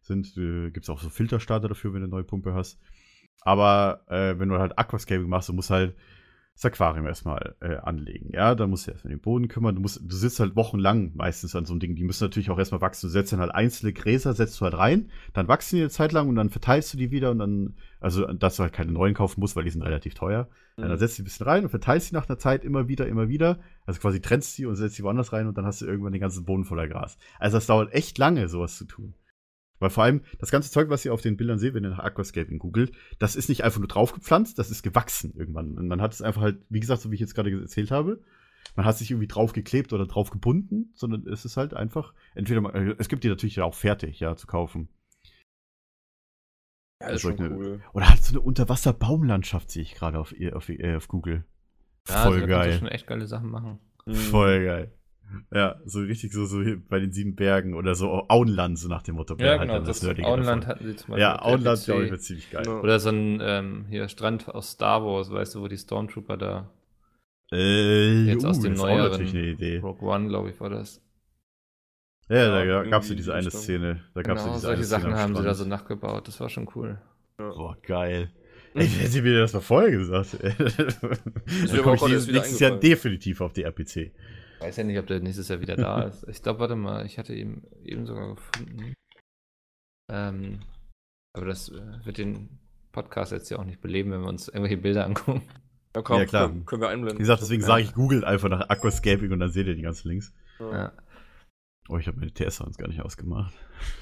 sind. 0.00 0.36
Äh, 0.36 0.70
Gibt 0.70 0.84
es 0.84 0.90
auch 0.90 1.00
so 1.00 1.10
Filterstarter 1.10 1.68
dafür, 1.68 1.92
wenn 1.92 2.00
du 2.00 2.06
eine 2.06 2.12
neue 2.12 2.24
Pumpe 2.24 2.54
hast. 2.54 2.78
Aber 3.40 4.02
äh, 4.08 4.38
wenn 4.38 4.48
du 4.48 4.58
halt 4.58 4.78
Aquascaping 4.78 5.28
machst, 5.28 5.48
du 5.48 5.52
musst 5.52 5.70
halt 5.70 5.96
das 6.54 6.66
Aquarium 6.66 7.06
erstmal 7.06 7.56
äh, 7.60 7.76
anlegen. 7.76 8.30
Ja, 8.32 8.54
da 8.54 8.66
musst 8.66 8.86
du 8.86 8.90
erstmal 8.92 9.12
den 9.12 9.20
Boden 9.20 9.48
kümmern. 9.48 9.74
Du, 9.74 9.80
musst, 9.80 10.00
du 10.02 10.14
sitzt 10.14 10.38
halt 10.38 10.54
wochenlang 10.54 11.12
meistens 11.14 11.56
an 11.56 11.64
so 11.64 11.72
einem 11.72 11.80
Ding. 11.80 11.94
Die 11.96 12.04
müssen 12.04 12.24
natürlich 12.24 12.50
auch 12.50 12.58
erstmal 12.58 12.80
wachsen. 12.82 13.06
Du 13.06 13.10
setzt 13.10 13.32
dann 13.32 13.40
halt 13.40 13.54
einzelne 13.54 13.92
Gräser, 13.92 14.34
setzt 14.34 14.60
du 14.60 14.64
halt 14.64 14.76
rein, 14.76 15.10
dann 15.32 15.48
wachsen 15.48 15.76
die 15.76 15.82
eine 15.82 15.90
Zeit 15.90 16.12
lang 16.12 16.28
und 16.28 16.36
dann 16.36 16.50
verteilst 16.50 16.92
du 16.92 16.98
die 16.98 17.10
wieder 17.10 17.30
und 17.30 17.38
dann, 17.38 17.74
also 18.00 18.26
dass 18.26 18.56
du 18.56 18.62
halt 18.64 18.72
keine 18.72 18.92
neuen 18.92 19.14
kaufen 19.14 19.40
musst, 19.40 19.56
weil 19.56 19.64
die 19.64 19.70
sind 19.70 19.82
relativ 19.82 20.14
teuer. 20.14 20.48
Ja, 20.76 20.84
dann 20.84 20.92
Mhm. 20.92 20.98
setzt 20.98 21.14
du 21.18 21.22
die 21.22 21.22
ein 21.22 21.24
bisschen 21.30 21.46
rein 21.46 21.64
und 21.64 21.70
verteilst 21.70 22.08
sie 22.08 22.14
nach 22.14 22.28
einer 22.28 22.38
Zeit 22.38 22.64
immer 22.64 22.86
wieder, 22.88 23.06
immer 23.06 23.28
wieder. 23.28 23.58
Also 23.86 24.00
quasi 24.00 24.20
trennst 24.20 24.54
sie 24.54 24.66
und 24.66 24.76
setzt 24.76 24.96
sie 24.96 25.02
woanders 25.02 25.32
rein 25.32 25.46
und 25.46 25.56
dann 25.58 25.66
hast 25.66 25.80
du 25.80 25.86
irgendwann 25.86 26.12
den 26.12 26.20
ganzen 26.20 26.44
Boden 26.44 26.64
voller 26.64 26.86
Gras. 26.86 27.16
Also 27.38 27.56
das 27.56 27.66
dauert 27.66 27.92
echt 27.94 28.18
lange, 28.18 28.48
sowas 28.48 28.76
zu 28.76 28.84
tun. 28.84 29.14
Weil 29.82 29.90
vor 29.90 30.04
allem 30.04 30.22
das 30.38 30.50
ganze 30.50 30.70
Zeug, 30.70 30.88
was 30.90 31.04
ihr 31.04 31.12
auf 31.12 31.20
den 31.22 31.36
Bildern 31.36 31.58
seht, 31.58 31.74
wenn 31.74 31.82
ihr 31.84 31.90
nach 31.90 31.98
Aquascaping 31.98 32.58
googelt, 32.60 32.92
das 33.18 33.34
ist 33.36 33.48
nicht 33.48 33.64
einfach 33.64 33.80
nur 33.80 33.88
draufgepflanzt, 33.88 34.58
das 34.58 34.70
ist 34.70 34.82
gewachsen 34.82 35.34
irgendwann. 35.36 35.76
Und 35.76 35.88
man 35.88 36.00
hat 36.00 36.12
es 36.14 36.22
einfach 36.22 36.40
halt, 36.42 36.64
wie 36.68 36.80
gesagt, 36.80 37.02
so 37.02 37.10
wie 37.10 37.14
ich 37.16 37.20
jetzt 37.20 37.34
gerade 37.34 37.50
erzählt 37.50 37.90
habe, 37.90 38.22
man 38.76 38.86
hat 38.86 38.96
sich 38.96 39.10
irgendwie 39.10 39.26
draufgeklebt 39.26 39.92
oder 39.92 40.06
drauf 40.06 40.30
gebunden, 40.30 40.92
sondern 40.94 41.26
es 41.26 41.44
ist 41.44 41.56
halt 41.56 41.74
einfach, 41.74 42.14
entweder, 42.36 42.60
man, 42.60 42.74
äh, 42.74 42.94
es 42.98 43.08
gibt 43.08 43.24
die 43.24 43.28
natürlich 43.28 43.60
auch 43.60 43.74
fertig, 43.74 44.20
ja, 44.20 44.36
zu 44.36 44.46
kaufen. 44.46 44.88
Ja, 47.00 47.08
ist 47.08 47.24
Also 47.24 47.30
schon 47.36 47.40
eine- 47.40 47.54
cool. 47.56 47.82
Oder 47.92 48.08
halt 48.08 48.22
so 48.22 48.32
eine 48.32 48.40
Unterwasserbaumlandschaft 48.40 49.70
sehe 49.70 49.82
ich 49.82 49.94
gerade 49.94 50.18
auf, 50.20 50.32
auf, 50.52 50.68
äh, 50.68 50.94
auf 50.94 51.08
Google. 51.08 51.44
Ja, 52.08 52.22
Voll 52.22 52.34
also 52.34 52.46
da 52.46 52.46
kannst 52.46 52.66
du 52.66 52.70
geil. 52.70 52.78
schon 52.78 52.88
echt 52.88 53.06
geile 53.08 53.26
Sachen 53.26 53.50
machen. 53.50 53.78
Voll 54.06 54.64
geil. 54.64 54.94
Ja, 55.50 55.76
so 55.84 56.00
richtig 56.00 56.32
so, 56.32 56.44
so 56.44 56.62
bei 56.88 56.98
den 56.98 57.12
sieben 57.12 57.34
Bergen 57.34 57.74
oder 57.74 57.94
so 57.94 58.26
Auenland, 58.28 58.78
so 58.78 58.88
nach 58.88 59.02
dem 59.02 59.14
Motto. 59.16 59.34
Ja, 59.38 59.50
halt 59.52 59.62
genau. 59.62 59.74
dann 59.74 59.84
Das 59.84 60.02
Nerdige 60.02 60.28
Auenland 60.28 60.64
davon. 60.64 60.66
hatten 60.66 60.86
sie 60.86 60.96
zum 60.96 61.08
Beispiel. 61.08 61.22
Ja, 61.22 61.42
Auenland, 61.42 61.84
glaube 61.84 62.04
ich, 62.04 62.10
wird 62.10 62.22
ziemlich 62.22 62.50
geil. 62.50 62.64
Ja. 62.66 62.80
Oder 62.80 63.00
so 63.00 63.08
ein 63.10 63.40
ähm, 63.42 63.86
hier 63.88 64.08
Strand 64.08 64.48
aus 64.48 64.72
Star 64.72 65.04
Wars, 65.04 65.30
weißt 65.30 65.54
du, 65.54 65.60
wo 65.62 65.68
die 65.68 65.78
Stormtrooper 65.78 66.36
da. 66.36 66.70
Äh, 67.52 68.24
Jetzt 68.24 68.44
aus 68.44 68.60
dem 68.60 68.72
das 68.74 68.82
neueren 68.82 69.10
natürlich 69.10 69.34
eine 69.34 69.46
Idee. 69.46 69.78
Rogue 69.78 70.06
One, 70.08 70.28
glaube 70.28 70.50
ich, 70.50 70.60
war 70.60 70.70
das. 70.70 71.00
Ja, 72.28 72.36
Ja, 72.64 72.64
da 72.64 72.84
gab 72.84 73.02
es 73.02 73.08
ja 73.10 73.14
diese 73.14 73.30
in 73.32 73.34
die 73.34 73.38
eine 73.38 73.46
Richtung. 73.46 73.60
Szene. 73.60 74.00
Da 74.14 74.22
gab's 74.22 74.40
ja 74.40 74.44
Genau, 74.46 74.54
diese 74.54 74.66
solche 74.66 74.76
eine 74.76 74.84
Sachen 74.86 75.02
Szene 75.02 75.18
haben 75.18 75.36
sie 75.36 75.42
da 75.42 75.54
so 75.54 75.64
nachgebaut. 75.64 76.28
Das 76.28 76.40
war 76.40 76.48
schon 76.48 76.68
cool. 76.74 77.00
Boah, 77.36 77.76
geil. 77.82 78.30
Ey, 78.74 78.86
hätte 78.86 79.20
mir 79.22 79.40
das 79.40 79.52
mal 79.52 79.60
vorher 79.60 79.90
gesagt. 79.90 80.38
aber 80.42 81.96
komme 81.96 82.16
ich 82.16 82.26
nächstes, 82.26 82.58
Jahr 82.58 82.78
definitiv 82.78 83.40
auf 83.42 83.52
die 83.52 83.64
RPC. 83.64 84.12
Weiß 84.62 84.76
ja 84.76 84.84
nicht, 84.84 84.98
ob 84.98 85.06
der 85.06 85.20
nächstes 85.20 85.48
Jahr 85.48 85.60
wieder 85.60 85.76
da 85.76 86.02
ist. 86.08 86.26
Ich 86.28 86.42
glaube, 86.42 86.60
warte 86.60 86.76
mal, 86.76 87.04
ich 87.06 87.18
hatte 87.18 87.34
ihn 87.34 87.66
eben 87.84 88.06
sogar 88.06 88.34
gefunden. 88.34 88.94
Ähm, 90.10 90.60
aber 91.34 91.46
das 91.46 91.68
äh, 91.70 92.04
wird 92.04 92.18
den 92.18 92.58
Podcast 92.92 93.32
jetzt 93.32 93.50
ja 93.50 93.58
auch 93.58 93.64
nicht 93.64 93.80
beleben, 93.80 94.10
wenn 94.12 94.20
wir 94.20 94.28
uns 94.28 94.48
irgendwelche 94.48 94.76
Bilder 94.76 95.06
angucken. 95.06 95.42
Ja, 95.96 96.02
komm, 96.02 96.18
Ja, 96.18 96.24
klar. 96.26 96.48
Können, 96.48 96.66
können 96.66 96.82
wir 96.82 96.88
einblenden. 96.88 97.18
Wie 97.18 97.22
gesagt, 97.22 97.42
deswegen 97.42 97.62
Ja. 97.62 97.66
sage 97.68 97.82
ich, 97.82 97.94
googelt 97.94 98.24
einfach 98.24 98.48
nach 98.48 98.68
Aquascaping 98.68 99.32
und 99.32 99.40
dann 99.40 99.50
seht 99.50 99.66
ihr 99.66 99.74
die 99.74 99.82
ganzen 99.82 100.08
Links. 100.08 100.34
Ja. 100.58 100.72
Ja. 100.72 100.92
Oh, 101.88 101.98
ich 101.98 102.06
habe 102.06 102.18
meine 102.18 102.32
TS-Sounds 102.32 102.78
gar 102.78 102.88
nicht 102.88 103.00
ausgemacht. 103.02 103.52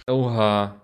Oha. 0.08 0.80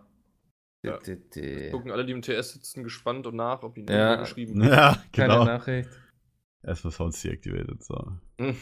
Ja. 0.82 0.98
D- 0.98 1.16
d- 1.16 1.30
d- 1.40 1.70
Gucken 1.70 1.90
alle, 1.90 2.06
die 2.06 2.12
im 2.12 2.22
TS 2.22 2.52
sitzen, 2.52 2.84
gespannt 2.84 3.26
und 3.26 3.34
nach, 3.36 3.62
ob 3.62 3.76
ihnen 3.76 3.88
Ja. 3.88 3.96
ja. 4.14 4.16
geschrieben 4.16 4.62
Ja, 4.64 5.02
Keine 5.12 5.32
genau. 5.34 5.44
Nachricht. 5.44 5.90
Erstmal 6.62 6.92
Sounds 6.92 7.20
deactivated. 7.22 7.82
So. 7.82 8.12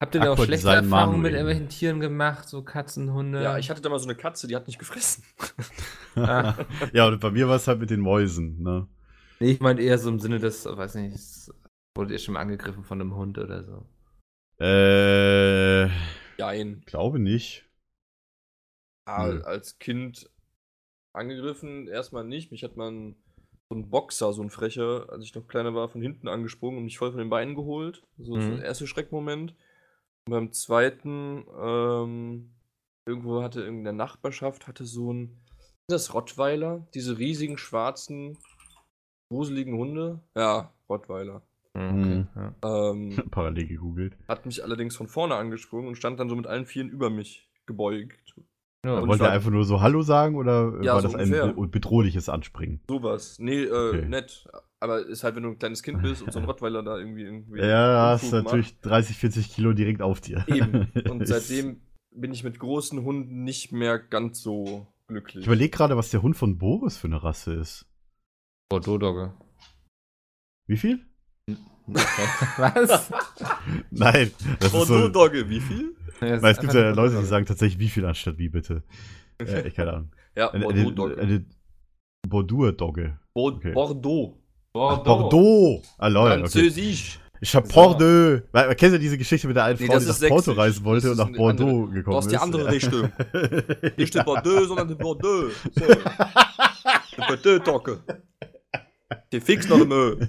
Habt 0.00 0.14
ihr 0.14 0.20
da 0.22 0.32
auch 0.32 0.36
schlechte 0.36 0.66
Design 0.66 0.84
Erfahrungen 0.84 1.20
mit 1.20 1.32
irgendwelchen 1.32 1.68
Tieren 1.68 2.00
gemacht? 2.00 2.48
So 2.48 2.62
Katzen, 2.62 3.12
Hunde? 3.12 3.42
Ja, 3.42 3.58
ich 3.58 3.68
hatte 3.68 3.82
da 3.82 3.90
mal 3.90 3.98
so 3.98 4.08
eine 4.08 4.16
Katze, 4.16 4.46
die 4.48 4.56
hat 4.56 4.66
nicht 4.66 4.78
gefressen. 4.78 5.22
Ah. 6.16 6.54
ja, 6.94 7.06
und 7.06 7.20
bei 7.20 7.30
mir 7.30 7.48
war 7.48 7.56
es 7.56 7.68
halt 7.68 7.80
mit 7.80 7.90
den 7.90 8.00
Mäusen, 8.00 8.62
ne? 8.62 8.88
Nee, 9.40 9.52
ich 9.52 9.60
meine 9.60 9.80
eher 9.80 9.98
so 9.98 10.08
im 10.08 10.18
Sinne 10.18 10.38
des, 10.38 10.64
weiß 10.64 10.94
nicht, 10.96 11.50
wurdet 11.94 12.12
ihr 12.12 12.18
schon 12.18 12.34
mal 12.34 12.40
angegriffen 12.40 12.82
von 12.84 13.00
einem 13.00 13.14
Hund 13.14 13.36
oder 13.38 13.62
so? 13.62 13.86
Äh, 14.64 15.88
Jein. 16.38 16.82
glaube 16.86 17.18
nicht. 17.18 17.66
Nö. 19.06 19.42
als 19.42 19.78
Kind 19.78 20.30
angegriffen, 21.12 21.88
erstmal 21.88 22.24
nicht. 22.24 22.52
Mich 22.52 22.62
hat 22.64 22.76
man 22.76 23.16
so 23.68 23.76
ein 23.76 23.90
Boxer, 23.90 24.32
so 24.32 24.42
ein 24.42 24.50
frecher, 24.50 25.06
als 25.10 25.24
ich 25.24 25.34
noch 25.34 25.46
kleiner 25.48 25.74
war, 25.74 25.88
von 25.88 26.00
hinten 26.00 26.28
angesprungen 26.28 26.78
und 26.78 26.84
mich 26.84 26.96
voll 26.98 27.10
von 27.10 27.18
den 27.18 27.30
Beinen 27.30 27.54
geholt. 27.54 28.02
So 28.18 28.36
das 28.36 28.44
Mhm. 28.44 28.50
war 28.50 28.56
der 28.58 28.66
erste 28.66 28.86
Schreckmoment. 28.86 29.54
Und 30.26 30.32
beim 30.32 30.52
zweiten, 30.52 31.44
ähm, 31.58 32.54
irgendwo 33.06 33.42
hatte 33.42 33.62
in 33.62 33.84
der 33.84 33.92
Nachbarschaft, 33.92 34.68
hatte 34.68 34.84
so 34.84 35.12
ein, 35.12 35.40
ist 35.88 36.08
das 36.08 36.14
Rottweiler? 36.14 36.86
Diese 36.94 37.18
riesigen, 37.18 37.58
schwarzen, 37.58 38.38
gruseligen 39.30 39.74
Hunde? 39.74 40.20
Ja, 40.36 40.72
Rottweiler. 40.88 41.42
Mhm. 41.74 42.28
Ja. 42.34 42.54
Ähm, 42.64 43.22
Parallel 43.30 43.66
gegoogelt. 43.66 44.16
hat 44.28 44.46
mich 44.46 44.62
allerdings 44.62 44.96
von 44.96 45.08
vorne 45.08 45.36
angesprungen 45.36 45.88
und 45.88 45.96
stand 45.96 46.20
dann 46.20 46.28
so 46.28 46.36
mit 46.36 46.46
allen 46.46 46.66
Vieren 46.66 46.90
über 46.90 47.10
mich 47.10 47.48
gebeugt. 47.66 48.34
Ja, 48.84 48.98
Und 49.00 49.08
Wollte 49.08 49.24
er 49.24 49.32
einfach 49.32 49.50
nur 49.50 49.64
so 49.64 49.82
Hallo 49.82 50.00
sagen 50.02 50.36
oder 50.36 50.78
Ja, 50.82 50.94
war 50.94 51.02
so 51.02 51.08
das 51.08 51.14
ein 51.16 51.26
ungefähr. 51.32 51.52
be- 51.52 51.68
bedrohliches 51.68 52.28
Anspringen? 52.30 52.80
Sowas. 52.88 53.38
Nee, 53.38 53.64
äh, 53.64 53.70
Okay. 53.90 54.08
nett. 54.08 54.48
Aber 54.80 55.04
ist 55.06 55.22
halt, 55.22 55.36
wenn 55.36 55.42
du 55.42 55.50
ein 55.50 55.58
kleines 55.58 55.82
Kind 55.82 56.00
bist 56.00 56.22
und 56.22 56.32
so 56.32 56.38
ein 56.38 56.44
Rottweiler 56.46 56.82
da 56.82 56.96
irgendwie. 56.96 57.22
irgendwie 57.24 57.60
Ja, 57.60 58.10
hast 58.12 58.32
natürlich 58.32 58.80
30, 58.80 59.18
40 59.18 59.52
Kilo 59.52 59.74
direkt 59.74 60.00
auf 60.00 60.22
dir. 60.22 60.38
macht. 60.38 60.48
Eben. 60.48 60.88
Und 61.10 61.26
seitdem 61.28 61.82
bin 62.12 62.32
ich 62.32 62.42
mit 62.42 62.58
großen 62.58 63.02
Hunden 63.04 63.44
nicht 63.44 63.70
mehr 63.72 63.98
ganz 63.98 64.40
so 64.40 64.86
glücklich. 65.08 65.42
Ich 65.42 65.46
überlege 65.46 65.70
gerade, 65.70 65.98
was 65.98 66.08
der 66.10 66.22
Hund 66.22 66.36
von 66.38 66.56
Boris 66.56 66.96
für 66.96 67.08
eine 67.08 67.22
Rasse 67.22 67.52
ist. 67.52 67.84
Bordeaux-Dogge. 68.70 69.34
Wie 70.68 70.76
viel? 70.78 71.00
Was? 71.86 73.10
Nein, 73.90 74.30
das 74.60 74.72
Oh, 74.72 74.82
ist 74.82 74.88
so. 74.88 74.94
wie 75.50 75.60
viel? 75.60 75.96
Weil 76.42 76.52
es 76.52 76.60
gibt 76.60 76.74
ja 76.74 76.90
Leute, 76.90 77.16
die 77.18 77.24
sagen 77.24 77.46
tatsächlich 77.46 77.78
wie 77.78 77.88
viel 77.88 78.04
anstatt 78.04 78.38
wie 78.38 78.48
bitte. 78.48 78.82
Äh, 79.38 79.68
ich 79.68 79.74
keine 79.74 79.92
Ahnung. 79.92 80.10
Ja, 80.36 80.48
Bordeaux 80.56 81.10
Bordeaux-Dogge. 82.28 83.18
Bo 83.34 83.48
okay. 83.48 83.72
Bordeaux. 83.72 84.38
Ach, 84.74 84.98
Bordeaux! 85.02 85.82
Ah, 85.98 86.06
lol, 86.08 86.30
okay. 86.30 86.38
Französisch. 86.40 87.18
Ich 87.40 87.54
hab 87.56 87.66
So. 87.66 87.72
Bordeaux. 87.74 88.42
Weil, 88.52 88.66
man 88.68 88.76
kennt 88.76 88.92
ja 88.92 88.98
diese 88.98 89.18
Geschichte 89.18 89.48
mit 89.48 89.56
der 89.56 89.64
einen 89.64 89.78
Nee, 89.80 89.86
Frau, 89.86 89.98
die 89.98 90.04
nach 90.04 90.10
ist 90.20 90.28
Porto 90.28 90.52
reisen 90.52 90.84
wollte 90.84 91.08
Das 91.08 91.18
und 91.18 91.24
ist 91.24 91.30
nach 91.32 91.36
Bordeaux 91.36 91.64
andere- 91.66 91.90
gekommen 91.94 92.12
Du 92.12 92.16
hast 92.18 92.30
die 92.30 92.34
ist. 92.36 92.42
andere 92.42 92.64
Ja. 92.64 92.70
Richtung. 92.70 93.12
Nicht 93.96 94.14
die 94.14 94.22
Bordeaux, 94.22 94.64
sondern 94.66 94.88
die 94.88 94.94
Bordeaux. 94.94 95.48
So. 95.74 95.84
Die 97.16 97.20
Bordeaux-Dogge. 97.26 97.98
Die 99.32 99.40
fix 99.40 99.68
noch 99.68 99.80
im 99.80 99.92
Öl. 99.92 100.18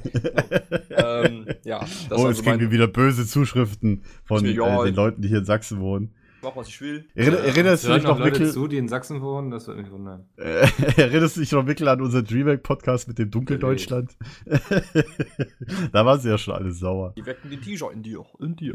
ähm, 0.92 1.48
ja, 1.64 1.80
das 1.80 2.12
oh, 2.12 2.24
war 2.24 2.30
jetzt 2.30 2.38
so 2.38 2.44
kriegen 2.44 2.60
wir 2.60 2.72
wieder 2.72 2.88
böse 2.88 3.26
Zuschriften 3.26 4.04
von 4.26 4.46
äh, 4.46 4.54
den 4.54 4.96
Leuten, 4.96 5.22
die 5.24 5.28
hier 5.28 5.40
in 5.40 5.46
Sachsen 5.46 5.80
wohnen. 5.80 6.14
Mach, 6.44 6.56
was 6.56 6.68
ich 6.68 6.82
will. 6.82 7.06
Erinner, 7.14 7.38
erinnerst, 7.40 7.88
du 7.88 7.94
dich 7.94 8.04
noch, 8.04 8.18
Leute 8.18 8.40
Mikkel, 8.40 8.52
zu, 8.52 8.68
die 8.68 8.78
in 8.78 8.88
Sachsen 8.88 9.22
wohnen? 9.22 9.52
Das 9.52 9.68
würde 9.68 9.82
mich 9.82 9.92
wundern. 9.92 10.26
äh, 10.38 10.68
erinnerst 10.98 11.38
du 11.38 11.42
dich 11.42 11.52
noch, 11.52 11.64
Mikkel, 11.64 11.88
an 11.88 12.02
unseren 12.02 12.26
Dreamhack-Podcast 12.26 13.08
mit 13.08 13.20
dem 13.20 13.30
Dunkeldeutschland? 13.30 14.16
da 15.92 16.06
waren 16.06 16.20
sie 16.20 16.30
ja 16.30 16.38
schon 16.38 16.56
alle 16.56 16.72
sauer. 16.72 17.14
Die 17.16 17.26
wecken 17.26 17.50
den 17.50 17.62
T-Shirt 17.62 17.94
in 17.94 18.04
dir. 18.04 18.26
In 18.40 18.56
dir. 18.56 18.74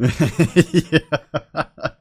ja. 0.90 1.95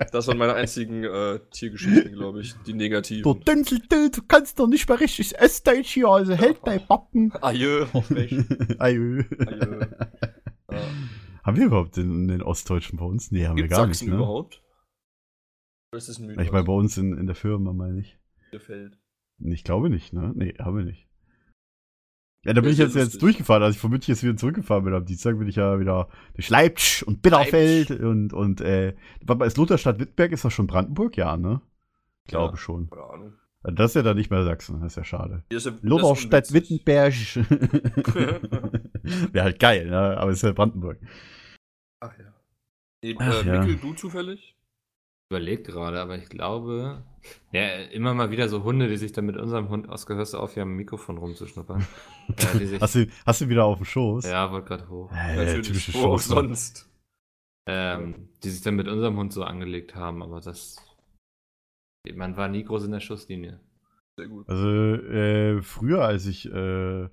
Ja, 0.00 0.06
das 0.12 0.28
waren 0.28 0.38
meine 0.38 0.54
einzigen 0.54 1.02
äh, 1.02 1.40
Tiergeschichten, 1.50 2.12
glaube 2.12 2.40
ich. 2.40 2.54
Die 2.66 2.70
Du 2.72 2.76
negativen. 2.76 3.40
Dünzel, 3.44 3.80
du 3.88 4.22
kannst 4.28 4.58
doch 4.60 4.68
nicht 4.68 4.88
mehr 4.88 5.00
richtig 5.00 5.40
Östdeutsch 5.40 5.92
hier, 5.94 6.08
also 6.08 6.34
hält 6.34 6.60
dein 6.64 6.86
Backen. 6.86 7.32
Adieu, 7.40 7.86
hoffentlich. 7.92 8.32
Ajö. 8.78 9.24
Adieu. 9.46 9.80
Ja. 10.70 10.78
Haben 11.42 11.56
wir 11.56 11.66
überhaupt 11.66 11.96
den, 11.96 12.28
den 12.28 12.42
Ostdeutschen 12.42 12.98
bei 12.98 13.04
uns? 13.06 13.30
Nee, 13.32 13.46
haben 13.46 13.56
Gibt 13.56 13.70
wir 13.70 13.76
gar 13.76 13.86
Sachsen 13.86 14.04
nicht, 14.04 14.10
ne? 14.12 14.18
überhaupt? 14.18 14.62
Oder 15.90 15.98
ist 15.98 16.08
das 16.08 16.18
ein 16.18 16.26
Mythos? 16.26 16.44
Ich 16.44 16.52
meine, 16.52 16.64
bei 16.64 16.72
uns 16.74 16.96
in, 16.98 17.16
in 17.16 17.26
der 17.26 17.34
Firma, 17.34 17.72
meine 17.72 18.00
ich. 18.00 18.18
gefällt. 18.52 18.98
Ich 19.40 19.64
glaube 19.64 19.88
nicht, 19.90 20.12
ne? 20.12 20.32
Nee, 20.36 20.54
haben 20.58 20.76
wir 20.76 20.84
nicht. 20.84 21.07
Ja, 22.44 22.52
da 22.54 22.60
bin 22.60 22.70
ich 22.70 22.78
jetzt, 22.78 22.94
ja 22.94 23.02
jetzt 23.02 23.20
durchgefahren. 23.20 23.62
Als 23.62 23.74
ich 23.74 23.80
von 23.80 23.90
München 23.90 24.12
jetzt 24.14 24.22
wieder 24.22 24.36
zurückgefahren 24.36 24.84
bin 24.84 24.94
am 24.94 25.04
Dienstag, 25.04 25.38
bin 25.38 25.48
ich 25.48 25.56
ja 25.56 25.80
wieder 25.80 26.08
durch 26.34 26.48
Leipzig 26.48 27.06
und 27.06 27.20
Bitterfeld 27.20 27.90
und, 27.90 28.32
und, 28.32 28.60
äh, 28.60 28.94
warte 29.24 29.38
mal, 29.40 29.46
ist 29.46 29.56
Lutherstadt 29.56 29.98
Wittberg, 29.98 30.32
ist 30.32 30.44
das 30.44 30.52
schon 30.52 30.68
Brandenburg? 30.68 31.16
Ja, 31.16 31.36
ne? 31.36 31.60
Ich 32.24 32.30
glaube 32.30 32.54
Ja. 32.54 32.56
schon. 32.56 32.88
Keine 32.90 33.02
Ahnung. 33.04 33.32
Das 33.64 33.90
ist 33.90 33.94
ja 33.96 34.02
dann 34.02 34.16
nicht 34.16 34.30
mehr 34.30 34.44
Sachsen, 34.44 34.80
das 34.80 34.92
ist 34.92 34.96
ja 34.96 35.04
schade. 35.04 35.42
Ja- 35.52 35.58
Lutherstadt. 35.82 36.52
Wittenberg. 36.52 37.12
Wäre 39.32 39.44
halt 39.44 39.58
geil, 39.58 39.88
ne? 39.90 40.16
Aber 40.16 40.30
es 40.30 40.38
ist 40.38 40.42
ja 40.42 40.52
Brandenburg. 40.52 40.98
Ach 42.00 42.12
ja. 42.18 42.32
Nee, 43.02 43.16
Ach 43.18 43.44
äh, 43.44 43.48
ja. 43.48 43.60
Mikkel, 43.60 43.76
du 43.76 43.92
zufällig? 43.94 44.54
Überlegt 45.30 45.66
gerade, 45.66 46.00
aber 46.00 46.16
ich 46.16 46.28
glaube, 46.28 47.04
ja, 47.52 47.68
immer 47.92 48.14
mal 48.14 48.30
wieder 48.30 48.48
so 48.48 48.64
Hunde, 48.64 48.88
die 48.88 48.96
sich 48.96 49.12
dann 49.12 49.26
mit 49.26 49.36
unserem 49.36 49.68
Hund, 49.68 49.88
Oskar, 49.88 50.16
hörst 50.16 50.34
du 50.34 50.38
auf, 50.38 50.54
hier 50.54 50.62
am 50.62 50.74
Mikrofon 50.74 51.18
rumzuschnuppern. 51.18 51.86
ja, 52.38 52.58
die 52.58 52.66
sich, 52.66 52.80
Hast 52.80 52.94
du, 52.94 53.06
hast 53.26 53.40
du 53.42 53.48
wieder 53.48 53.64
auf 53.64 53.78
dem 53.78 53.84
Schoß? 53.84 54.24
ja, 54.24 54.50
wollte 54.50 54.68
gerade 54.68 54.88
hoch. 54.88 55.12
Äh, 55.12 55.36
Natürlich. 55.36 55.92
Wo 55.94 56.06
auch 56.14 56.18
sonst. 56.18 56.88
Ähm, 57.66 58.30
die 58.42 58.48
sich 58.48 58.62
dann 58.62 58.76
mit 58.76 58.88
unserem 58.88 59.18
Hund 59.18 59.32
so 59.32 59.44
angelegt 59.44 59.94
haben, 59.94 60.22
aber 60.22 60.40
das, 60.40 60.76
man 62.14 62.34
war 62.38 62.48
nie 62.48 62.64
groß 62.64 62.84
in 62.84 62.92
der 62.92 63.00
Schusslinie. 63.00 63.60
Sehr 64.16 64.28
gut. 64.28 64.48
Also 64.48 64.66
äh, 64.66 65.60
früher, 65.60 66.02
als 66.02 66.24
ich 66.24 66.50
äh, 66.50 67.08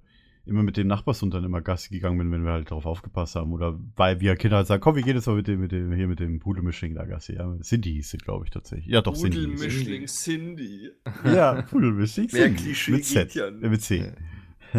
immer 0.45 0.61
mit 0.63 0.77
dem 0.77 0.87
Nachbarshund 0.87 1.33
dann 1.33 1.43
immer 1.43 1.61
Gassi 1.61 1.89
gegangen 1.93 2.17
bin, 2.17 2.31
wenn 2.31 2.43
wir 2.45 2.51
halt 2.51 2.69
darauf 2.71 2.85
aufgepasst 2.85 3.35
haben. 3.35 3.51
Oder 3.53 3.79
weil 3.95 4.19
wir 4.19 4.35
Kinder 4.35 4.57
halt 4.57 4.67
sagen, 4.67 4.81
komm, 4.81 4.95
wir 4.95 5.03
gehen 5.03 5.15
jetzt 5.15 5.25
mal 5.27 5.35
mit 5.35 5.47
dem, 5.47 5.59
mit 5.59 5.71
dem, 5.71 5.91
hier 5.93 6.07
mit 6.07 6.19
dem 6.19 6.39
Pudelmischling 6.39 6.93
da 6.95 7.05
Gassi. 7.05 7.33
Ja, 7.33 7.55
Cindy 7.61 7.93
hieß 7.93 8.09
sie, 8.11 8.17
glaube 8.17 8.45
ich, 8.45 8.51
tatsächlich. 8.51 8.87
Ja, 8.87 9.01
doch, 9.01 9.15
Cindy. 9.15 9.37
Pudelmischling 9.37 10.05
Cindy. 10.07 10.91
Ja, 11.25 11.61
Pudelmischling 11.63 12.29
Mehr 12.31 12.43
Cindy. 12.47 12.61
Klischee 12.63 12.91
mit 12.91 13.05
Z. 13.05 13.27
geht 13.27 13.35
ja 13.35 13.47
Äh, 13.47 13.69
mit 13.69 13.81
C. 13.81 14.11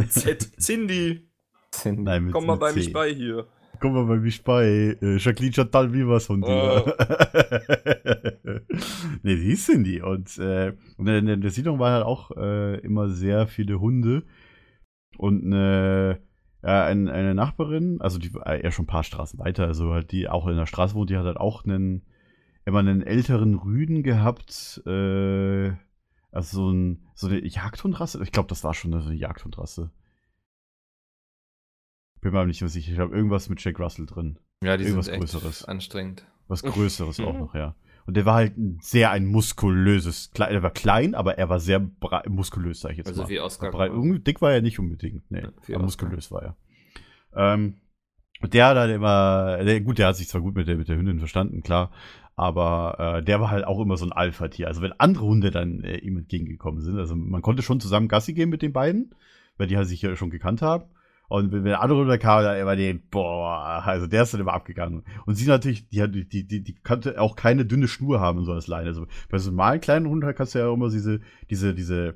Z. 0.08 0.50
Cindy, 0.60 1.20
Nein, 1.84 2.24
mit, 2.24 2.32
komm 2.32 2.46
mal 2.46 2.52
mit 2.54 2.60
bei 2.60 2.70
C. 2.72 2.76
mich 2.78 2.92
bei 2.92 3.12
hier. 3.12 3.46
Komm 3.80 3.92
mal 3.92 4.04
bei 4.06 4.16
mich 4.16 4.42
bei. 4.42 4.96
Äh, 5.02 5.16
Jacqueline 5.18 5.52
Chantal 5.52 5.92
Vivas 5.92 6.28
Hund. 6.30 6.44
Oh. 6.46 6.86
nee, 9.22 9.36
die 9.36 9.42
hieß 9.42 9.66
Cindy. 9.66 10.00
Und, 10.02 10.38
äh, 10.38 10.72
und 10.96 11.06
in, 11.08 11.26
der- 11.26 11.34
in 11.34 11.40
der 11.40 11.50
Siedlung 11.50 11.78
waren 11.78 11.92
halt 11.92 12.04
auch 12.04 12.30
äh, 12.36 12.78
immer 12.80 13.08
sehr 13.10 13.46
viele 13.46 13.80
Hunde. 13.80 14.22
Und 15.18 15.44
eine, 15.44 16.20
ja, 16.62 16.84
ein, 16.84 17.08
eine 17.08 17.34
Nachbarin, 17.34 18.00
also 18.00 18.18
die 18.18 18.34
war 18.34 18.46
eher 18.46 18.70
schon 18.72 18.84
ein 18.84 18.88
paar 18.88 19.04
Straßen 19.04 19.38
weiter, 19.38 19.66
also 19.66 19.92
halt 19.92 20.12
die 20.12 20.28
auch 20.28 20.46
in 20.46 20.56
der 20.56 20.66
Straße 20.66 20.94
wohnt, 20.94 21.10
die 21.10 21.16
hat 21.16 21.24
halt 21.24 21.36
auch 21.36 21.64
einen, 21.64 22.02
immer 22.64 22.80
einen 22.80 23.02
älteren 23.02 23.54
Rüden 23.54 24.02
gehabt, 24.02 24.82
äh, 24.86 25.72
also 26.32 26.56
so, 26.56 26.70
ein, 26.70 27.06
so 27.14 27.28
eine 27.28 27.44
Jagdhundrasse. 27.44 28.22
Ich 28.22 28.32
glaube, 28.32 28.48
das 28.48 28.62
war 28.62 28.74
schon 28.74 28.92
eine 28.92 29.14
Jagdhundrasse. 29.14 29.90
Bin 32.20 32.32
mir 32.32 32.38
aber 32.38 32.46
nicht 32.46 32.60
mehr 32.60 32.68
sicher. 32.68 32.92
Ich 32.92 32.98
habe 32.98 33.14
irgendwas 33.14 33.48
mit 33.48 33.62
Jack 33.62 33.78
Russell 33.78 34.04
drin. 34.04 34.38
Ja, 34.62 34.76
die 34.76 34.84
Irgendwas 34.84 35.06
sind 35.06 35.14
echt 35.14 35.22
Größeres. 35.22 35.64
anstrengend. 35.64 36.26
Was 36.48 36.62
Größeres 36.62 37.20
auch 37.20 37.38
noch, 37.38 37.54
ja. 37.54 37.74
Und 38.06 38.16
der 38.16 38.24
war 38.24 38.34
halt 38.34 38.52
sehr 38.80 39.10
ein 39.10 39.26
muskulöses, 39.26 40.30
er 40.38 40.62
war 40.62 40.70
klein, 40.70 41.14
aber 41.16 41.38
er 41.38 41.48
war 41.48 41.58
sehr 41.58 41.84
muskulös, 42.28 42.80
sag 42.80 42.92
ich 42.92 42.98
jetzt 42.98 43.08
Also 43.08 43.22
mal. 43.22 43.28
wie 43.28 43.40
Oscar. 43.40 43.70
Brei- 43.72 43.88
irgendwie 43.88 44.20
dick 44.20 44.40
war 44.40 44.52
er 44.52 44.62
nicht 44.62 44.78
unbedingt, 44.78 45.28
nee. 45.30 45.42
Ja, 45.66 45.74
aber 45.76 45.84
muskulös 45.84 46.30
war 46.30 46.42
er. 46.42 46.56
Ähm, 47.34 47.74
und 48.42 48.54
der 48.54 48.66
hat 48.66 48.76
halt 48.76 48.94
immer, 48.94 49.58
der, 49.64 49.80
gut, 49.80 49.98
der 49.98 50.08
hat 50.08 50.16
sich 50.16 50.28
zwar 50.28 50.40
gut 50.40 50.54
mit 50.54 50.68
der, 50.68 50.76
mit 50.76 50.88
der 50.88 50.96
Hündin 50.96 51.18
verstanden, 51.18 51.62
klar, 51.62 51.90
aber 52.36 53.16
äh, 53.18 53.22
der 53.24 53.40
war 53.40 53.50
halt 53.50 53.64
auch 53.66 53.80
immer 53.80 53.96
so 53.96 54.04
ein 54.04 54.12
Alpha-Tier. 54.12 54.68
Also 54.68 54.82
wenn 54.82 54.92
andere 54.92 55.24
Hunde 55.24 55.50
dann 55.50 55.80
äh, 55.82 55.96
ihm 55.98 56.18
entgegengekommen 56.18 56.82
sind, 56.82 56.98
also 56.98 57.16
man 57.16 57.42
konnte 57.42 57.62
schon 57.62 57.80
zusammen 57.80 58.08
Gassi 58.08 58.34
gehen 58.34 58.50
mit 58.50 58.62
den 58.62 58.72
beiden, 58.72 59.14
weil 59.56 59.66
die 59.68 59.76
halt 59.76 59.88
sich 59.88 60.02
ja 60.02 60.14
schon 60.16 60.30
gekannt 60.30 60.62
haben. 60.62 60.84
Und 61.28 61.52
wenn, 61.52 61.64
der 61.64 61.80
andere 61.82 61.98
Hunde 62.00 62.18
kam, 62.18 62.42
dann 62.44 62.58
immer 62.58 62.76
den, 62.76 63.02
boah, 63.10 63.82
also 63.84 64.06
der 64.06 64.22
ist 64.22 64.32
dann 64.32 64.40
immer 64.40 64.52
abgegangen. 64.54 65.04
Und 65.26 65.34
sie 65.34 65.46
natürlich, 65.46 65.88
die, 65.88 66.08
die, 66.28 66.46
die, 66.46 66.62
die 66.62 66.74
konnte 66.76 67.20
auch 67.20 67.34
keine 67.36 67.64
dünne 67.66 67.88
Schnur 67.88 68.20
haben, 68.20 68.44
so 68.44 68.52
als 68.52 68.66
Leine. 68.68 68.88
Also 68.88 69.06
bei 69.28 69.38
so 69.38 69.50
normalen 69.50 69.80
kleinen 69.80 70.06
Hunden 70.08 70.34
kannst 70.34 70.54
du 70.54 70.60
ja 70.60 70.66
auch 70.68 70.74
immer 70.74 70.88
diese, 70.90 71.20
diese, 71.50 71.74
diese, 71.74 72.14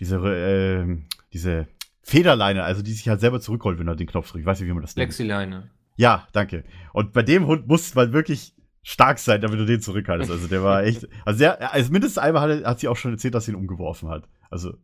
diese, 0.00 0.16
äh, 0.16 0.98
diese 1.32 1.68
Federleine, 2.02 2.64
also 2.64 2.82
die 2.82 2.92
sich 2.92 3.08
halt 3.08 3.20
selber 3.20 3.40
zurückrollt, 3.40 3.78
wenn 3.78 3.86
du 3.86 3.94
den 3.94 4.06
Knopf 4.08 4.26
drückst. 4.30 4.40
Ich 4.40 4.46
weiß 4.46 4.60
nicht, 4.60 4.68
wie 4.68 4.72
man 4.72 4.82
das 4.82 4.96
nennt. 4.96 5.08
Lexileine. 5.08 5.70
Ja, 5.96 6.26
danke. 6.32 6.64
Und 6.92 7.12
bei 7.12 7.22
dem 7.22 7.46
Hund 7.46 7.68
muss 7.68 7.94
man 7.94 8.12
wirklich 8.12 8.54
stark 8.82 9.18
sein, 9.20 9.40
damit 9.40 9.60
du 9.60 9.64
den 9.66 9.80
zurückhaltest. 9.80 10.30
Also 10.30 10.48
der 10.48 10.64
war 10.64 10.82
echt. 10.82 11.06
Also, 11.24 11.38
der, 11.38 11.72
also 11.72 11.92
mindestens 11.92 12.18
einmal 12.18 12.42
hat, 12.42 12.62
er- 12.62 12.68
hat 12.70 12.80
sie 12.80 12.88
auch 12.88 12.96
schon 12.96 13.12
erzählt, 13.12 13.34
dass 13.34 13.44
sie 13.44 13.52
ihn 13.52 13.56
umgeworfen 13.56 14.08
hat. 14.08 14.28
Also, 14.50 14.74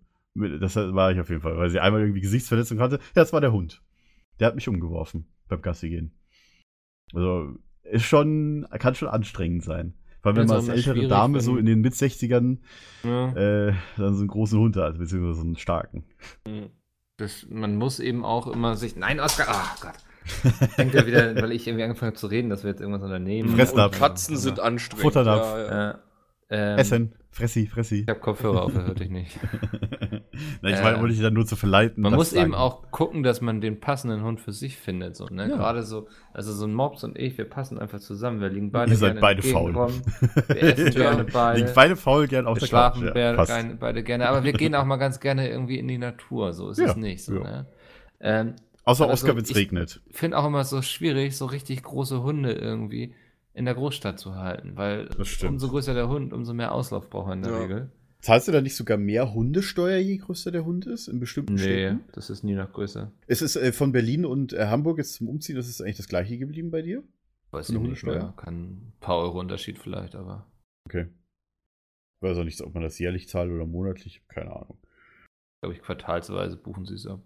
das 0.60 0.76
war 0.76 1.12
ich 1.12 1.20
auf 1.20 1.28
jeden 1.28 1.40
Fall, 1.40 1.56
weil 1.56 1.70
sie 1.70 1.80
einmal 1.80 2.00
irgendwie 2.00 2.20
Gesichtsverletzung 2.20 2.80
hatte. 2.80 2.96
Ja, 2.96 3.22
das 3.22 3.32
war 3.32 3.40
der 3.40 3.52
Hund. 3.52 3.82
Der 4.40 4.46
hat 4.46 4.54
mich 4.54 4.68
umgeworfen 4.68 5.26
beim 5.48 5.62
Gassi 5.62 5.88
gehen. 5.88 6.12
Also, 7.14 7.54
ist 7.82 8.04
schon, 8.04 8.66
kann 8.78 8.94
schon 8.94 9.08
anstrengend 9.08 9.64
sein. 9.64 9.94
Vor 10.20 10.30
allem, 10.30 10.36
wenn 10.38 10.46
man 10.48 10.56
als 10.56 10.68
ältere 10.68 11.08
Dame 11.08 11.40
so 11.40 11.56
in 11.56 11.66
den 11.66 11.80
Mit-60ern 11.80 12.58
Ja. 13.04 13.32
äh, 13.32 13.74
dann 13.96 14.14
so 14.14 14.20
einen 14.20 14.28
großen 14.28 14.58
Hund 14.58 14.76
hat, 14.76 14.98
beziehungsweise 14.98 15.40
so 15.40 15.46
einen 15.46 15.56
starken. 15.56 16.04
Mhm. 16.46 16.70
Das, 17.16 17.46
man 17.50 17.76
muss 17.76 17.98
eben 17.98 18.24
auch 18.24 18.46
immer 18.46 18.76
sich. 18.76 18.94
Nein, 18.96 19.20
Oskar! 19.20 19.48
Ah 19.48 19.74
Gott. 19.80 19.94
Denkt 20.76 20.94
er 20.94 21.06
wieder, 21.06 21.34
weil 21.36 21.52
ich 21.52 21.66
irgendwie 21.66 21.84
angefangen 21.84 22.10
habe 22.10 22.18
zu 22.18 22.26
reden, 22.26 22.50
dass 22.50 22.62
wir 22.62 22.70
jetzt 22.70 22.80
irgendwas 22.80 23.02
unternehmen. 23.02 23.58
Ab. 23.60 23.92
Katzen 23.92 24.36
sind 24.36 24.60
anstrengend. 24.60 25.02
Futternapf. 25.02 25.46
Ja, 25.46 25.70
ja. 25.90 25.98
Ja. 26.50 26.72
Ähm, 26.74 26.78
Essen, 26.78 27.12
Fressi, 27.30 27.66
Fressi. 27.66 28.00
Ich 28.02 28.08
habe 28.08 28.20
Kopfhörer 28.20 28.62
auf, 28.62 28.72
das 28.72 28.86
hörte 28.86 29.04
ich 29.04 29.10
nicht. 29.10 29.38
Na, 30.62 30.70
ich 30.70 30.76
Äh, 30.76 30.82
meine, 30.82 31.00
wollte 31.00 31.12
ich 31.14 31.20
dann 31.20 31.34
nur 31.34 31.44
zu 31.46 31.56
verleiten. 31.56 32.02
Man 32.02 32.14
muss 32.14 32.32
eben 32.32 32.54
auch 32.54 32.90
gucken, 32.90 33.22
dass 33.22 33.40
man 33.40 33.60
den 33.60 33.80
passenden 33.80 34.22
Hund 34.22 34.40
für 34.40 34.52
sich 34.52 34.76
findet. 34.78 35.14
So, 35.14 35.26
ne? 35.26 35.48
Ja. 35.50 35.56
Gerade 35.56 35.82
so, 35.82 36.08
also 36.32 36.52
so 36.52 36.64
ein 36.66 36.72
Mops 36.72 37.04
und 37.04 37.18
ich, 37.18 37.36
wir 37.36 37.44
passen 37.44 37.78
einfach 37.78 38.00
zusammen. 38.00 38.40
Wir 38.40 38.48
liegen 38.48 38.70
beide 38.72 38.90
Ihr 38.92 38.96
seid 38.96 39.18
gerne 39.18 39.20
beide 39.20 39.42
faul. 39.42 39.74
Wir 40.48 40.62
essen 40.62 40.90
gerne 40.90 41.24
beide. 41.24 41.60
Liegen 41.60 41.72
beide 41.74 41.96
faul 41.96 42.26
gern 42.28 42.46
auf 42.46 42.56
wir 42.56 42.60
der 42.60 42.66
schlafen 42.66 43.02
Couch. 43.04 43.14
beide, 43.14 43.36
passt. 43.36 43.50
gerne, 43.52 43.76
beide 43.76 44.02
gerne. 44.02 44.28
Aber 44.28 44.44
wir 44.44 44.52
gehen 44.54 44.74
auch 44.74 44.84
mal 44.86 44.96
ganz 44.96 45.20
gerne 45.20 45.50
irgendwie 45.50 45.78
in 45.78 45.86
die 45.88 45.98
Natur. 45.98 46.54
So 46.54 46.70
ist 46.70 46.78
Ja, 46.78 46.86
es 46.86 46.96
nicht. 46.96 47.24
So, 47.24 47.34
ja. 47.36 47.40
ne? 47.42 47.66
ähm, 48.20 48.54
Außer 48.84 49.04
aber 49.04 49.12
Oscar, 49.12 49.36
wenn 49.36 49.42
es 49.44 49.50
ich- 49.50 49.56
regnet. 49.56 50.00
finde 50.10 50.38
auch 50.38 50.46
immer 50.46 50.64
so 50.64 50.80
schwierig, 50.80 51.36
so 51.36 51.44
richtig 51.44 51.82
große 51.82 52.22
Hunde 52.22 52.52
irgendwie 52.52 53.12
in 53.54 53.64
der 53.64 53.74
Großstadt 53.74 54.18
zu 54.18 54.34
halten, 54.36 54.76
weil 54.76 55.08
umso 55.46 55.68
größer 55.68 55.94
der 55.94 56.08
Hund, 56.08 56.32
umso 56.32 56.54
mehr 56.54 56.72
Auslauf 56.72 57.10
braucht 57.10 57.28
er 57.30 57.32
in 57.34 57.42
der 57.42 57.52
Ja. 57.52 57.58
Regel. 57.58 57.92
Zahlst 58.20 58.48
du 58.48 58.52
da 58.52 58.60
nicht 58.60 58.74
sogar 58.74 58.96
mehr 58.98 59.32
Hundesteuer, 59.32 59.98
je 59.98 60.16
größer 60.16 60.50
der 60.50 60.64
Hund 60.64 60.86
ist, 60.86 61.06
in 61.06 61.20
bestimmten 61.20 61.54
Nee, 61.54 61.60
Städten? 61.62 62.00
das 62.12 62.30
ist 62.30 62.42
nie 62.42 62.54
noch 62.54 62.72
größer. 62.72 63.12
Es 63.28 63.42
ist 63.42 63.54
äh, 63.56 63.72
von 63.72 63.92
Berlin 63.92 64.26
und 64.26 64.52
äh, 64.52 64.66
Hamburg 64.66 64.98
jetzt 64.98 65.14
zum 65.14 65.28
Umziehen, 65.28 65.54
das 65.54 65.68
ist 65.68 65.80
eigentlich 65.80 65.98
das 65.98 66.08
gleiche 66.08 66.36
geblieben 66.36 66.70
bei 66.72 66.82
dir? 66.82 67.04
Weiß 67.52 67.70
ich 67.70 67.78
nicht 67.78 68.02
mehr. 68.04 68.34
Kann 68.36 68.54
ein 68.64 68.92
paar 69.00 69.18
Euro 69.18 69.38
Unterschied 69.38 69.78
vielleicht, 69.78 70.16
aber. 70.16 70.46
Okay. 70.86 71.06
Ich 72.20 72.28
weiß 72.28 72.38
auch 72.38 72.44
nicht, 72.44 72.60
ob 72.60 72.74
man 72.74 72.82
das 72.82 72.98
jährlich 72.98 73.28
zahlt 73.28 73.50
oder 73.52 73.64
monatlich, 73.66 74.22
keine 74.28 74.50
Ahnung. 74.52 74.78
glaube 75.62 75.76
ich, 75.76 75.82
quartalsweise 75.82 76.56
buchen 76.56 76.86
sie 76.86 76.94
es 76.94 77.06
ab. 77.06 77.20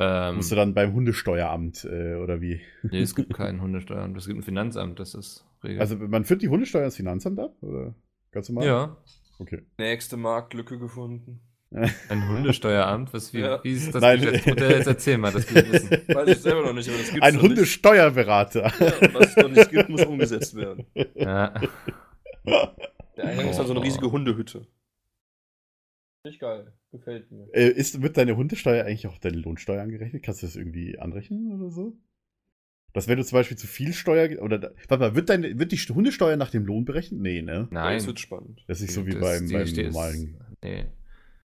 Ähm, 0.00 0.36
Musst 0.36 0.50
du 0.50 0.56
dann 0.56 0.74
beim 0.74 0.92
Hundesteueramt 0.92 1.84
äh, 1.84 2.14
oder 2.16 2.40
wie? 2.40 2.60
nee, 2.82 3.00
es 3.00 3.14
gibt 3.14 3.32
kein 3.34 3.60
Hundesteueramt, 3.60 4.16
es 4.16 4.26
gibt 4.26 4.38
ein 4.38 4.42
Finanzamt, 4.42 4.98
das 4.98 5.14
ist 5.14 5.44
regelt. 5.62 5.80
Also 5.80 5.96
man 5.96 6.24
führt 6.24 6.42
die 6.42 6.48
Hundesteuer 6.48 6.84
ins 6.86 6.96
Finanzamt 6.96 7.38
ab? 7.38 7.54
Oder 7.62 7.94
ganz 8.32 8.48
normal? 8.48 8.66
ja, 8.66 8.96
Okay. 9.38 9.62
Nächste 9.78 10.16
Marktlücke 10.16 10.78
gefunden. 10.78 11.40
ein 12.08 12.28
Hundesteueramt, 12.28 13.12
was 13.12 13.32
wie, 13.34 13.40
Ja. 13.40 13.62
wie 13.64 13.72
ist 13.72 13.92
das 13.94 14.00
Nein. 14.00 14.20
Geschäftsmodell? 14.20 14.70
Jetzt 14.70 14.86
erzähl 14.86 15.18
mal, 15.18 15.32
das 15.32 15.52
wir 15.52 15.72
wissen. 15.72 15.90
Weiß 16.14 16.28
ich 16.28 16.38
selber 16.38 16.62
noch 16.62 16.72
nicht, 16.72 16.88
aber 16.88 16.98
das 16.98 17.10
gibt's 17.10 17.26
Ein. 17.26 17.40
Hundesteuerberater. 17.42 18.72
Ja, 18.78 18.92
und 19.08 19.14
was 19.14 19.26
es 19.30 19.36
noch 19.36 19.48
nicht 19.50 19.70
gibt, 19.70 19.88
muss 19.88 20.04
umgesetzt 20.04 20.54
werden. 20.56 20.86
Ja. 21.14 21.52
Der 23.16 23.24
Eingang 23.24 23.48
ist 23.48 23.58
dann 23.58 23.66
so 23.66 23.72
eine 23.72 23.80
Oh. 23.80 23.82
riesige 23.84 24.10
Hundehütte. 24.10 24.66
Nicht 26.24 26.40
geil. 26.40 26.72
Gefällt 26.90 27.30
mir. 27.30 27.48
Äh, 27.52 27.68
ist, 27.70 28.00
wird 28.00 28.16
deine 28.16 28.36
Hundesteuer 28.36 28.84
eigentlich 28.84 29.06
auch 29.06 29.18
deine 29.18 29.36
Lohnsteuer 29.36 29.82
angerechnet? 29.82 30.22
Kannst 30.22 30.42
du 30.42 30.46
das 30.46 30.56
irgendwie 30.56 30.98
anrechnen 30.98 31.52
oder 31.52 31.70
so? 31.70 31.98
Dass 32.94 33.08
wenn 33.08 33.18
du 33.18 33.24
zum 33.24 33.36
Beispiel 33.36 33.58
zu 33.58 33.66
viel 33.66 33.92
Steuer 33.92 34.40
oder 34.40 34.58
da- 34.58 34.70
warte 34.88 34.98
mal, 35.04 35.14
wird 35.16 35.28
deine 35.28 35.58
wird 35.58 35.72
die 35.72 35.76
Hundesteuer 35.76 36.36
nach 36.36 36.50
dem 36.50 36.64
Lohn 36.64 36.84
berechnet? 36.84 37.20
Nee, 37.20 37.42
ne? 37.42 37.68
Nein. 37.70 37.96
Das 37.98 38.06
wird 38.06 38.20
spannend. 38.20 38.64
Das 38.68 38.78
ist 38.78 38.82
nicht 38.84 38.94
so 38.94 39.06
wie 39.06 39.10
Das- 39.10 39.20
beim, 39.20 39.48
beim 39.50 39.68
normalen. 39.86 40.40
Nee. 40.62 40.86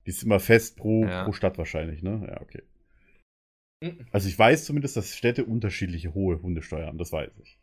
Die 0.05 0.11
ist 0.11 0.23
immer 0.23 0.41
fest 0.41 0.77
pro, 0.77 1.05
Ja. 1.05 1.25
pro 1.25 1.33
Stadt 1.33 1.57
wahrscheinlich, 1.57 2.03
ne? 2.03 2.27
Ja, 2.29 2.41
okay. 2.43 2.63
Mhm. 3.83 4.07
Also 4.11 4.29
ich 4.29 4.39
weiß 4.39 4.65
zumindest, 4.67 4.97
dass 4.97 5.17
Städte 5.17 5.45
unterschiedliche 5.45 6.13
hohe 6.15 6.43
Hundesteuer 6.43 6.87
haben, 6.87 6.99
das 6.99 7.13
weiß 7.13 7.33
ich. 7.43 7.59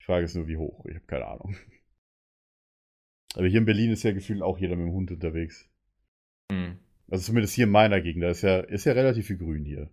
Die 0.00 0.04
Frage 0.04 0.24
ist 0.26 0.34
nur, 0.36 0.46
wie 0.46 0.56
hoch. 0.58 0.84
Ich 0.86 0.94
habe 0.94 1.06
keine 1.06 1.26
Ahnung. 1.26 1.56
Aber 3.34 3.46
hier 3.46 3.58
in 3.58 3.64
Berlin 3.66 3.90
ist 3.92 4.02
ja 4.02 4.12
gefühlt 4.12 4.42
auch 4.42 4.58
jeder 4.58 4.76
mit 4.76 4.86
dem 4.86 4.92
Hund 4.92 5.10
unterwegs. 5.10 5.68
Hm. 6.50 6.78
Also 7.08 7.24
zumindest 7.24 7.54
hier 7.54 7.64
in 7.64 7.70
meiner 7.72 8.00
Gegend, 8.00 8.22
da 8.22 8.30
ist 8.30 8.42
ja, 8.42 8.60
ist 8.60 8.84
ja 8.84 8.92
relativ 8.92 9.26
viel 9.26 9.38
Grün 9.38 9.64
hier. 9.64 9.90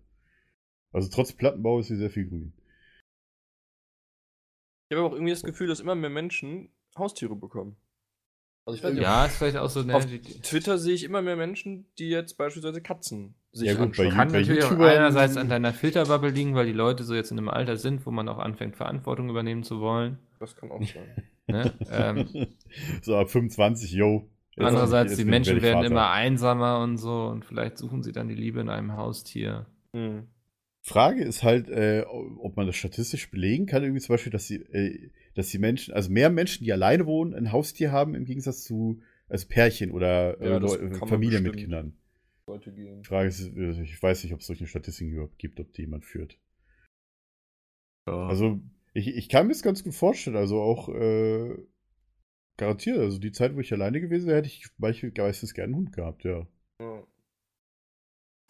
Also 0.92 1.08
trotz 1.10 1.32
Plattenbau 1.32 1.80
ist 1.80 1.88
hier 1.88 1.96
sehr 1.96 2.10
viel 2.10 2.26
Grün. 2.28 2.52
Ich 4.88 4.96
habe 4.96 5.04
aber 5.04 5.10
auch 5.10 5.16
irgendwie 5.16 5.32
das 5.32 5.42
Gefühl, 5.42 5.66
dass 5.68 5.80
immer 5.80 5.94
mehr 5.94 6.10
Menschen 6.10 6.70
Haustiere 6.96 7.36
bekommen. 7.36 7.76
Also 8.64 8.78
ich 8.78 8.84
weiß 8.84 8.92
nicht, 8.94 9.02
Ja, 9.02 9.24
ist 9.26 9.36
vielleicht 9.36 9.56
auch 9.56 9.70
so 9.70 9.80
eine. 9.80 9.94
auf 9.94 10.06
Twitter 10.06 10.78
sehe 10.78 10.94
ich 10.94 11.04
immer 11.04 11.22
mehr 11.22 11.36
Menschen, 11.36 11.86
die 11.98 12.08
jetzt 12.08 12.36
beispielsweise 12.36 12.82
Katzen 12.82 13.34
sich 13.52 13.66
Ja, 13.68 13.74
gut, 13.74 13.96
bei 13.96 14.04
anschauen. 14.04 14.10
Kann 14.10 14.32
bei 14.32 14.40
natürlich 14.40 14.64
auch 14.64 14.72
YouTubern- 14.72 14.96
einerseits 14.96 15.36
an 15.36 15.48
deiner 15.48 15.72
Filterbubble 15.72 16.30
liegen, 16.30 16.54
weil 16.54 16.66
die 16.66 16.72
Leute 16.72 17.04
so 17.04 17.14
jetzt 17.14 17.30
in 17.30 17.38
einem 17.38 17.48
Alter 17.48 17.76
sind, 17.76 18.04
wo 18.06 18.10
man 18.10 18.28
auch 18.28 18.38
anfängt, 18.38 18.76
Verantwortung 18.76 19.30
übernehmen 19.30 19.62
zu 19.62 19.80
wollen. 19.80 20.18
Das 20.38 20.54
kann 20.54 20.70
auch 20.70 20.82
sein. 20.82 21.28
Ne? 21.46 21.72
ähm, 21.90 22.46
so 23.02 23.16
ab 23.16 23.30
25, 23.30 23.92
yo. 23.92 24.28
Andererseits, 24.58 25.16
die 25.16 25.24
Menschen 25.24 25.62
werden 25.62 25.84
immer 25.84 26.10
einsamer 26.10 26.80
und 26.80 26.96
so 26.96 27.26
und 27.26 27.44
vielleicht 27.44 27.78
suchen 27.78 28.02
sie 28.02 28.12
dann 28.12 28.28
die 28.28 28.34
Liebe 28.34 28.60
in 28.60 28.68
einem 28.68 28.96
Haustier. 28.96 29.66
Hm. 29.94 30.28
Frage 30.82 31.22
ist 31.22 31.42
halt, 31.42 31.68
äh, 31.68 32.04
ob 32.08 32.56
man 32.56 32.66
das 32.66 32.76
statistisch 32.76 33.30
belegen 33.30 33.66
kann, 33.66 33.82
irgendwie 33.82 34.00
zum 34.00 34.14
Beispiel, 34.14 34.32
dass 34.32 34.46
die, 34.46 34.56
äh, 34.56 35.10
dass 35.34 35.48
die 35.48 35.58
Menschen, 35.58 35.94
also 35.94 36.10
mehr 36.10 36.30
Menschen, 36.30 36.64
die 36.64 36.72
alleine 36.72 37.06
wohnen, 37.06 37.34
ein 37.34 37.52
Haustier 37.52 37.92
haben, 37.92 38.14
im 38.14 38.24
Gegensatz 38.24 38.64
zu 38.64 39.00
also 39.28 39.46
Pärchen 39.48 39.90
oder 39.90 40.42
Ja, 40.42 40.56
äh, 40.56 40.60
man 40.60 41.08
Familien 41.08 41.42
mit. 41.42 41.56
Kindern. 41.56 41.96
Die 42.48 43.04
Frage 43.04 43.28
ist, 43.28 43.54
äh, 43.54 43.82
ich 43.82 44.02
weiß 44.02 44.24
nicht, 44.24 44.32
ob 44.32 44.40
es 44.40 44.46
solche 44.46 44.66
Statistiken 44.66 45.12
überhaupt 45.12 45.38
gibt, 45.38 45.60
ob 45.60 45.72
die 45.74 45.82
jemand 45.82 46.06
führt. 46.06 46.38
Also, 48.06 48.60
ich, 48.94 49.08
ich 49.08 49.28
kann 49.28 49.46
mir 49.46 49.52
das 49.52 49.62
ganz 49.62 49.84
gut 49.84 49.94
vorstellen, 49.94 50.36
also 50.36 50.62
auch 50.62 50.88
äh, 50.88 51.54
garantiert, 52.58 52.98
also 52.98 53.18
die 53.18 53.32
Zeit, 53.32 53.54
wo 53.56 53.60
ich 53.60 53.72
alleine 53.72 54.00
gewesen 54.00 54.26
wäre, 54.26 54.38
hätte 54.38 54.48
ich 54.48 54.66
beispielsweise 54.76 55.54
gerne 55.54 55.66
einen 55.68 55.76
Hund 55.76 55.92
gehabt, 55.92 56.24
ja. 56.24 56.46
Ja. 56.80 57.02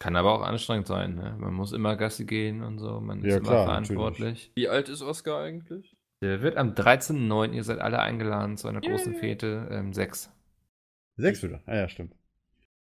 Kann 0.01 0.15
aber 0.15 0.33
auch 0.33 0.41
anstrengend 0.41 0.87
sein. 0.87 1.15
Ne? 1.15 1.35
Man 1.39 1.53
muss 1.53 1.73
immer 1.73 1.95
Gassi 1.97 2.25
gehen 2.25 2.63
und 2.63 2.79
so. 2.79 3.01
Man 3.01 3.19
ist 3.19 3.31
Ja, 3.31 3.37
immer 3.37 3.47
klar, 3.49 3.65
verantwortlich. 3.65 4.51
Wie 4.55 4.69
alt 4.69 4.87
ist 4.87 5.01
Oscar 5.01 5.41
eigentlich? 5.41 5.97
Der 6.21 6.41
wird 6.41 6.57
am 6.57 6.73
13.09., 6.73 7.53
ihr 7.53 7.63
seid 7.63 7.79
alle 7.79 7.99
eingeladen 7.99 8.57
zu 8.57 8.67
einer 8.67 8.81
großen 8.81 9.13
Yay. 9.13 9.19
Fete, 9.21 9.67
ähm, 9.71 9.93
sechs. 9.93 10.31
Sechs 11.17 11.43
wieder, 11.43 11.61
ah 11.65 11.75
ja, 11.75 11.89
stimmt. 11.89 12.15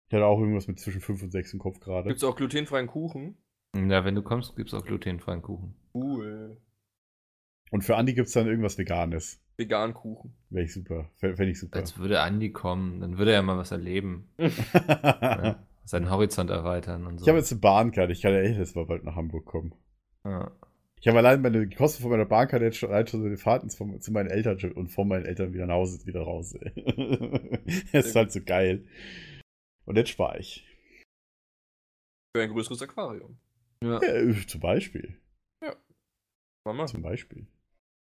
Ich 0.10 0.16
hatte 0.16 0.26
auch 0.26 0.40
irgendwas 0.40 0.68
mit 0.68 0.80
zwischen 0.80 1.02
fünf 1.02 1.24
und 1.24 1.32
sechs 1.32 1.54
im 1.54 1.60
Kopf 1.60 1.80
gerade. 1.80 2.08
Gibt 2.08 2.18
es 2.18 2.24
auch 2.24 2.36
glutenfreien 2.36 2.88
Kuchen? 2.88 3.38
Ja, 3.76 4.06
wenn 4.06 4.16
du 4.16 4.22
kommst, 4.22 4.56
gibt's 4.56 4.74
auch 4.74 4.86
glutenfreien 4.86 5.42
Kuchen. 5.42 5.76
Cool. 5.94 6.58
Und 7.72 7.84
für 7.84 7.96
Andi 7.96 8.14
gibt 8.14 8.28
es 8.28 8.34
dann 8.34 8.48
irgendwas 8.48 8.78
Veganes. 8.78 9.41
Vegan 9.58 9.94
Kuchen. 9.94 10.34
Wäre 10.50 10.66
ich 10.66 10.74
super. 10.74 11.10
Fände 11.18 11.50
ich 11.50 11.60
super. 11.60 11.78
Als 11.80 11.98
würde 11.98 12.22
Andi 12.22 12.52
kommen, 12.52 13.00
dann 13.02 13.18
würde 13.18 13.32
er 13.32 13.38
ja 13.38 13.42
mal 13.42 13.58
was 13.58 13.72
erleben. 13.72 14.30
Ja? 14.74 15.64
Seinen 15.84 16.10
Horizont 16.12 16.50
erweitern 16.52 17.06
und 17.08 17.18
so. 17.18 17.26
Ich 17.26 17.30
habe 17.30 17.40
jetzt 17.40 17.52
eine 17.52 17.60
Bahnkarte. 17.60 18.14
Ich 18.14 18.22
kann 18.22 18.34
ja 18.34 18.42
echt 18.42 18.58
jetzt 18.58 18.76
mal 18.76 18.86
bald 18.86 19.04
nach 19.04 19.16
Hamburg 19.16 19.46
kommen. 19.46 19.74
ja. 20.24 20.52
Ich 21.00 21.08
habe 21.08 21.18
allein 21.18 21.42
meine 21.42 21.66
die 21.66 21.76
Kosten 21.76 22.04
von 22.04 22.12
meiner 22.12 22.26
Bahnkarte 22.26 22.64
jetzt 22.64 22.78
schon, 22.78 22.92
allein 22.92 23.08
schon 23.08 23.24
so 23.24 23.30
die 23.30 23.36
Fahrten 23.36 23.72
zu, 23.72 23.98
zu 23.98 24.12
meinen 24.12 24.30
Eltern 24.30 24.60
und 24.74 24.90
von 24.90 25.08
meinen 25.08 25.26
Eltern 25.26 25.52
wieder 25.52 25.66
nach 25.66 25.74
Hause 25.74 26.06
wieder 26.06 26.22
raus. 26.22 26.54
das 27.92 28.06
ist 28.06 28.16
halt 28.16 28.32
so 28.32 28.40
geil. 28.44 28.86
Und 29.86 29.98
jetzt 29.98 30.12
spare 30.12 30.38
ich. 30.38 30.64
Für 32.38 32.44
ein 32.44 32.52
größeres 32.52 32.84
Aquarium. 32.84 33.40
Ja. 33.84 34.00
Ja, 34.00 34.14
äh, 34.14 34.46
zum 34.46 34.62
Beispiel. 34.62 35.18
Mama, 36.64 36.86
Zum 36.86 37.02
Beispiel. 37.02 37.48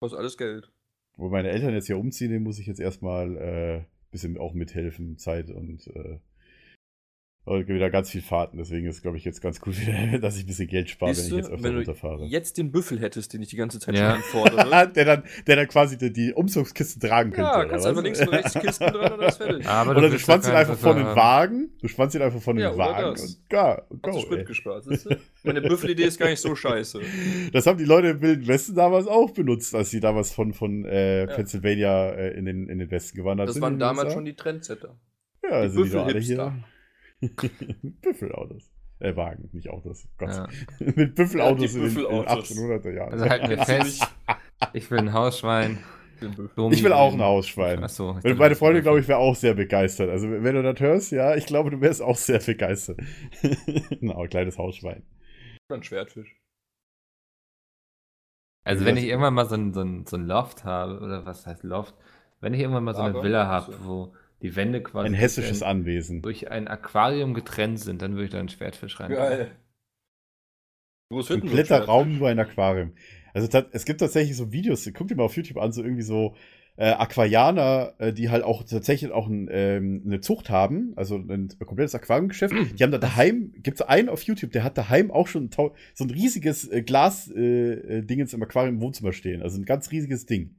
kostet 0.02 0.18
alles 0.20 0.36
Geld. 0.36 0.72
Wo 1.20 1.28
meine 1.28 1.50
Eltern 1.50 1.74
jetzt 1.74 1.88
hier 1.88 1.98
umziehen, 1.98 2.32
dem 2.32 2.44
muss 2.44 2.60
ich 2.60 2.66
jetzt 2.66 2.80
erstmal 2.80 3.36
äh, 3.36 3.82
bisschen 4.10 4.38
auch 4.38 4.54
mithelfen, 4.54 5.18
Zeit 5.18 5.52
und 5.52 5.86
äh, 5.88 6.18
wieder 7.46 7.90
ganz 7.90 8.10
viel 8.12 8.22
Fahrten. 8.22 8.58
Deswegen 8.58 8.86
ist, 8.88 9.02
glaube 9.02 9.18
ich, 9.18 9.26
jetzt 9.26 9.42
ganz 9.42 9.60
gut, 9.60 9.74
dass 10.22 10.38
ich 10.38 10.44
ein 10.44 10.48
bisschen 10.48 10.68
Geld 10.68 10.90
spare, 10.90 11.10
wenn 11.10 11.16
Siehst 11.16 11.28
ich 11.28 11.32
du, 11.32 11.38
jetzt 11.38 11.50
öfter 11.50 11.64
wenn 11.64 11.72
du 11.72 11.78
runterfahre. 11.80 12.26
jetzt 12.26 12.58
den 12.58 12.72
Büffel 12.72 13.00
hättest, 13.00 13.34
den 13.34 13.42
ich 13.42 13.50
die 13.50 13.56
ganze 13.56 13.80
Zeit 13.80 13.96
Ja. 13.96 14.12
schon 14.12 14.18
anfordere. 14.18 14.88
der, 14.96 15.06
dann, 15.06 15.24
der 15.48 15.56
dann 15.56 15.68
quasi 15.68 15.98
die, 15.98 16.14
die 16.14 16.34
Umzugskiste 16.34 17.00
tragen 17.00 17.32
könnte. 17.32 17.50
ja, 17.50 17.58
oder 17.60 17.68
kannst 17.70 17.86
was? 17.86 17.90
einfach 17.90 18.04
links 18.04 18.20
und 18.22 18.30
rechts 18.30 18.54
Kisten 18.54 18.86
dran 18.92 19.14
und 19.14 19.20
dann 19.20 19.30
ist 19.30 19.38
fertig. 19.38 19.66
Aber 19.68 19.92
Oder 19.98 20.10
du 20.10 20.20
spannst 20.20 20.48
ja 20.48 20.54
ihn 20.54 20.58
einfach 20.60 20.78
vor 20.78 20.94
den. 20.94 21.06
Wagen. 21.06 21.70
Du 21.82 21.88
spannst 21.88 22.16
ihn 22.16 22.22
einfach 22.22 22.42
vor 22.42 22.54
den 22.54 22.62
Ja, 22.62 22.78
Wagen 22.78 23.12
das. 23.16 23.22
und 23.36 23.50
go, 23.50 23.58
und 23.58 23.68
Hast 23.70 23.90
du 23.90 23.98
go 24.12 24.20
Sprit 24.20 24.40
ey. 24.40 24.46
gespart, 24.46 24.86
du? 24.86 25.18
Meine 25.44 25.62
Büffelidee 25.62 26.04
ist 26.04 26.20
gar 26.20 26.30
nicht 26.30 26.42
so 26.42 26.56
scheiße. 26.56 27.00
Das 27.52 27.66
haben 27.66 27.78
die 27.80 27.86
Leute 27.86 28.10
im 28.10 28.22
Wilden 28.22 28.48
Westen 28.48 28.76
damals 28.76 29.08
auch 29.08 29.32
benutzt, 29.32 29.74
als 29.74 29.90
sie 29.90 30.00
damals 30.00 30.32
von, 30.32 30.54
von 30.54 30.86
äh, 30.86 31.22
Ja. 31.22 31.26
Pennsylvania 31.36 32.10
äh, 32.12 32.38
in, 32.38 32.46
den, 32.46 32.70
in 32.70 32.78
den 32.80 32.92
Westen 32.92 33.18
gewandert 33.18 33.48
Das 33.48 33.54
sind. 33.56 33.64
waren 33.64 33.74
in 33.74 33.80
den 33.80 33.88
damals 33.88 34.14
schon 34.14 34.26
die 34.26 34.36
Trendsetter. 34.36 35.00
Ja, 35.50 35.64
die 35.64 35.70
sind 35.70 35.86
die 35.86 35.90
doch 35.92 36.06
alle 36.06 36.20
hier. 36.20 36.54
Büffelautos. 38.02 38.72
Äh, 39.00 39.16
Wagen, 39.16 39.50
nicht 39.54 39.70
Autos. 39.70 40.08
Gott. 40.18 40.30
Ja. 40.30 40.48
Mit 40.96 41.16
Büffelautos 41.16 41.74
Ja, 41.74 41.80
die 41.80 41.86
in, 41.88 41.96
den- 41.96 42.04
in 42.06 42.10
den 42.10 42.26
Büffelautos. 42.26 42.52
1800er 42.52 42.92
Jahren. 42.94 43.14
Also 43.14 43.26
halten 43.30 43.50
wir 43.50 43.58
fest, 43.60 44.08
ich 44.74 44.92
will 44.92 45.00
ein 45.00 45.14
Hausschwein. 45.14 45.80
Domi- 46.58 46.74
Ich 46.74 46.84
will 46.84 46.92
auch 46.92 47.14
ein 47.14 47.22
Hausschwein. 47.22 47.82
Achso. 47.82 48.12
Und 48.22 48.38
meine 48.38 48.56
Freundin, 48.56 48.84
glaube 48.84 49.00
ich, 49.00 49.08
wäre 49.08 49.20
auch 49.20 49.36
sehr 49.38 49.54
begeistert. 49.54 50.10
Also, 50.10 50.30
wenn 50.30 50.54
du 50.54 50.62
das 50.64 50.78
hörst, 50.82 51.12
ja, 51.14 51.34
ich 51.36 51.46
glaube, 51.46 51.70
du 51.72 51.80
wärst 51.80 52.02
auch 52.02 52.18
sehr 52.18 52.40
begeistert. 52.40 53.00
genau, 54.02 54.18
ein 54.24 54.30
kleines 54.30 54.58
Hausschwein. 54.58 55.04
Ein 55.72 55.82
Schwertfisch. 55.84 56.36
Also 58.66 58.86
wenn 58.86 58.98
ich 58.98 59.06
irgendwann 59.06 59.34
mal 59.34 59.46
so 59.48 59.56
ein, 59.56 59.74
so, 59.74 59.82
ein, 59.82 60.06
so 60.06 60.18
ein 60.18 60.28
Loft 60.28 60.64
habe, 60.66 61.00
oder 61.00 61.26
was 61.26 61.48
heißt 61.48 61.64
Loft? 61.64 61.96
Wenn 62.42 62.54
ich 62.54 62.60
irgendwann 62.60 62.84
mal 62.84 62.94
so 62.94 63.02
eine 63.02 63.14
Lager? 63.14 63.24
Villa 63.24 63.48
habe, 63.48 63.72
So. 63.74 63.86
wo 63.86 64.14
die 64.42 64.56
Wände 64.56 64.82
quasi 64.82 65.08
Ein 65.08 65.14
hessisches 65.14 65.60
durch 65.60 65.70
ein, 65.70 65.78
Anwesen. 65.80 66.22
durch 66.22 66.50
ein 66.50 66.68
Aquarium 66.68 67.34
getrennt 67.34 67.80
sind, 67.80 68.02
dann 68.02 68.14
würde 68.14 68.26
ich 68.26 68.32
da 68.32 68.40
einen 68.40 68.50
Schwertfisch 68.50 69.00
rein. 69.00 69.12
Geil. 69.12 69.52
Wo 71.10 71.20
ist 71.20 71.32
ein 71.32 71.42
Kompletter? 71.42 71.86
Raum, 71.86 72.18
nur 72.18 72.30
ein 72.30 72.40
Aquarium. 72.40 72.94
Also 73.34 73.48
es 73.72 73.86
gibt 73.86 74.00
tatsächlich 74.00 74.38
so 74.38 74.52
Videos, 74.52 74.90
guck 74.94 75.08
dir 75.08 75.16
mal 75.16 75.24
auf 75.24 75.36
YouTube 75.36 75.58
an, 75.58 75.72
so 75.72 75.84
irgendwie 75.84 76.04
so 76.04 76.36
äh, 76.78 76.92
Aquarianer, 76.92 77.94
äh, 77.98 78.14
die 78.14 78.30
halt 78.30 78.44
auch 78.44 78.64
tatsächlich 78.64 79.12
auch 79.12 79.28
ein, 79.28 79.50
ähm, 79.52 80.02
eine 80.06 80.22
Zucht 80.22 80.50
haben, 80.50 80.94
also 80.96 81.18
ein 81.18 81.50
komplettes 81.66 81.94
Aquariumgeschäft. 81.94 82.54
Die 82.80 82.84
haben 82.84 82.92
da 82.92 82.98
daheim, 82.98 83.52
gibt 83.58 83.82
es 83.82 83.86
einen 83.86 84.08
auf 84.08 84.22
YouTube, 84.24 84.54
der 84.54 84.64
hat 84.64 84.78
daheim 84.78 85.12
auch 85.12 85.28
schon 85.28 85.46
ein 85.46 85.52
so 85.52 86.04
ein 86.06 86.10
riesiges 86.10 86.70
äh, 86.72 86.82
Glas 86.82 87.30
äh, 87.36 87.74
äh, 87.98 88.02
Dingens 88.02 88.34
im 88.34 88.42
Aquarium 88.42 88.76
im 88.76 88.82
Wohnzimmer 88.82 89.12
stehen. 89.12 89.42
Also 89.42 89.60
ein 89.60 89.66
ganz 89.66 89.92
riesiges 89.92 90.26
Ding. 90.26 90.56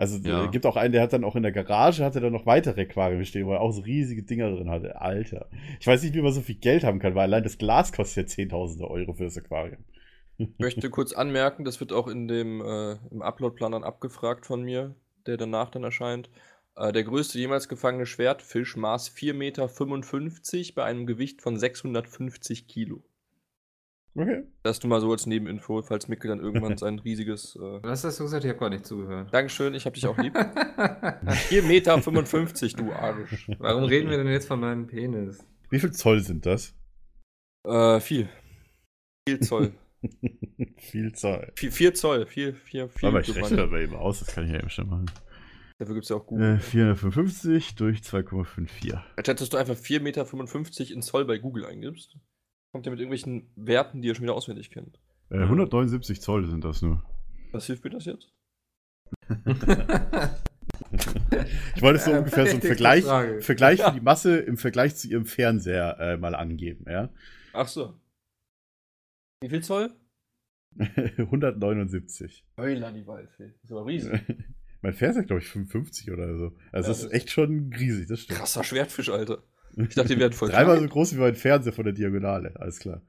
Also 0.00 0.16
Ja. 0.26 0.46
äh, 0.46 0.48
gibt 0.48 0.64
auch 0.64 0.76
einen, 0.76 0.92
der 0.92 1.02
hat 1.02 1.12
dann 1.12 1.24
auch 1.24 1.36
in 1.36 1.42
der 1.42 1.52
Garage, 1.52 2.02
hatte 2.02 2.20
dann 2.20 2.32
noch 2.32 2.46
weitere 2.46 2.80
Aquarien 2.80 3.22
stehen, 3.26 3.46
wo 3.46 3.52
er 3.52 3.60
auch 3.60 3.70
so 3.72 3.82
riesige 3.82 4.22
Dinger 4.22 4.50
drin 4.50 4.70
hatte. 4.70 4.98
Alter. 4.98 5.50
Ich 5.78 5.86
weiß 5.86 6.02
nicht, 6.02 6.14
wie 6.14 6.22
man 6.22 6.32
so 6.32 6.40
viel 6.40 6.54
Geld 6.54 6.84
haben 6.84 7.00
kann, 7.00 7.14
weil 7.14 7.24
allein 7.24 7.42
das 7.42 7.58
Glas 7.58 7.92
kostet 7.92 8.16
ja 8.24 8.26
Zehntausende 8.26 8.88
Euro 8.88 9.12
für 9.12 9.24
das 9.24 9.36
Aquarium. 9.36 9.84
Ich 10.38 10.48
möchte 10.58 10.88
kurz 10.88 11.12
anmerken, 11.12 11.66
das 11.66 11.80
wird 11.80 11.92
auch 11.92 12.08
in 12.08 12.28
dem 12.28 12.62
äh, 12.62 12.92
im 13.10 13.20
Upload-Plan 13.20 13.72
dann 13.72 13.84
abgefragt 13.84 14.46
von 14.46 14.62
mir, 14.62 14.94
der 15.26 15.36
danach 15.36 15.68
dann 15.68 15.84
erscheint. 15.84 16.30
Äh, 16.76 16.92
der 16.92 17.04
größte 17.04 17.38
jemals 17.38 17.68
gefangene 17.68 18.06
Schwertfisch 18.06 18.78
maß 18.78 19.10
4,55 19.10 19.34
Meter 19.34 20.72
bei 20.76 20.84
einem 20.84 21.04
Gewicht 21.04 21.42
von 21.42 21.58
650 21.58 22.68
Kilo. 22.68 23.02
Okay. 24.20 24.42
Das 24.62 24.80
du 24.80 24.88
mal 24.88 25.00
so 25.00 25.10
als 25.10 25.26
Nebeninfo, 25.26 25.82
falls 25.82 26.08
Mickel 26.08 26.28
dann 26.28 26.40
irgendwann 26.40 26.76
sein 26.78 26.98
riesiges. 26.98 27.56
Äh 27.56 27.82
Was 27.82 28.04
hast 28.04 28.20
du 28.20 28.24
gesagt? 28.24 28.44
Ich 28.44 28.50
habe 28.50 28.60
gar 28.60 28.70
nicht 28.70 28.86
zugehört. 28.86 29.32
Dankeschön, 29.32 29.74
ich 29.74 29.86
hab 29.86 29.94
dich 29.94 30.06
auch 30.06 30.18
lieb. 30.18 30.34
4,55 30.36 32.62
Meter, 32.62 32.76
du 32.76 32.92
Arsch. 32.92 33.50
Warum 33.58 33.84
reden 33.84 34.10
wir 34.10 34.18
denn 34.18 34.28
jetzt 34.28 34.46
von 34.46 34.60
meinem 34.60 34.86
Penis? 34.86 35.44
Wie 35.70 35.78
viel 35.78 35.92
Zoll 35.92 36.20
sind 36.20 36.44
das? 36.44 36.74
Äh, 37.66 38.00
viel. 38.00 38.28
Viel 39.28 39.40
Zoll. 39.40 39.72
viel 40.78 41.12
Zoll. 41.12 41.52
Vier, 41.56 41.72
vier 41.72 41.94
Zoll, 41.94 42.26
viel, 42.26 42.54
vier, 42.54 42.88
viel. 42.88 43.02
Warte 43.02 43.12
mal, 43.12 43.22
ich 43.22 43.34
rechne 43.34 43.56
das 43.56 43.70
mal 43.70 43.80
eben 43.80 43.94
aus, 43.94 44.20
das 44.20 44.34
kann 44.34 44.44
ich 44.44 44.52
ja 44.52 44.58
eben 44.58 44.70
schon 44.70 44.88
machen. 44.88 45.10
Dafür 45.78 45.94
gibt 45.94 46.04
es 46.04 46.10
ja 46.10 46.16
auch 46.16 46.26
Google. 46.26 46.56
Äh, 46.56 46.58
455 46.58 47.74
durch 47.74 48.00
2,54. 48.00 49.00
Als 49.16 49.28
hättest 49.28 49.52
du 49.52 49.56
einfach 49.56 49.76
4,55 49.76 50.00
Meter 50.02 50.94
in 50.94 51.02
Zoll 51.02 51.24
bei 51.24 51.38
Google 51.38 51.64
eingibst, 51.64 52.16
kommt 52.72 52.86
er 52.86 52.90
mit 52.90 53.00
irgendwelchen 53.00 53.50
Werten, 53.56 54.02
die 54.02 54.08
ihr 54.08 54.14
schon 54.14 54.24
wieder 54.24 54.34
auswendig 54.34 54.70
kennt. 54.70 54.98
Äh, 55.30 55.38
179 55.42 56.20
Zoll 56.20 56.46
sind 56.48 56.64
das 56.64 56.82
nur. 56.82 57.02
Was 57.52 57.66
hilft 57.66 57.84
mir 57.84 57.90
das 57.90 58.04
jetzt? 58.04 58.32
Ich 61.76 61.82
wollte 61.82 62.00
so 62.00 62.10
Äh, 62.12 62.18
ungefähr 62.18 62.46
so 62.46 62.52
einen 62.52 62.62
Vergleich. 62.62 63.04
Vergleich 63.44 63.82
für 63.82 63.92
die 63.92 64.00
Masse 64.00 64.38
im 64.38 64.56
Vergleich 64.56 64.96
zu 64.96 65.08
ihrem 65.08 65.24
Fernseher 65.26 65.98
äh, 66.00 66.16
mal 66.16 66.34
angeben, 66.34 66.84
ja? 66.88 67.10
Ach 67.52 67.68
so. 67.68 67.94
Wie 69.40 69.48
viel 69.48 69.62
Zoll? 69.62 69.94
179. 70.78 72.44
Heuler 72.56 72.92
die 72.92 73.06
Waldfee. 73.06 73.52
Das 73.62 73.64
ist 73.64 73.72
aber 73.72 73.86
riesig. 73.86 74.20
mein 74.82 74.92
Fernseher, 74.92 75.24
glaube 75.24 75.42
ich, 75.42 75.48
55 75.48 76.10
oder 76.10 76.36
so. 76.36 76.44
Also 76.46 76.56
Ja, 76.72 76.72
das 76.72 76.86
das 76.86 77.04
ist 77.04 77.12
echt 77.12 77.30
schon 77.30 77.72
riesig, 77.72 78.08
das 78.08 78.20
stimmt. 78.20 78.38
Krasser 78.38 78.64
Schwertfisch, 78.64 79.10
Alter. 79.10 79.42
Ich 79.76 79.94
dachte, 79.94 80.14
die 80.14 80.20
wären 80.20 80.32
voll 80.32 80.50
Dreimal 80.50 80.80
so 80.80 80.88
groß 80.88 81.14
wie 81.14 81.20
mein 81.20 81.34
Fernseher 81.34 81.72
von 81.72 81.84
der 81.84 81.94
Diagonale, 81.94 82.52
alles 82.56 82.78
klar. 82.78 83.02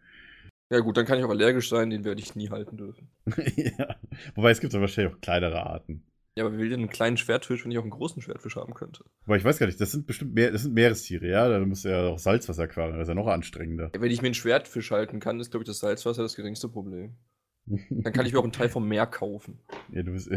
Ja 0.72 0.80
gut, 0.80 0.96
dann 0.96 1.06
kann 1.06 1.20
ich 1.20 1.26
auch 1.26 1.30
allergisch 1.30 1.70
sein, 1.70 1.90
den 1.90 2.06
werde 2.06 2.22
ich 2.22 2.36
nie 2.36 2.50
halten 2.50 2.78
dürfen. 2.78 3.10
ja. 3.56 3.96
Wobei 4.36 4.52
es 4.52 4.62
gibt 4.62 4.72
ja 4.74 4.80
wahrscheinlich 4.80 5.14
auch 5.14 5.20
kleinere 5.20 5.66
Arten. 5.66 6.04
Ja, 6.38 6.46
aber 6.46 6.54
wer 6.54 6.60
will 6.60 6.70
denn 6.70 6.80
einen 6.80 6.90
kleinen 6.90 7.18
Schwertfisch, 7.18 7.66
wenn 7.66 7.72
ich 7.72 7.78
auch 7.78 7.84
einen 7.84 7.92
großen 7.92 8.22
Schwertfisch 8.22 8.56
haben 8.56 8.74
könnte? 8.74 9.04
Aber 9.26 9.36
ich 9.36 9.44
weiß 9.44 9.60
gar 9.60 9.66
nicht, 9.66 9.82
das 9.82 9.92
sind 9.92 10.08
bestimmt 10.08 10.34
mehr, 10.34 10.50
das 10.52 10.62
sind 10.62 10.74
Meerestiere, 10.74 11.28
ja? 11.28 11.50
Da 11.50 11.60
muss 11.60 11.84
ja 11.84 12.08
auch 12.08 12.20
Salzwasser 12.20 12.68
das 12.68 13.02
ist 13.02 13.08
ja 13.10 13.16
noch 13.16 13.28
anstrengender. 13.28 13.92
Ja, 13.94 14.02
wenn 14.02 14.12
ich 14.12 14.22
mir 14.22 14.28
einen 14.28 14.34
Schwertfisch 14.34 14.92
halten 14.92 15.20
kann, 15.20 15.42
ist, 15.42 15.52
glaube 15.52 15.64
ich, 15.64 15.68
das 15.68 15.80
Salzwasser 15.80 16.22
das 16.22 16.38
geringste 16.38 16.70
Problem. 16.70 17.18
Dann 17.90 18.14
kann 18.14 18.26
ich 18.26 18.32
mir 18.32 18.40
auch 18.40 18.44
einen 18.44 18.54
Teil 18.54 18.70
vom 18.70 18.88
Meer 18.88 19.08
kaufen. 19.08 19.60
Ja, 19.92 20.04
du 20.04 20.14
bist. 20.14 20.30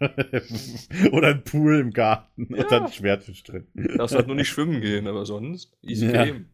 Oder 1.12 1.28
ein 1.28 1.44
Pool 1.44 1.78
im 1.78 1.90
Garten 1.92 2.46
Ja. 2.54 2.62
und 2.62 2.70
dann 2.70 2.84
ein 2.86 2.92
Schwertfisch 2.92 3.42
drin. 3.44 3.66
Darfst 3.74 4.14
halt 4.14 4.26
nur 4.26 4.36
nicht 4.36 4.48
schwimmen 4.48 4.80
gehen, 4.80 5.06
aber 5.06 5.24
sonst 5.26 5.76
easy 5.82 6.06
Ja. 6.06 6.24
game. 6.24 6.46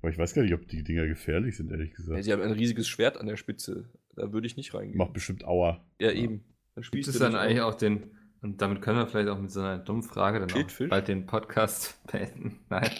Aber 0.00 0.10
ich 0.10 0.18
weiß 0.18 0.34
gar 0.34 0.42
nicht, 0.42 0.54
ob 0.54 0.66
die 0.68 0.82
Dinger 0.82 1.06
gefährlich 1.06 1.56
sind, 1.56 1.70
ehrlich 1.70 1.90
Ja, 1.90 1.96
gesagt. 1.96 2.24
sie 2.24 2.32
haben 2.32 2.42
ein 2.42 2.50
riesiges 2.52 2.88
Schwert 2.88 3.18
an 3.18 3.26
der 3.26 3.36
Spitze. 3.36 3.88
Da 4.16 4.32
würde 4.32 4.46
ich 4.46 4.56
nicht 4.56 4.74
reingehen. 4.74 4.98
Macht 4.98 5.12
bestimmt 5.12 5.44
Aua. 5.44 5.84
Ja, 6.00 6.10
eben. 6.10 6.44
Dann 6.74 6.82
Gibt 6.82 6.86
spielst 6.86 7.08
es 7.10 7.14
du 7.14 7.20
dann 7.20 7.32
dich 7.32 7.40
eigentlich 7.40 7.60
auch 7.60 7.74
den, 7.74 8.10
und 8.42 8.60
damit 8.60 8.82
können 8.82 8.98
wir 8.98 9.06
vielleicht 9.06 9.28
auch 9.28 9.38
mit 9.38 9.50
so 9.50 9.60
einer 9.60 9.78
dummen 9.78 10.02
Frage 10.02 10.40
dann 10.44 10.52
auch 10.52 10.88
bald 10.88 11.08
den 11.08 11.26
Podcast 11.26 12.00
beenden. 12.12 12.60
Nein, 12.68 12.90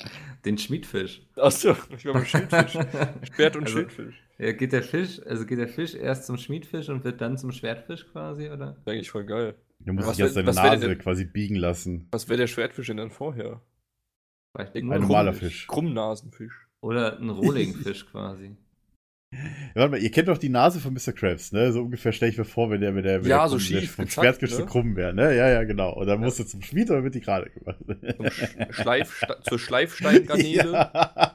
den 0.44 0.56
Schmiedfisch. 0.58 1.22
Achso, 1.36 1.76
ich 1.96 2.04
war 2.06 2.14
beim 2.14 2.24
Schildfisch. 2.24 2.72
Schwert 3.34 3.56
und 3.56 3.64
Also- 3.64 3.78
Schildfisch. 3.78 4.22
Ja, 4.38 4.50
geht 4.52 4.72
der 4.72 4.82
Fisch, 4.82 5.20
also 5.24 5.46
geht 5.46 5.58
der 5.58 5.68
Fisch 5.68 5.94
erst 5.94 6.26
zum 6.26 6.36
Schmiedfisch 6.36 6.88
und 6.88 7.04
wird 7.04 7.20
dann 7.20 7.38
zum 7.38 7.52
Schwertfisch 7.52 8.06
quasi, 8.10 8.50
oder? 8.50 8.76
Eigentlich 8.86 9.10
voll 9.10 9.24
geil. 9.24 9.54
Du 9.78 9.92
musst 9.92 10.18
dich 10.18 10.24
was 10.24 10.34
wär 10.34 10.42
Nase 10.44 10.88
denn- 10.88 10.98
quasi 10.98 11.24
biegen 11.26 11.56
lassen. 11.56 12.08
Was 12.10 12.28
wäre 12.28 12.38
der 12.38 12.46
Schwertfisch 12.48 12.86
denn 12.88 12.96
dann 12.96 13.10
vorher? 13.10 13.60
Vielleicht 14.54 14.74
Ein 14.76 14.86
normaler 14.86 15.32
Fisch. 15.32 15.66
Krummnasenfisch. 15.66 16.68
Oder 16.80 17.18
ein 17.18 17.30
Rohligenfisch 17.30 18.06
quasi. 18.06 18.56
Ja, 19.32 19.38
warte 19.76 19.90
mal, 19.92 20.00
ihr 20.02 20.10
kennt 20.10 20.28
doch 20.28 20.36
die 20.36 20.50
Nase 20.50 20.78
von 20.78 20.92
Mr. 20.92 21.12
Krabs, 21.12 21.52
ne? 21.52 21.72
So 21.72 21.82
ungefähr 21.82 22.12
stelle 22.12 22.30
ich 22.32 22.38
mir 22.38 22.44
vor, 22.44 22.70
wenn 22.70 22.82
der 22.82 22.92
mit 22.92 23.04
der, 23.06 23.18
mit 23.18 23.26
Ja, 23.28 23.38
der 23.40 23.48
so 23.48 23.56
krumm- 23.56 23.72
der 23.72 23.80
schief 23.80 23.90
vom 23.94 24.04
gezackt, 24.04 24.22
Schwertfisch 24.24 24.50
so 24.52 24.60
ne? 24.60 24.66
krumm 24.66 24.94
wäre, 24.96 25.14
ne? 25.14 25.34
Ja, 25.34 25.48
ja, 25.48 25.64
genau. 25.64 25.94
Und 25.94 26.06
dann 26.06 26.20
musst 26.20 26.38
du 26.38 26.44
zum 26.44 26.60
Schmied 26.62 26.90
oder 26.90 27.02
wird 27.02 27.14
die 27.14 27.20
gerade 27.22 27.48
gemacht? 27.50 27.78
Zum 28.16 28.30
Sch 28.30 28.54
Schleif 28.70 29.22
zur 29.48 29.58
Schleifsteingarnele. 29.58 30.90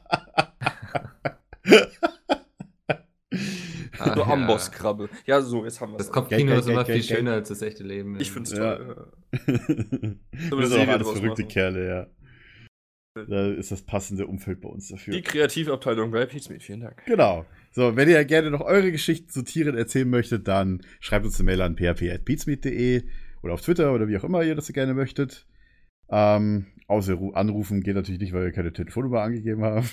Ah, 4.00 4.14
Zur 4.14 4.26
ja. 4.28 4.34
Ambosskrabbe. 4.34 5.10
Ja, 5.26 5.42
so, 5.42 5.66
jetzt 5.66 5.82
haben 5.82 5.92
wir 5.94 5.98
Das 5.98 6.08
es. 6.08 6.14
Kopfkino 6.14 6.54
ist 6.56 6.68
immer 6.70 6.86
viel 6.86 7.04
schöner 7.04 7.34
als 7.34 7.50
das 7.50 7.62
echte 7.62 7.84
Leben. 7.84 8.20
Ich 8.20 8.32
find's 8.32 8.52
Ja. 8.52 8.76
toll. 8.78 9.08
das 9.32 10.70
sind 10.70 10.82
auch 10.82 10.88
alles 10.88 11.10
verrückte 11.10 11.42
machen. 11.42 11.48
Kerle, 11.48 11.88
ja. 11.88 12.08
Da 13.28 13.48
ist 13.48 13.72
das 13.72 13.82
passende 13.82 14.28
Umfeld 14.28 14.62
bei 14.62 14.70
uns 14.70 14.90
dafür. 14.90 15.14
Die 15.16 15.24
Kreativabteilung 15.24 16.12
bei 16.12 16.26
Pizmeet, 16.28 16.62
vielen 16.62 16.82
Dank. 16.82 17.04
Genau. 17.06 17.46
So, 17.78 17.96
wenn 17.96 18.10
ihr 18.10 18.26
gerne 18.26 18.50
noch 18.50 18.62
eure 18.62 18.92
Geschichten 18.92 19.30
zu 19.30 19.44
Tieren 19.44 19.78
erzählen 19.78 20.10
möchtet, 20.10 20.48
dann 20.48 20.82
schreibt 21.00 21.26
uns 21.28 21.40
eine 21.40 21.46
Mail 21.46 21.62
an 21.62 21.76
php.beatsmeet.de 21.76 23.04
oder 23.44 23.54
auf 23.54 23.62
Twitter 23.62 23.94
oder 23.94 24.08
wie 24.08 24.18
auch 24.18 24.24
immer 24.24 24.42
ihr 24.42 24.56
das 24.56 24.74
gerne 24.74 24.96
möchtet. 24.96 25.46
Ähm, 26.10 26.66
außer 26.88 27.14
ru- 27.14 27.36
anrufen 27.36 27.82
geht 27.84 27.94
natürlich 27.94 28.20
nicht, 28.20 28.34
weil 28.34 28.46
wir 28.46 28.52
keine 28.52 28.74
Telefonnummer 28.74 29.22
angegeben 29.22 29.62
haben. 29.62 29.88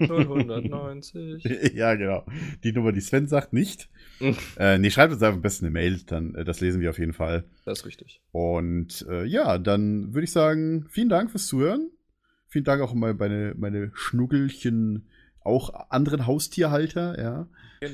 090. 0.00 1.44
ja, 1.74 1.94
genau. 1.94 2.24
Die 2.64 2.72
Nummer, 2.72 2.92
die 2.92 3.02
Sven 3.02 3.26
sagt, 3.26 3.52
nicht. 3.52 3.90
äh, 4.58 4.78
nee, 4.78 4.88
schreibt 4.88 5.12
uns 5.12 5.22
einfach 5.22 5.36
am 5.36 5.42
besten 5.42 5.66
eine 5.66 5.74
Mail, 5.74 6.00
dann 6.06 6.34
äh, 6.36 6.44
das 6.46 6.62
lesen 6.62 6.80
wir 6.80 6.88
auf 6.88 6.98
jeden 6.98 7.12
Fall. 7.12 7.44
Das 7.66 7.80
ist 7.80 7.84
richtig. 7.84 8.22
Und 8.32 9.04
äh, 9.10 9.26
ja, 9.26 9.58
dann 9.58 10.14
würde 10.14 10.24
ich 10.24 10.32
sagen, 10.32 10.86
vielen 10.88 11.10
Dank 11.10 11.30
fürs 11.30 11.48
Zuhören. 11.48 11.90
Vielen 12.48 12.64
Dank 12.64 12.80
auch 12.80 12.94
mal 12.94 13.12
meine, 13.12 13.52
meine 13.58 13.90
Schnuggelchen, 13.92 15.10
auch 15.46 15.90
anderen 15.90 16.26
Haustierhalter, 16.26 17.20
ja. 17.20 17.48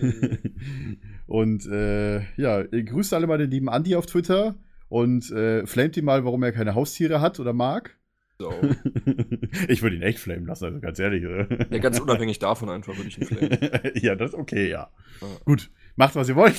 und 1.26 1.66
äh, 1.66 2.20
ja, 2.36 2.62
ihr 2.62 2.84
grüßt 2.84 3.14
alle 3.14 3.26
mal 3.26 3.38
den 3.38 3.50
lieben 3.50 3.68
Andi 3.68 3.96
auf 3.96 4.06
Twitter 4.06 4.54
und 4.88 5.30
äh, 5.30 5.66
flamet 5.66 5.96
ihn 5.96 6.04
mal, 6.04 6.24
warum 6.24 6.42
er 6.42 6.52
keine 6.52 6.74
Haustiere 6.74 7.20
hat 7.20 7.40
oder 7.40 7.52
mag. 7.52 7.96
So. 8.38 8.52
ich 9.68 9.82
würde 9.82 9.96
ihn 9.96 10.02
echt 10.02 10.18
flamen 10.18 10.46
lassen, 10.46 10.64
also 10.64 10.80
ganz 10.80 10.98
ehrlich. 10.98 11.22
Ja, 11.22 11.78
ganz 11.78 12.00
unabhängig 12.00 12.38
davon 12.40 12.68
einfach 12.68 12.96
würde 12.96 13.08
ich 13.08 13.18
ihn 13.18 13.26
flamen. 13.26 13.58
ja, 13.94 14.14
das 14.16 14.30
ist 14.32 14.38
okay, 14.38 14.68
ja. 14.68 14.90
Ja. 15.20 15.26
Gut, 15.44 15.70
macht, 15.96 16.16
was 16.16 16.28
ihr 16.28 16.36
wollt. 16.36 16.56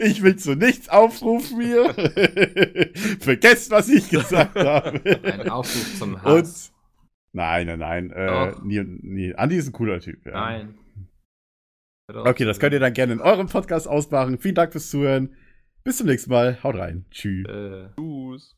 ich 0.00 0.22
will 0.22 0.36
zu 0.36 0.54
nichts 0.54 0.88
aufrufen 0.88 1.60
hier. 1.60 1.94
Vergesst, 3.20 3.70
was 3.70 3.88
ich 3.88 4.08
gesagt 4.08 4.56
habe. 4.56 5.00
Ein 5.24 5.48
Aufruf 5.50 5.98
zum 5.98 6.14
Und, 6.14 6.22
Hass. 6.22 6.73
Nein, 7.34 7.66
nein, 7.66 7.78
nein. 7.78 8.10
Äh, 8.10 8.54
nie, 8.62 8.80
nie. 8.82 9.34
Andi 9.34 9.56
ist 9.56 9.68
ein 9.68 9.72
cooler 9.72 10.00
Typ. 10.00 10.24
Ja. 10.24 10.32
Nein. 10.32 10.78
Okay, 12.08 12.44
das 12.44 12.58
könnt 12.60 12.74
ihr 12.74 12.80
dann 12.80 12.92
gerne 12.92 13.14
in 13.14 13.20
eurem 13.20 13.48
Podcast 13.48 13.88
ausmachen. 13.88 14.38
Vielen 14.38 14.54
Dank 14.54 14.72
fürs 14.72 14.90
Zuhören. 14.90 15.34
Bis 15.84 15.98
zum 15.98 16.06
nächsten 16.06 16.30
Mal. 16.30 16.62
Haut 16.62 16.76
rein. 16.76 17.06
Tschüss. 17.10 17.46
Äh, 17.46 17.88
Tschüss. 17.96 18.56